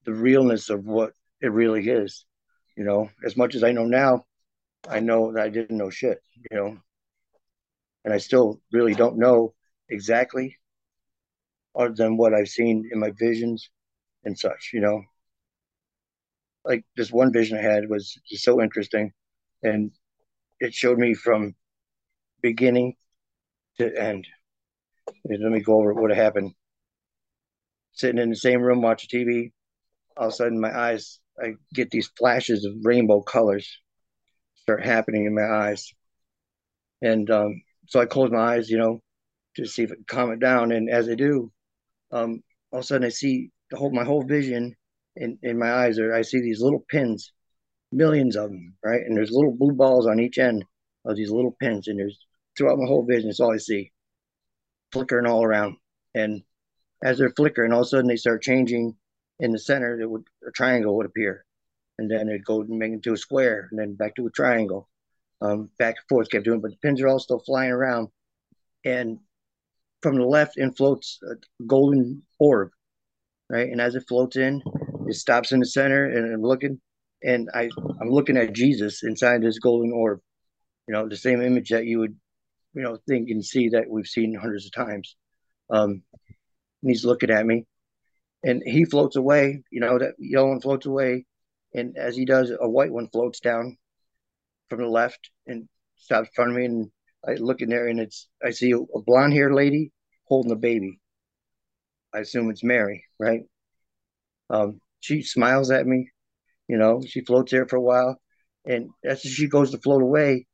the 0.04 0.12
realness 0.12 0.70
of 0.70 0.84
what 0.84 1.12
it 1.40 1.52
really 1.52 1.86
is. 1.86 2.24
You 2.76 2.84
know, 2.84 3.10
as 3.26 3.36
much 3.36 3.54
as 3.54 3.62
I 3.62 3.72
know 3.72 3.84
now, 3.84 4.24
I 4.88 5.00
know 5.00 5.32
that 5.32 5.42
I 5.42 5.48
didn't 5.50 5.76
know 5.76 5.90
shit, 5.90 6.22
you 6.50 6.56
know, 6.56 6.78
and 8.04 8.14
I 8.14 8.18
still 8.18 8.60
really 8.72 8.94
don't 8.94 9.18
know 9.18 9.54
exactly 9.88 10.58
other 11.78 11.94
than 11.94 12.16
what 12.16 12.34
I've 12.34 12.48
seen 12.48 12.88
in 12.92 12.98
my 12.98 13.10
visions 13.18 13.70
and 14.24 14.38
such, 14.38 14.70
you 14.72 14.80
know. 14.80 15.02
Like 16.64 16.84
this 16.96 17.10
one 17.10 17.32
vision 17.32 17.58
I 17.58 17.62
had 17.62 17.88
was 17.88 18.18
just 18.28 18.44
so 18.44 18.60
interesting 18.60 19.12
and 19.62 19.92
it 20.60 20.74
showed 20.74 20.98
me 20.98 21.14
from 21.14 21.54
beginning 22.42 22.96
to 23.78 23.96
end. 23.96 24.26
Let 25.24 25.40
me 25.40 25.60
go 25.60 25.80
over 25.80 25.94
what 25.94 26.10
happened. 26.14 26.52
Sitting 27.92 28.20
in 28.20 28.30
the 28.30 28.36
same 28.36 28.62
room 28.62 28.82
watching 28.82 29.08
TV, 29.08 29.52
all 30.16 30.28
of 30.28 30.32
a 30.32 30.36
sudden 30.36 30.60
my 30.60 30.76
eyes 30.76 31.20
I 31.42 31.54
get 31.74 31.90
these 31.90 32.08
flashes 32.18 32.64
of 32.64 32.74
rainbow 32.84 33.22
colors 33.22 33.78
start 34.56 34.84
happening 34.84 35.24
in 35.24 35.34
my 35.34 35.44
eyes. 35.44 35.92
And 37.02 37.30
um, 37.30 37.62
so 37.90 38.00
I 38.00 38.06
close 38.06 38.30
my 38.30 38.54
eyes, 38.54 38.70
you 38.70 38.78
know, 38.78 39.02
to 39.56 39.66
see 39.66 39.82
if 39.82 39.90
it 39.90 40.06
calm 40.06 40.30
it 40.30 40.38
down. 40.38 40.70
And 40.70 40.88
as 40.88 41.08
I 41.08 41.16
do, 41.16 41.52
um, 42.12 42.40
all 42.72 42.78
of 42.78 42.84
a 42.84 42.86
sudden 42.86 43.04
I 43.04 43.10
see 43.10 43.50
the 43.70 43.76
whole 43.76 43.90
my 43.92 44.04
whole 44.04 44.22
vision 44.22 44.76
in, 45.16 45.38
in 45.42 45.58
my 45.58 45.72
eyes 45.72 45.98
are 45.98 46.14
I 46.14 46.22
see 46.22 46.40
these 46.40 46.62
little 46.62 46.84
pins, 46.88 47.32
millions 47.90 48.36
of 48.36 48.50
them, 48.50 48.76
right? 48.84 49.00
And 49.04 49.16
there's 49.16 49.32
little 49.32 49.56
blue 49.56 49.72
balls 49.72 50.06
on 50.06 50.20
each 50.20 50.38
end 50.38 50.64
of 51.04 51.16
these 51.16 51.32
little 51.32 51.56
pins, 51.60 51.88
and 51.88 51.98
there's 51.98 52.16
throughout 52.56 52.78
my 52.78 52.86
whole 52.86 53.04
vision, 53.04 53.28
it's 53.28 53.40
all 53.40 53.52
I 53.52 53.56
see, 53.56 53.90
flickering 54.92 55.26
all 55.26 55.42
around. 55.42 55.76
And 56.14 56.42
as 57.02 57.18
they're 57.18 57.32
flickering, 57.36 57.72
all 57.72 57.80
of 57.80 57.86
a 57.86 57.88
sudden 57.88 58.06
they 58.06 58.16
start 58.16 58.42
changing. 58.42 58.96
In 59.40 59.52
the 59.52 59.58
center, 59.58 59.98
it 59.98 60.08
would 60.08 60.24
a 60.46 60.52
triangle 60.52 60.96
would 60.96 61.06
appear, 61.06 61.44
and 61.98 62.10
then 62.10 62.28
it'd 62.28 62.44
go 62.44 62.60
and 62.60 62.78
make 62.78 62.92
into 62.92 63.14
a 63.14 63.16
square, 63.16 63.68
and 63.70 63.80
then 63.80 63.94
back 63.94 64.14
to 64.16 64.26
a 64.26 64.30
triangle, 64.30 64.89
um, 65.40 65.70
back 65.78 65.96
and 65.96 66.08
forth, 66.08 66.30
kept 66.30 66.44
doing. 66.44 66.60
But 66.60 66.72
the 66.72 66.76
pins 66.76 67.00
are 67.00 67.08
all 67.08 67.18
still 67.18 67.40
flying 67.40 67.70
around, 67.70 68.08
and 68.84 69.18
from 70.02 70.16
the 70.16 70.24
left 70.24 70.58
in 70.58 70.72
floats 70.72 71.18
a 71.22 71.34
golden 71.64 72.22
orb, 72.38 72.70
right? 73.48 73.68
And 73.68 73.80
as 73.80 73.94
it 73.94 74.08
floats 74.08 74.36
in, 74.36 74.62
it 75.06 75.14
stops 75.14 75.52
in 75.52 75.60
the 75.60 75.66
center, 75.66 76.06
and 76.06 76.32
I'm 76.34 76.42
looking, 76.42 76.80
and 77.22 77.48
I 77.54 77.70
I'm 78.00 78.10
looking 78.10 78.36
at 78.36 78.54
Jesus 78.54 79.02
inside 79.02 79.42
this 79.42 79.58
golden 79.58 79.92
orb, 79.92 80.20
you 80.88 80.94
know, 80.94 81.08
the 81.08 81.16
same 81.16 81.42
image 81.42 81.70
that 81.70 81.86
you 81.86 81.98
would, 82.00 82.16
you 82.74 82.82
know, 82.82 82.98
think 83.08 83.30
and 83.30 83.44
see 83.44 83.70
that 83.70 83.88
we've 83.88 84.06
seen 84.06 84.34
hundreds 84.34 84.66
of 84.66 84.72
times. 84.72 85.16
Um, 85.70 86.02
he's 86.82 87.04
looking 87.04 87.30
at 87.30 87.46
me, 87.46 87.66
and 88.42 88.62
he 88.64 88.84
floats 88.84 89.16
away. 89.16 89.62
You 89.70 89.80
know 89.80 89.98
that 89.98 90.14
yellow 90.18 90.48
one 90.48 90.60
floats 90.60 90.86
away, 90.86 91.26
and 91.74 91.96
as 91.96 92.16
he 92.16 92.24
does, 92.24 92.50
a 92.50 92.68
white 92.68 92.92
one 92.92 93.08
floats 93.08 93.40
down 93.40 93.76
from 94.70 94.80
the 94.80 94.88
left 94.88 95.30
and 95.46 95.68
stops 95.96 96.28
in 96.28 96.34
front 96.34 96.50
of 96.52 96.56
me. 96.56 96.64
And 96.64 96.90
I 97.26 97.34
look 97.34 97.60
in 97.60 97.68
there, 97.68 97.88
and 97.88 98.00
it's 98.00 98.28
I 98.44 98.50
see 98.50 98.72
a, 98.72 99.00
blonde 99.00 99.34
haired 99.34 99.52
lady 99.52 99.92
holding 100.24 100.52
a 100.52 100.56
baby. 100.56 100.98
I 102.14 102.20
assume 102.20 102.50
it's 102.50 102.64
Mary, 102.64 103.04
right? 103.18 103.42
Um, 104.48 104.80
she 105.00 105.22
smiles 105.22 105.70
at 105.70 105.86
me. 105.86 106.10
You 106.68 106.78
know, 106.78 107.02
she 107.06 107.20
floats 107.22 107.50
there 107.52 107.66
for 107.66 107.76
a 107.76 107.82
while, 107.82 108.20
and 108.64 108.90
as 109.04 109.20
she 109.20 109.48
goes 109.48 109.72
to 109.72 109.78
float 109.78 110.02
away, 110.02 110.46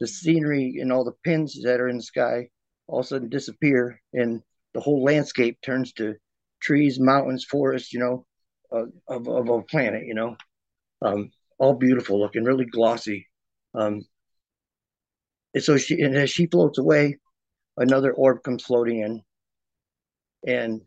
the 0.00 0.06
scenery 0.06 0.76
and 0.80 0.92
all 0.92 1.04
the 1.04 1.16
pins 1.24 1.60
that 1.64 1.80
are 1.80 1.88
in 1.88 1.96
the 1.96 2.02
sky 2.02 2.48
all 2.86 3.00
of 3.00 3.06
a 3.06 3.08
sudden 3.08 3.28
disappear, 3.28 4.00
and 4.12 4.42
the 4.74 4.80
whole 4.80 5.02
landscape 5.02 5.58
turns 5.62 5.92
to 5.94 6.14
trees, 6.60 6.98
mountains, 7.00 7.44
forests, 7.44 7.92
you 7.92 8.00
know, 8.00 8.26
uh, 8.72 8.86
of, 9.08 9.28
of 9.28 9.48
a 9.48 9.62
planet, 9.62 10.04
you 10.06 10.14
know, 10.14 10.36
um, 11.02 11.30
all 11.58 11.74
beautiful 11.74 12.20
looking, 12.20 12.44
really 12.44 12.64
glossy. 12.64 13.26
Um, 13.76 14.04
and 15.54 15.62
so 15.62 15.76
she, 15.76 16.00
and 16.00 16.16
as 16.16 16.30
she 16.30 16.46
floats 16.46 16.78
away, 16.78 17.18
another 17.76 18.12
orb 18.12 18.42
comes 18.42 18.64
floating 18.64 19.00
in 19.00 19.22
and 20.46 20.80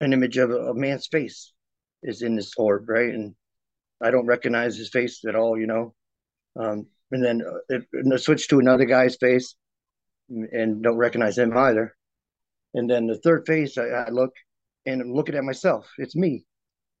an 0.00 0.12
image 0.12 0.36
of 0.36 0.50
a, 0.50 0.70
a 0.70 0.74
man's 0.74 1.06
face 1.06 1.52
is 2.02 2.22
in 2.22 2.36
this 2.36 2.52
orb, 2.56 2.88
right? 2.88 3.12
And 3.12 3.34
I 4.02 4.10
don't 4.10 4.26
recognize 4.26 4.76
his 4.76 4.90
face 4.90 5.22
at 5.26 5.34
all, 5.34 5.58
you 5.58 5.66
know. 5.66 5.94
Um, 6.58 6.86
and 7.10 7.24
then 7.24 7.42
uh, 7.42 7.74
it, 7.76 7.86
and 7.92 8.12
it 8.12 8.18
switched 8.18 8.50
to 8.50 8.58
another 8.58 8.84
guy's 8.84 9.16
face 9.16 9.54
and 10.28 10.82
don't 10.82 10.96
recognize 10.96 11.38
him 11.38 11.56
either. 11.56 11.94
And 12.74 12.90
then 12.90 13.06
the 13.06 13.18
third 13.18 13.46
face, 13.46 13.78
I, 13.78 13.86
I 13.86 14.10
look 14.10 14.32
and 14.84 15.00
I'm 15.00 15.12
looking 15.12 15.34
at 15.34 15.44
myself. 15.44 15.90
It's 15.98 16.16
me, 16.16 16.44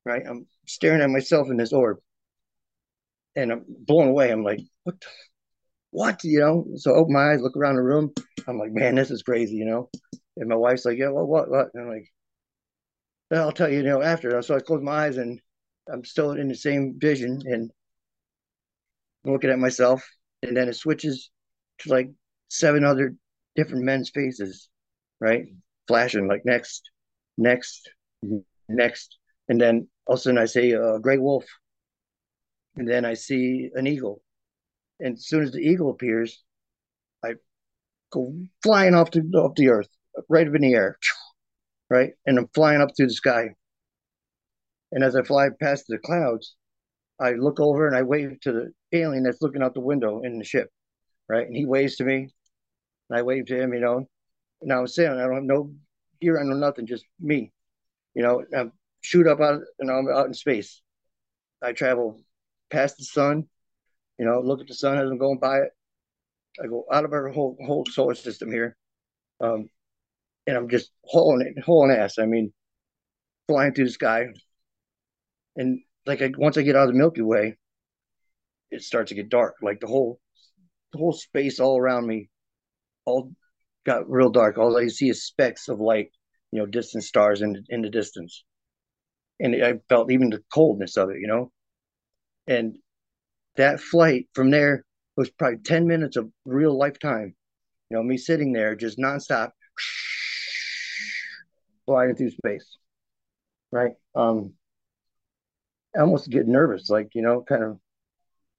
right? 0.04 0.22
I'm 0.28 0.46
staring 0.66 1.02
at 1.02 1.10
myself 1.10 1.48
in 1.50 1.56
this 1.56 1.72
orb, 1.72 1.98
and 3.36 3.52
I'm 3.52 3.64
blown 3.68 4.08
away. 4.08 4.30
I'm 4.30 4.42
like, 4.44 4.60
what? 4.84 4.96
What? 5.90 6.24
You 6.24 6.40
know? 6.40 6.66
So 6.76 6.92
I 6.92 6.96
open 6.96 7.14
my 7.14 7.32
eyes, 7.32 7.40
look 7.40 7.56
around 7.56 7.76
the 7.76 7.82
room. 7.82 8.12
I'm 8.46 8.58
like, 8.58 8.72
man, 8.72 8.94
this 8.96 9.10
is 9.10 9.22
crazy, 9.22 9.56
you 9.56 9.64
know? 9.64 9.90
And 10.36 10.48
my 10.48 10.56
wife's 10.56 10.84
like, 10.84 10.98
yeah, 10.98 11.08
well, 11.08 11.26
what, 11.26 11.50
what? 11.50 11.68
And 11.74 11.84
I'm 11.84 11.88
like, 11.88 12.08
well, 13.30 13.44
I'll 13.44 13.52
tell 13.52 13.70
you, 13.70 13.78
you 13.78 13.84
know, 13.84 14.02
after. 14.02 14.40
So 14.42 14.56
I 14.56 14.60
close 14.60 14.82
my 14.82 15.06
eyes 15.06 15.16
and 15.16 15.40
I'm 15.92 16.04
still 16.04 16.32
in 16.32 16.48
the 16.48 16.54
same 16.54 16.96
vision 16.98 17.42
and 17.46 17.70
I'm 19.24 19.32
looking 19.32 19.50
at 19.50 19.58
myself. 19.58 20.06
And 20.42 20.56
then 20.56 20.68
it 20.68 20.74
switches 20.74 21.30
to 21.78 21.90
like 21.90 22.10
seven 22.48 22.84
other 22.84 23.14
different 23.54 23.84
men's 23.84 24.10
faces, 24.10 24.68
right? 25.20 25.46
flashing 25.86 26.26
like 26.28 26.42
next, 26.44 26.90
next, 27.38 27.90
next, 28.68 29.18
and 29.48 29.60
then 29.60 29.88
all 30.06 30.14
of 30.14 30.18
a 30.18 30.22
sudden 30.22 30.38
I 30.38 30.46
see 30.46 30.72
a 30.72 30.98
gray 30.98 31.18
wolf, 31.18 31.44
and 32.76 32.88
then 32.88 33.04
I 33.04 33.14
see 33.14 33.70
an 33.74 33.86
eagle, 33.86 34.22
and 35.00 35.14
as 35.16 35.26
soon 35.26 35.42
as 35.42 35.52
the 35.52 35.60
eagle 35.60 35.90
appears, 35.90 36.42
I 37.24 37.34
go 38.12 38.34
flying 38.62 38.94
off 38.94 39.10
to 39.12 39.20
off 39.34 39.54
the 39.56 39.68
earth, 39.68 39.88
right 40.28 40.46
up 40.46 40.54
in 40.54 40.62
the 40.62 40.74
air, 40.74 40.98
right, 41.90 42.12
and 42.26 42.38
I'm 42.38 42.48
flying 42.54 42.80
up 42.80 42.90
through 42.96 43.08
the 43.08 43.14
sky. 43.14 43.54
And 44.92 45.02
as 45.02 45.16
I 45.16 45.22
fly 45.22 45.48
past 45.60 45.86
the 45.88 45.98
clouds, 45.98 46.54
I 47.20 47.32
look 47.32 47.60
over 47.60 47.86
and 47.86 47.96
I 47.96 48.02
wave 48.02 48.38
to 48.42 48.52
the 48.52 48.72
alien 48.92 49.24
that's 49.24 49.42
looking 49.42 49.62
out 49.62 49.74
the 49.74 49.80
window 49.80 50.22
in 50.22 50.38
the 50.38 50.44
ship, 50.44 50.70
right, 51.28 51.46
and 51.46 51.56
he 51.56 51.66
waves 51.66 51.96
to 51.96 52.04
me, 52.04 52.28
and 53.08 53.18
I 53.18 53.22
wave 53.22 53.46
to 53.46 53.60
him, 53.60 53.72
you 53.74 53.80
know, 53.80 54.08
and 54.62 54.72
I 54.72 54.80
was 54.80 54.94
saying, 54.94 55.12
I 55.12 55.24
don't 55.24 55.34
have 55.34 55.42
no 55.44 55.72
gear, 56.20 56.40
I 56.40 56.44
know 56.44 56.56
nothing, 56.56 56.86
just 56.86 57.04
me. 57.20 57.52
You 58.14 58.22
know, 58.22 58.44
I 58.56 58.70
shoot 59.02 59.26
up 59.26 59.40
out, 59.40 59.60
you 59.78 59.86
know, 59.86 59.94
I'm 59.94 60.08
out 60.08 60.26
in 60.26 60.34
space. 60.34 60.80
I 61.62 61.72
travel 61.72 62.20
past 62.70 62.96
the 62.98 63.04
sun, 63.04 63.44
you 64.18 64.24
know, 64.24 64.40
look 64.40 64.60
at 64.60 64.68
the 64.68 64.74
sun 64.74 64.98
as 64.98 65.10
I'm 65.10 65.18
going 65.18 65.38
by 65.38 65.58
it. 65.58 65.70
I 66.62 66.66
go 66.66 66.84
out 66.90 67.04
of 67.04 67.12
our 67.12 67.28
whole 67.28 67.56
whole 67.66 67.84
solar 67.90 68.14
system 68.14 68.50
here, 68.50 68.76
um, 69.40 69.68
and 70.46 70.56
I'm 70.56 70.68
just 70.68 70.90
hauling 71.04 71.46
it, 71.46 71.62
hauling 71.62 71.94
ass. 71.96 72.18
I 72.18 72.26
mean, 72.26 72.52
flying 73.46 73.74
through 73.74 73.86
the 73.86 73.90
sky, 73.90 74.26
and 75.56 75.80
like 76.06 76.22
I, 76.22 76.32
once 76.36 76.56
I 76.56 76.62
get 76.62 76.76
out 76.76 76.88
of 76.88 76.94
the 76.94 76.98
Milky 76.98 77.22
Way, 77.22 77.58
it 78.70 78.82
starts 78.82 79.10
to 79.10 79.14
get 79.14 79.28
dark. 79.28 79.56
Like 79.60 79.80
the 79.80 79.86
whole 79.86 80.18
the 80.92 80.98
whole 80.98 81.12
space 81.12 81.60
all 81.60 81.78
around 81.78 82.06
me, 82.06 82.30
all 83.04 83.32
got 83.84 84.08
real 84.10 84.30
dark. 84.30 84.56
All 84.56 84.76
I 84.78 84.88
see 84.88 85.10
is 85.10 85.24
specks 85.26 85.68
of 85.68 85.78
light, 85.78 86.10
you 86.52 86.58
know, 86.58 86.66
distant 86.66 87.04
stars 87.04 87.42
in 87.42 87.64
in 87.68 87.82
the 87.82 87.90
distance. 87.90 88.44
And 89.40 89.62
I 89.62 89.74
felt 89.90 90.10
even 90.10 90.30
the 90.30 90.42
coldness 90.50 90.96
of 90.96 91.10
it, 91.10 91.18
you 91.20 91.26
know. 91.26 91.52
And 92.46 92.78
that 93.56 93.80
flight 93.80 94.28
from 94.34 94.50
there 94.50 94.84
was 95.16 95.30
probably 95.30 95.58
10 95.58 95.86
minutes 95.86 96.16
of 96.16 96.30
real 96.44 96.76
lifetime. 96.76 97.34
You 97.90 97.96
know, 97.96 98.02
me 98.02 98.16
sitting 98.16 98.52
there 98.52 98.74
just 98.76 98.98
nonstop 98.98 99.52
flying 101.86 102.14
through 102.14 102.30
space. 102.30 102.78
Right. 103.70 103.92
Um 104.14 104.54
I 105.96 106.00
almost 106.00 106.28
get 106.30 106.46
nervous, 106.46 106.90
like, 106.90 107.14
you 107.14 107.22
know, 107.22 107.42
kind 107.42 107.64
of 107.64 107.80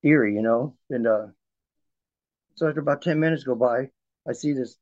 eerie, 0.03 0.33
you 0.33 0.41
know. 0.41 0.75
And 0.89 1.07
uh 1.07 1.27
so 2.55 2.67
after 2.67 2.79
about 2.79 3.01
10 3.01 3.19
minutes 3.19 3.43
go 3.43 3.55
by, 3.55 3.89
I 4.27 4.33
see 4.33 4.53
this 4.53 4.77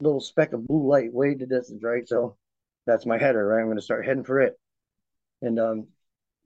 little 0.00 0.20
speck 0.20 0.52
of 0.52 0.66
blue 0.66 0.88
light 0.88 1.12
way 1.12 1.34
to 1.34 1.46
distance, 1.46 1.82
right? 1.82 2.06
So 2.08 2.36
that's 2.86 3.06
my 3.06 3.18
header, 3.18 3.46
right? 3.46 3.60
I'm 3.60 3.66
going 3.66 3.76
to 3.76 3.82
start 3.82 4.04
heading 4.04 4.24
for 4.24 4.40
it. 4.40 4.58
And 5.42 5.58
um, 5.60 5.86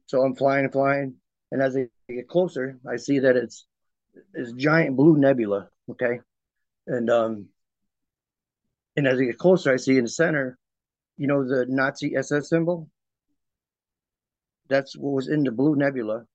so 0.06 0.22
I'm 0.22 0.36
flying 0.36 0.64
and 0.64 0.72
flying. 0.72 1.14
And 1.50 1.62
as 1.62 1.76
I 1.76 1.86
get 2.12 2.28
closer, 2.28 2.78
I 2.88 2.96
see 2.96 3.20
that 3.20 3.36
it's 3.36 3.66
this 4.32 4.52
giant 4.52 4.96
blue 4.96 5.16
nebula. 5.16 5.68
Okay. 5.90 6.20
And 6.86 7.10
um, 7.10 7.48
and 8.96 9.06
as 9.06 9.18
I 9.18 9.24
get 9.24 9.38
closer, 9.38 9.72
I 9.72 9.76
see 9.76 9.96
in 9.96 10.04
the 10.04 10.10
center, 10.10 10.58
you 11.16 11.26
know, 11.26 11.46
the 11.46 11.66
Nazi 11.68 12.16
SS 12.16 12.48
symbol. 12.48 12.88
That's 14.68 14.96
what 14.96 15.12
was 15.12 15.28
in 15.28 15.42
the 15.42 15.50
blue 15.50 15.76
nebula, 15.76 16.26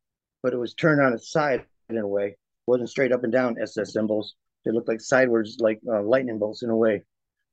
but 0.43 0.53
it 0.53 0.57
was 0.57 0.73
turned 0.73 1.01
on 1.01 1.13
its 1.13 1.31
side 1.31 1.65
in 1.89 1.97
a 1.97 2.07
way. 2.07 2.27
It 2.27 2.37
wasn't 2.67 2.89
straight 2.89 3.11
up 3.11 3.23
and 3.23 3.33
down 3.33 3.57
SS 3.61 3.93
symbols. 3.93 4.35
They 4.65 4.71
looked 4.71 4.87
like 4.87 5.01
sideways, 5.01 5.57
like 5.59 5.79
uh, 5.87 6.03
lightning 6.03 6.37
bolts 6.37 6.61
in 6.61 6.69
a 6.69 6.75
way 6.75 7.03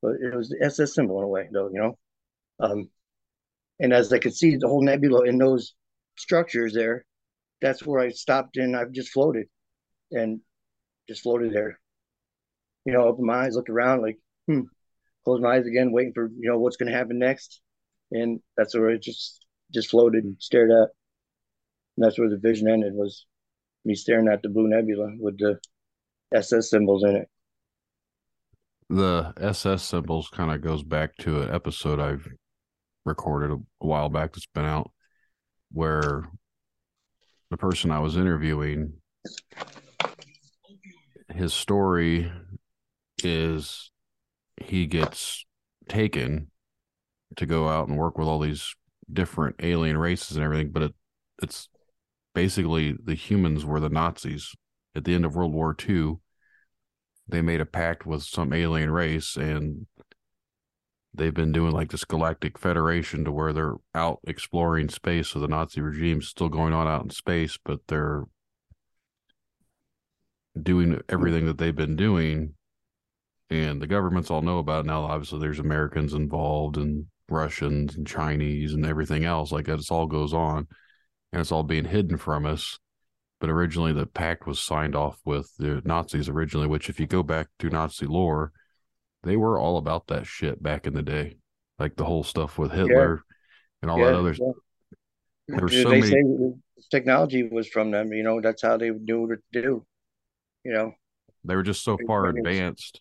but 0.02 0.20
it 0.20 0.34
was 0.34 0.48
the 0.48 0.62
SS 0.62 0.94
symbol 0.94 1.18
in 1.18 1.24
a 1.24 1.28
way, 1.28 1.48
though, 1.50 1.68
you 1.68 1.80
know. 1.80 1.98
Um, 2.60 2.90
and 3.78 3.92
as 3.92 4.12
I 4.12 4.18
could 4.18 4.34
see 4.34 4.56
the 4.56 4.68
whole 4.68 4.82
nebula 4.82 5.24
in 5.24 5.38
those 5.38 5.74
structures 6.16 6.74
there, 6.74 7.04
that's 7.60 7.84
where 7.84 8.00
I 8.00 8.10
stopped 8.10 8.56
and 8.56 8.76
I've 8.76 8.92
just 8.92 9.12
floated 9.12 9.46
and 10.10 10.40
just 11.08 11.22
floated 11.22 11.52
there. 11.52 11.78
You 12.84 12.92
know, 12.92 13.04
open 13.04 13.26
my 13.26 13.44
eyes, 13.44 13.54
looked 13.54 13.70
around, 13.70 14.02
like, 14.02 14.18
hmm, 14.46 14.62
close 15.24 15.40
my 15.40 15.56
eyes 15.56 15.66
again, 15.66 15.92
waiting 15.92 16.12
for, 16.12 16.28
you 16.28 16.48
know, 16.50 16.58
what's 16.58 16.76
going 16.76 16.90
to 16.90 16.96
happen 16.96 17.18
next. 17.18 17.60
And 18.12 18.40
that's 18.56 18.76
where 18.76 18.90
it 18.90 19.02
just, 19.02 19.44
just 19.72 19.90
floated 19.90 20.24
and 20.24 20.36
stared 20.38 20.70
at. 20.70 20.88
And 21.96 22.04
that's 22.04 22.18
where 22.18 22.30
the 22.30 22.38
vision 22.38 22.68
ended 22.68 22.94
was 22.94 23.26
me 23.84 23.94
staring 23.94 24.28
at 24.28 24.42
the 24.42 24.48
blue 24.48 24.68
nebula 24.68 25.12
with 25.18 25.38
the 25.38 25.58
SS 26.32 26.70
symbols 26.70 27.04
in 27.04 27.16
it 27.16 27.28
the 28.88 29.32
SS 29.40 29.82
symbols 29.82 30.28
kind 30.28 30.50
of 30.50 30.60
goes 30.60 30.82
back 30.82 31.16
to 31.18 31.42
an 31.42 31.54
episode 31.54 32.00
I've 32.00 32.28
recorded 33.04 33.50
a 33.50 33.86
while 33.86 34.08
back 34.08 34.32
that's 34.32 34.46
been 34.46 34.64
out 34.64 34.90
where 35.72 36.24
the 37.50 37.56
person 37.56 37.90
I 37.90 38.00
was 38.00 38.16
interviewing 38.16 38.94
his 41.28 41.52
story 41.52 42.30
is 43.22 43.90
he 44.62 44.86
gets 44.86 45.44
taken 45.88 46.50
to 47.36 47.46
go 47.46 47.68
out 47.68 47.88
and 47.88 47.98
work 47.98 48.18
with 48.18 48.28
all 48.28 48.40
these 48.40 48.74
different 49.12 49.56
alien 49.60 49.96
races 49.96 50.36
and 50.36 50.44
everything 50.44 50.70
but 50.70 50.82
it 50.82 50.94
it's 51.42 51.68
basically 52.34 52.94
the 53.02 53.14
humans 53.14 53.64
were 53.64 53.80
the 53.80 53.88
Nazis. 53.88 54.54
At 54.94 55.04
the 55.04 55.14
end 55.14 55.24
of 55.24 55.34
World 55.34 55.52
War 55.52 55.76
II 55.88 56.16
they 57.28 57.42
made 57.42 57.60
a 57.60 57.66
pact 57.66 58.06
with 58.06 58.22
some 58.22 58.52
alien 58.52 58.90
race 58.90 59.36
and 59.36 59.86
they've 61.16 61.34
been 61.34 61.52
doing 61.52 61.72
like 61.72 61.90
this 61.90 62.04
galactic 62.04 62.58
federation 62.58 63.24
to 63.24 63.32
where 63.32 63.52
they're 63.52 63.74
out 63.94 64.20
exploring 64.26 64.88
space 64.88 65.28
so 65.28 65.38
the 65.38 65.48
nazi 65.48 65.80
regime's 65.80 66.28
still 66.28 66.48
going 66.48 66.72
on 66.72 66.86
out 66.86 67.02
in 67.02 67.10
space 67.10 67.58
but 67.64 67.80
they're 67.88 68.24
doing 70.60 71.00
everything 71.08 71.46
that 71.46 71.58
they've 71.58 71.76
been 71.76 71.96
doing 71.96 72.54
and 73.50 73.80
the 73.80 73.86
governments 73.86 74.30
all 74.30 74.42
know 74.42 74.58
about 74.58 74.84
it 74.84 74.88
now. 74.88 75.02
Obviously 75.04 75.38
there's 75.38 75.58
americans 75.58 76.14
involved 76.14 76.76
and 76.76 77.06
russians 77.28 77.96
and 77.96 78.06
chinese 78.06 78.72
and 78.72 78.86
everything 78.86 79.24
else 79.24 79.50
like 79.50 79.66
that 79.66 79.78
it's 79.78 79.90
all 79.90 80.06
goes 80.06 80.32
on 80.32 80.66
and 81.32 81.40
it's 81.40 81.52
all 81.52 81.64
being 81.64 81.84
hidden 81.84 82.16
from 82.16 82.46
us. 82.46 82.78
But 83.40 83.50
originally 83.50 83.92
the 83.92 84.06
pact 84.06 84.46
was 84.46 84.60
signed 84.60 84.96
off 84.96 85.20
with 85.24 85.52
the 85.58 85.82
nazis 85.84 86.28
originally 86.28 86.66
which 86.66 86.88
if 86.88 86.98
you 86.98 87.06
go 87.06 87.22
back 87.22 87.48
to 87.58 87.68
nazi 87.68 88.06
lore 88.06 88.52
they 89.26 89.36
were 89.36 89.58
all 89.58 89.76
about 89.76 90.06
that 90.06 90.26
shit 90.26 90.62
back 90.62 90.86
in 90.86 90.94
the 90.94 91.02
day 91.02 91.36
like 91.78 91.96
the 91.96 92.04
whole 92.04 92.22
stuff 92.22 92.58
with 92.58 92.70
hitler 92.70 93.16
yeah. 93.16 93.82
and 93.82 93.90
all 93.90 93.98
yeah, 93.98 94.04
that 94.06 94.14
other 94.14 94.32
yeah. 94.32 94.52
there 95.48 95.60
were 95.60 95.68
so 95.68 95.90
they 95.90 96.00
many... 96.00 96.12
say 96.12 96.52
technology 96.90 97.42
was 97.42 97.66
from 97.68 97.90
them 97.90 98.12
you 98.12 98.22
know 98.22 98.40
that's 98.40 98.62
how 98.62 98.76
they 98.76 98.90
knew 98.90 99.26
what 99.26 99.38
to 99.52 99.62
do 99.62 99.84
you 100.64 100.72
know 100.72 100.92
they 101.44 101.56
were 101.56 101.62
just 101.62 101.82
so 101.82 101.98
far 102.06 102.26
advanced 102.26 103.00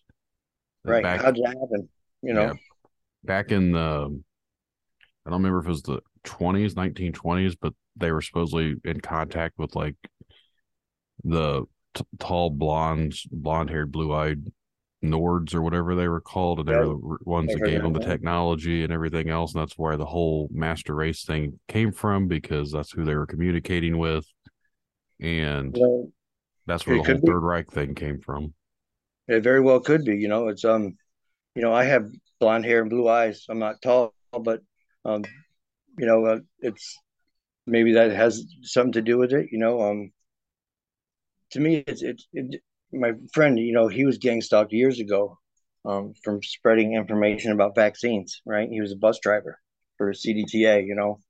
right 0.84 1.02
back, 1.02 1.22
how 1.22 1.30
did 1.30 1.44
that 1.44 1.56
happen 1.60 1.88
you 2.22 2.32
know 2.32 2.46
yeah, 2.46 2.52
back 3.22 3.52
in 3.52 3.72
the 3.72 3.78
i 3.78 5.30
don't 5.30 5.42
remember 5.42 5.60
if 5.60 5.66
it 5.66 5.70
was 5.70 5.82
the 5.82 6.00
20s 6.24 6.74
1920s 6.74 7.56
but 7.60 7.72
they 7.96 8.10
were 8.10 8.22
supposedly 8.22 8.74
in 8.84 9.00
contact 9.00 9.54
with 9.58 9.76
like 9.76 9.96
the 11.22 11.64
t- 11.94 12.04
tall 12.18 12.50
blondes 12.50 13.26
blonde 13.30 13.70
haired 13.70 13.92
blue 13.92 14.12
eyed 14.12 14.42
nords 15.10 15.54
or 15.54 15.62
whatever 15.62 15.94
they 15.94 16.08
were 16.08 16.20
called 16.20 16.58
and 16.58 16.68
they 16.68 16.76
were 16.76 16.86
the 16.86 17.18
ones 17.24 17.52
that 17.52 17.64
gave 17.64 17.82
them 17.82 17.92
the 17.92 18.00
technology 18.00 18.84
and 18.84 18.92
everything 18.92 19.28
else 19.28 19.54
and 19.54 19.62
that's 19.62 19.78
where 19.78 19.96
the 19.96 20.06
whole 20.06 20.48
master 20.52 20.94
race 20.94 21.24
thing 21.24 21.58
came 21.68 21.92
from 21.92 22.28
because 22.28 22.72
that's 22.72 22.92
who 22.92 23.04
they 23.04 23.14
were 23.14 23.26
communicating 23.26 23.98
with 23.98 24.26
and 25.20 25.76
well, 25.78 26.08
that's 26.66 26.86
where 26.86 26.96
the 26.96 27.04
whole 27.04 27.20
Third 27.24 27.40
Reich 27.40 27.70
thing 27.70 27.94
came 27.94 28.20
from. 28.20 28.52
It 29.28 29.42
very 29.42 29.60
well 29.60 29.80
could 29.80 30.04
be. 30.04 30.16
You 30.16 30.28
know, 30.28 30.48
it's 30.48 30.64
um, 30.64 30.96
you 31.54 31.62
know, 31.62 31.72
I 31.72 31.84
have 31.84 32.10
blonde 32.40 32.64
hair 32.64 32.80
and 32.80 32.90
blue 32.90 33.08
eyes. 33.08 33.46
I'm 33.48 33.58
not 33.58 33.80
tall, 33.82 34.14
but 34.32 34.60
um, 35.04 35.24
you 35.98 36.06
know, 36.06 36.26
uh, 36.26 36.38
it's 36.60 36.98
maybe 37.66 37.94
that 37.94 38.10
has 38.12 38.44
something 38.62 38.92
to 38.92 39.02
do 39.02 39.18
with 39.18 39.32
it. 39.32 39.48
You 39.50 39.58
know, 39.58 39.80
um, 39.80 40.12
to 41.52 41.60
me, 41.60 41.84
it's 41.86 42.02
it's 42.02 42.26
it, 42.32 42.60
my 42.96 43.12
friend. 43.32 43.58
You 43.58 43.72
know, 43.72 43.88
he 43.88 44.04
was 44.04 44.18
gang 44.18 44.40
stalked 44.40 44.72
years 44.72 45.00
ago, 45.00 45.38
um, 45.84 46.14
from 46.24 46.42
spreading 46.42 46.94
information 46.94 47.52
about 47.52 47.74
vaccines. 47.74 48.40
Right, 48.46 48.68
he 48.68 48.80
was 48.80 48.92
a 48.92 48.96
bus 48.96 49.18
driver 49.22 49.58
for 49.98 50.12
CDTA. 50.12 50.86
You 50.86 50.94
know, 50.94 51.20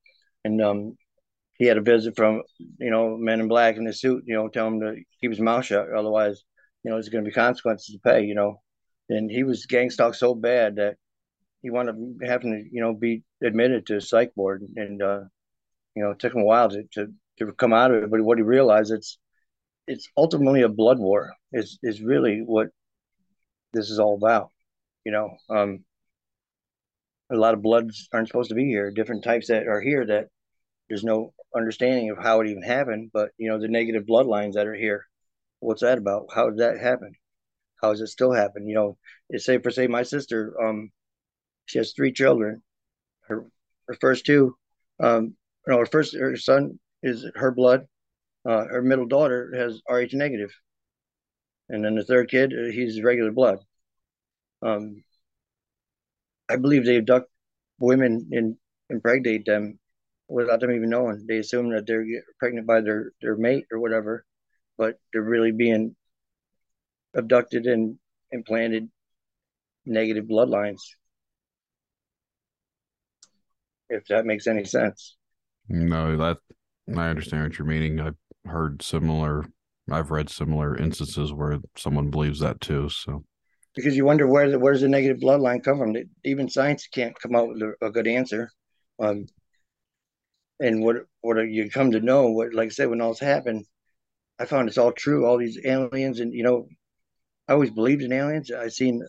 and 0.45 0.61
um, 0.63 0.97
he 1.59 1.67
had 1.67 1.79
a 1.79 1.83
visit 1.83 2.17
from 2.17 2.43
you 2.79 2.91
know 2.91 3.17
men 3.17 3.41
in 3.41 3.49
black 3.49 3.77
in 3.77 3.85
the 3.85 3.93
suit 3.93 4.25
you 4.27 4.35
know 4.35 4.49
tell 4.49 4.67
him 4.69 4.81
to 4.81 4.95
keep 5.21 5.31
his 5.31 5.41
mouth 5.41 5.65
shut 5.65 5.91
otherwise 5.93 6.43
you 6.83 6.91
know 6.91 6.97
there's 6.97 7.09
going 7.09 7.25
to 7.25 7.29
be 7.29 7.35
consequences 7.35 7.95
to 7.95 7.99
pay 7.99 8.23
you 8.23 8.35
know 8.35 8.61
and 9.09 9.31
he 9.31 9.43
was 9.43 9.67
gang 9.67 9.91
stalked 9.91 10.17
so 10.17 10.35
bad 10.35 10.77
that 10.77 10.97
he 11.63 11.71
wound 11.71 11.89
up 11.89 11.97
having 12.25 12.53
to 12.53 12.75
you 12.75 12.81
know 12.81 12.95
be 12.95 13.23
admitted 13.43 13.87
to 13.87 13.97
a 13.97 14.01
psych 14.01 14.31
ward 14.37 14.63
and 14.77 15.03
uh 15.03 15.21
you 15.95 16.03
know 16.03 16.11
it 16.11 16.19
took 16.19 16.35
him 16.35 16.43
a 16.43 16.45
while 16.45 16.69
to, 16.69 16.83
to 16.93 17.13
to 17.39 17.53
come 17.53 17.73
out 17.73 17.91
of 17.91 18.05
it 18.05 18.11
but 18.11 18.21
what 18.21 18.39
he 18.39 18.45
realized 18.45 18.93
it's 18.93 19.19
it's 19.87 20.09
ultimately 20.17 20.63
a 20.63 20.69
blood 20.69 20.99
war 20.99 21.35
is 21.53 21.79
is 21.83 22.03
really 22.03 22.41
what 22.41 22.69
this 23.73 23.91
is 23.91 23.99
all 23.99 24.15
about 24.15 24.51
you 25.05 25.13
know 25.13 25.37
um 25.51 25.85
a 27.31 27.37
lot 27.37 27.55
of 27.55 27.63
bloods 27.63 28.09
aren't 28.13 28.29
supposed 28.29 28.51
to 28.51 28.55
be 28.55 28.67
here 28.67 28.91
different 28.91 29.25
types 29.25 29.49
that 29.49 29.67
are 29.67 29.81
here 29.81 30.07
that 30.07 30.29
there's 30.89 31.05
no 31.05 31.33
understanding 31.55 32.11
of 32.11 32.19
how 32.19 32.41
it 32.41 32.49
even 32.49 32.63
happened. 32.63 33.11
But 33.13 33.31
you 33.39 33.49
know, 33.49 33.59
the 33.59 33.69
negative 33.69 34.05
bloodlines 34.05 34.55
that 34.55 34.67
are 34.67 34.75
here, 34.75 35.07
what's 35.61 35.83
that 35.83 35.99
about? 35.99 36.29
How 36.35 36.51
did 36.51 36.59
that 36.59 36.79
happen? 36.81 37.13
How 37.83 37.91
does 37.91 38.01
it 38.01 38.09
still 38.09 38.33
happen? 38.33 38.67
You 38.69 38.75
know, 38.75 38.99
it's 39.29 39.45
say 39.45 39.59
for 39.59 39.71
say 39.71 39.87
my 39.87 40.03
sister, 40.03 40.55
um, 40.63 40.91
she 41.67 41.79
has 41.79 41.93
three 41.93 42.13
children. 42.13 42.63
Her 43.23 43.47
her 43.89 43.95
first 44.01 44.27
two, 44.27 44.57
um, 45.01 45.35
no, 45.67 45.79
her 45.79 45.87
first 45.87 46.15
her 46.17 46.37
son 46.37 46.79
is 47.03 47.27
her 47.35 47.51
blood. 47.51 47.87
Uh, 48.47 48.65
her 48.67 48.83
middle 48.83 49.07
daughter 49.07 49.53
has 49.57 49.81
Rh 49.89 50.13
negative, 50.13 50.51
and 51.69 51.85
then 51.85 51.97
the 51.97 52.05
third 52.05 52.31
kid, 52.31 52.53
uh, 52.53 52.71
he's 52.71 53.03
regular 53.03 53.33
blood. 53.33 53.59
Um, 54.63 55.03
I 56.49 56.57
believe 56.57 56.85
they 56.85 56.99
abduct 56.99 57.29
women 57.81 58.29
and 58.31 58.57
impregnate 58.89 59.45
them 59.47 59.79
without 60.29 60.61
them 60.61 60.73
even 60.73 60.91
knowing. 60.91 61.25
They 61.27 61.39
assume 61.39 61.71
that 61.71 61.87
they're 61.87 62.07
pregnant 62.39 62.67
by 62.67 62.83
their 62.83 63.13
their 63.21 63.37
mate 63.37 63.65
or 63.73 63.81
whatever, 63.81 64.25
but 64.79 64.95
they're 65.13 65.23
really 65.23 65.53
being 65.53 65.97
abducted 67.15 67.67
and 67.67 67.99
implanted 68.31 68.89
negative 69.85 70.27
bloodlines. 70.27 70.83
If 73.89 74.07
that 74.09 74.27
makes 74.27 74.47
any 74.47 74.65
sense. 74.65 75.17
No, 75.69 76.17
that 76.17 76.39
I 76.97 77.09
understand 77.09 77.45
what 77.45 77.59
you're 77.59 77.67
meaning. 77.67 78.01
I've 78.01 78.15
heard 78.49 78.83
similar. 78.83 79.45
I've 79.91 80.11
read 80.11 80.29
similar 80.31 80.77
instances 80.77 81.33
where 81.33 81.59
someone 81.77 82.11
believes 82.11 82.41
that 82.41 82.61
too. 82.61 82.89
So 82.89 83.25
because 83.75 83.97
you 83.97 84.05
wonder 84.05 84.27
where 84.27 84.51
the, 84.51 84.59
where's 84.59 84.81
the 84.81 84.89
negative 84.89 85.19
bloodline 85.19 85.63
come 85.63 85.79
from. 85.79 85.95
Even 86.25 86.49
science 86.49 86.89
can't 86.89 87.19
come 87.21 87.37
out 87.37 87.49
with 87.49 87.63
a, 87.83 87.91
good 87.91 88.07
answer. 88.09 88.51
Um, 88.99 89.27
and 90.61 90.83
what 90.83 90.97
what 91.21 91.37
you 91.43 91.71
come 91.71 91.91
to 91.91 92.01
know 92.01 92.29
what 92.29 92.55
like 92.55 92.67
i 92.67 92.71
said 92.71 92.89
when 92.89 93.01
all 93.01 93.11
this 93.11 93.21
happened 93.21 93.65
i 94.39 94.45
found 94.45 94.69
it's 94.69 94.79
all 94.79 94.93
true 94.93 95.27
all 95.27 95.39
these 95.39 95.59
aliens 95.65 96.21
and 96.21 96.33
you 96.33 96.43
know 96.43 96.67
i 97.49 97.53
always 97.53 97.71
believed 97.71 98.03
in 98.03 98.13
aliens 98.13 98.51
i 98.51 98.69
seen 98.69 99.03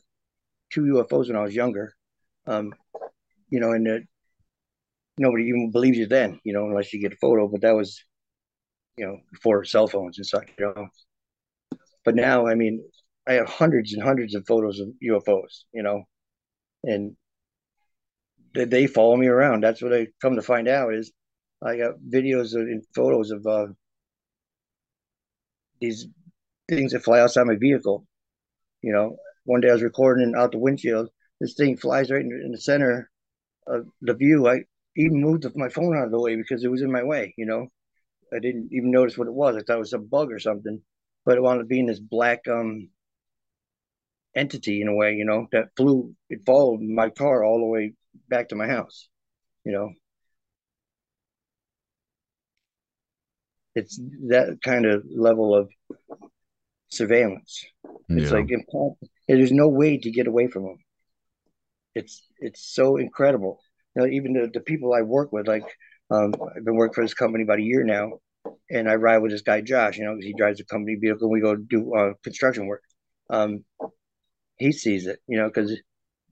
two 0.72 0.82
ufos 0.82 1.28
when 1.28 1.38
i 1.38 1.44
was 1.44 1.56
younger 1.56 1.94
um 2.48 2.74
you 3.50 3.60
know 3.60 3.72
and 3.72 4.06
nobody 5.18 5.46
even 5.46 5.72
believes 5.72 5.98
you 5.98 6.08
then 6.08 6.40
you 6.44 6.54
know 6.54 6.66
unless 6.66 6.94
you 6.94 7.02
get 7.02 7.14
a 7.14 7.18
photo 7.18 7.48
but 7.48 7.62
that 7.62 7.76
was 7.76 8.04
you 8.98 9.06
know 9.06 9.18
before 9.32 9.64
cell 9.64 9.88
phones 9.88 10.18
and 10.18 10.26
such 10.26 10.50
you 10.58 10.66
know 10.66 10.88
but 12.06 12.16
now 12.16 12.48
i 12.48 12.56
mean 12.56 12.84
i 13.28 13.34
have 13.34 13.48
hundreds 13.50 13.94
and 13.94 14.04
hundreds 14.04 14.36
of 14.36 14.46
photos 14.48 14.80
of 14.80 14.88
ufos 15.04 15.64
you 15.74 15.84
know 15.84 16.04
and 16.84 17.16
they, 18.54 18.66
they 18.66 18.88
follow 18.88 19.16
me 19.16 19.28
around 19.28 19.64
that's 19.64 19.82
what 19.82 19.94
i 19.94 20.08
come 20.22 20.36
to 20.36 20.42
find 20.42 20.68
out 20.68 20.94
is 20.94 21.12
I 21.64 21.78
got 21.78 21.96
videos 22.08 22.54
and 22.54 22.84
photos 22.94 23.32
of 23.32 23.46
uh, 23.46 23.68
these 25.82 26.08
things 26.70 26.92
that 26.92 27.04
fly 27.04 27.20
outside 27.20 27.48
my 27.48 27.56
vehicle. 27.56 28.06
You 28.82 28.94
know, 28.94 29.18
one 29.46 29.62
day 29.62 29.70
I 29.70 29.74
was 29.74 29.82
recording 29.82 30.34
out 30.38 30.52
the 30.52 30.60
windshield. 30.60 31.10
This 31.40 31.56
thing 31.56 31.78
flies 31.78 32.12
right 32.12 32.22
in, 32.22 32.32
in 32.32 32.52
the 32.52 32.62
center 32.62 33.10
of 33.68 33.88
the 34.02 34.14
view. 34.14 34.48
I 34.48 34.62
even 34.96 35.22
moved 35.22 35.46
my 35.56 35.70
phone 35.70 35.98
out 35.98 36.06
of 36.06 36.12
the 36.12 36.22
way 36.22 36.36
because 36.36 36.64
it 36.64 36.72
was 36.72 36.82
in 36.82 36.92
my 36.92 37.04
way. 37.04 37.34
You 37.38 37.48
know, 37.48 37.68
I 38.34 38.40
didn't 38.40 38.70
even 38.72 38.92
notice 38.92 39.18
what 39.18 39.28
it 39.28 39.34
was. 39.34 39.56
I 39.56 39.60
thought 39.60 39.78
it 39.78 39.80
was 39.80 39.94
a 39.94 40.00
bug 40.00 40.32
or 40.32 40.40
something, 40.40 40.82
but 41.26 41.38
it 41.38 41.42
wound 41.42 41.62
up 41.62 41.68
being 41.68 41.86
this 41.86 42.00
black 42.00 42.48
um 42.48 42.90
entity 44.36 44.82
in 44.82 44.88
a 44.88 44.96
way. 44.96 45.14
You 45.16 45.26
know, 45.26 45.48
that 45.52 45.70
flew. 45.76 46.16
It 46.30 46.46
followed 46.46 46.82
my 46.82 47.10
car 47.10 47.44
all 47.44 47.60
the 47.60 47.66
way 47.66 47.94
back 48.30 48.50
to 48.50 48.56
my 48.56 48.68
house. 48.68 49.08
You 49.64 49.72
know, 49.74 49.90
it's 53.76 54.00
that 54.30 54.60
kind 54.64 54.86
of 54.86 55.04
level 55.10 55.56
of 55.56 55.70
surveillance. 56.90 57.66
Yeah. 58.10 58.24
It's 58.24 58.32
like 58.32 58.50
impossible. 58.50 58.98
There's 59.28 59.52
no 59.52 59.68
way 59.68 59.98
to 59.98 60.12
get 60.12 60.28
away 60.28 60.48
from 60.48 60.64
them. 60.64 60.78
It's 61.94 62.26
it's 62.40 62.62
so 62.74 62.98
incredible. 62.98 63.60
You 63.96 64.02
know, 64.02 64.08
even 64.08 64.34
the, 64.34 64.50
the 64.54 64.60
people 64.60 64.94
I 64.94 65.02
work 65.02 65.32
with, 65.32 65.48
like 65.48 65.66
um, 66.10 66.34
I've 66.56 66.64
been 66.64 66.76
working 66.76 66.94
for 66.94 67.04
this 67.04 67.14
company 67.14 67.44
about 67.44 67.60
a 67.60 67.64
year 67.64 67.84
now, 67.84 68.20
and 68.70 68.90
I 68.90 68.96
ride 68.96 69.20
with 69.20 69.32
this 69.32 69.42
guy 69.42 69.62
Josh. 69.62 69.98
You 69.98 70.06
know, 70.06 70.18
he 70.20 70.34
drives 70.34 70.60
a 70.60 70.66
company 70.66 70.96
vehicle. 70.96 71.26
and 71.26 71.32
We 71.32 71.42
go 71.42 71.56
do 71.56 71.94
uh, 71.96 72.14
construction 72.24 72.68
work. 72.68 72.84
Um, 73.30 73.64
he 74.58 74.72
sees 74.72 75.08
it. 75.08 75.20
You 75.28 75.38
know, 75.38 75.48
because 75.48 75.78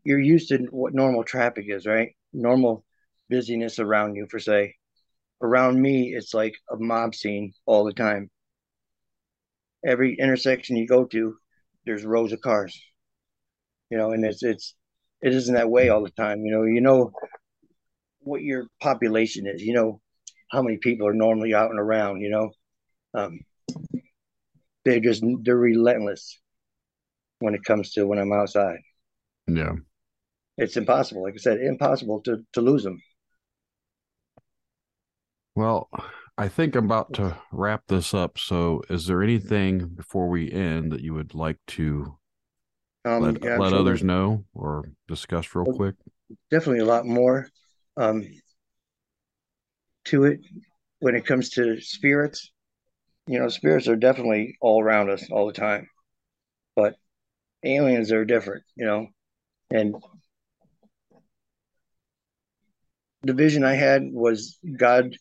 you're 0.03 0.19
used 0.19 0.49
to 0.49 0.59
what 0.71 0.93
normal 0.93 1.23
traffic 1.23 1.65
is, 1.67 1.85
right? 1.85 2.15
Normal 2.33 2.85
busyness 3.29 3.79
around 3.79 4.15
you, 4.15 4.27
for 4.29 4.39
say 4.39 4.75
around 5.41 5.81
me, 5.81 6.13
it's 6.15 6.33
like 6.33 6.55
a 6.71 6.77
mob 6.77 7.15
scene 7.15 7.53
all 7.65 7.85
the 7.85 7.93
time. 7.93 8.29
Every 9.85 10.15
intersection 10.17 10.75
you 10.75 10.87
go 10.87 11.05
to, 11.05 11.37
there's 11.85 12.05
rows 12.05 12.31
of 12.33 12.41
cars. 12.41 12.79
You 13.89 13.97
know, 13.97 14.11
and 14.11 14.25
it's 14.25 14.43
it's 14.43 14.75
it 15.21 15.33
isn't 15.33 15.55
that 15.55 15.69
way 15.69 15.89
all 15.89 16.03
the 16.03 16.09
time. 16.11 16.45
You 16.45 16.51
know, 16.51 16.63
you 16.63 16.81
know 16.81 17.11
what 18.25 18.41
your 18.41 18.67
population 18.81 19.47
is. 19.47 19.61
You 19.61 19.73
know 19.73 20.01
how 20.51 20.61
many 20.61 20.77
people 20.77 21.07
are 21.07 21.13
normally 21.13 21.53
out 21.53 21.71
and 21.71 21.79
around. 21.79 22.21
You 22.21 22.29
know, 22.29 22.51
um, 23.13 23.39
they're 24.83 24.99
just 24.99 25.23
they're 25.43 25.55
relentless. 25.57 26.39
when 27.39 27.53
it 27.53 27.63
comes 27.63 27.91
to 27.91 28.07
when 28.07 28.19
I'm 28.19 28.33
outside. 28.33 28.77
Yeah. 29.47 29.73
It's 30.57 30.77
impossible. 30.77 31.23
Like 31.23 31.33
I 31.33 31.37
said, 31.37 31.59
impossible 31.59 32.21
to, 32.21 32.37
to 32.53 32.61
lose 32.61 32.83
them. 32.83 33.01
Well, 35.55 35.89
I 36.37 36.47
think 36.47 36.75
I'm 36.75 36.85
about 36.85 37.13
to 37.13 37.37
wrap 37.51 37.83
this 37.87 38.13
up. 38.13 38.37
So, 38.37 38.81
is 38.89 39.07
there 39.07 39.21
anything 39.21 39.89
before 39.89 40.27
we 40.27 40.51
end 40.51 40.91
that 40.91 41.01
you 41.01 41.13
would 41.13 41.33
like 41.33 41.59
to 41.67 42.17
um, 43.05 43.23
let, 43.23 43.43
yeah, 43.43 43.57
let 43.57 43.73
others 43.73 44.03
know 44.03 44.45
or 44.53 44.85
discuss 45.07 45.53
real 45.55 45.65
quick? 45.65 45.95
Definitely 46.51 46.81
a 46.81 46.85
lot 46.85 47.05
more 47.05 47.47
um, 47.97 48.23
to 50.05 50.25
it 50.25 50.39
when 50.99 51.15
it 51.15 51.25
comes 51.25 51.49
to 51.51 51.79
spirits. 51.81 52.51
You 53.27 53.39
know, 53.39 53.47
spirits 53.49 53.87
are 53.87 53.95
definitely 53.95 54.57
all 54.61 54.81
around 54.81 55.09
us 55.09 55.29
all 55.31 55.47
the 55.47 55.53
time, 55.53 55.89
but 56.75 56.95
aliens 57.63 58.11
are 58.11 58.25
different, 58.25 58.63
you 58.75 58.85
know. 58.85 59.07
And 59.71 59.95
the 63.23 63.33
vision 63.33 63.63
I 63.63 63.73
had 63.73 64.03
was 64.11 64.59
God 64.77 65.15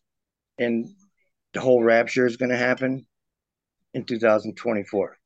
and 0.59 0.87
the 1.55 1.61
whole 1.61 1.83
rapture 1.83 2.27
is 2.27 2.37
going 2.37 2.51
to 2.51 2.57
happen 2.57 3.07
in 3.95 4.05
2024. 4.05 5.17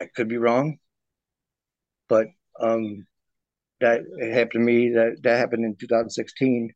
I 0.00 0.06
could 0.06 0.28
be 0.28 0.36
wrong, 0.36 0.78
but 2.08 2.26
um, 2.60 3.06
that 3.80 4.02
happened 4.20 4.52
to 4.52 4.58
me. 4.58 4.90
That 4.90 5.16
that 5.22 5.38
happened 5.38 5.64
in 5.64 5.76
2016 5.76 6.72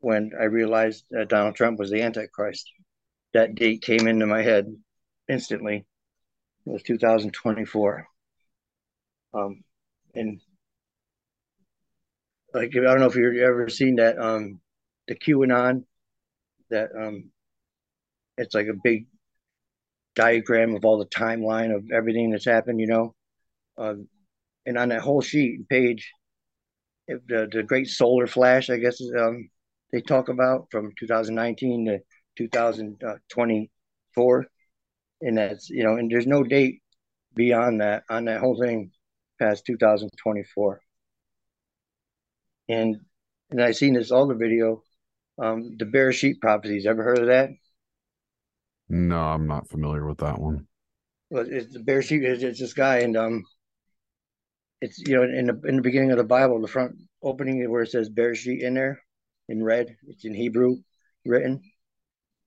when 0.00 0.30
I 0.38 0.44
realized 0.44 1.04
that 1.10 1.28
Donald 1.28 1.54
Trump 1.56 1.78
was 1.78 1.90
the 1.90 2.02
Antichrist. 2.02 2.70
That 3.34 3.54
date 3.54 3.82
came 3.82 4.06
into 4.06 4.26
my 4.26 4.42
head 4.42 4.66
instantly. 5.28 5.86
It 6.66 6.70
was 6.70 6.82
2024. 6.82 8.06
Um, 9.34 9.62
and 10.14 10.40
like 12.54 12.70
I 12.74 12.80
don't 12.80 13.00
know 13.00 13.06
if 13.06 13.16
you've 13.16 13.36
ever 13.36 13.68
seen 13.68 13.96
that 13.96 14.18
um 14.18 14.60
the 15.08 15.14
QAnon 15.14 15.84
that 16.70 16.90
um 16.96 17.30
it's 18.38 18.54
like 18.54 18.68
a 18.68 18.80
big 18.82 19.06
diagram 20.14 20.74
of 20.74 20.84
all 20.84 20.98
the 20.98 21.06
timeline 21.06 21.74
of 21.74 21.90
everything 21.92 22.30
that's 22.30 22.44
happened, 22.44 22.80
you 22.80 22.86
know. 22.86 23.14
Um, 23.78 24.08
and 24.66 24.76
on 24.76 24.90
that 24.90 25.00
whole 25.00 25.22
sheet 25.22 25.58
and 25.58 25.68
page, 25.68 26.12
the 27.08 27.48
the 27.50 27.62
great 27.62 27.88
solar 27.88 28.26
flash, 28.26 28.68
I 28.68 28.78
guess, 28.78 29.00
um, 29.18 29.48
they 29.92 30.00
talk 30.00 30.28
about 30.28 30.66
from 30.70 30.92
2019 30.98 31.86
to 31.86 32.00
2024, 32.36 34.46
and 35.22 35.38
that's 35.38 35.70
you 35.70 35.84
know, 35.84 35.96
and 35.96 36.10
there's 36.10 36.26
no 36.26 36.42
date 36.42 36.82
beyond 37.34 37.80
that 37.80 38.02
on 38.10 38.24
that 38.24 38.40
whole 38.40 38.60
thing 38.60 38.90
past 39.38 39.64
2024. 39.66 40.80
And 42.68 42.96
and 43.50 43.62
I 43.62 43.70
seen 43.70 43.94
this 43.94 44.10
older 44.10 44.34
video, 44.34 44.82
um, 45.40 45.76
the 45.78 45.84
Bereshit 45.84 46.40
prophecies. 46.40 46.86
Ever 46.86 47.04
heard 47.04 47.20
of 47.20 47.28
that? 47.28 47.50
No, 48.88 49.20
I'm 49.20 49.46
not 49.46 49.68
familiar 49.68 50.06
with 50.06 50.18
that 50.18 50.40
one. 50.40 50.66
Well, 51.30 51.46
it's 51.48 51.72
the 51.72 51.80
Bereshit. 51.80 52.22
It's, 52.22 52.42
it's 52.42 52.60
this 52.60 52.74
guy, 52.74 52.98
and 52.98 53.16
um, 53.16 53.44
it's 54.80 54.98
you 54.98 55.16
know 55.16 55.22
in 55.22 55.46
the 55.46 55.60
in 55.68 55.76
the 55.76 55.82
beginning 55.82 56.12
of 56.12 56.18
the 56.18 56.24
Bible, 56.24 56.60
the 56.60 56.68
front 56.68 56.96
opening 57.22 57.68
where 57.70 57.82
it 57.82 57.90
says 57.90 58.10
Bereshit 58.10 58.60
in 58.60 58.74
there 58.74 59.00
in 59.48 59.62
red. 59.62 59.96
It's 60.08 60.24
in 60.24 60.34
Hebrew 60.34 60.76
written. 61.24 61.62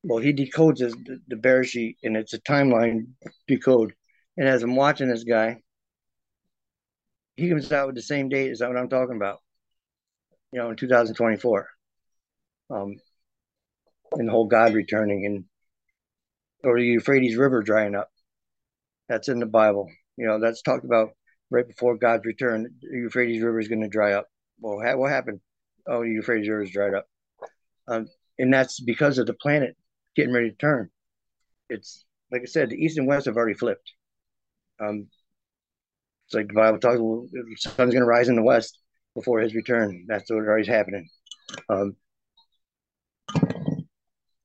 Well, 0.03 0.19
he 0.19 0.33
decodes 0.33 0.81
as 0.81 0.93
the, 0.93 1.19
the 1.27 1.35
Bereshit, 1.35 1.97
and 2.03 2.15
it's 2.15 2.33
a 2.33 2.41
timeline 2.41 3.07
decode. 3.47 3.93
And 4.37 4.47
as 4.47 4.63
I'm 4.63 4.75
watching 4.75 5.09
this 5.09 5.25
guy, 5.25 5.57
he 7.35 7.49
comes 7.49 7.71
out 7.71 7.87
with 7.87 7.95
the 7.95 8.01
same 8.01 8.29
date 8.29 8.51
as 8.51 8.61
what 8.61 8.77
I'm 8.77 8.89
talking 8.89 9.17
about. 9.17 9.39
You 10.51 10.59
know, 10.59 10.69
in 10.69 10.77
2024. 10.77 11.67
Um, 12.71 12.95
and 14.13 14.27
the 14.27 14.31
whole 14.31 14.47
God 14.47 14.73
returning 14.73 15.25
and 15.25 15.45
or 16.63 16.77
the 16.77 16.85
Euphrates 16.85 17.37
River 17.37 17.61
drying 17.61 17.95
up. 17.95 18.09
That's 19.07 19.29
in 19.29 19.39
the 19.39 19.45
Bible. 19.45 19.89
You 20.17 20.27
know, 20.27 20.39
that's 20.39 20.61
talked 20.61 20.85
about 20.85 21.11
right 21.49 21.67
before 21.67 21.97
God's 21.97 22.25
return. 22.25 22.67
The 22.81 22.97
Euphrates 22.97 23.41
River 23.41 23.59
is 23.59 23.67
going 23.67 23.81
to 23.81 23.87
dry 23.87 24.13
up. 24.13 24.27
Well, 24.59 24.77
what 24.97 25.11
happened? 25.11 25.39
Oh, 25.87 26.03
the 26.03 26.09
Euphrates 26.09 26.49
River 26.49 26.63
is 26.63 26.71
dried 26.71 26.93
up. 26.93 27.07
Um, 27.87 28.07
and 28.37 28.53
that's 28.53 28.79
because 28.79 29.17
of 29.17 29.25
the 29.25 29.33
planet 29.33 29.75
getting 30.15 30.33
ready 30.33 30.51
to 30.51 30.55
turn. 30.55 30.89
It's 31.69 32.05
like 32.31 32.41
I 32.41 32.45
said, 32.45 32.69
the 32.69 32.77
east 32.77 32.97
and 32.97 33.07
west 33.07 33.25
have 33.25 33.37
already 33.37 33.57
flipped. 33.57 33.91
Um, 34.79 35.07
it's 36.27 36.35
like 36.35 36.47
the 36.47 36.53
Bible 36.53 36.79
talks. 36.79 36.97
The 36.97 37.55
sun's 37.57 37.93
going 37.93 38.01
to 38.01 38.05
rise 38.05 38.29
in 38.29 38.35
the 38.35 38.43
west 38.43 38.77
before 39.15 39.39
His 39.39 39.55
return. 39.55 40.05
That's 40.07 40.29
what 40.29 40.37
already 40.37 40.67
happening. 40.67 41.09
Um, 41.69 41.95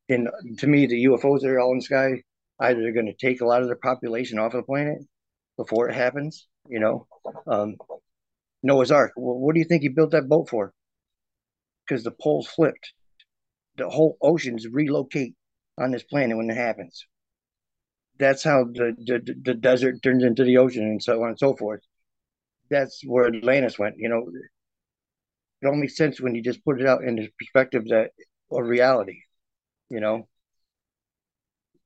and 0.08 0.28
to 0.58 0.66
me, 0.66 0.86
the 0.86 1.04
UFOs 1.04 1.40
that 1.40 1.50
are 1.50 1.60
all 1.60 1.72
in 1.72 1.78
the 1.78 1.84
sky 1.84 2.22
either 2.60 2.80
they're 2.80 2.92
going 2.92 3.06
to 3.06 3.26
take 3.26 3.40
a 3.40 3.46
lot 3.46 3.62
of 3.62 3.68
their 3.68 3.76
population 3.76 4.38
off 4.38 4.54
of 4.54 4.58
the 4.58 4.62
planet 4.62 4.98
before 5.56 5.88
it 5.88 5.94
happens. 5.94 6.46
You 6.68 6.80
know, 6.80 7.06
um, 7.46 7.76
Noah's 8.62 8.90
Ark. 8.90 9.12
Well, 9.16 9.38
what 9.38 9.54
do 9.54 9.60
you 9.60 9.66
think 9.66 9.82
he 9.82 9.88
built 9.88 10.12
that 10.12 10.28
boat 10.28 10.48
for? 10.48 10.72
Because 11.86 12.04
the 12.04 12.10
poles 12.10 12.46
flipped. 12.46 12.92
The 13.76 13.88
whole 13.88 14.16
oceans 14.22 14.66
relocate 14.66 15.34
on 15.78 15.90
this 15.90 16.04
planet 16.04 16.36
when 16.36 16.50
it 16.50 16.56
happens. 16.56 17.04
That's 18.18 18.44
how 18.44 18.64
the, 18.64 18.94
the, 18.98 19.34
the 19.42 19.54
desert 19.54 20.02
turns 20.02 20.22
into 20.22 20.44
the 20.44 20.58
ocean 20.58 20.84
and 20.84 21.02
so 21.02 21.22
on 21.22 21.30
and 21.30 21.38
so 21.38 21.54
forth. 21.56 21.80
That's 22.70 23.02
where 23.04 23.26
Atlantis 23.26 23.78
went. 23.78 23.96
You 23.98 24.08
know, 24.08 24.30
it 25.60 25.66
all 25.66 25.74
makes 25.74 25.96
sense 25.96 26.20
when 26.20 26.34
you 26.34 26.42
just 26.42 26.64
put 26.64 26.80
it 26.80 26.86
out 26.86 27.02
in 27.02 27.16
the 27.16 27.28
perspective 27.38 27.84
that 27.88 28.10
of 28.50 28.66
reality 28.66 29.20
you 29.88 30.00
know 30.00 30.28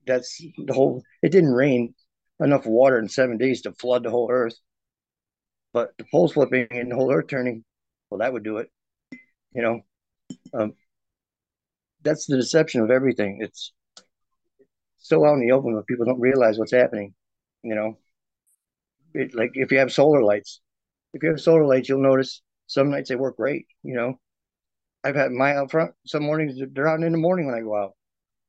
that's 0.06 0.42
the 0.66 0.72
whole 0.72 1.02
it 1.22 1.30
didn't 1.30 1.52
rain 1.52 1.94
enough 2.40 2.66
water 2.66 2.98
in 2.98 3.08
seven 3.08 3.36
days 3.36 3.62
to 3.62 3.72
flood 3.72 4.02
the 4.02 4.10
whole 4.10 4.30
earth 4.30 4.56
but 5.78 5.96
the 5.96 6.04
poles 6.10 6.32
flipping 6.32 6.66
and 6.72 6.90
the 6.90 6.96
whole 6.96 7.12
earth 7.12 7.28
turning 7.28 7.62
well 8.10 8.18
that 8.18 8.32
would 8.32 8.42
do 8.42 8.56
it 8.56 8.68
you 9.54 9.62
know 9.62 9.80
um, 10.54 10.72
that's 12.02 12.26
the 12.26 12.36
deception 12.36 12.80
of 12.80 12.90
everything 12.90 13.38
it's 13.40 13.72
so 14.98 15.24
out 15.24 15.34
in 15.34 15.40
the 15.46 15.52
open 15.52 15.76
but 15.76 15.86
people 15.86 16.04
don't 16.04 16.20
realize 16.20 16.58
what's 16.58 16.72
happening 16.72 17.14
you 17.62 17.76
know 17.76 17.96
it, 19.14 19.32
like 19.36 19.52
if 19.54 19.70
you 19.70 19.78
have 19.78 19.92
solar 19.92 20.22
lights 20.24 20.60
if 21.14 21.22
you 21.22 21.28
have 21.28 21.40
solar 21.40 21.64
lights 21.64 21.88
you'll 21.88 22.02
notice 22.02 22.42
some 22.66 22.90
nights 22.90 23.08
they 23.08 23.14
work 23.14 23.36
great 23.36 23.66
you 23.84 23.94
know 23.94 24.18
I've 25.04 25.14
had 25.14 25.30
my 25.30 25.54
out 25.54 25.70
front. 25.70 25.92
Some 26.06 26.24
mornings 26.24 26.60
they're 26.72 26.88
out 26.88 27.00
in 27.02 27.12
the 27.12 27.18
morning 27.18 27.46
when 27.46 27.54
I 27.54 27.60
go 27.60 27.76
out, 27.76 27.92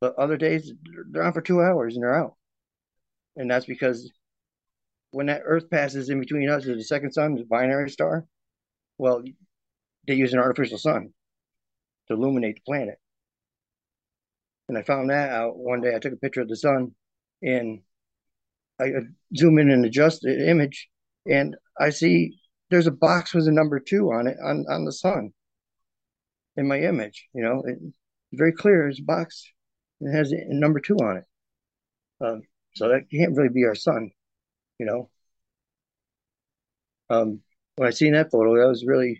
but 0.01 0.15
other 0.17 0.35
days 0.35 0.73
they're 1.11 1.23
on 1.23 1.31
for 1.31 1.41
two 1.41 1.61
hours 1.61 1.93
and 1.95 2.03
they're 2.03 2.19
out. 2.23 2.33
And 3.35 3.49
that's 3.49 3.67
because 3.67 4.11
when 5.11 5.27
that 5.27 5.41
Earth 5.45 5.69
passes 5.69 6.09
in 6.09 6.19
between 6.19 6.49
us, 6.49 6.65
is 6.65 6.77
the 6.77 6.83
second 6.83 7.11
sun, 7.11 7.35
the 7.35 7.43
binary 7.43 7.89
star. 7.89 8.25
Well, 8.97 9.23
they 10.07 10.15
use 10.15 10.33
an 10.33 10.39
artificial 10.39 10.77
sun 10.77 11.13
to 12.07 12.13
illuminate 12.13 12.55
the 12.55 12.61
planet. 12.65 12.99
And 14.67 14.77
I 14.77 14.83
found 14.83 15.09
that 15.09 15.29
out 15.29 15.57
one 15.57 15.81
day. 15.81 15.95
I 15.95 15.99
took 15.99 16.13
a 16.13 16.17
picture 16.17 16.41
of 16.41 16.47
the 16.47 16.55
sun 16.55 16.91
and 17.41 17.81
I 18.79 18.91
zoom 19.35 19.59
in 19.59 19.69
and 19.69 19.85
adjust 19.85 20.21
the 20.21 20.49
image, 20.49 20.89
and 21.29 21.55
I 21.79 21.89
see 21.89 22.39
there's 22.69 22.87
a 22.87 22.91
box 22.91 23.33
with 23.33 23.47
a 23.47 23.51
number 23.51 23.79
two 23.79 24.11
on 24.11 24.27
it 24.27 24.37
on, 24.43 24.65
on 24.69 24.85
the 24.85 24.91
sun 24.91 25.33
in 26.55 26.67
my 26.67 26.79
image. 26.79 27.27
You 27.33 27.43
know, 27.43 27.63
it's 27.65 27.97
very 28.31 28.53
clear. 28.53 28.87
It's 28.87 28.99
a 28.99 29.03
box. 29.03 29.51
It 29.99 30.15
has 30.15 30.31
a 30.31 30.45
number 30.47 30.79
two 30.79 30.95
on 30.95 31.17
it. 31.17 31.25
Um, 32.25 32.41
so 32.75 32.87
that 32.89 33.09
can't 33.11 33.35
really 33.35 33.49
be 33.53 33.65
our 33.65 33.75
sun. 33.75 34.11
You 34.79 34.85
know. 34.85 35.09
Um, 37.09 37.41
when 37.75 37.87
I 37.87 37.91
seen 37.91 38.13
that 38.13 38.31
photo, 38.31 38.55
that 38.57 38.67
was 38.67 38.85
really 38.85 39.19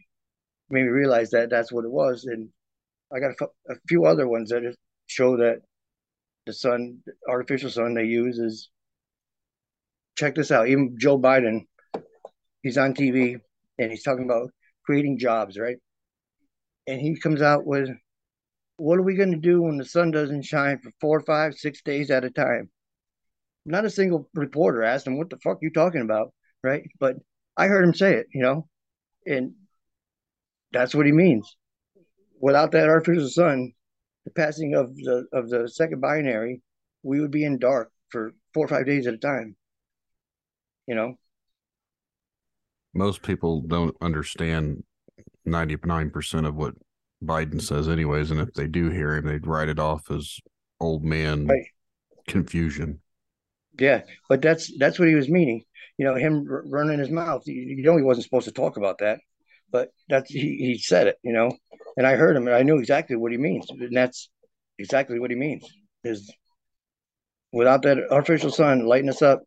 made 0.69 0.84
me 0.84 0.90
realize 0.90 1.31
that 1.31 1.49
that's 1.49 1.72
what 1.72 1.86
it 1.86 1.91
was. 1.91 2.26
And 2.26 2.49
I 3.14 3.19
got 3.19 3.31
a, 3.69 3.76
few 3.88 4.06
other 4.06 4.27
ones 4.27 4.49
that 4.49 4.76
show 5.07 5.38
that 5.38 5.61
the 6.45 6.53
sun, 6.53 6.99
the 7.06 7.14
artificial 7.27 7.69
sun 7.69 7.94
they 7.94 8.06
use 8.06 8.38
is. 8.38 8.69
Check 10.18 10.36
this 10.36 10.52
out. 10.52 10.68
Even 10.68 10.98
Joe 10.99 11.18
Biden, 11.18 11.61
he's 12.61 12.77
on 12.77 12.94
TV 12.94 13.38
and 13.77 13.90
he's 13.90 14.03
talking 14.03 14.26
about 14.26 14.52
creating 14.84 15.18
jobs, 15.18 15.57
right? 15.57 15.77
and 16.90 16.99
he 16.99 17.15
comes 17.15 17.41
out 17.41 17.65
with, 17.68 17.90
"What 18.77 18.98
are 18.98 19.03
we 19.03 19.15
going 19.15 19.31
to 19.31 19.38
do 19.38 19.61
when 19.61 19.77
the 19.77 19.86
sun 19.86 20.10
doesn't 20.11 20.44
shine 20.44 20.80
for 20.80 20.91
four, 20.99 21.22
five, 21.22 21.53
six 21.53 21.81
days 21.84 22.10
at 22.10 22.23
a 22.23 22.31
time?" 22.31 22.72
Not 23.70 23.86
a 23.86 23.90
single 23.90 24.28
reporter 24.34 24.84
asked 24.84 25.06
him, 25.08 25.18
"What 25.18 25.30
the 25.30 25.38
fuck 25.38 25.58
are 25.58 25.60
you 25.62 25.72
talking 25.72 26.02
about?" 26.02 26.34
Right? 26.64 26.90
But 27.00 27.18
I 27.56 27.68
heard 27.68 27.84
him 27.84 27.94
say 27.94 28.16
it, 28.16 28.28
you 28.34 28.41
know, 28.41 28.68
and 29.26 29.54
that's 30.72 30.96
what 30.96 31.06
he 31.06 31.12
means. 31.12 31.56
Without 32.40 32.72
that 32.72 32.90
artificial 32.90 33.30
sun, 33.30 33.74
the 34.26 34.32
passing 34.32 34.74
of 34.76 34.96
the 34.96 35.28
of 35.32 35.50
the 35.50 35.70
second 35.70 36.02
binary, 36.02 36.62
we 37.04 37.20
would 37.22 37.32
be 37.32 37.44
in 37.46 37.60
dark 37.60 37.91
for 38.10 38.34
four 38.54 38.66
or 38.66 38.68
five 38.68 38.86
days 38.86 39.08
at 39.08 39.14
a 39.14 39.18
time. 39.18 39.56
you 40.88 40.96
know. 40.96 41.16
Most 42.96 43.22
people 43.22 43.62
don't 43.62 43.96
understand 44.02 44.84
99% 45.48 46.48
of 46.48 46.56
what 46.56 46.74
Biden 47.24 47.62
says, 47.62 47.88
anyways. 47.88 48.32
And 48.32 48.40
if 48.40 48.52
they 48.54 48.66
do 48.66 48.90
hear 48.90 49.16
him, 49.16 49.28
they'd 49.28 49.46
write 49.46 49.70
it 49.70 49.78
off 49.78 50.10
as 50.10 50.40
old 50.80 51.04
man 51.04 51.46
right. 51.46 51.68
confusion. 52.28 53.02
Yeah, 53.80 54.01
but 54.27 54.41
that's 54.41 54.72
that's 54.77 54.99
what 54.99 55.07
he 55.07 55.15
was 55.15 55.30
meaning. 55.30 55.64
You 55.97 56.06
know, 56.06 56.15
him 56.15 56.45
running 56.47 56.99
his 56.99 57.10
mouth. 57.10 57.43
You 57.45 57.81
know, 57.84 57.97
he 57.97 58.03
wasn't 58.03 58.26
supposed 58.26 58.45
to 58.47 58.51
talk 58.53 58.77
about 58.77 58.99
that, 58.99 59.19
but 59.72 59.89
that's 60.10 60.30
he, 60.31 60.57
he 60.57 60.77
said 60.77 61.07
it. 61.07 61.18
You 61.23 61.34
know, 61.34 61.51
and 61.97 62.06
I 62.06 62.15
heard 62.15 62.35
him, 62.35 62.47
and 62.47 62.56
I 62.56 62.64
knew 62.64 62.80
exactly 62.80 63.15
what 63.15 63.31
he 63.31 63.38
means, 63.38 63.69
and 63.69 63.95
that's 63.95 64.30
exactly 64.77 65.19
what 65.19 65.31
he 65.31 65.35
means. 65.38 65.65
Is 66.03 66.31
without 67.51 67.84
that 67.84 67.99
artificial 68.11 68.51
sun 68.51 68.85
lighting 68.88 69.10
us 69.10 69.22
up, 69.22 69.41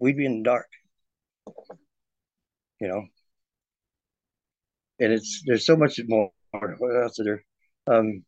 we'd 0.00 0.16
be 0.16 0.26
in 0.26 0.38
the 0.38 0.44
dark. 0.44 0.66
You 2.80 2.88
know, 2.88 3.06
and 4.98 5.12
it's 5.12 5.42
there's 5.46 5.66
so 5.66 5.76
much 5.76 6.00
more. 6.08 6.30
What 6.52 7.02
else 7.02 7.18
is 7.18 7.26
there? 7.26 7.44
Um, 7.86 8.24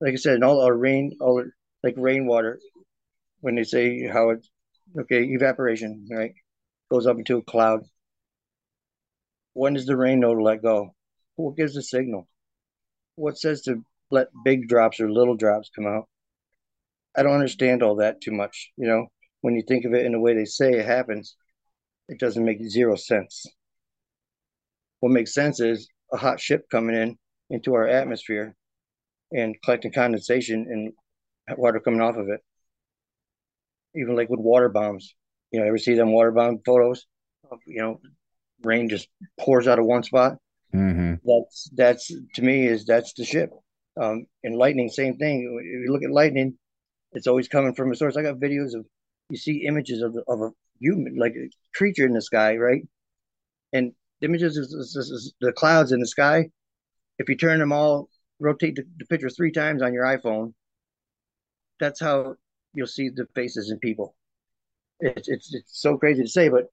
like 0.00 0.14
I 0.14 0.16
said, 0.16 0.34
and 0.34 0.44
all 0.44 0.60
our 0.60 0.74
rain, 0.74 1.16
all 1.20 1.44
like 1.82 1.94
rainwater, 1.96 2.58
when 3.40 3.54
they 3.54 3.64
say 3.64 4.06
how 4.06 4.30
it, 4.30 4.46
okay, 4.98 5.24
evaporation, 5.24 6.06
right, 6.10 6.32
goes 6.90 7.06
up 7.06 7.18
into 7.18 7.36
a 7.36 7.42
cloud. 7.42 7.82
When 9.52 9.74
does 9.74 9.86
the 9.86 9.96
rain 9.96 10.20
know 10.20 10.34
to 10.34 10.42
let 10.42 10.62
go? 10.62 10.94
What 11.36 11.56
gives 11.56 11.74
the 11.74 11.82
signal? 11.82 12.28
What 13.16 13.38
says 13.38 13.62
to 13.62 13.84
let 14.10 14.28
big 14.44 14.68
drops 14.68 15.00
or 15.00 15.10
little 15.10 15.36
drops 15.36 15.70
come 15.74 15.86
out? 15.86 16.08
I 17.16 17.22
don't 17.22 17.34
understand 17.34 17.82
all 17.82 17.96
that 17.96 18.20
too 18.20 18.32
much. 18.32 18.70
You 18.76 18.86
know, 18.86 19.06
when 19.40 19.54
you 19.54 19.62
think 19.66 19.84
of 19.84 19.94
it 19.94 20.06
in 20.06 20.12
the 20.12 20.20
way 20.20 20.34
they 20.34 20.44
say 20.44 20.72
it 20.72 20.86
happens, 20.86 21.36
it 22.08 22.18
doesn't 22.18 22.44
make 22.44 22.62
zero 22.68 22.96
sense. 22.96 23.46
What 25.00 25.12
makes 25.12 25.34
sense 25.34 25.60
is 25.60 25.88
a 26.12 26.16
hot 26.16 26.40
ship 26.40 26.66
coming 26.70 26.94
in 26.94 27.18
into 27.50 27.74
our 27.74 27.86
atmosphere 27.86 28.54
and 29.32 29.56
collecting 29.62 29.92
condensation 29.92 30.66
and 30.68 31.58
water 31.58 31.80
coming 31.80 32.00
off 32.00 32.16
of 32.16 32.28
it. 32.28 32.40
Even 33.94 34.16
like 34.16 34.28
with 34.28 34.40
water 34.40 34.68
bombs, 34.68 35.14
you 35.50 35.60
know, 35.60 35.66
ever 35.66 35.78
see 35.78 35.94
them 35.94 36.12
water 36.12 36.30
bomb 36.30 36.60
photos? 36.64 37.06
You 37.66 37.82
know, 37.82 38.00
rain 38.62 38.88
just 38.88 39.08
pours 39.38 39.66
out 39.66 39.78
of 39.78 39.84
one 39.84 40.02
spot. 40.02 40.36
Mm-hmm. 40.74 41.14
That's 41.24 41.70
that's 41.74 42.12
to 42.34 42.42
me 42.42 42.66
is 42.66 42.84
that's 42.84 43.12
the 43.14 43.24
ship. 43.24 43.50
Um, 44.00 44.26
and 44.44 44.56
lightning, 44.56 44.88
same 44.88 45.16
thing. 45.16 45.60
If 45.60 45.86
you 45.86 45.92
look 45.92 46.04
at 46.04 46.12
lightning, 46.12 46.56
it's 47.12 47.26
always 47.26 47.48
coming 47.48 47.74
from 47.74 47.90
a 47.90 47.96
source. 47.96 48.16
I 48.16 48.22
got 48.22 48.36
videos 48.36 48.74
of 48.74 48.86
you 49.30 49.36
see 49.36 49.64
images 49.66 50.02
of 50.02 50.16
of 50.28 50.40
a 50.42 50.50
human, 50.78 51.16
like 51.16 51.34
a 51.34 51.50
creature 51.74 52.06
in 52.06 52.12
the 52.12 52.22
sky, 52.22 52.56
right? 52.56 52.82
And 53.72 53.92
images 54.20 54.56
is 54.56 55.34
the 55.40 55.52
clouds 55.52 55.92
in 55.92 56.00
the 56.00 56.06
sky. 56.06 56.50
If 57.18 57.28
you 57.28 57.36
turn 57.36 57.58
them 57.58 57.72
all 57.72 58.08
rotate 58.40 58.76
the, 58.76 59.04
picture 59.06 59.30
three 59.30 59.52
times 59.52 59.82
on 59.82 59.92
your 59.92 60.04
iPhone, 60.04 60.54
that's 61.78 62.00
how 62.00 62.36
you'll 62.74 62.86
see 62.86 63.08
the 63.08 63.26
faces 63.34 63.70
in 63.70 63.78
people. 63.78 64.16
It's 65.00 65.28
it's 65.28 65.54
it's 65.54 65.80
so 65.80 65.96
crazy 65.96 66.22
to 66.22 66.28
say, 66.28 66.48
but 66.48 66.66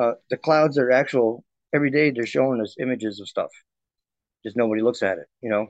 uh, 0.00 0.12
the 0.30 0.36
clouds 0.36 0.78
are 0.78 0.90
actual. 0.90 1.44
Every 1.74 1.90
day 1.90 2.10
they're 2.10 2.24
showing 2.24 2.62
us 2.62 2.76
images 2.80 3.20
of 3.20 3.28
stuff. 3.28 3.50
Just 4.42 4.56
nobody 4.56 4.80
looks 4.80 5.02
at 5.02 5.18
it, 5.18 5.26
you 5.42 5.50
know. 5.50 5.66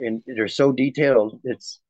And 0.00 0.22
they're 0.26 0.48
so 0.48 0.72
detailed. 0.72 1.40
It's 1.44 1.80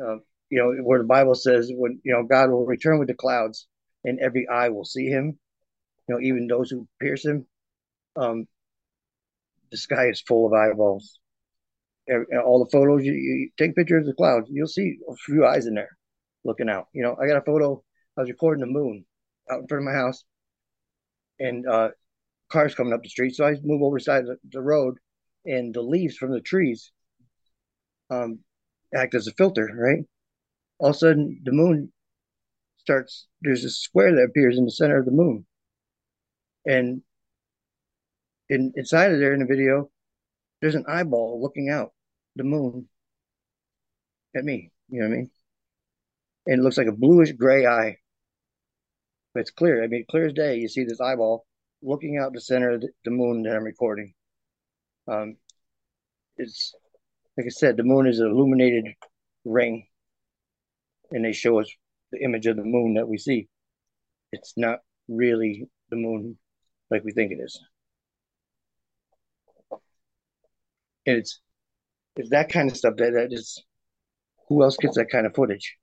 uh, 0.00 0.16
you 0.50 0.58
know 0.58 0.72
where 0.82 0.98
the 0.98 1.04
Bible 1.04 1.34
says 1.34 1.70
when 1.72 2.00
you 2.04 2.12
know 2.12 2.24
God 2.24 2.50
will 2.50 2.66
return 2.66 2.98
with 2.98 3.08
the 3.08 3.14
clouds, 3.14 3.66
and 4.04 4.18
every 4.20 4.48
eye 4.48 4.70
will 4.70 4.84
see 4.84 5.06
Him. 5.06 5.38
You 6.08 6.14
know, 6.14 6.20
even 6.20 6.48
those 6.48 6.70
who 6.70 6.88
pierce 7.00 7.24
Him. 7.24 7.46
Um, 8.16 8.46
the 9.70 9.76
sky 9.76 10.08
is 10.08 10.20
full 10.20 10.46
of 10.46 10.52
eyeballs 10.52 11.18
all 12.44 12.62
the 12.62 12.70
photos 12.70 13.04
you, 13.04 13.12
you, 13.12 13.50
take 13.56 13.74
pictures 13.74 14.02
of 14.02 14.06
the 14.06 14.14
clouds 14.14 14.48
you'll 14.50 14.66
see 14.66 14.98
a 15.10 15.14
few 15.16 15.46
eyes 15.46 15.66
in 15.66 15.74
there 15.74 15.96
looking 16.44 16.68
out. 16.68 16.86
You 16.92 17.02
know 17.02 17.16
i 17.20 17.26
got 17.26 17.38
a 17.38 17.42
photo 17.42 17.82
i 18.16 18.20
was 18.20 18.30
recording 18.30 18.60
the 18.60 18.72
moon 18.72 19.04
out 19.50 19.60
in 19.60 19.66
front 19.66 19.82
of 19.82 19.92
my 19.92 19.98
house 19.98 20.24
and 21.40 21.66
uh 21.66 21.88
cars 22.50 22.74
coming 22.74 22.92
up 22.92 23.02
the 23.02 23.08
street 23.08 23.34
so 23.34 23.46
i 23.46 23.54
move 23.62 23.82
over 23.82 23.98
side 23.98 24.24
of 24.28 24.38
the 24.50 24.60
road 24.60 24.98
and 25.46 25.74
the 25.74 25.82
leaves 25.82 26.16
from 26.16 26.32
the 26.32 26.40
trees 26.40 26.92
um 28.10 28.38
act 28.94 29.14
as 29.14 29.26
a 29.26 29.32
filter 29.32 29.68
right? 29.76 30.04
All 30.78 30.90
of 30.90 30.96
a 30.96 30.98
sudden 30.98 31.40
the 31.44 31.52
moon 31.52 31.92
starts 32.78 33.26
there's 33.40 33.64
a 33.64 33.70
square 33.70 34.14
that 34.14 34.28
appears 34.28 34.58
in 34.58 34.64
the 34.64 34.70
center 34.70 34.98
of 34.98 35.06
the 35.06 35.10
moon. 35.10 35.46
And 36.66 37.02
in 38.48 38.72
inside 38.76 39.12
of 39.12 39.18
there 39.18 39.32
in 39.32 39.40
the 39.40 39.46
video 39.46 39.90
there's 40.60 40.74
an 40.74 40.84
eyeball 40.86 41.40
looking 41.42 41.70
out 41.70 41.92
the 42.36 42.44
moon 42.44 42.88
at 44.36 44.44
me. 44.44 44.70
You 44.88 45.00
know 45.00 45.08
what 45.08 45.14
I 45.14 45.16
mean? 45.16 45.30
And 46.46 46.60
it 46.60 46.62
looks 46.62 46.78
like 46.78 46.86
a 46.86 46.92
bluish 46.92 47.32
gray 47.32 47.66
eye. 47.66 47.96
But 49.32 49.40
it's 49.40 49.50
clear. 49.50 49.82
I 49.82 49.88
mean, 49.88 50.04
clear 50.08 50.26
as 50.26 50.32
day. 50.32 50.58
You 50.58 50.68
see 50.68 50.84
this 50.84 51.00
eyeball 51.00 51.46
looking 51.82 52.18
out 52.18 52.32
the 52.32 52.40
center 52.40 52.70
of 52.70 52.84
the 53.04 53.10
moon 53.10 53.42
that 53.42 53.56
I'm 53.56 53.64
recording. 53.64 54.14
Um, 55.08 55.36
it's 56.36 56.74
like 57.36 57.46
I 57.46 57.50
said, 57.50 57.76
the 57.76 57.82
moon 57.82 58.06
is 58.06 58.20
an 58.20 58.30
illuminated 58.30 58.94
ring, 59.44 59.86
and 61.10 61.24
they 61.24 61.32
show 61.32 61.60
us 61.60 61.70
the 62.12 62.22
image 62.22 62.46
of 62.46 62.56
the 62.56 62.64
moon 62.64 62.94
that 62.94 63.08
we 63.08 63.18
see. 63.18 63.48
It's 64.32 64.54
not 64.56 64.80
really 65.08 65.68
the 65.90 65.96
moon 65.96 66.38
like 66.90 67.04
we 67.04 67.12
think 67.12 67.32
it 67.32 67.38
is. 67.42 67.60
And 71.06 71.18
it's 71.18 71.40
it's 72.16 72.30
that 72.30 72.50
kind 72.50 72.70
of 72.70 72.76
stuff 72.76 72.94
that, 72.96 73.12
that 73.12 73.32
is 73.32 73.62
who 74.48 74.62
else 74.62 74.76
gets 74.76 74.96
that 74.96 75.10
kind 75.10 75.26
of 75.26 75.34
footage? 75.34 75.76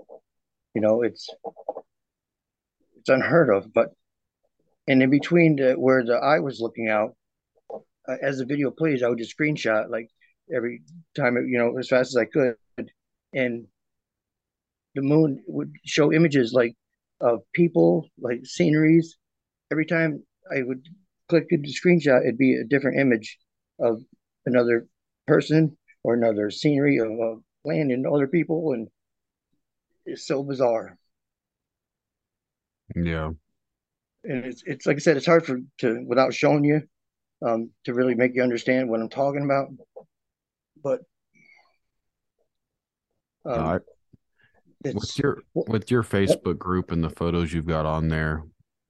You 0.74 0.82
know 0.82 1.02
it's 1.02 1.30
it's 2.98 3.10
unheard 3.10 3.50
of 3.50 3.74
but 3.74 3.90
and 4.88 5.02
in 5.02 5.10
between 5.10 5.56
the, 5.56 5.74
where 5.74 6.04
the 6.06 6.16
eye 6.16 6.40
was 6.40 6.60
looking 6.60 6.88
out 6.88 7.16
uh, 8.08 8.16
as 8.22 8.38
the 8.38 8.46
video 8.46 8.70
plays 8.72 9.02
i 9.02 9.10
would 9.10 9.18
just 9.18 9.36
screenshot 9.38 9.90
like 9.90 10.08
every 10.56 10.82
time 11.16 11.36
you 11.50 11.58
know 11.58 11.78
as 11.78 11.90
fast 11.90 12.12
as 12.12 12.18
i 12.18 12.26
could 12.26 12.56
and 13.34 13.66
the 14.96 15.02
moon 15.02 15.42
would 15.48 15.72
show 15.86 16.14
images 16.14 16.54
like 16.54 16.76
of 17.22 17.40
people 17.54 18.10
like 18.20 18.46
sceneries. 18.46 19.18
Every 19.72 19.86
time 19.86 20.24
i 20.56 20.62
would 20.62 20.86
click 21.30 21.48
the 21.50 21.58
screenshot 21.58 22.22
it'd 22.22 22.38
be 22.38 22.56
a 22.56 22.66
different 22.66 23.00
image 23.00 23.38
of 23.80 24.02
another 24.46 24.88
person 25.28 25.78
or 26.04 26.14
another 26.14 26.50
scenery 26.50 26.98
of 26.98 27.08
uh, 27.08 27.40
land 27.64 27.92
and 27.92 28.08
other 28.08 28.28
people, 28.28 28.74
and 28.74 28.88
it's 30.06 30.26
so 30.26 30.44
bizarre. 30.44 30.98
Yeah, 32.96 33.32
and 34.24 34.46
it's 34.46 34.64
it's 34.66 34.86
like 34.86 34.98
I 34.98 35.00
said, 35.00 35.18
it's 35.18 35.26
hard 35.26 35.46
for 35.46 35.60
to 35.80 36.04
without 36.08 36.34
showing 36.34 36.64
you 36.64 36.82
um, 37.46 37.72
to 37.86 37.94
really 37.94 38.16
make 38.16 38.36
you 38.36 38.44
understand 38.44 38.90
what 38.90 39.02
I'm 39.02 39.10
talking 39.10 39.44
about. 39.44 39.68
But 40.84 41.02
um, 43.46 43.66
uh, 43.66 43.80
with 44.94 45.18
your 45.18 45.38
with 45.54 45.92
your 45.92 46.04
Facebook 46.04 46.58
group 46.58 46.92
and 46.92 47.04
the 47.04 47.10
photos 47.10 47.54
you've 47.54 47.66
got 47.66 47.86
on 47.86 48.08
there, 48.08 48.44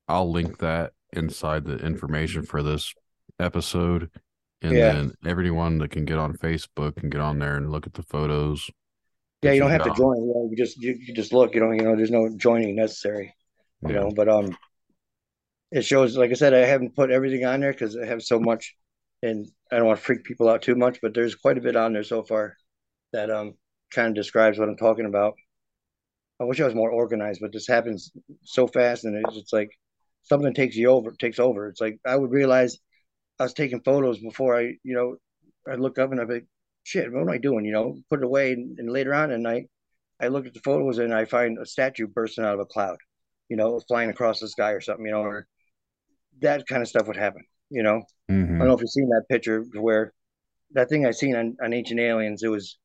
I'll 0.08 0.32
link 0.32 0.60
that 0.60 0.94
inside 1.14 1.66
the 1.66 1.78
information 1.78 2.44
for 2.44 2.64
this 2.64 2.94
episode 3.40 4.10
and 4.62 4.74
yeah. 4.74 4.92
then 4.94 5.14
everyone 5.26 5.80
that 5.80 5.92
can 5.92 6.06
get 6.06 6.18
on 6.18 6.34
Facebook 6.34 6.98
can 6.98 7.10
get 7.10 7.22
on 7.22 7.40
there 7.40 7.56
and 7.56 7.72
look 7.72 7.88
at 7.88 7.94
the 7.94 8.04
photos. 8.04 8.70
Yeah, 9.42 9.54
you 9.54 9.60
don't 9.60 9.72
have 9.72 9.84
to 9.84 9.94
join. 9.96 10.18
You, 10.18 10.34
know, 10.36 10.48
you 10.52 10.56
just 10.56 10.78
you, 10.78 10.96
you, 11.00 11.14
just 11.16 11.34
look. 11.34 11.56
You 11.56 11.62
know, 11.62 11.72
you 11.72 11.82
know, 11.82 11.96
there's 11.96 12.12
no 12.12 12.30
joining 12.38 12.76
necessary. 12.76 13.34
You 13.82 13.94
yeah. 13.94 14.02
know, 14.02 14.12
but 14.16 14.30
um, 14.30 14.56
it 15.72 15.84
shows. 15.84 16.16
Like 16.16 16.30
I 16.30 16.36
said, 16.36 16.54
I 16.54 16.60
haven't 16.60 16.96
put 16.96 17.10
everything 17.10 17.44
on 17.46 17.60
there 17.60 17.72
because 17.74 17.98
I 17.98 18.06
have 18.06 18.22
so 18.22 18.40
much, 18.40 18.76
and 19.24 19.48
I 19.72 19.78
don't 19.78 19.88
want 19.88 20.00
to 20.00 20.06
freak 20.06 20.24
people 20.24 20.48
out 20.48 20.62
too 20.62 20.76
much. 20.76 21.00
But 21.02 21.16
there's 21.16 21.34
quite 21.34 21.58
a 21.58 21.62
bit 21.62 21.76
on 21.76 21.94
there 21.94 22.04
so 22.04 22.24
far 22.24 22.56
that 23.14 23.32
um 23.32 23.56
kind 23.92 24.10
of 24.10 24.14
describes 24.14 24.60
what 24.60 24.70
I'm 24.70 24.78
talking 24.78 25.08
about. 25.08 25.34
I 26.40 26.44
wish 26.44 26.62
I 26.62 26.66
was 26.66 26.76
more 26.76 26.92
organized, 26.92 27.42
but 27.42 27.52
this 27.52 27.68
happens 27.68 28.12
so 28.44 28.68
fast, 28.68 29.06
and 29.06 29.16
it's, 29.16 29.38
it's 29.38 29.54
like 29.54 29.72
something 30.24 30.54
takes 30.54 30.76
you 30.76 30.90
over, 30.90 31.12
takes 31.12 31.40
over. 31.40 31.68
It's 31.68 31.82
like 31.82 32.00
I 32.06 32.16
would 32.16 32.32
realize 32.32 32.78
I 33.42 33.44
was 33.46 33.54
taking 33.56 33.82
photos 33.82 34.20
before 34.20 34.56
I, 34.56 34.74
you 34.84 34.94
know, 34.94 35.16
I 35.68 35.76
look 35.76 35.98
up 35.98 36.12
and 36.12 36.22
I'm 36.22 36.30
like, 36.30 36.46
shit, 36.84 37.12
what 37.12 37.22
am 37.22 37.30
I 37.30 37.40
doing? 37.40 37.66
You 37.66 37.72
know, 37.72 37.98
put 38.08 38.20
it 38.20 38.26
away. 38.26 38.54
And, 38.54 38.78
and 38.78 38.92
later 38.92 39.16
on 39.16 39.32
at 39.32 39.40
night, 39.40 39.68
I 40.22 40.28
look 40.28 40.46
at 40.46 40.54
the 40.54 40.60
photos 40.60 41.00
and 41.00 41.12
I 41.12 41.26
find 41.26 41.58
a 41.58 41.66
statue 41.66 42.06
bursting 42.06 42.46
out 42.46 42.54
of 42.54 42.60
a 42.60 42.66
cloud, 42.66 42.98
you 43.50 43.58
know, 43.58 43.80
flying 43.88 44.12
across 44.12 44.40
the 44.40 44.48
sky 44.48 44.74
or 44.74 44.80
something, 44.80 45.08
you 45.08 45.12
know, 45.12 45.24
or 45.24 45.48
that 46.42 46.68
kind 46.68 46.84
of 46.84 46.88
stuff 46.88 47.08
would 47.08 47.18
happen, 47.18 47.44
you 47.72 47.82
know. 47.82 48.04
Mm-hmm. 48.30 48.56
I 48.56 48.58
don't 48.60 48.68
know 48.68 48.76
if 48.76 48.82
you've 48.82 48.92
seen 48.92 49.10
that 49.10 49.26
picture 49.28 49.66
where 49.74 50.14
that 50.74 50.90
thing 50.90 51.08
I 51.08 51.12
seen 51.12 51.36
on, 51.36 51.58
on 51.64 51.74
Ancient 51.74 52.00
Aliens, 52.00 52.44
it 52.44 52.50
was 52.50 52.78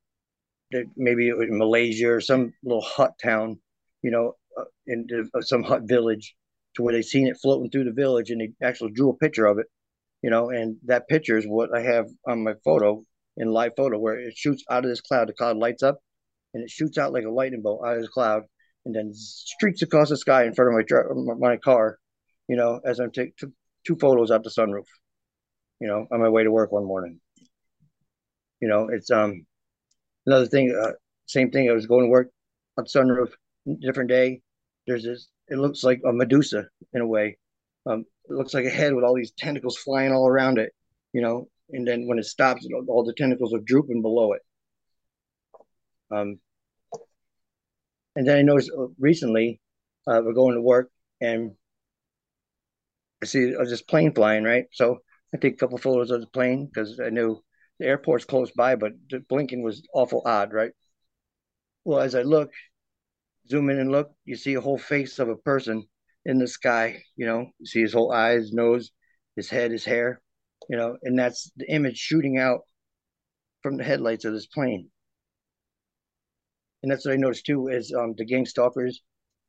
maybe 0.96 1.28
it 1.28 1.36
in 1.38 1.58
Malaysia 1.58 2.08
or 2.08 2.22
some 2.22 2.54
little 2.64 2.80
hut 2.80 3.12
town, 3.22 3.60
you 4.00 4.10
know, 4.10 4.32
uh, 4.58 4.64
in 4.86 5.06
uh, 5.34 5.42
some 5.42 5.62
hut 5.62 5.82
village, 5.82 6.34
to 6.76 6.82
where 6.82 6.94
they 6.94 7.02
seen 7.02 7.26
it 7.26 7.36
floating 7.42 7.70
through 7.70 7.84
the 7.84 7.92
village 7.92 8.30
and 8.30 8.40
they 8.40 8.52
actually 8.66 8.92
drew 8.92 9.10
a 9.10 9.16
picture 9.16 9.44
of 9.44 9.58
it, 9.58 9.66
you 10.27 10.31
know, 10.31 10.51
and 10.51 10.77
that 10.86 11.07
picture 11.07 11.39
is 11.39 11.44
what 11.47 11.70
I 11.73 11.82
have 11.82 12.07
on 12.27 12.43
my 12.43 12.55
photo 12.65 13.01
in 13.36 13.48
live 13.48 13.74
photo 13.77 13.97
where 13.97 14.19
it 14.19 14.36
shoots 14.36 14.65
out 14.69 14.85
of 14.85 14.90
this 14.90 15.01
cloud. 15.01 15.28
The 15.28 15.35
cloud 15.35 15.57
lights 15.57 15.85
up 15.85 16.01
and 16.53 16.65
it 16.65 16.69
shoots 16.69 16.98
out 16.98 17.12
like 17.12 17.23
a 17.23 17.31
lightning 17.31 17.62
bolt 17.62 17.82
out 17.86 17.94
of 17.94 18.01
this 18.01 18.09
cloud 18.09 18.43
and 18.85 18.93
then 18.93 19.12
streaks 19.15 19.82
across 19.82 20.09
the 20.09 20.16
sky 20.16 20.44
in 20.44 20.53
front 20.53 20.81
of 20.90 21.24
my 21.24 21.35
my 21.39 21.57
car, 21.59 21.98
you 22.48 22.57
know, 22.57 22.81
as 22.85 22.98
I'm 22.98 23.12
taking 23.12 23.35
two 23.86 23.97
photos 24.01 24.32
out 24.32 24.43
the 24.43 24.51
sunroof, 24.51 24.89
you 25.81 25.86
know, 25.86 26.09
on 26.11 26.20
my 26.20 26.28
way 26.28 26.43
to 26.43 26.51
work 26.51 26.73
one 26.73 26.86
morning. 26.86 27.20
You 28.61 28.66
know, 28.66 28.89
it's 28.90 29.12
um 29.12 29.47
another 30.27 30.47
thing. 30.47 30.77
Uh, 30.77 30.94
same 31.27 31.53
thing. 31.53 31.70
I 31.70 31.73
was 31.73 31.86
going 31.86 32.07
to 32.07 32.11
work 32.11 32.31
on 32.77 32.86
sunroof, 32.86 33.31
different 33.81 34.11
day. 34.11 34.40
There's 34.89 35.05
this. 35.05 35.28
It 35.47 35.59
looks 35.59 35.85
like 35.85 36.01
a 36.05 36.12
Medusa 36.12 36.65
in 36.94 37.01
a 37.01 37.07
way. 37.07 37.39
Um, 37.89 38.07
it 38.28 38.32
looks 38.32 38.55
like 38.55 38.65
a 38.65 38.70
head 38.70 38.94
with 38.94 39.05
all 39.05 39.15
these 39.15 39.32
tentacles 39.32 39.77
flying 39.77 40.12
all 40.12 40.28
around 40.28 40.59
it. 40.59 40.73
You 41.12 41.23
know, 41.23 41.48
and 41.70 41.86
then 41.86 42.07
when 42.07 42.19
it 42.19 42.24
stops, 42.24 42.66
all 42.89 43.05
the 43.05 43.15
tentacles 43.15 43.55
are 43.55 43.61
drooping 43.61 44.03
below 44.03 44.32
it. 44.32 44.43
Um, 46.11 46.39
and 48.15 48.27
then 48.27 48.39
I 48.39 48.43
noticed 48.43 48.70
uh, 48.77 48.86
recently, 48.98 49.61
uh, 50.07 50.20
we're 50.24 50.32
going 50.32 50.55
to 50.55 50.62
work 50.62 50.90
and 51.20 51.53
I 53.23 53.27
see 53.27 53.55
uh, 53.57 53.65
this 53.65 53.82
plane 53.82 54.15
flying, 54.15 54.44
right? 54.44 54.66
So 54.73 54.98
I 55.35 55.39
take 55.39 55.55
a 55.55 55.57
couple 55.57 55.78
photos 55.78 56.11
of 56.11 56.20
the 56.20 56.27
plane 56.28 56.66
because 56.66 57.01
I 57.01 57.11
knew 57.11 57.43
the 57.78 57.86
airport's 57.86 58.24
close 58.24 58.51
by, 58.53 58.77
but 58.77 58.93
the 59.11 59.20
blinking 59.20 59.62
was 59.62 59.86
awful 59.93 60.23
odd, 60.24 60.53
right? 60.53 60.73
Well, 61.85 62.01
as 62.01 62.15
I 62.15 62.23
look, 62.23 62.53
zoom 63.48 63.70
in 63.70 63.78
and 63.78 63.90
look, 63.90 64.12
you 64.24 64.36
see 64.36 64.55
a 64.55 64.61
whole 64.61 64.78
face 64.78 65.19
of 65.19 65.28
a 65.28 65.36
person 65.36 65.86
in 66.27 66.39
the 66.39 66.48
sky. 66.48 67.03
You 67.16 67.27
know, 67.27 67.47
you 67.59 67.66
see 67.66 67.81
his 67.81 67.94
whole 67.94 68.12
eyes, 68.12 68.53
nose, 68.53 68.90
his 69.36 69.48
head, 69.48 69.70
his 69.70 69.85
hair. 69.85 70.20
You 70.69 70.77
know, 70.77 70.97
and 71.03 71.19
that's 71.19 71.51
the 71.57 71.70
image 71.73 71.97
shooting 71.97 72.39
out 72.39 72.61
from 73.62 73.77
the 73.77 73.85
headlights 73.85 74.24
of 74.24 74.32
this 74.32 74.47
plane. 74.47 74.90
And 76.82 76.90
that's 76.90 77.07
what 77.07 77.12
I 77.12 77.16
noticed 77.16 77.47
too 77.47 77.69
is 77.69 77.94
um, 77.97 78.15
the 78.16 78.24
gang 78.24 78.47
stalkers. 78.47 79.01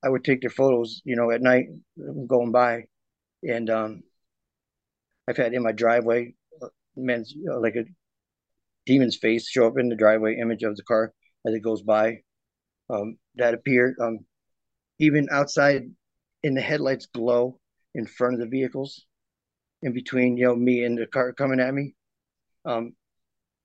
I 0.04 0.10
would 0.10 0.24
take 0.24 0.42
their 0.42 0.52
photos, 0.52 1.02
you 1.06 1.16
know, 1.16 1.32
at 1.32 1.42
night 1.42 1.66
going 2.28 2.52
by, 2.52 2.84
and 3.44 3.70
um, 3.70 4.04
I've 5.28 5.38
had 5.38 5.54
in 5.54 5.64
my 5.64 5.72
driveway, 5.72 6.36
uh, 6.62 6.68
men's 6.96 7.34
you 7.36 7.46
know, 7.46 7.60
like 7.60 7.76
a 7.76 7.86
demon's 8.86 9.18
face 9.18 9.50
show 9.50 9.68
up 9.68 9.78
in 9.78 9.90
the 9.90 9.96
driveway 9.96 10.38
image 10.40 10.64
of 10.64 10.76
the 10.76 10.84
car 10.84 11.14
as 11.46 11.54
it 11.54 11.64
goes 11.64 11.82
by. 11.82 12.18
Um, 12.90 13.18
that 13.36 13.54
appeared 13.54 13.96
um, 14.02 14.20
even 15.00 15.28
outside 15.32 15.84
in 16.48 16.54
the 16.54 16.62
headlights 16.62 17.08
glow 17.08 17.60
in 17.94 18.06
front 18.06 18.36
of 18.36 18.40
the 18.40 18.48
vehicles, 18.48 19.06
in 19.82 19.94
between 19.94 20.38
you 20.38 20.46
know 20.46 20.56
me 20.56 20.84
and 20.84 20.98
the 20.98 21.06
car 21.06 21.34
coming 21.34 21.60
at 21.60 21.74
me. 21.74 21.94
Um, 22.66 22.94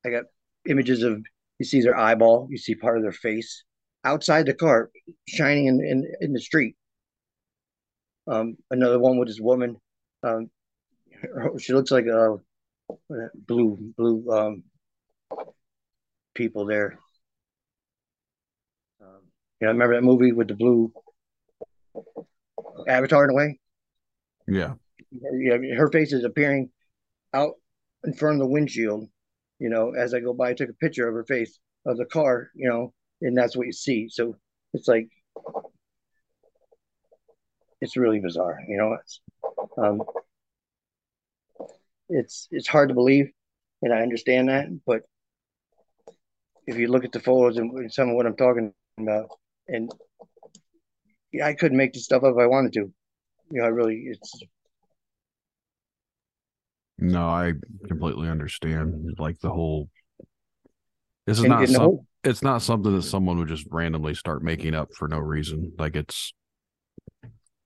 I 0.04 0.10
got 0.10 0.24
images 0.68 1.02
of 1.04 1.22
you 1.58 1.64
see 1.64 1.80
their 1.80 1.96
eyeball, 1.96 2.48
you 2.50 2.58
see 2.58 2.74
part 2.74 2.96
of 2.96 3.04
their 3.04 3.12
face 3.12 3.62
outside 4.04 4.46
the 4.46 4.54
car, 4.54 4.90
shining 5.28 5.66
in 5.66 5.80
in, 5.80 6.12
in 6.20 6.32
the 6.32 6.40
street. 6.40 6.74
Um, 8.26 8.56
another 8.70 8.98
one 8.98 9.18
with 9.18 9.28
this 9.28 9.40
woman. 9.40 9.76
Um, 10.24 10.50
she 11.58 11.72
looks 11.72 11.92
like 11.92 12.06
a 12.06 12.36
blue 13.46 13.78
blue 13.96 14.28
um, 14.30 14.64
people 16.34 16.66
there. 16.66 16.98
Um, 19.00 19.20
you 19.60 19.66
know, 19.66 19.72
remember 19.72 19.94
that 19.94 20.02
movie 20.02 20.32
with 20.32 20.48
the 20.48 20.54
blue 20.54 20.92
avatar 22.88 23.24
in 23.24 23.30
a 23.30 23.34
way? 23.34 23.58
Yeah. 24.46 24.74
Yeah, 25.10 25.58
her 25.76 25.90
face 25.90 26.12
is 26.12 26.24
appearing 26.24 26.70
out 27.34 27.54
in 28.04 28.14
front 28.14 28.36
of 28.36 28.40
the 28.40 28.52
windshield. 28.52 29.08
You 29.58 29.68
know, 29.68 29.92
as 29.92 30.14
I 30.14 30.20
go 30.20 30.32
by, 30.32 30.50
I 30.50 30.54
took 30.54 30.70
a 30.70 30.74
picture 30.74 31.08
of 31.08 31.14
her 31.14 31.24
face 31.24 31.58
of 31.86 31.96
the 31.96 32.06
car. 32.06 32.50
You 32.54 32.68
know, 32.68 32.94
and 33.20 33.36
that's 33.36 33.56
what 33.56 33.66
you 33.66 33.72
see. 33.72 34.08
So 34.08 34.36
it's 34.72 34.88
like 34.88 35.08
it's 37.80 37.96
really 37.96 38.20
bizarre. 38.20 38.58
You 38.66 38.78
know, 38.78 38.94
it's 38.94 39.20
um, 39.76 40.02
it's 42.08 42.48
it's 42.50 42.68
hard 42.68 42.88
to 42.88 42.94
believe, 42.94 43.30
and 43.82 43.92
I 43.92 44.02
understand 44.02 44.48
that, 44.48 44.66
but 44.86 45.02
if 46.66 46.76
you 46.76 46.88
look 46.88 47.04
at 47.04 47.12
the 47.12 47.20
photos 47.20 47.56
and 47.58 47.92
some 47.92 48.10
of 48.10 48.14
what 48.14 48.26
I'm 48.26 48.36
talking 48.36 48.72
about, 48.98 49.28
and 49.68 49.90
I 51.42 51.54
couldn't 51.54 51.78
make 51.78 51.92
this 51.92 52.04
stuff 52.04 52.24
up 52.24 52.34
if 52.34 52.38
I 52.38 52.46
wanted 52.46 52.72
to. 52.74 52.92
You 53.50 53.60
know, 53.60 53.64
I 53.64 53.68
really 53.68 54.04
it's. 54.06 54.42
No, 56.98 57.26
I 57.26 57.54
completely 57.88 58.28
understand. 58.28 59.14
Like 59.18 59.38
the 59.40 59.50
whole. 59.50 59.88
This 61.26 61.38
is 61.38 61.44
not 61.44 61.68
some, 61.68 62.00
It's 62.24 62.42
not 62.42 62.62
something 62.62 62.94
that 62.94 63.02
someone 63.02 63.38
would 63.38 63.48
just 63.48 63.66
randomly 63.70 64.14
start 64.14 64.42
making 64.42 64.74
up 64.74 64.92
for 64.94 65.08
no 65.08 65.18
reason. 65.18 65.72
Like 65.78 65.96
it's. 65.96 66.32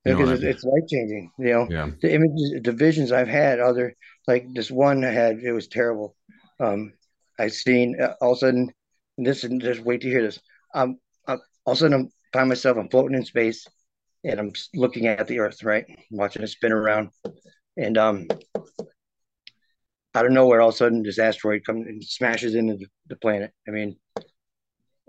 Because 0.03 0.29
it's, 0.31 0.39
I 0.39 0.43
mean? 0.43 0.51
it's 0.51 0.63
life 0.63 0.87
changing, 0.89 1.31
you 1.39 1.49
know. 1.49 1.67
Yeah. 1.69 1.89
The 2.01 2.13
images, 2.13 2.61
the 2.63 2.71
visions 2.71 3.11
I've 3.11 3.27
had, 3.27 3.59
other 3.59 3.93
like 4.27 4.47
this 4.53 4.71
one 4.71 5.03
I 5.03 5.11
had, 5.11 5.39
it 5.39 5.51
was 5.51 5.67
terrible. 5.67 6.15
Um, 6.59 6.93
I 7.39 7.47
seen 7.49 7.99
uh, 8.01 8.13
all 8.21 8.31
of 8.31 8.37
a 8.37 8.39
sudden 8.39 8.71
this 9.17 9.43
and 9.43 9.61
just 9.61 9.81
wait 9.81 10.01
to 10.01 10.09
hear 10.09 10.21
this. 10.21 10.39
Um, 10.73 10.97
uh, 11.27 11.37
all 11.65 11.73
of 11.73 11.77
a 11.77 11.79
sudden, 11.79 12.05
I 12.05 12.16
find 12.33 12.49
myself 12.49 12.77
I'm 12.77 12.89
floating 12.89 13.17
in 13.17 13.25
space, 13.25 13.65
and 14.23 14.39
I'm 14.39 14.51
looking 14.73 15.07
at 15.07 15.27
the 15.27 15.39
Earth, 15.39 15.63
right, 15.63 15.85
watching 16.11 16.43
it 16.43 16.47
spin 16.47 16.71
around, 16.71 17.09
and 17.77 17.97
um, 17.97 18.27
out 20.15 20.25
of 20.25 20.31
nowhere, 20.31 20.61
all 20.61 20.69
of 20.69 20.75
a 20.75 20.77
sudden, 20.77 21.03
this 21.03 21.19
asteroid 21.19 21.65
comes 21.65 21.87
and 21.87 22.03
smashes 22.03 22.55
into 22.55 22.77
the 23.07 23.15
planet. 23.15 23.51
I 23.67 23.71
mean, 23.71 23.97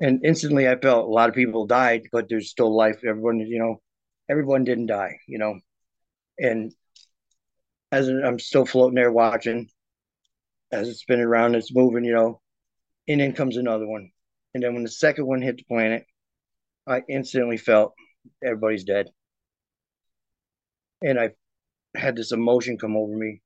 and 0.01 0.25
instantly, 0.25 0.69
I 0.69 0.77
felt 0.77 1.07
a 1.07 1.11
lot 1.11 1.29
of 1.29 1.35
people 1.35 1.67
died, 1.67 2.03
but 2.13 2.29
there's 2.29 2.51
still 2.51 2.75
life. 2.75 2.99
Everyone, 3.07 3.39
you 3.41 3.59
know, 3.59 3.81
everyone 4.29 4.65
didn't 4.65 4.87
die, 4.87 5.19
you 5.27 5.39
know, 5.39 5.59
and 6.39 6.73
as 7.91 8.09
I'm 8.09 8.39
still 8.39 8.67
floating 8.67 8.97
there 8.97 9.11
watching, 9.11 9.69
as 10.71 10.89
it's 10.89 11.01
spinning 11.01 11.25
around, 11.25 11.55
it's 11.55 11.75
moving, 11.75 12.05
you 12.05 12.15
know, 12.15 12.41
and 13.09 13.21
then 13.21 13.33
comes 13.33 13.57
another 13.57 13.87
one. 13.87 14.11
And 14.55 14.63
then 14.63 14.75
when 14.75 14.83
the 14.83 14.91
second 14.91 15.27
one 15.27 15.41
hit 15.41 15.57
the 15.57 15.65
planet, 15.65 16.05
I 16.89 17.03
instantly 17.09 17.59
felt 17.59 17.95
everybody's 18.43 18.85
dead. 18.85 19.09
And 21.03 21.21
I 21.21 21.31
had 21.95 22.17
this 22.17 22.33
emotion 22.33 22.79
come 22.79 22.97
over 22.97 23.15
me 23.15 23.43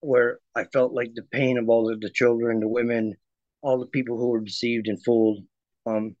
where 0.00 0.40
I 0.54 0.64
felt 0.64 0.92
like 0.92 1.14
the 1.14 1.22
pain 1.22 1.58
of 1.58 1.68
all 1.68 1.90
of 1.90 2.00
the 2.00 2.10
children, 2.10 2.60
the 2.60 2.68
women, 2.68 3.14
all 3.62 3.78
the 3.78 3.86
people 3.86 4.18
who 4.18 4.28
were 4.28 4.40
deceived 4.40 4.88
and 4.88 5.02
fooled 5.02 5.44
um, 5.86 6.16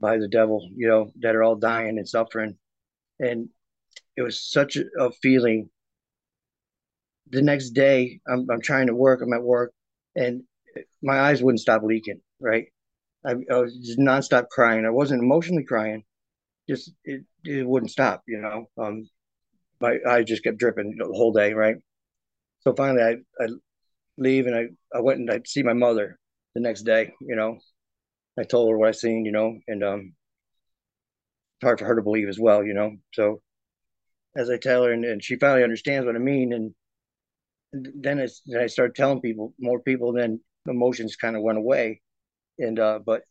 by 0.00 0.18
the 0.18 0.28
devil, 0.28 0.68
you 0.76 0.86
know, 0.88 1.10
that 1.20 1.34
are 1.34 1.42
all 1.42 1.56
dying 1.56 1.98
and 1.98 2.08
suffering. 2.08 2.56
And 3.18 3.48
it 4.16 4.22
was 4.22 4.40
such 4.40 4.76
a 4.76 5.10
feeling. 5.20 5.68
The 7.30 7.42
next 7.42 7.70
day, 7.70 8.20
I'm, 8.26 8.46
I'm 8.50 8.60
trying 8.60 8.86
to 8.86 8.94
work, 8.94 9.20
I'm 9.20 9.32
at 9.32 9.42
work, 9.42 9.72
and 10.14 10.44
my 11.02 11.18
eyes 11.18 11.42
wouldn't 11.42 11.60
stop 11.60 11.82
leaking. 11.82 12.20
Right, 12.40 12.68
I, 13.28 13.32
I 13.52 13.58
was 13.58 13.76
just 13.76 13.98
nonstop 13.98 14.48
crying. 14.48 14.86
I 14.86 14.90
wasn't 14.90 15.22
emotionally 15.22 15.64
crying, 15.64 16.04
just 16.68 16.92
it, 17.04 17.24
it 17.44 17.68
wouldn't 17.68 17.92
stop. 17.92 18.22
You 18.26 18.40
know, 18.40 18.66
um, 18.82 19.08
my 19.80 19.98
eyes 20.08 20.26
just 20.26 20.44
kept 20.44 20.58
dripping 20.58 20.96
the 20.98 21.06
whole 21.06 21.32
day. 21.32 21.52
Right, 21.52 21.76
so 22.60 22.74
finally 22.74 23.02
I 23.02 23.44
I 23.44 23.48
leave 24.18 24.46
and 24.46 24.56
I 24.56 24.68
I 24.96 25.00
went 25.00 25.20
and 25.20 25.30
I 25.30 25.40
see 25.46 25.62
my 25.62 25.74
mother 25.74 26.18
the 26.54 26.62
next 26.62 26.82
day. 26.82 27.12
You 27.20 27.36
know, 27.36 27.58
I 28.38 28.44
told 28.44 28.70
her 28.70 28.78
what 28.78 28.88
I 28.88 28.92
seen. 28.92 29.24
You 29.26 29.32
know, 29.32 29.58
and 29.68 29.84
um, 29.84 30.14
it's 31.56 31.64
hard 31.64 31.78
for 31.80 31.86
her 31.86 31.96
to 31.96 32.02
believe 32.02 32.28
as 32.28 32.40
well. 32.40 32.64
You 32.64 32.74
know, 32.74 32.96
so 33.12 33.42
as 34.36 34.50
I 34.50 34.56
tell 34.56 34.84
her, 34.84 34.92
and, 34.92 35.04
and 35.04 35.22
she 35.22 35.36
finally 35.36 35.64
understands 35.64 36.06
what 36.06 36.16
I 36.16 36.20
mean, 36.20 36.52
and 36.52 36.74
then 37.72 38.26
then 38.46 38.60
I 38.60 38.66
start 38.66 38.94
telling 38.94 39.20
people 39.20 39.54
more 39.58 39.80
people 39.80 40.12
then 40.12 40.40
emotions 40.66 41.16
kind 41.16 41.36
of 41.36 41.42
went 41.42 41.58
away. 41.58 42.00
And 42.58 42.78
uh, 42.78 42.98
but 43.04 43.22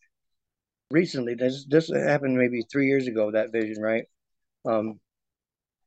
recently, 0.92 1.36
this 1.36 1.66
this 1.68 1.90
happened 1.90 2.38
maybe 2.38 2.64
three 2.72 2.88
years 2.88 3.08
ago. 3.08 3.32
That 3.32 3.52
vision, 3.52 3.82
right? 3.82 4.06
Um, 4.66 5.00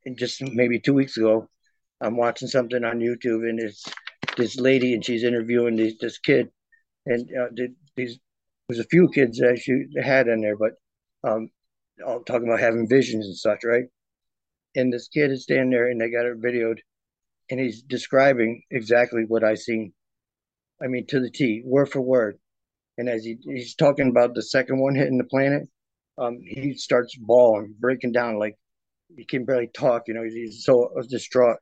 and 0.04 0.16
just 0.18 0.42
maybe 0.42 0.80
two 0.80 0.94
weeks 0.94 1.16
ago, 1.16 1.48
I'm 2.00 2.16
watching 2.16 2.48
something 2.48 2.84
on 2.84 3.00
YouTube, 3.00 3.48
and 3.48 3.60
it's 3.60 3.84
this 4.36 4.58
lady, 4.58 4.94
and 4.94 5.04
she's 5.04 5.24
interviewing 5.24 5.76
this, 5.76 5.94
this 6.00 6.18
kid, 6.18 6.48
and 7.06 7.28
uh, 7.38 7.48
these 7.96 8.18
there's 8.68 8.80
a 8.80 8.88
few 8.88 9.08
kids 9.08 9.38
that 9.38 9.58
she 9.58 9.86
had 10.00 10.28
in 10.28 10.40
there, 10.40 10.56
but 10.56 10.72
um, 11.24 11.50
all 12.06 12.22
talking 12.22 12.46
about 12.46 12.60
having 12.60 12.88
visions 12.88 13.26
and 13.26 13.36
such, 13.36 13.64
right? 13.64 13.84
And 14.76 14.92
this 14.92 15.08
kid 15.08 15.32
is 15.32 15.42
standing 15.42 15.70
there, 15.70 15.90
and 15.90 16.00
they 16.00 16.08
got 16.08 16.26
it 16.26 16.40
videoed, 16.40 16.78
and 17.50 17.58
he's 17.58 17.82
describing 17.82 18.62
exactly 18.70 19.24
what 19.26 19.42
I 19.42 19.56
seen. 19.56 19.92
I 20.80 20.86
mean, 20.86 21.06
to 21.08 21.20
the 21.20 21.30
T, 21.30 21.62
word 21.64 21.90
for 21.90 22.00
word. 22.00 22.38
And 23.01 23.09
as 23.09 23.24
he, 23.24 23.39
he's 23.44 23.74
talking 23.74 24.10
about 24.10 24.35
the 24.35 24.43
second 24.43 24.78
one 24.78 24.94
hitting 24.94 25.16
the 25.16 25.24
planet, 25.24 25.66
um, 26.18 26.39
he 26.44 26.74
starts 26.74 27.16
bawling, 27.16 27.74
breaking 27.81 28.12
down 28.12 28.39
like 28.39 28.59
he 29.16 29.24
can 29.24 29.47
barely 29.47 29.68
talk. 29.68 30.02
You 30.06 30.12
know, 30.12 30.22
he's 30.22 30.66
so 30.66 30.93
distraught. 31.09 31.56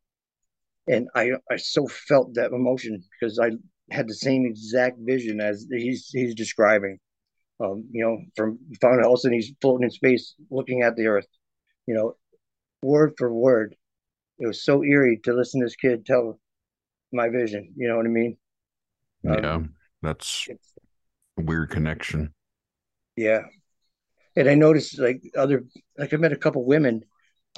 And 0.88 1.06
I 1.14 1.34
I 1.48 1.56
so 1.56 1.86
felt 1.86 2.34
that 2.34 2.50
emotion 2.50 3.00
because 3.12 3.38
I 3.38 3.50
had 3.88 4.08
the 4.08 4.16
same 4.16 4.46
exact 4.46 4.96
vision 4.98 5.40
as 5.40 5.64
he's 5.70 6.08
he's 6.12 6.34
describing. 6.34 6.98
Um, 7.60 7.84
you 7.92 8.04
know, 8.04 8.18
from 8.34 8.58
found 8.80 9.04
all 9.04 9.12
of 9.12 9.18
a 9.18 9.20
sudden 9.20 9.38
he's 9.38 9.52
floating 9.60 9.84
in 9.84 9.90
space, 9.92 10.34
looking 10.50 10.82
at 10.82 10.96
the 10.96 11.06
Earth. 11.06 11.28
You 11.86 11.94
know, 11.94 12.16
word 12.82 13.12
for 13.16 13.32
word. 13.32 13.76
It 14.40 14.48
was 14.48 14.64
so 14.64 14.82
eerie 14.82 15.20
to 15.22 15.32
listen 15.32 15.60
to 15.60 15.66
this 15.66 15.76
kid 15.76 16.04
tell 16.04 16.40
my 17.12 17.28
vision. 17.28 17.72
You 17.76 17.86
know 17.86 17.96
what 17.96 18.06
I 18.06 18.08
mean? 18.08 18.36
Um, 19.28 19.36
yeah, 19.36 19.60
that's 20.02 20.48
a 20.48 20.87
weird 21.38 21.70
connection. 21.70 22.32
Yeah, 23.16 23.42
and 24.36 24.48
I 24.48 24.54
noticed 24.54 24.98
like 24.98 25.22
other, 25.36 25.64
like 25.96 26.12
I 26.12 26.16
met 26.16 26.32
a 26.32 26.36
couple 26.36 26.64
women 26.64 27.02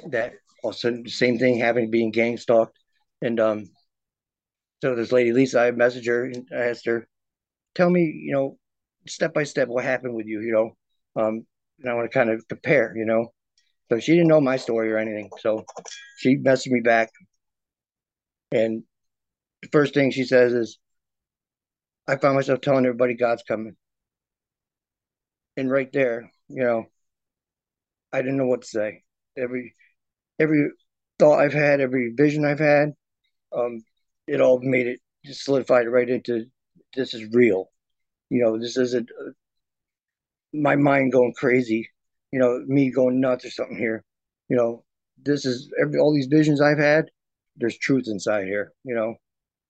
that 0.09 0.33
also 0.63 0.91
the 0.91 1.09
same 1.09 1.37
thing, 1.37 1.59
having 1.59 1.91
being 1.91 2.11
gang 2.11 2.37
stalked, 2.37 2.77
and 3.21 3.39
um, 3.39 3.65
so 4.81 4.95
this 4.95 5.11
lady 5.11 5.31
Lisa, 5.31 5.61
I 5.61 5.71
messaged 5.71 6.07
her 6.07 6.25
and 6.25 6.47
I 6.51 6.69
asked 6.69 6.85
her, 6.87 7.07
tell 7.75 7.89
me, 7.89 8.01
you 8.01 8.33
know, 8.33 8.57
step 9.07 9.33
by 9.33 9.43
step 9.43 9.67
what 9.67 9.83
happened 9.83 10.15
with 10.15 10.25
you, 10.25 10.41
you 10.41 10.51
know, 10.51 11.21
um, 11.21 11.45
and 11.79 11.89
I 11.89 11.93
want 11.93 12.09
to 12.11 12.17
kind 12.17 12.29
of 12.29 12.47
compare, 12.47 12.95
you 12.95 13.05
know. 13.05 13.31
So 13.89 13.99
she 13.99 14.13
didn't 14.13 14.29
know 14.29 14.41
my 14.41 14.57
story 14.57 14.91
or 14.91 14.97
anything, 14.97 15.29
so 15.39 15.65
she 16.17 16.37
messaged 16.37 16.71
me 16.71 16.79
back, 16.79 17.09
and 18.51 18.83
the 19.61 19.69
first 19.71 19.93
thing 19.93 20.11
she 20.11 20.23
says 20.23 20.53
is, 20.53 20.79
I 22.07 22.15
found 22.17 22.35
myself 22.35 22.61
telling 22.61 22.85
everybody 22.85 23.13
God's 23.13 23.43
coming. 23.43 23.75
And 25.57 25.69
right 25.69 25.91
there, 25.91 26.31
you 26.47 26.63
know, 26.63 26.85
I 28.11 28.21
didn't 28.21 28.37
know 28.37 28.47
what 28.47 28.61
to 28.61 28.67
say. 28.67 29.03
Every 29.37 29.75
every 30.39 30.69
thought 31.19 31.39
I've 31.39 31.53
had, 31.53 31.81
every 31.81 32.13
vision 32.15 32.45
I've 32.45 32.59
had, 32.59 32.93
um, 33.55 33.83
it 34.27 34.41
all 34.41 34.59
made 34.61 34.87
it 34.87 34.99
just 35.25 35.43
solidified 35.43 35.87
right 35.87 36.09
into 36.09 36.45
this 36.95 37.13
is 37.13 37.33
real. 37.33 37.69
You 38.29 38.43
know, 38.43 38.59
this 38.59 38.77
isn't 38.77 39.09
uh, 39.19 39.31
my 40.53 40.75
mind 40.75 41.11
going 41.11 41.33
crazy. 41.37 41.89
You 42.31 42.39
know, 42.39 42.63
me 42.65 42.91
going 42.91 43.19
nuts 43.19 43.45
or 43.45 43.51
something 43.51 43.77
here. 43.77 44.03
You 44.49 44.57
know, 44.57 44.83
this 45.21 45.45
is 45.45 45.71
every 45.81 45.99
all 45.99 46.13
these 46.13 46.27
visions 46.27 46.61
I've 46.61 46.79
had. 46.79 47.05
There's 47.57 47.77
truth 47.77 48.05
inside 48.07 48.45
here. 48.45 48.73
You 48.83 48.95
know, 48.95 49.15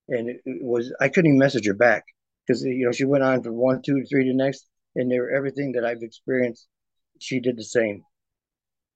and 0.08 0.30
it, 0.30 0.40
it 0.44 0.62
was 0.62 0.92
I 1.00 1.08
couldn't 1.08 1.30
even 1.30 1.38
message 1.38 1.66
her 1.66 1.74
back 1.74 2.04
because 2.52 2.64
you 2.64 2.84
know 2.84 2.92
she 2.92 3.04
went 3.04 3.24
on 3.24 3.42
from 3.42 3.54
one, 3.54 3.80
two, 3.82 4.04
three 4.04 4.24
to 4.24 4.34
next, 4.34 4.66
and 4.94 5.10
they 5.10 5.18
were 5.18 5.30
everything 5.30 5.72
that 5.72 5.84
I've 5.84 6.02
experienced. 6.02 6.68
She 7.18 7.40
did 7.40 7.56
the 7.56 7.64
same, 7.64 8.02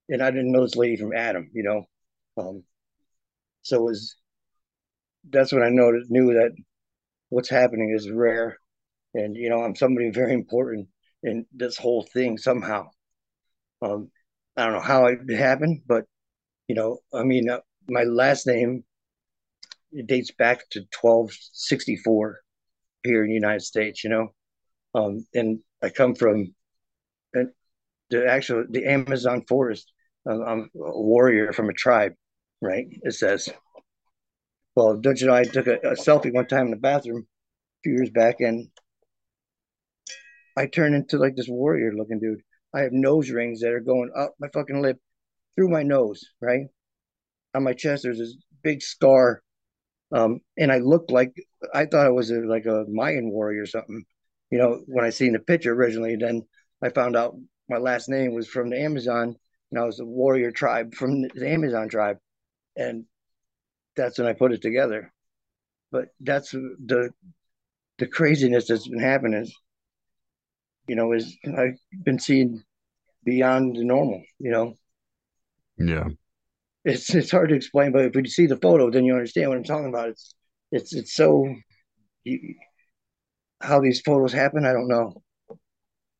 and 0.09 0.23
I 0.23 0.31
didn't 0.31 0.53
know 0.53 0.63
this 0.63 0.77
lady 0.77 0.97
from 0.97 1.15
Adam, 1.15 1.51
you 1.55 1.63
know, 1.63 1.85
um, 2.37 2.65
so 3.63 3.77
it 3.79 3.83
was 3.83 4.17
that's 5.31 5.53
when 5.53 5.63
I 5.63 5.71
noticed 5.71 6.11
knew 6.11 6.35
that 6.35 6.53
what's 7.31 7.49
happening 7.49 7.93
is 7.95 8.11
rare, 8.11 8.59
and 9.15 9.35
you 9.35 9.49
know 9.49 9.63
I'm 9.63 9.75
somebody 9.77 10.11
very 10.11 10.35
important 10.35 10.89
in 11.23 11.47
this 11.55 11.77
whole 11.79 12.07
thing 12.13 12.37
somehow. 12.37 12.91
Um, 13.81 14.11
I 14.57 14.65
don't 14.65 14.75
know 14.75 14.81
how 14.81 15.07
it 15.07 15.35
happened, 15.35 15.83
but 15.87 16.05
you 16.69 16.75
know, 16.75 16.99
I 17.15 17.23
mean, 17.23 17.49
uh, 17.49 17.61
my 17.89 18.03
last 18.03 18.47
name 18.47 18.85
it 19.93 20.07
dates 20.09 20.33
back 20.33 20.69
to 20.71 20.81
1264 21.01 22.41
here 23.07 23.23
in 23.23 23.29
the 23.29 23.35
United 23.35 23.63
States, 23.63 24.05
you 24.05 24.11
know. 24.11 24.29
Um, 24.95 25.27
and 25.35 25.61
I 25.83 25.91
come 25.91 26.15
from 26.15 26.55
the 28.11 28.27
actual 28.29 28.65
the 28.69 28.87
Amazon 28.87 29.43
forest. 29.49 29.93
I'm 30.27 30.71
a 30.75 31.01
warrior 31.01 31.53
from 31.53 31.69
a 31.69 31.73
tribe, 31.75 32.13
right? 32.61 32.87
It 33.03 33.15
says. 33.15 33.49
Well, 34.75 34.99
don't 34.99 35.19
you 35.21 35.27
know? 35.27 35.35
I 35.35 35.45
took 35.45 35.69
a, 35.69 35.77
a 35.77 35.95
selfie 35.95 36.35
one 36.35 36.47
time 36.47 36.67
in 36.67 36.71
the 36.71 36.77
bathroom 36.77 37.23
a 37.23 37.81
few 37.83 37.95
years 37.95 38.11
back, 38.11 38.41
and 38.41 38.69
I 40.57 40.67
turned 40.67 40.95
into 40.95 41.19
like 41.19 41.35
this 41.35 41.49
warrior 41.49 41.93
looking 41.95 42.21
dude. 42.21 42.43
I 42.75 42.81
have 42.81 42.93
nose 42.93 43.31
rings 43.31 43.61
that 43.61 43.73
are 43.73 43.81
going 43.81 44.11
up 44.17 44.35
my 44.39 44.49
fucking 44.53 44.83
lip 44.83 44.99
through 45.55 45.69
my 45.69 45.83
nose, 45.83 46.23
right? 46.43 46.67
On 47.55 47.63
my 47.63 47.73
chest, 47.73 48.03
there's 48.03 48.19
this 48.19 48.37
big 48.63 48.83
scar 48.83 49.43
um, 50.13 50.41
and 50.57 50.71
I 50.71 50.79
looked 50.79 51.11
like 51.11 51.35
I 51.75 51.87
thought 51.87 52.07
I 52.07 52.11
was 52.11 52.31
a, 52.31 52.41
like 52.41 52.67
a 52.67 52.85
Mayan 52.89 53.31
warrior 53.31 53.63
or 53.63 53.67
something. 53.67 54.05
You 54.51 54.59
know, 54.59 54.83
when 54.87 55.05
I 55.05 55.11
seen 55.11 55.33
the 55.33 55.41
picture 55.41 55.73
originally, 55.73 56.17
then 56.17 56.43
I 56.83 56.91
found 56.91 57.17
out 57.17 57.37
my 57.69 57.79
last 57.79 58.09
name 58.09 58.33
was 58.33 58.47
from 58.47 58.71
the 58.71 58.81
Amazon, 58.81 59.37
and 59.71 59.81
I 59.81 59.85
was 59.85 59.99
a 59.99 60.05
warrior 60.05 60.53
tribe 60.53 60.95
from 60.95 61.23
the 61.23 61.49
Amazon 61.49 61.89
tribe, 61.89 62.19
and 62.77 63.05
that's 63.97 64.19
when 64.19 64.29
I 64.29 64.35
put 64.35 64.53
it 64.53 64.63
together. 64.63 65.13
But 65.91 66.09
that's 66.21 66.53
the 66.53 67.11
the 67.99 68.07
craziness 68.07 68.69
that's 68.69 68.87
been 68.87 69.01
happening. 69.01 69.49
You 70.87 70.95
know, 70.95 71.13
is 71.13 71.37
I've 71.45 71.79
been 72.05 72.21
seeing 72.21 72.63
beyond 73.25 73.77
the 73.77 73.85
normal. 73.85 74.23
You 74.39 74.51
know. 74.53 74.79
Yeah 75.79 76.09
it's 76.87 77.13
it's 77.15 77.33
hard 77.33 77.51
to 77.51 77.57
explain, 77.57 77.93
but 77.93 78.05
if 78.05 78.15
you 78.15 78.25
see 78.27 78.47
the 78.47 78.57
photo, 78.57 78.91
then 78.91 79.05
you 79.05 79.13
understand 79.15 79.49
what 79.51 79.59
I'm 79.59 79.65
talking 79.65 79.89
about. 79.89 80.11
It's 80.11 80.35
it's 80.71 80.95
it's 80.95 81.15
so 81.15 81.55
you, 82.25 82.55
how 83.61 83.81
these 83.81 84.01
photos 84.01 84.33
happen. 84.33 84.65
I 84.65 84.73
don't 84.73 84.89
know. 84.89 85.23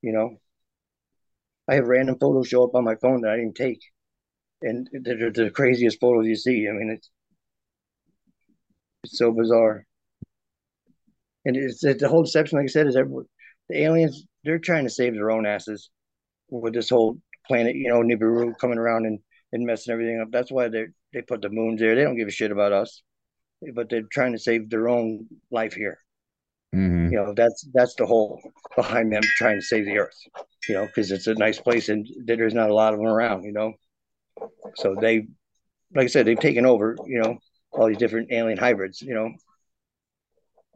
You 0.03 0.13
know, 0.13 0.39
I 1.69 1.75
have 1.77 1.87
random 1.87 2.19
photos 2.19 2.49
show 2.49 2.65
up 2.65 2.75
on 2.75 2.85
my 2.85 2.97
phone 2.97 3.23
that 3.23 3.31
I 3.31 3.37
didn't 3.37 3.55
take, 3.55 3.81
and 4.63 4.89
they're 4.93 5.31
the 5.31 5.51
craziest 5.51 6.01
photos 6.01 6.27
you 6.27 6.37
see. 6.37 6.69
I 6.69 6.73
mean, 6.73 6.91
it's 6.91 7.11
it's 9.05 9.19
so 9.19 9.31
bizarre, 9.33 9.87
and 11.45 11.57
it's, 11.57 11.85
it's 11.85 12.01
the 12.01 12.09
whole 12.09 12.25
deception. 12.25 12.59
Like 12.59 12.65
I 12.65 12.69
said, 12.69 12.89
is 12.89 12.97
everyone, 12.97 13.27
the 13.69 13.83
aliens 13.83 14.25
they're 14.45 14.59
trying 14.59 14.85
to 14.85 14.91
save 14.91 15.15
their 15.15 15.31
own 15.31 15.47
asses 15.47 15.91
with 16.51 16.75
this 16.75 16.91
whole 16.91 17.19
planet. 17.47 17.77
You 17.77 17.89
know, 17.89 18.03
Nibiru 18.03 18.53
coming 18.59 18.79
around 18.79 19.07
and 19.07 19.21
and 19.53 19.67
messing 19.67 19.93
everything 19.93 20.21
up. 20.21 20.29
That's 20.31 20.51
why 20.51 20.69
they 20.69 20.87
they 21.13 21.23
put 21.23 21.43
the 21.43 21.49
moons 21.49 21.81
there. 21.81 21.95
They 21.95 22.03
don't 22.03 22.17
give 22.17 22.29
a 22.29 22.33
shit 22.33 22.51
about 22.51 22.73
us, 22.73 23.03
but 23.75 23.89
they're 23.89 24.03
trying 24.13 24.33
to 24.33 24.39
save 24.39 24.71
their 24.71 24.89
own 24.89 25.27
life 25.51 25.75
here. 25.75 25.99
Mm-hmm. 26.75 27.13
You 27.13 27.19
know, 27.19 27.35
that's 27.35 27.67
that's 27.73 27.95
the 27.95 28.07
whole 28.07 28.41
behind 28.75 29.13
them 29.13 29.23
trying 29.37 29.59
to 29.59 29.65
save 29.65 29.87
the 29.87 29.99
Earth. 29.99 30.19
You 30.69 30.75
know, 30.75 30.87
because 30.87 31.11
it's 31.11 31.27
a 31.27 31.35
nice 31.35 31.61
place 31.61 31.89
and 31.89 32.07
there's 32.25 32.55
not 32.55 32.71
a 32.71 32.75
lot 32.75 32.93
of 32.93 32.99
them 32.99 33.09
around. 33.09 33.45
You 33.45 33.53
know, 33.53 33.73
so 34.77 34.95
they, 35.01 35.29
like 35.95 36.05
I 36.05 36.09
said, 36.09 36.27
they've 36.27 36.39
taken 36.39 36.67
over. 36.67 36.97
You 37.07 37.23
know, 37.23 37.39
all 37.73 37.89
these 37.89 37.99
different 37.99 38.33
alien 38.33 38.59
hybrids. 38.59 39.01
You 39.01 39.15
know, 39.15 39.31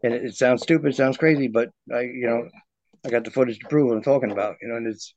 and 0.03 0.15
it, 0.15 0.25
it 0.27 0.35
sounds 0.37 0.63
stupid, 0.63 0.95
sounds 0.95 1.19
crazy, 1.19 1.49
but 1.49 1.71
I, 1.93 2.01
you 2.01 2.27
know, 2.27 2.49
I 3.05 3.11
got 3.11 3.25
the 3.25 3.31
footage 3.31 3.59
to 3.59 3.69
prove 3.69 3.89
what 3.89 3.97
I'm 3.97 4.03
talking 4.03 4.31
about. 4.31 4.57
You 4.63 4.69
know, 4.69 4.77
and 4.77 4.87
it's 4.87 5.15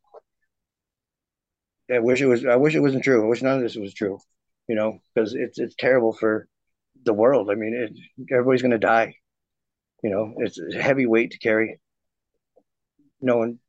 I 1.91 1.99
wish 1.99 2.21
it 2.21 2.27
was. 2.27 2.45
I 2.45 2.55
wish 2.55 2.75
it 2.75 2.79
wasn't 2.79 3.03
true. 3.03 3.23
I 3.23 3.27
wish 3.27 3.41
none 3.41 3.57
of 3.57 3.61
this 3.61 3.75
was 3.75 3.93
true. 3.93 4.19
You 4.67 4.75
know, 4.75 4.99
because 5.13 5.33
it's 5.33 5.59
it's 5.59 5.75
terrible 5.75 6.13
for 6.13 6.47
the 7.03 7.13
world. 7.13 7.49
I 7.51 7.55
mean, 7.55 7.73
it, 7.73 8.33
everybody's 8.33 8.61
going 8.61 8.71
to 8.71 8.77
die. 8.77 9.15
You 10.03 10.09
know, 10.09 10.33
it's 10.37 10.59
a 10.59 10.81
heavy 10.81 11.05
weight 11.05 11.31
to 11.31 11.39
carry. 11.39 11.79
No 13.21 13.37
one, 13.37 13.59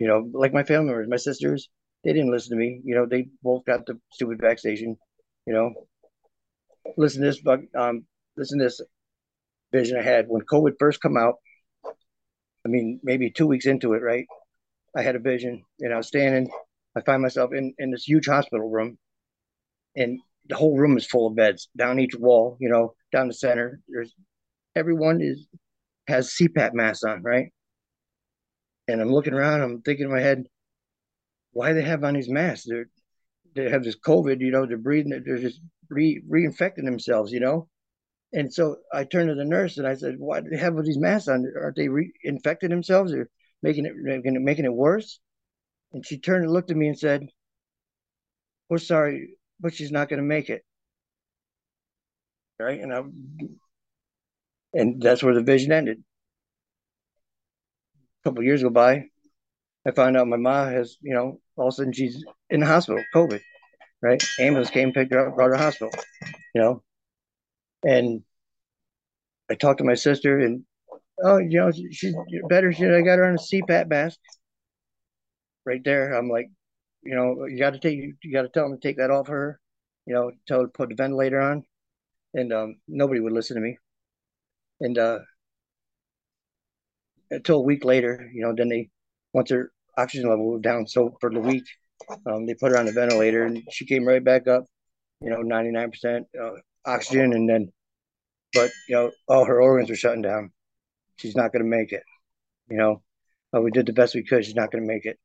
you 0.00 0.08
know, 0.08 0.28
like 0.32 0.52
my 0.52 0.64
family 0.64 0.86
members, 0.86 1.08
my 1.08 1.16
sisters, 1.16 1.68
they 2.02 2.12
didn't 2.12 2.30
listen 2.30 2.50
to 2.50 2.56
me. 2.56 2.80
You 2.84 2.94
know, 2.94 3.06
they 3.06 3.28
both 3.42 3.64
got 3.64 3.86
the 3.86 3.98
stupid 4.12 4.40
vaccination. 4.40 4.96
You 5.46 5.52
know, 5.52 5.74
listen 6.96 7.22
to 7.22 7.28
this, 7.28 7.40
but 7.40 7.60
um, 7.74 8.06
listen 8.36 8.58
to 8.58 8.64
this 8.64 8.80
vision 9.72 9.98
I 9.98 10.02
had 10.02 10.26
when 10.28 10.42
COVID 10.42 10.74
first 10.78 11.00
come 11.00 11.16
out. 11.16 11.36
I 12.64 12.68
mean, 12.68 13.00
maybe 13.02 13.30
two 13.30 13.46
weeks 13.46 13.66
into 13.66 13.92
it, 13.92 14.02
right? 14.02 14.26
I 14.96 15.02
had 15.02 15.16
a 15.16 15.20
vision, 15.20 15.64
and 15.80 15.92
I 15.92 15.96
was 15.96 16.06
standing 16.06 16.50
I 16.96 17.00
find 17.02 17.22
myself 17.22 17.52
in, 17.52 17.74
in 17.78 17.90
this 17.90 18.04
huge 18.04 18.26
hospital 18.26 18.70
room, 18.70 18.98
and 19.96 20.20
the 20.48 20.56
whole 20.56 20.76
room 20.76 20.96
is 20.96 21.06
full 21.06 21.26
of 21.26 21.36
beds 21.36 21.68
down 21.76 21.98
each 21.98 22.14
wall. 22.14 22.56
You 22.60 22.68
know, 22.68 22.94
down 23.12 23.28
the 23.28 23.34
center. 23.34 23.80
There's 23.88 24.14
everyone 24.76 25.20
is 25.20 25.46
has 26.06 26.34
CPAP 26.34 26.74
masks 26.74 27.04
on, 27.04 27.22
right? 27.22 27.52
And 28.88 29.00
I'm 29.00 29.12
looking 29.12 29.34
around. 29.34 29.62
I'm 29.62 29.82
thinking 29.82 30.06
in 30.06 30.12
my 30.12 30.20
head, 30.20 30.44
why 31.52 31.72
they 31.72 31.82
have 31.82 32.04
on 32.04 32.14
these 32.14 32.28
masks? 32.28 32.66
They're 32.68 32.86
they 33.54 33.70
have 33.70 33.84
this 33.84 33.98
COVID. 33.98 34.40
You 34.40 34.50
know, 34.50 34.66
they're 34.66 34.76
breathing. 34.78 35.22
They're 35.24 35.38
just 35.38 35.60
re 35.88 36.22
reinfecting 36.28 36.84
themselves. 36.84 37.32
You 37.32 37.40
know. 37.40 37.68
And 38.32 38.52
so 38.52 38.78
I 38.92 39.04
turned 39.04 39.28
to 39.28 39.36
the 39.36 39.44
nurse 39.44 39.78
and 39.78 39.86
I 39.86 39.94
said, 39.94 40.16
"Why 40.18 40.40
do 40.40 40.50
they 40.50 40.56
have 40.58 40.74
these 40.84 40.98
masks 40.98 41.28
on? 41.28 41.46
Aren't 41.56 41.76
they 41.76 41.86
reinfecting 41.86 42.68
themselves 42.68 43.12
or 43.12 43.30
making 43.62 43.86
it 43.86 43.94
making 43.96 44.36
it 44.36 44.42
making 44.42 44.64
it 44.64 44.74
worse?" 44.74 45.20
And 45.94 46.04
she 46.04 46.18
turned 46.18 46.44
and 46.44 46.52
looked 46.52 46.70
at 46.70 46.76
me 46.76 46.88
and 46.88 46.98
said, 46.98 47.28
We're 48.68 48.78
sorry, 48.78 49.36
but 49.60 49.72
she's 49.72 49.92
not 49.92 50.08
going 50.08 50.18
to 50.20 50.26
make 50.26 50.50
it. 50.50 50.62
Right. 52.58 52.80
And 52.80 52.92
I, 52.92 53.02
and 54.74 55.00
that's 55.00 55.22
where 55.22 55.34
the 55.34 55.42
vision 55.42 55.72
ended. 55.72 56.02
A 58.24 58.28
couple 58.28 58.42
years 58.42 58.62
go 58.62 58.70
by, 58.70 59.04
I 59.86 59.90
find 59.92 60.16
out 60.16 60.26
my 60.26 60.36
mom 60.36 60.72
has, 60.72 60.96
you 61.00 61.14
know, 61.14 61.40
all 61.56 61.68
of 61.68 61.74
a 61.74 61.76
sudden 61.76 61.92
she's 61.92 62.24
in 62.50 62.60
the 62.60 62.66
hospital, 62.66 63.02
COVID, 63.14 63.40
right? 64.02 64.22
Ambulance 64.40 64.70
came, 64.70 64.92
picked 64.92 65.12
her 65.12 65.28
up, 65.28 65.36
brought 65.36 65.50
her 65.50 65.56
to 65.56 65.62
hospital, 65.62 65.92
you 66.54 66.60
know. 66.60 66.82
And 67.84 68.22
I 69.50 69.54
talked 69.54 69.78
to 69.78 69.84
my 69.84 69.94
sister, 69.94 70.38
and 70.38 70.64
oh, 71.22 71.36
you 71.36 71.58
know, 71.60 71.70
she's 71.70 72.14
better. 72.48 72.72
She, 72.72 72.84
I 72.86 73.02
got 73.02 73.18
her 73.18 73.26
on 73.26 73.34
a 73.34 73.38
CPAP 73.38 73.88
mask. 73.88 74.18
Right 75.66 75.82
there, 75.84 76.12
I'm 76.12 76.28
like, 76.28 76.50
you 77.02 77.14
know, 77.14 77.46
you 77.46 77.58
got 77.58 77.72
to 77.72 77.78
take, 77.78 77.98
you 78.22 78.32
got 78.32 78.42
to 78.42 78.48
tell 78.48 78.68
them 78.68 78.78
to 78.78 78.88
take 78.88 78.98
that 78.98 79.10
off 79.10 79.28
her. 79.28 79.60
You 80.06 80.14
know, 80.14 80.32
tell 80.46 80.60
her 80.60 80.66
to 80.66 80.72
put 80.72 80.90
the 80.90 80.94
ventilator 80.94 81.40
on, 81.40 81.64
and 82.34 82.52
um, 82.52 82.76
nobody 82.86 83.20
would 83.20 83.32
listen 83.32 83.56
to 83.56 83.62
me. 83.62 83.78
And 84.80 84.98
uh, 84.98 85.20
until 87.30 87.56
a 87.56 87.62
week 87.62 87.84
later, 87.84 88.30
you 88.32 88.42
know, 88.42 88.54
then 88.54 88.68
they 88.68 88.90
once 89.32 89.50
her 89.50 89.72
oxygen 89.96 90.28
level 90.28 90.52
was 90.52 90.60
down 90.60 90.86
so 90.86 91.16
for 91.20 91.30
the 91.30 91.40
week, 91.40 91.64
um, 92.26 92.46
they 92.46 92.54
put 92.54 92.72
her 92.72 92.78
on 92.78 92.86
the 92.86 92.92
ventilator, 92.92 93.44
and 93.44 93.62
she 93.70 93.86
came 93.86 94.06
right 94.06 94.22
back 94.22 94.46
up, 94.46 94.64
you 95.20 95.30
know, 95.30 95.38
99% 95.38 96.24
uh, 96.40 96.50
oxygen, 96.84 97.32
and 97.32 97.48
then, 97.48 97.72
but 98.52 98.70
you 98.88 98.96
know, 98.96 99.10
all 99.28 99.44
her 99.44 99.60
organs 99.60 99.90
were 99.90 99.96
shutting 99.96 100.22
down. 100.22 100.52
She's 101.16 101.36
not 101.36 101.52
going 101.52 101.62
to 101.62 101.68
make 101.68 101.92
it. 101.92 102.02
You 102.68 102.76
know, 102.76 103.02
uh, 103.54 103.60
we 103.60 103.70
did 103.70 103.86
the 103.86 103.92
best 103.92 104.14
we 104.14 104.24
could. 104.24 104.44
She's 104.44 104.54
not 104.54 104.70
going 104.70 104.82
to 104.82 104.88
make 104.92 105.06
it. 105.06 105.18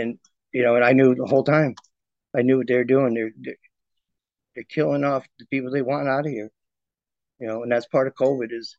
And 0.00 0.18
you 0.52 0.62
know, 0.62 0.76
and 0.76 0.84
I 0.84 0.92
knew 0.92 1.14
the 1.14 1.26
whole 1.26 1.44
time. 1.44 1.74
I 2.34 2.42
knew 2.42 2.58
what 2.58 2.66
they 2.66 2.76
were 2.76 2.84
doing. 2.84 3.14
They're, 3.14 3.32
they're 3.38 3.56
they're 4.54 4.64
killing 4.64 5.04
off 5.04 5.26
the 5.38 5.46
people 5.46 5.70
they 5.70 5.82
want 5.82 6.08
out 6.08 6.26
of 6.26 6.32
here. 6.32 6.50
You 7.38 7.46
know, 7.46 7.62
and 7.62 7.70
that's 7.70 7.86
part 7.86 8.06
of 8.06 8.14
COVID 8.14 8.48
is 8.52 8.76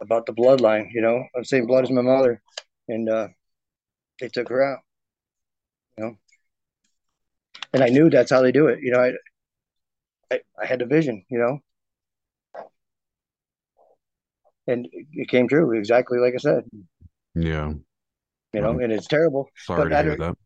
about 0.00 0.26
the 0.26 0.32
bloodline. 0.32 0.88
You 0.92 1.02
know, 1.02 1.22
I'm 1.36 1.44
saying 1.44 1.66
blood 1.66 1.84
is 1.84 1.90
my 1.90 2.02
mother, 2.02 2.42
and 2.88 3.08
uh, 3.08 3.28
they 4.20 4.28
took 4.28 4.48
her 4.48 4.62
out. 4.62 4.80
You 5.96 6.04
know, 6.04 6.16
and 7.74 7.82
I 7.82 7.88
knew 7.88 8.10
that's 8.10 8.30
how 8.30 8.42
they 8.42 8.52
do 8.52 8.68
it. 8.68 8.80
You 8.80 8.92
know, 8.92 9.00
I 9.00 9.12
I, 10.34 10.40
I 10.60 10.66
had 10.66 10.80
the 10.80 10.86
vision. 10.86 11.24
You 11.28 11.38
know, 11.38 11.58
and 14.66 14.88
it 14.92 15.28
came 15.28 15.48
true 15.48 15.76
exactly 15.76 16.18
like 16.18 16.34
I 16.34 16.38
said. 16.38 16.64
Yeah. 17.34 17.72
You 18.52 18.60
know, 18.60 18.78
and 18.78 18.92
it's 18.92 19.06
terrible. 19.06 19.48
Sorry 19.56 19.88
to 19.88 20.02
hear 20.02 20.16
that. 20.16 20.36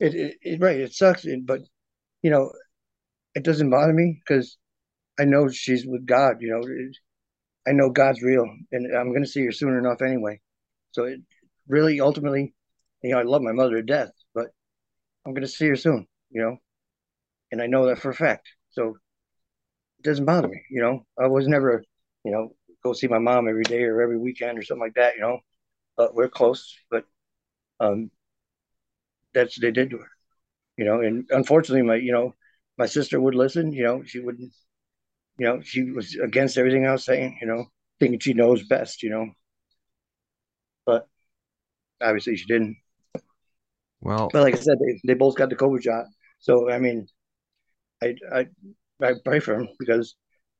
It, 0.00 0.14
it, 0.14 0.36
it 0.42 0.60
right. 0.60 0.80
It 0.80 0.94
sucks, 0.94 1.26
but 1.44 1.60
you 2.22 2.30
know, 2.30 2.50
it 3.34 3.44
doesn't 3.44 3.70
bother 3.70 3.92
me 3.92 4.20
because 4.26 4.56
I 5.18 5.24
know 5.24 5.48
she's 5.48 5.86
with 5.86 6.06
God. 6.06 6.36
You 6.40 6.50
know, 6.50 6.60
it, 6.66 6.96
I 7.68 7.72
know 7.72 7.90
God's 7.90 8.22
real, 8.22 8.46
and 8.72 8.96
I'm 8.96 9.10
going 9.10 9.22
to 9.24 9.30
see 9.30 9.44
her 9.44 9.52
soon 9.52 9.76
enough 9.76 10.02
anyway. 10.02 10.40
So 10.92 11.04
it 11.04 11.20
really, 11.68 12.00
ultimately, 12.00 12.54
you 13.02 13.10
know, 13.10 13.18
I 13.18 13.22
love 13.22 13.42
my 13.42 13.52
mother 13.52 13.76
to 13.76 13.82
death, 13.82 14.10
but 14.34 14.48
I'm 15.26 15.34
going 15.34 15.42
to 15.42 15.48
see 15.48 15.68
her 15.68 15.76
soon. 15.76 16.06
You 16.30 16.42
know, 16.42 16.56
and 17.52 17.60
I 17.60 17.66
know 17.66 17.86
that 17.86 17.98
for 17.98 18.10
a 18.10 18.14
fact. 18.14 18.48
So 18.70 18.96
it 19.98 20.04
doesn't 20.04 20.24
bother 20.24 20.48
me. 20.48 20.62
You 20.70 20.82
know, 20.82 21.06
I 21.22 21.26
was 21.26 21.46
never, 21.46 21.84
you 22.24 22.32
know, 22.32 22.54
go 22.82 22.94
see 22.94 23.08
my 23.08 23.18
mom 23.18 23.48
every 23.48 23.64
day 23.64 23.82
or 23.82 24.00
every 24.00 24.18
weekend 24.18 24.58
or 24.58 24.62
something 24.62 24.82
like 24.82 24.94
that. 24.94 25.16
You 25.16 25.22
know, 25.22 25.40
but 25.96 26.14
we're 26.14 26.28
close. 26.28 26.74
But 26.90 27.04
um, 27.80 28.10
that's 29.34 29.56
what 29.58 29.62
they 29.62 29.70
did 29.72 29.90
to 29.90 29.98
her. 29.98 30.10
You 30.76 30.84
know, 30.84 31.00
and 31.00 31.26
unfortunately, 31.30 31.82
my 31.82 31.96
you 31.96 32.12
know, 32.12 32.34
my 32.78 32.86
sister 32.86 33.20
would 33.20 33.34
listen. 33.34 33.72
You 33.72 33.84
know, 33.84 34.02
she 34.04 34.20
wouldn't. 34.20 34.52
You 35.38 35.46
know, 35.46 35.62
she 35.62 35.84
was 35.90 36.16
against 36.16 36.58
everything 36.58 36.86
I 36.86 36.92
was 36.92 37.04
saying. 37.04 37.38
You 37.40 37.48
know, 37.48 37.66
thinking 38.00 38.20
she 38.20 38.34
knows 38.34 38.66
best. 38.66 39.02
You 39.02 39.10
know, 39.10 39.26
but 40.86 41.06
obviously 42.00 42.36
she 42.36 42.46
didn't. 42.46 42.76
Well, 44.00 44.30
but 44.32 44.42
like 44.42 44.54
I 44.54 44.58
said, 44.58 44.78
they, 44.78 45.00
they 45.06 45.14
both 45.14 45.36
got 45.36 45.50
the 45.50 45.56
COVID 45.56 45.82
shot. 45.82 46.06
So 46.38 46.70
I 46.70 46.78
mean, 46.78 47.06
I 48.02 48.14
I 48.32 48.46
I 49.02 49.14
pray 49.24 49.40
for 49.40 49.56
them 49.56 49.68
because 49.78 50.16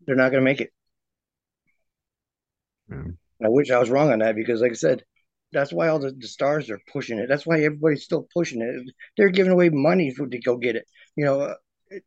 they're 0.06 0.16
not 0.16 0.30
going 0.30 0.42
to 0.42 0.51
make 0.51 0.60
it. 0.60 0.72
I 3.44 3.48
wish 3.48 3.70
I 3.70 3.78
was 3.78 3.90
wrong 3.90 4.10
on 4.12 4.20
that 4.20 4.34
because, 4.36 4.60
like 4.62 4.72
I 4.72 4.74
said, 4.74 5.05
that's 5.52 5.72
why 5.72 5.89
all 5.89 5.98
the, 5.98 6.12
the 6.12 6.28
stars 6.28 6.70
are 6.70 6.81
pushing 6.93 7.18
it. 7.18 7.28
That's 7.28 7.47
why 7.47 7.56
everybody's 7.62 8.05
still 8.05 8.27
pushing 8.35 8.62
it. 8.62 8.94
They're 9.16 9.31
giving 9.31 9.52
away 9.52 9.68
money 9.70 10.12
for, 10.14 10.27
to 10.27 10.39
go 10.39 10.56
get 10.56 10.77
it. 10.77 10.86
You 11.16 11.24
know, 11.24 11.40
uh, 11.40 11.55
it, 11.89 12.05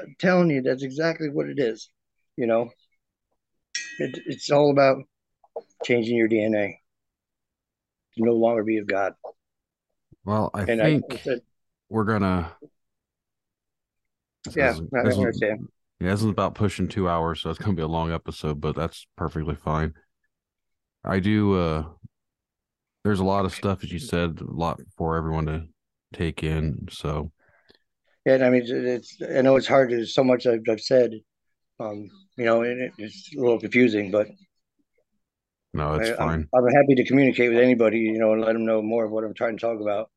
I'm 0.00 0.14
telling 0.18 0.50
you, 0.50 0.62
that's 0.62 0.82
exactly 0.82 1.28
what 1.28 1.48
it 1.48 1.58
is. 1.58 1.88
You 2.36 2.46
know, 2.46 2.70
it, 3.98 4.18
it's 4.26 4.50
all 4.50 4.70
about 4.70 5.02
changing 5.84 6.16
your 6.16 6.28
DNA 6.28 6.76
to 8.14 8.24
no 8.24 8.32
longer 8.32 8.64
be 8.64 8.78
of 8.78 8.86
God. 8.86 9.12
Well, 10.24 10.50
I 10.54 10.62
and 10.62 10.80
think 10.80 11.04
I, 11.10 11.16
said, 11.16 11.40
we're 11.90 12.04
gonna. 12.04 12.52
Yeah, 14.54 14.76
I 14.94 14.98
understand. 14.98 15.68
Yeah, 16.00 16.10
this 16.10 16.20
is 16.20 16.26
about 16.26 16.54
pushing 16.54 16.88
two 16.88 17.08
hours, 17.08 17.42
so 17.42 17.50
it's 17.50 17.58
gonna 17.58 17.74
be 17.74 17.82
a 17.82 17.88
long 17.88 18.12
episode, 18.12 18.60
but 18.60 18.74
that's 18.74 19.06
perfectly 19.16 19.56
fine. 19.56 19.92
I 21.04 21.18
do. 21.18 21.54
uh 21.54 21.84
There's 23.04 23.20
a 23.20 23.24
lot 23.24 23.44
of 23.44 23.54
stuff, 23.54 23.82
as 23.82 23.92
you 23.92 23.98
said, 23.98 24.40
a 24.40 24.44
lot 24.44 24.80
for 24.96 25.16
everyone 25.16 25.46
to 25.46 25.66
take 26.12 26.44
in. 26.44 26.86
So, 26.90 27.32
yeah, 28.24 28.44
I 28.46 28.50
mean, 28.50 28.62
it's. 28.64 29.18
I 29.22 29.40
know 29.40 29.56
it's 29.56 29.66
hard. 29.66 29.90
There's 29.90 30.14
so 30.14 30.22
much 30.22 30.46
I've, 30.46 30.62
I've 30.68 30.80
said. 30.80 31.12
Um, 31.80 32.08
you 32.36 32.44
know, 32.44 32.62
it's 32.62 33.34
a 33.36 33.40
little 33.40 33.58
confusing, 33.58 34.10
but 34.10 34.28
no, 35.74 35.94
it's 35.94 36.10
I, 36.10 36.14
fine. 36.14 36.48
I'm, 36.54 36.64
I'm, 36.64 36.72
happy 36.72 36.94
to 36.96 37.04
communicate 37.04 37.50
with 37.50 37.58
anybody, 37.58 37.98
you 37.98 38.18
know, 38.18 38.32
and 38.32 38.42
let 38.42 38.52
them 38.52 38.64
know 38.64 38.82
more 38.82 39.04
of 39.04 39.10
what 39.10 39.24
I'm 39.24 39.34
trying 39.34 39.56
to 39.56 39.60
talk 39.60 39.80
about. 39.80 40.10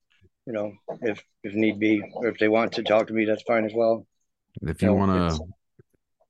You 0.46 0.54
know, 0.54 0.74
if 1.02 1.24
if 1.44 1.54
need 1.56 1.80
be, 1.80 2.04
or 2.14 2.28
if 2.28 2.38
they 2.38 2.48
want 2.48 2.74
to 2.74 2.84
talk 2.84 3.08
to 3.08 3.14
me, 3.14 3.26
that's 3.26 3.44
fine 3.44 3.66
as 3.66 3.74
well. 3.74 4.06
If 4.62 4.82
you, 4.82 4.90
you 4.90 4.96
know, 4.96 5.00
want 5.00 5.32
to 5.32 5.40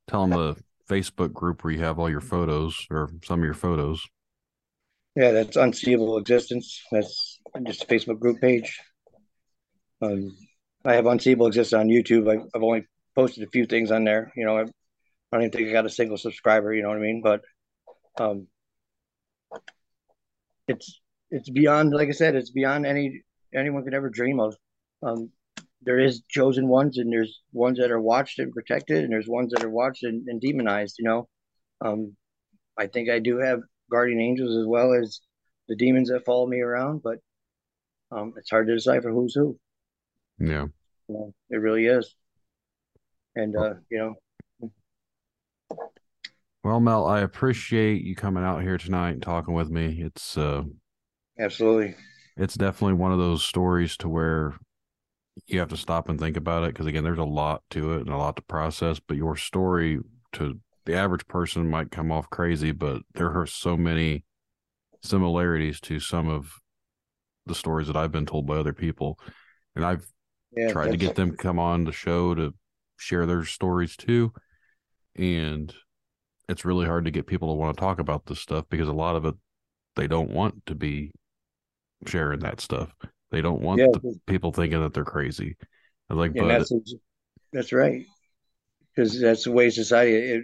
tell 0.07 0.25
them 0.25 0.39
the 0.39 0.55
Facebook 0.89 1.33
group 1.33 1.63
where 1.63 1.73
you 1.73 1.79
have 1.79 1.99
all 1.99 2.09
your 2.09 2.21
photos 2.21 2.87
or 2.89 3.09
some 3.23 3.39
of 3.39 3.45
your 3.45 3.53
photos. 3.53 4.05
Yeah, 5.15 5.31
that's 5.31 5.55
Unseeable 5.55 6.17
Existence. 6.17 6.83
That's 6.91 7.39
just 7.65 7.83
a 7.83 7.87
Facebook 7.87 8.19
group 8.19 8.41
page. 8.41 8.79
Um, 10.01 10.35
I 10.83 10.95
have 10.95 11.05
Unseeable 11.05 11.47
Existence 11.47 11.79
on 11.79 11.87
YouTube. 11.87 12.29
I, 12.29 12.43
have 12.53 12.63
only 12.63 12.85
posted 13.15 13.47
a 13.47 13.49
few 13.49 13.65
things 13.65 13.91
on 13.91 14.03
there. 14.03 14.33
You 14.35 14.45
know, 14.45 14.57
I, 14.57 14.61
I 14.61 14.65
don't 15.31 15.41
even 15.41 15.51
think 15.51 15.69
I 15.69 15.71
got 15.71 15.85
a 15.85 15.89
single 15.89 16.17
subscriber. 16.17 16.73
You 16.73 16.83
know 16.83 16.89
what 16.89 16.97
I 16.97 17.01
mean? 17.01 17.21
But 17.23 17.41
um, 18.19 18.47
it's 20.67 20.99
it's 21.31 21.49
beyond, 21.49 21.93
like 21.93 22.09
I 22.09 22.11
said, 22.11 22.35
it's 22.35 22.51
beyond 22.51 22.85
any 22.85 23.23
anyone 23.53 23.83
could 23.83 23.93
ever 23.93 24.09
dream 24.09 24.41
of. 24.41 24.55
Um, 25.01 25.31
there 25.81 25.99
is 25.99 26.23
chosen 26.29 26.67
ones, 26.67 26.97
and 26.97 27.11
there's 27.11 27.41
ones 27.53 27.79
that 27.79 27.91
are 27.91 28.01
watched 28.01 28.39
and 28.39 28.51
protected, 28.51 29.03
and 29.03 29.13
there's 29.13 29.27
ones 29.27 29.53
that 29.53 29.63
are 29.63 29.69
watched 29.69 30.03
and, 30.03 30.27
and 30.27 30.41
demonized. 30.41 30.95
You 30.99 31.05
know, 31.05 31.29
um, 31.79 32.17
I 32.77 32.87
think 32.87 33.09
I 33.09 33.19
do 33.19 33.37
have 33.37 33.61
guardian 33.89 34.19
angels 34.19 34.55
as 34.55 34.65
well 34.65 34.93
as 34.93 35.21
the 35.67 35.75
demons 35.75 36.09
that 36.09 36.25
follow 36.25 36.47
me 36.47 36.61
around, 36.61 37.01
but 37.03 37.19
um, 38.11 38.33
it's 38.37 38.49
hard 38.49 38.67
to 38.67 38.75
decipher 38.75 39.11
who's 39.11 39.33
who. 39.33 39.57
Yeah, 40.39 40.65
you 41.07 41.15
know, 41.15 41.33
it 41.49 41.57
really 41.57 41.85
is. 41.85 42.15
And 43.35 43.55
uh, 43.55 43.75
you 43.89 43.97
know. 43.97 44.15
Well, 46.63 46.79
Mel, 46.79 47.05
I 47.05 47.19
appreciate 47.19 48.01
you 48.03 48.15
coming 48.15 48.43
out 48.43 48.63
here 48.63 48.77
tonight 48.77 49.11
and 49.11 49.21
talking 49.21 49.53
with 49.53 49.69
me. 49.69 50.01
It's 50.01 50.35
uh, 50.35 50.63
absolutely. 51.39 51.95
It's 52.37 52.55
definitely 52.55 52.95
one 52.95 53.11
of 53.11 53.19
those 53.19 53.45
stories 53.45 53.95
to 53.97 54.09
where 54.09 54.55
you 55.47 55.59
have 55.59 55.69
to 55.69 55.77
stop 55.77 56.09
and 56.09 56.19
think 56.19 56.37
about 56.37 56.63
it 56.63 56.73
because 56.73 56.87
again, 56.87 57.03
there's 57.03 57.19
a 57.19 57.23
lot 57.23 57.61
to 57.71 57.93
it 57.93 58.01
and 58.01 58.09
a 58.09 58.17
lot 58.17 58.35
to 58.37 58.41
process. 58.41 58.99
But 58.99 59.17
your 59.17 59.35
story 59.35 59.99
to 60.33 60.59
the 60.85 60.95
average 60.95 61.27
person 61.27 61.69
might 61.69 61.91
come 61.91 62.11
off 62.11 62.29
crazy, 62.29 62.71
but 62.71 63.01
there 63.13 63.31
are 63.39 63.47
so 63.47 63.75
many 63.75 64.23
similarities 65.01 65.79
to 65.81 65.99
some 65.99 66.29
of 66.29 66.59
the 67.45 67.55
stories 67.55 67.87
that 67.87 67.95
I've 67.95 68.11
been 68.11 68.25
told 68.25 68.47
by 68.47 68.57
other 68.57 68.73
people, 68.73 69.19
and 69.75 69.85
I've 69.85 70.05
yeah, 70.55 70.71
tried 70.71 70.91
to 70.91 70.97
get 70.97 71.15
them 71.15 71.31
to 71.31 71.37
come 71.37 71.59
on 71.59 71.83
the 71.83 71.91
show 71.91 72.33
to 72.35 72.53
share 72.97 73.25
their 73.25 73.45
stories 73.45 73.95
too. 73.95 74.33
And 75.15 75.73
it's 76.49 76.65
really 76.65 76.85
hard 76.85 77.05
to 77.05 77.11
get 77.11 77.27
people 77.27 77.49
to 77.49 77.55
want 77.55 77.75
to 77.75 77.81
talk 77.81 77.99
about 77.99 78.25
this 78.25 78.39
stuff 78.39 78.65
because 78.69 78.87
a 78.87 78.93
lot 78.93 79.15
of 79.15 79.25
it 79.25 79.35
they 79.95 80.07
don't 80.07 80.31
want 80.31 80.65
to 80.65 80.75
be 80.75 81.11
sharing 82.05 82.39
that 82.41 82.61
stuff. 82.61 82.91
They 83.31 83.41
don't 83.41 83.61
want 83.61 83.79
yeah, 83.79 83.87
the 83.91 84.19
people 84.27 84.51
thinking 84.51 84.81
that 84.81 84.93
they're 84.93 85.05
crazy. 85.05 85.55
I'm 86.09 86.17
like, 86.17 86.33
but 86.33 86.47
that's, 86.47 86.71
that's 87.51 87.73
right, 87.73 88.05
because 88.95 89.19
that's 89.19 89.45
the 89.45 89.51
way 89.51 89.69
society. 89.69 90.15
It, 90.15 90.43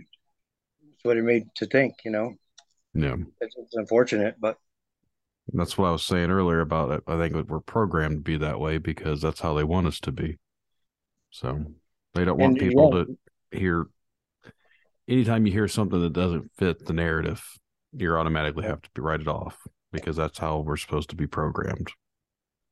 it's 1.01 1.07
what 1.07 1.17
it 1.17 1.23
made 1.23 1.43
to 1.55 1.65
think, 1.65 1.95
you 2.05 2.11
know. 2.11 2.35
Yeah, 2.93 3.15
it's, 3.39 3.55
it's 3.57 3.75
unfortunate, 3.75 4.35
but 4.39 4.57
that's 5.53 5.77
what 5.77 5.87
I 5.87 5.91
was 5.91 6.03
saying 6.03 6.29
earlier 6.29 6.59
about 6.59 6.91
it. 6.91 7.03
I 7.07 7.17
think 7.17 7.35
we're 7.49 7.59
programmed 7.59 8.17
to 8.17 8.21
be 8.21 8.37
that 8.37 8.59
way 8.59 8.77
because 8.77 9.21
that's 9.21 9.39
how 9.39 9.53
they 9.53 9.63
want 9.63 9.87
us 9.87 9.99
to 10.01 10.11
be. 10.11 10.37
So 11.31 11.65
they 12.13 12.25
don't 12.25 12.37
want 12.37 12.59
and, 12.59 12.69
people 12.69 12.97
yeah. 12.97 13.03
to 13.51 13.59
hear. 13.59 13.87
Anytime 15.07 15.45
you 15.45 15.51
hear 15.51 15.67
something 15.67 16.01
that 16.01 16.13
doesn't 16.13 16.51
fit 16.57 16.85
the 16.85 16.93
narrative, 16.93 17.43
you 17.93 18.15
automatically 18.15 18.65
have 18.65 18.81
to 18.93 19.01
write 19.01 19.21
it 19.21 19.27
off. 19.27 19.57
because 19.91 20.15
that's 20.15 20.37
how 20.37 20.59
we're 20.59 20.77
supposed 20.77 21.09
to 21.09 21.15
be 21.15 21.27
programmed. 21.27 21.91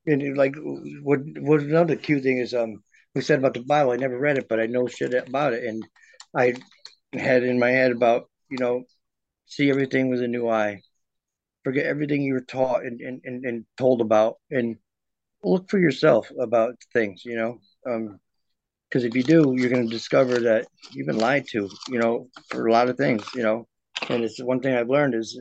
And 0.06 0.36
like, 0.36 0.54
what 1.02 1.20
what 1.38 1.60
another 1.60 1.96
cute 1.96 2.22
thing 2.22 2.38
is, 2.38 2.54
um, 2.54 2.82
we 3.14 3.20
said 3.20 3.38
about 3.38 3.54
the 3.54 3.60
Bible. 3.60 3.92
I 3.92 3.96
never 3.96 4.18
read 4.18 4.38
it, 4.38 4.48
but 4.48 4.60
I 4.60 4.66
know 4.66 4.86
shit 4.86 5.12
about 5.14 5.52
it, 5.52 5.64
and 5.64 5.86
I 6.34 6.54
had 7.12 7.42
in 7.42 7.58
my 7.58 7.70
head 7.70 7.92
about 7.92 8.30
you 8.50 8.58
know, 8.58 8.84
see 9.46 9.70
everything 9.70 10.10
with 10.10 10.22
a 10.22 10.28
new 10.28 10.48
eye, 10.48 10.82
forget 11.64 11.86
everything 11.86 12.22
you 12.22 12.34
were 12.34 12.40
taught 12.40 12.84
and 12.84 13.00
and, 13.00 13.20
and, 13.24 13.44
and 13.44 13.64
told 13.78 14.00
about, 14.00 14.36
and 14.50 14.76
look 15.42 15.70
for 15.70 15.78
yourself 15.78 16.30
about 16.38 16.74
things. 16.92 17.24
You 17.24 17.36
know, 17.36 17.58
um, 17.86 18.20
because 18.88 19.04
if 19.04 19.14
you 19.14 19.22
do, 19.22 19.54
you're 19.56 19.70
going 19.70 19.88
to 19.88 19.96
discover 19.96 20.40
that 20.40 20.66
you've 20.90 21.06
been 21.06 21.18
lied 21.18 21.46
to. 21.48 21.70
You 21.88 21.98
know, 21.98 22.28
for 22.48 22.66
a 22.66 22.72
lot 22.72 22.90
of 22.90 22.96
things. 22.96 23.24
You 23.34 23.44
know, 23.44 23.68
and 24.08 24.24
it's 24.24 24.42
one 24.42 24.60
thing 24.60 24.74
I've 24.74 24.90
learned 24.90 25.14
is 25.14 25.40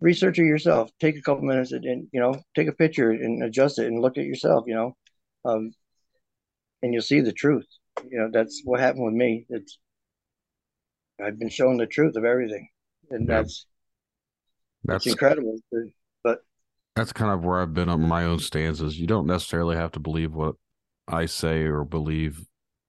research 0.00 0.38
it 0.38 0.44
yourself. 0.44 0.90
Take 1.00 1.16
a 1.16 1.22
couple 1.22 1.44
minutes 1.44 1.72
and, 1.72 1.84
and, 1.84 2.08
you 2.12 2.20
know 2.20 2.34
take 2.54 2.68
a 2.68 2.72
picture 2.72 3.10
and 3.10 3.42
adjust 3.42 3.78
it 3.78 3.86
and 3.86 4.02
look 4.02 4.18
at 4.18 4.24
yourself. 4.24 4.64
You 4.66 4.74
know, 4.74 4.96
um, 5.44 5.72
and 6.82 6.92
you'll 6.92 7.02
see 7.02 7.20
the 7.20 7.32
truth. 7.32 7.66
You 8.04 8.18
know, 8.18 8.30
that's 8.32 8.62
what 8.64 8.80
happened 8.80 9.04
with 9.04 9.14
me. 9.14 9.46
It's 9.48 9.78
I've 11.22 11.38
been 11.38 11.48
shown 11.48 11.76
the 11.78 11.86
truth 11.86 12.16
of 12.16 12.24
everything, 12.24 12.68
and 13.10 13.28
yeah. 13.28 13.36
that's 13.36 13.66
that's 14.84 15.06
incredible. 15.06 15.58
But 16.22 16.40
that's 16.94 17.12
kind 17.12 17.32
of 17.32 17.44
where 17.44 17.60
I've 17.60 17.74
been 17.74 17.88
on 17.88 18.02
my 18.02 18.24
own 18.24 18.38
stances. 18.38 18.98
You 18.98 19.06
don't 19.06 19.26
necessarily 19.26 19.76
have 19.76 19.92
to 19.92 20.00
believe 20.00 20.34
what 20.34 20.56
I 21.08 21.26
say 21.26 21.62
or 21.62 21.84
believe 21.84 22.44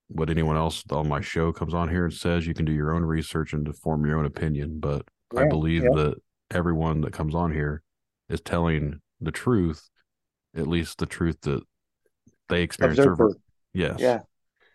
what 0.10 0.30
anyone 0.30 0.58
else 0.58 0.84
on 0.90 1.08
my 1.08 1.22
show 1.22 1.52
comes 1.52 1.74
on 1.74 1.90
here 1.90 2.06
and 2.06 2.14
says. 2.14 2.48
You 2.48 2.54
can 2.54 2.66
do 2.66 2.72
your 2.72 2.94
own 2.94 3.04
research 3.04 3.54
and 3.54 3.66
to 3.66 3.74
form 3.74 4.06
your 4.06 4.18
own 4.18 4.26
opinion. 4.26 4.80
But 4.80 5.04
yeah, 5.34 5.42
I 5.42 5.48
believe 5.48 5.84
yeah. 5.84 5.96
that 5.96 6.16
everyone 6.52 7.02
that 7.02 7.14
comes 7.14 7.36
on 7.36 7.54
here 7.54 7.82
is 8.30 8.42
telling 8.42 9.00
the 9.22 9.32
truth, 9.32 9.90
at 10.56 10.68
least 10.68 10.98
the 10.98 11.06
truth 11.06 11.42
that 11.42 11.62
they 12.50 12.64
experience. 12.64 13.00
Yes. 13.74 13.98
Yeah. 14.00 14.20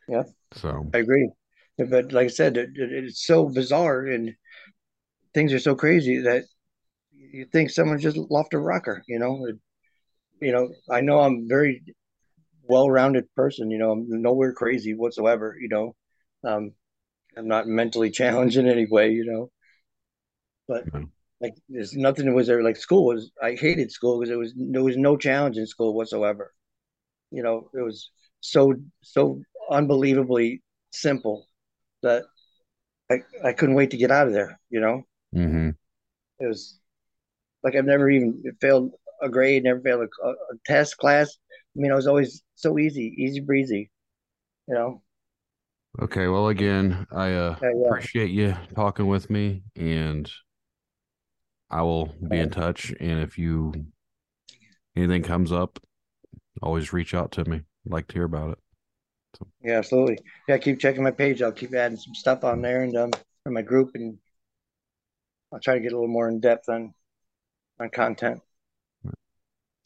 Yeah. 0.08 0.24
So 0.52 0.90
I 0.94 0.98
agree. 0.98 1.30
But 1.78 2.12
like 2.12 2.26
I 2.26 2.28
said, 2.28 2.56
it, 2.56 2.70
it, 2.74 2.92
it's 2.92 3.24
so 3.24 3.48
bizarre 3.48 4.04
and 4.06 4.34
things 5.34 5.52
are 5.52 5.58
so 5.58 5.74
crazy 5.74 6.18
that 6.18 6.44
you 7.12 7.46
think 7.46 7.70
someone 7.70 7.98
just 7.98 8.18
left 8.30 8.54
a 8.54 8.58
rocker, 8.58 9.02
you 9.08 9.18
know? 9.18 9.46
It, 9.46 9.56
you 10.40 10.52
know, 10.52 10.70
I 10.90 11.00
know 11.00 11.20
I'm 11.20 11.48
very 11.48 11.82
well-rounded 12.62 13.34
person, 13.34 13.70
you 13.70 13.78
know, 13.78 13.92
I'm 13.92 14.06
nowhere 14.08 14.52
crazy 14.52 14.94
whatsoever, 14.94 15.56
you 15.60 15.68
know. 15.68 15.94
Um, 16.44 16.72
I'm 17.36 17.48
not 17.48 17.66
mentally 17.66 18.10
challenged 18.20 18.56
in 18.56 18.68
any 18.68 18.86
way, 18.86 19.10
you 19.10 19.24
know. 19.24 19.50
But 20.68 20.84
like 21.40 21.54
there's 21.68 21.94
nothing 21.94 22.32
was 22.34 22.46
there 22.46 22.62
like 22.62 22.76
school 22.76 23.04
was 23.06 23.32
I 23.42 23.54
hated 23.54 23.90
school 23.90 24.18
because 24.18 24.30
there 24.30 24.38
was 24.38 24.54
there 24.56 24.84
was 24.84 24.96
no 24.96 25.16
challenge 25.16 25.58
in 25.58 25.66
school 25.66 25.94
whatsoever. 25.94 26.54
You 27.30 27.42
know, 27.42 27.68
it 27.74 27.82
was 27.82 28.10
so 28.40 28.74
so 29.02 29.42
unbelievably 29.72 30.62
simple 30.92 31.46
that 32.02 32.24
I 33.10 33.18
I 33.44 33.52
couldn't 33.52 33.74
wait 33.74 33.90
to 33.90 33.96
get 33.96 34.10
out 34.10 34.26
of 34.26 34.32
there. 34.32 34.60
You 34.70 34.80
know, 34.80 35.02
mm-hmm. 35.34 35.70
it 36.40 36.46
was 36.46 36.78
like 37.62 37.74
I've 37.74 37.84
never 37.84 38.10
even 38.10 38.42
failed 38.60 38.92
a 39.22 39.28
grade, 39.28 39.64
never 39.64 39.80
failed 39.80 40.08
a, 40.24 40.28
a, 40.28 40.34
test 40.66 40.96
class. 40.98 41.36
I 41.76 41.80
mean, 41.80 41.92
it 41.92 41.94
was 41.94 42.06
always 42.06 42.42
so 42.56 42.78
easy, 42.78 43.14
easy 43.18 43.40
breezy. 43.40 43.90
You 44.68 44.74
know. 44.74 45.02
Okay, 46.00 46.26
well, 46.26 46.48
again, 46.48 47.06
I 47.12 47.32
uh, 47.32 47.56
yeah, 47.62 47.70
yeah. 47.74 47.88
appreciate 47.88 48.30
you 48.30 48.56
talking 48.74 49.06
with 49.06 49.28
me, 49.28 49.62
and 49.76 50.30
I 51.70 51.82
will 51.82 52.14
be 52.28 52.38
in 52.38 52.50
touch. 52.50 52.94
And 52.98 53.20
if 53.20 53.36
you 53.36 53.72
anything 54.96 55.22
comes 55.22 55.52
up, 55.52 55.78
always 56.62 56.92
reach 56.92 57.14
out 57.14 57.32
to 57.32 57.44
me. 57.44 57.56
I'd 57.56 57.92
like 57.92 58.08
to 58.08 58.14
hear 58.14 58.24
about 58.24 58.52
it. 58.52 58.58
So. 59.38 59.46
Yeah, 59.62 59.78
absolutely. 59.78 60.18
Yeah, 60.48 60.58
keep 60.58 60.78
checking 60.78 61.02
my 61.02 61.10
page. 61.10 61.42
I'll 61.42 61.52
keep 61.52 61.74
adding 61.74 61.96
some 61.96 62.14
stuff 62.14 62.44
on 62.44 62.62
there 62.62 62.82
and 62.82 62.96
um 62.96 63.10
for 63.44 63.50
my 63.50 63.62
group, 63.62 63.90
and 63.94 64.18
I'll 65.52 65.60
try 65.60 65.74
to 65.74 65.80
get 65.80 65.92
a 65.92 65.96
little 65.96 66.08
more 66.08 66.28
in 66.28 66.40
depth 66.40 66.68
on 66.68 66.94
on 67.80 67.90
content. 67.90 68.40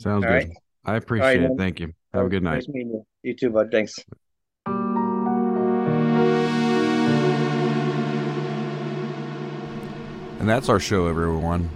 Sounds 0.01 0.25
All 0.25 0.31
good. 0.31 0.49
Right. 0.49 0.51
I 0.85 0.97
appreciate 0.97 1.41
right, 1.41 1.51
it. 1.51 1.57
Thank 1.57 1.81
you. 1.81 1.93
Have 2.13 2.27
a 2.27 2.29
good 2.29 2.43
night. 2.43 2.55
Nice 2.55 2.69
meeting 2.69 2.91
you. 2.91 3.07
You 3.23 3.35
too, 3.35 3.51
bud. 3.51 3.71
Thanks. 3.73 3.95
And 10.39 10.49
that's 10.49 10.69
our 10.69 10.79
show, 10.79 11.09
everyone. 11.09 11.71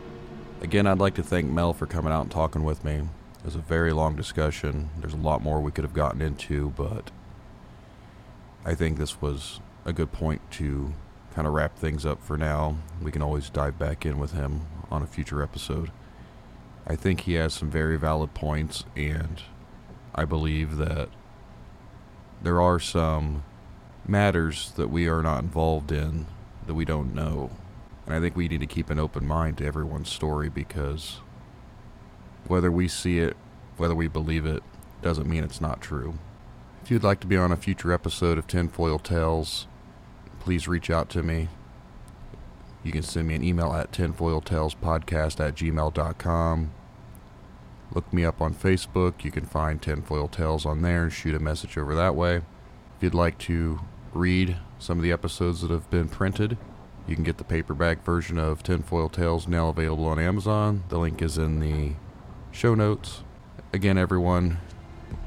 Again, 0.60 0.86
I'd 0.86 0.98
like 0.98 1.14
to 1.14 1.22
thank 1.24 1.50
Mel 1.50 1.72
for 1.72 1.86
coming 1.86 2.12
out 2.12 2.20
and 2.22 2.30
talking 2.30 2.62
with 2.62 2.84
me. 2.84 2.96
It 2.96 3.44
was 3.44 3.56
a 3.56 3.60
very 3.60 3.92
long 3.92 4.14
discussion. 4.14 4.90
There's 4.98 5.14
a 5.14 5.16
lot 5.16 5.42
more 5.42 5.60
we 5.60 5.72
could 5.72 5.82
have 5.82 5.94
gotten 5.94 6.22
into, 6.22 6.70
but 6.76 7.10
I 8.64 8.74
think 8.74 8.98
this 8.98 9.22
was 9.22 9.60
a 9.84 9.92
good 9.92 10.12
point 10.12 10.42
to 10.52 10.92
kind 11.34 11.46
of 11.46 11.54
wrap 11.54 11.78
things 11.78 12.04
up 12.04 12.22
for 12.22 12.36
now. 12.36 12.76
We 13.02 13.10
can 13.10 13.22
always 13.22 13.48
dive 13.48 13.78
back 13.78 14.04
in 14.04 14.18
with 14.18 14.32
him 14.32 14.62
on 14.90 15.02
a 15.02 15.06
future 15.06 15.42
episode. 15.42 15.90
I 16.86 16.96
think 16.96 17.20
he 17.20 17.34
has 17.34 17.54
some 17.54 17.70
very 17.70 17.96
valid 17.96 18.34
points, 18.34 18.84
and 18.96 19.42
I 20.14 20.24
believe 20.24 20.76
that 20.76 21.08
there 22.42 22.60
are 22.60 22.78
some 22.78 23.44
matters 24.06 24.72
that 24.72 24.88
we 24.88 25.08
are 25.08 25.22
not 25.22 25.42
involved 25.42 25.92
in 25.92 26.26
that 26.66 26.74
we 26.74 26.84
don't 26.84 27.14
know. 27.14 27.50
And 28.06 28.14
I 28.14 28.20
think 28.20 28.36
we 28.36 28.48
need 28.48 28.60
to 28.60 28.66
keep 28.66 28.90
an 28.90 28.98
open 28.98 29.26
mind 29.26 29.58
to 29.58 29.66
everyone's 29.66 30.10
story 30.10 30.48
because 30.48 31.20
whether 32.46 32.70
we 32.70 32.88
see 32.88 33.20
it, 33.20 33.36
whether 33.76 33.94
we 33.94 34.08
believe 34.08 34.44
it, 34.44 34.62
doesn't 35.00 35.28
mean 35.28 35.44
it's 35.44 35.60
not 35.60 35.80
true. 35.80 36.18
If 36.90 36.94
you'd 36.94 37.04
like 37.04 37.20
to 37.20 37.28
be 37.28 37.36
on 37.36 37.52
a 37.52 37.56
future 37.56 37.92
episode 37.92 38.36
of 38.36 38.48
Tinfoil 38.48 38.98
Tales, 38.98 39.68
please 40.40 40.66
reach 40.66 40.90
out 40.90 41.08
to 41.10 41.22
me. 41.22 41.46
You 42.82 42.90
can 42.90 43.04
send 43.04 43.28
me 43.28 43.36
an 43.36 43.44
email 43.44 43.72
at 43.72 43.92
tinfoiltalespodcast 43.92 45.38
at 45.38 45.54
gmail.com. 45.54 46.72
Look 47.94 48.12
me 48.12 48.24
up 48.24 48.42
on 48.42 48.54
Facebook. 48.56 49.22
You 49.22 49.30
can 49.30 49.46
find 49.46 49.80
Tinfoil 49.80 50.26
Tales 50.26 50.66
on 50.66 50.82
there 50.82 51.04
and 51.04 51.12
shoot 51.12 51.36
a 51.36 51.38
message 51.38 51.78
over 51.78 51.94
that 51.94 52.16
way. 52.16 52.38
If 52.38 53.02
you'd 53.02 53.14
like 53.14 53.38
to 53.38 53.78
read 54.12 54.56
some 54.80 54.98
of 54.98 55.04
the 55.04 55.12
episodes 55.12 55.60
that 55.60 55.70
have 55.70 55.88
been 55.90 56.08
printed, 56.08 56.58
you 57.06 57.14
can 57.14 57.22
get 57.22 57.38
the 57.38 57.44
paperback 57.44 58.04
version 58.04 58.36
of 58.36 58.64
Tinfoil 58.64 59.08
Tales 59.08 59.46
now 59.46 59.68
available 59.68 60.06
on 60.06 60.18
Amazon. 60.18 60.82
The 60.88 60.98
link 60.98 61.22
is 61.22 61.38
in 61.38 61.60
the 61.60 61.92
show 62.50 62.74
notes. 62.74 63.22
Again, 63.72 63.96
everyone, 63.96 64.58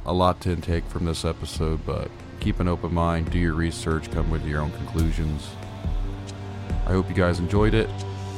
a 0.05 0.13
lot 0.13 0.41
to 0.41 0.51
intake 0.51 0.85
from 0.85 1.05
this 1.05 1.23
episode, 1.25 1.85
but 1.85 2.09
keep 2.39 2.59
an 2.59 2.67
open 2.67 2.93
mind, 2.93 3.31
do 3.31 3.39
your 3.39 3.53
research, 3.53 4.11
come 4.11 4.30
with 4.30 4.45
your 4.45 4.61
own 4.61 4.71
conclusions. 4.71 5.49
I 6.85 6.91
hope 6.91 7.07
you 7.09 7.15
guys 7.15 7.39
enjoyed 7.39 7.73
it. 7.73 7.89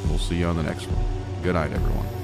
We'll 0.06 0.18
see 0.18 0.36
you 0.36 0.46
on 0.46 0.56
the 0.56 0.62
next 0.62 0.86
one. 0.86 1.42
Good 1.42 1.54
night, 1.54 1.72
everyone. 1.72 2.15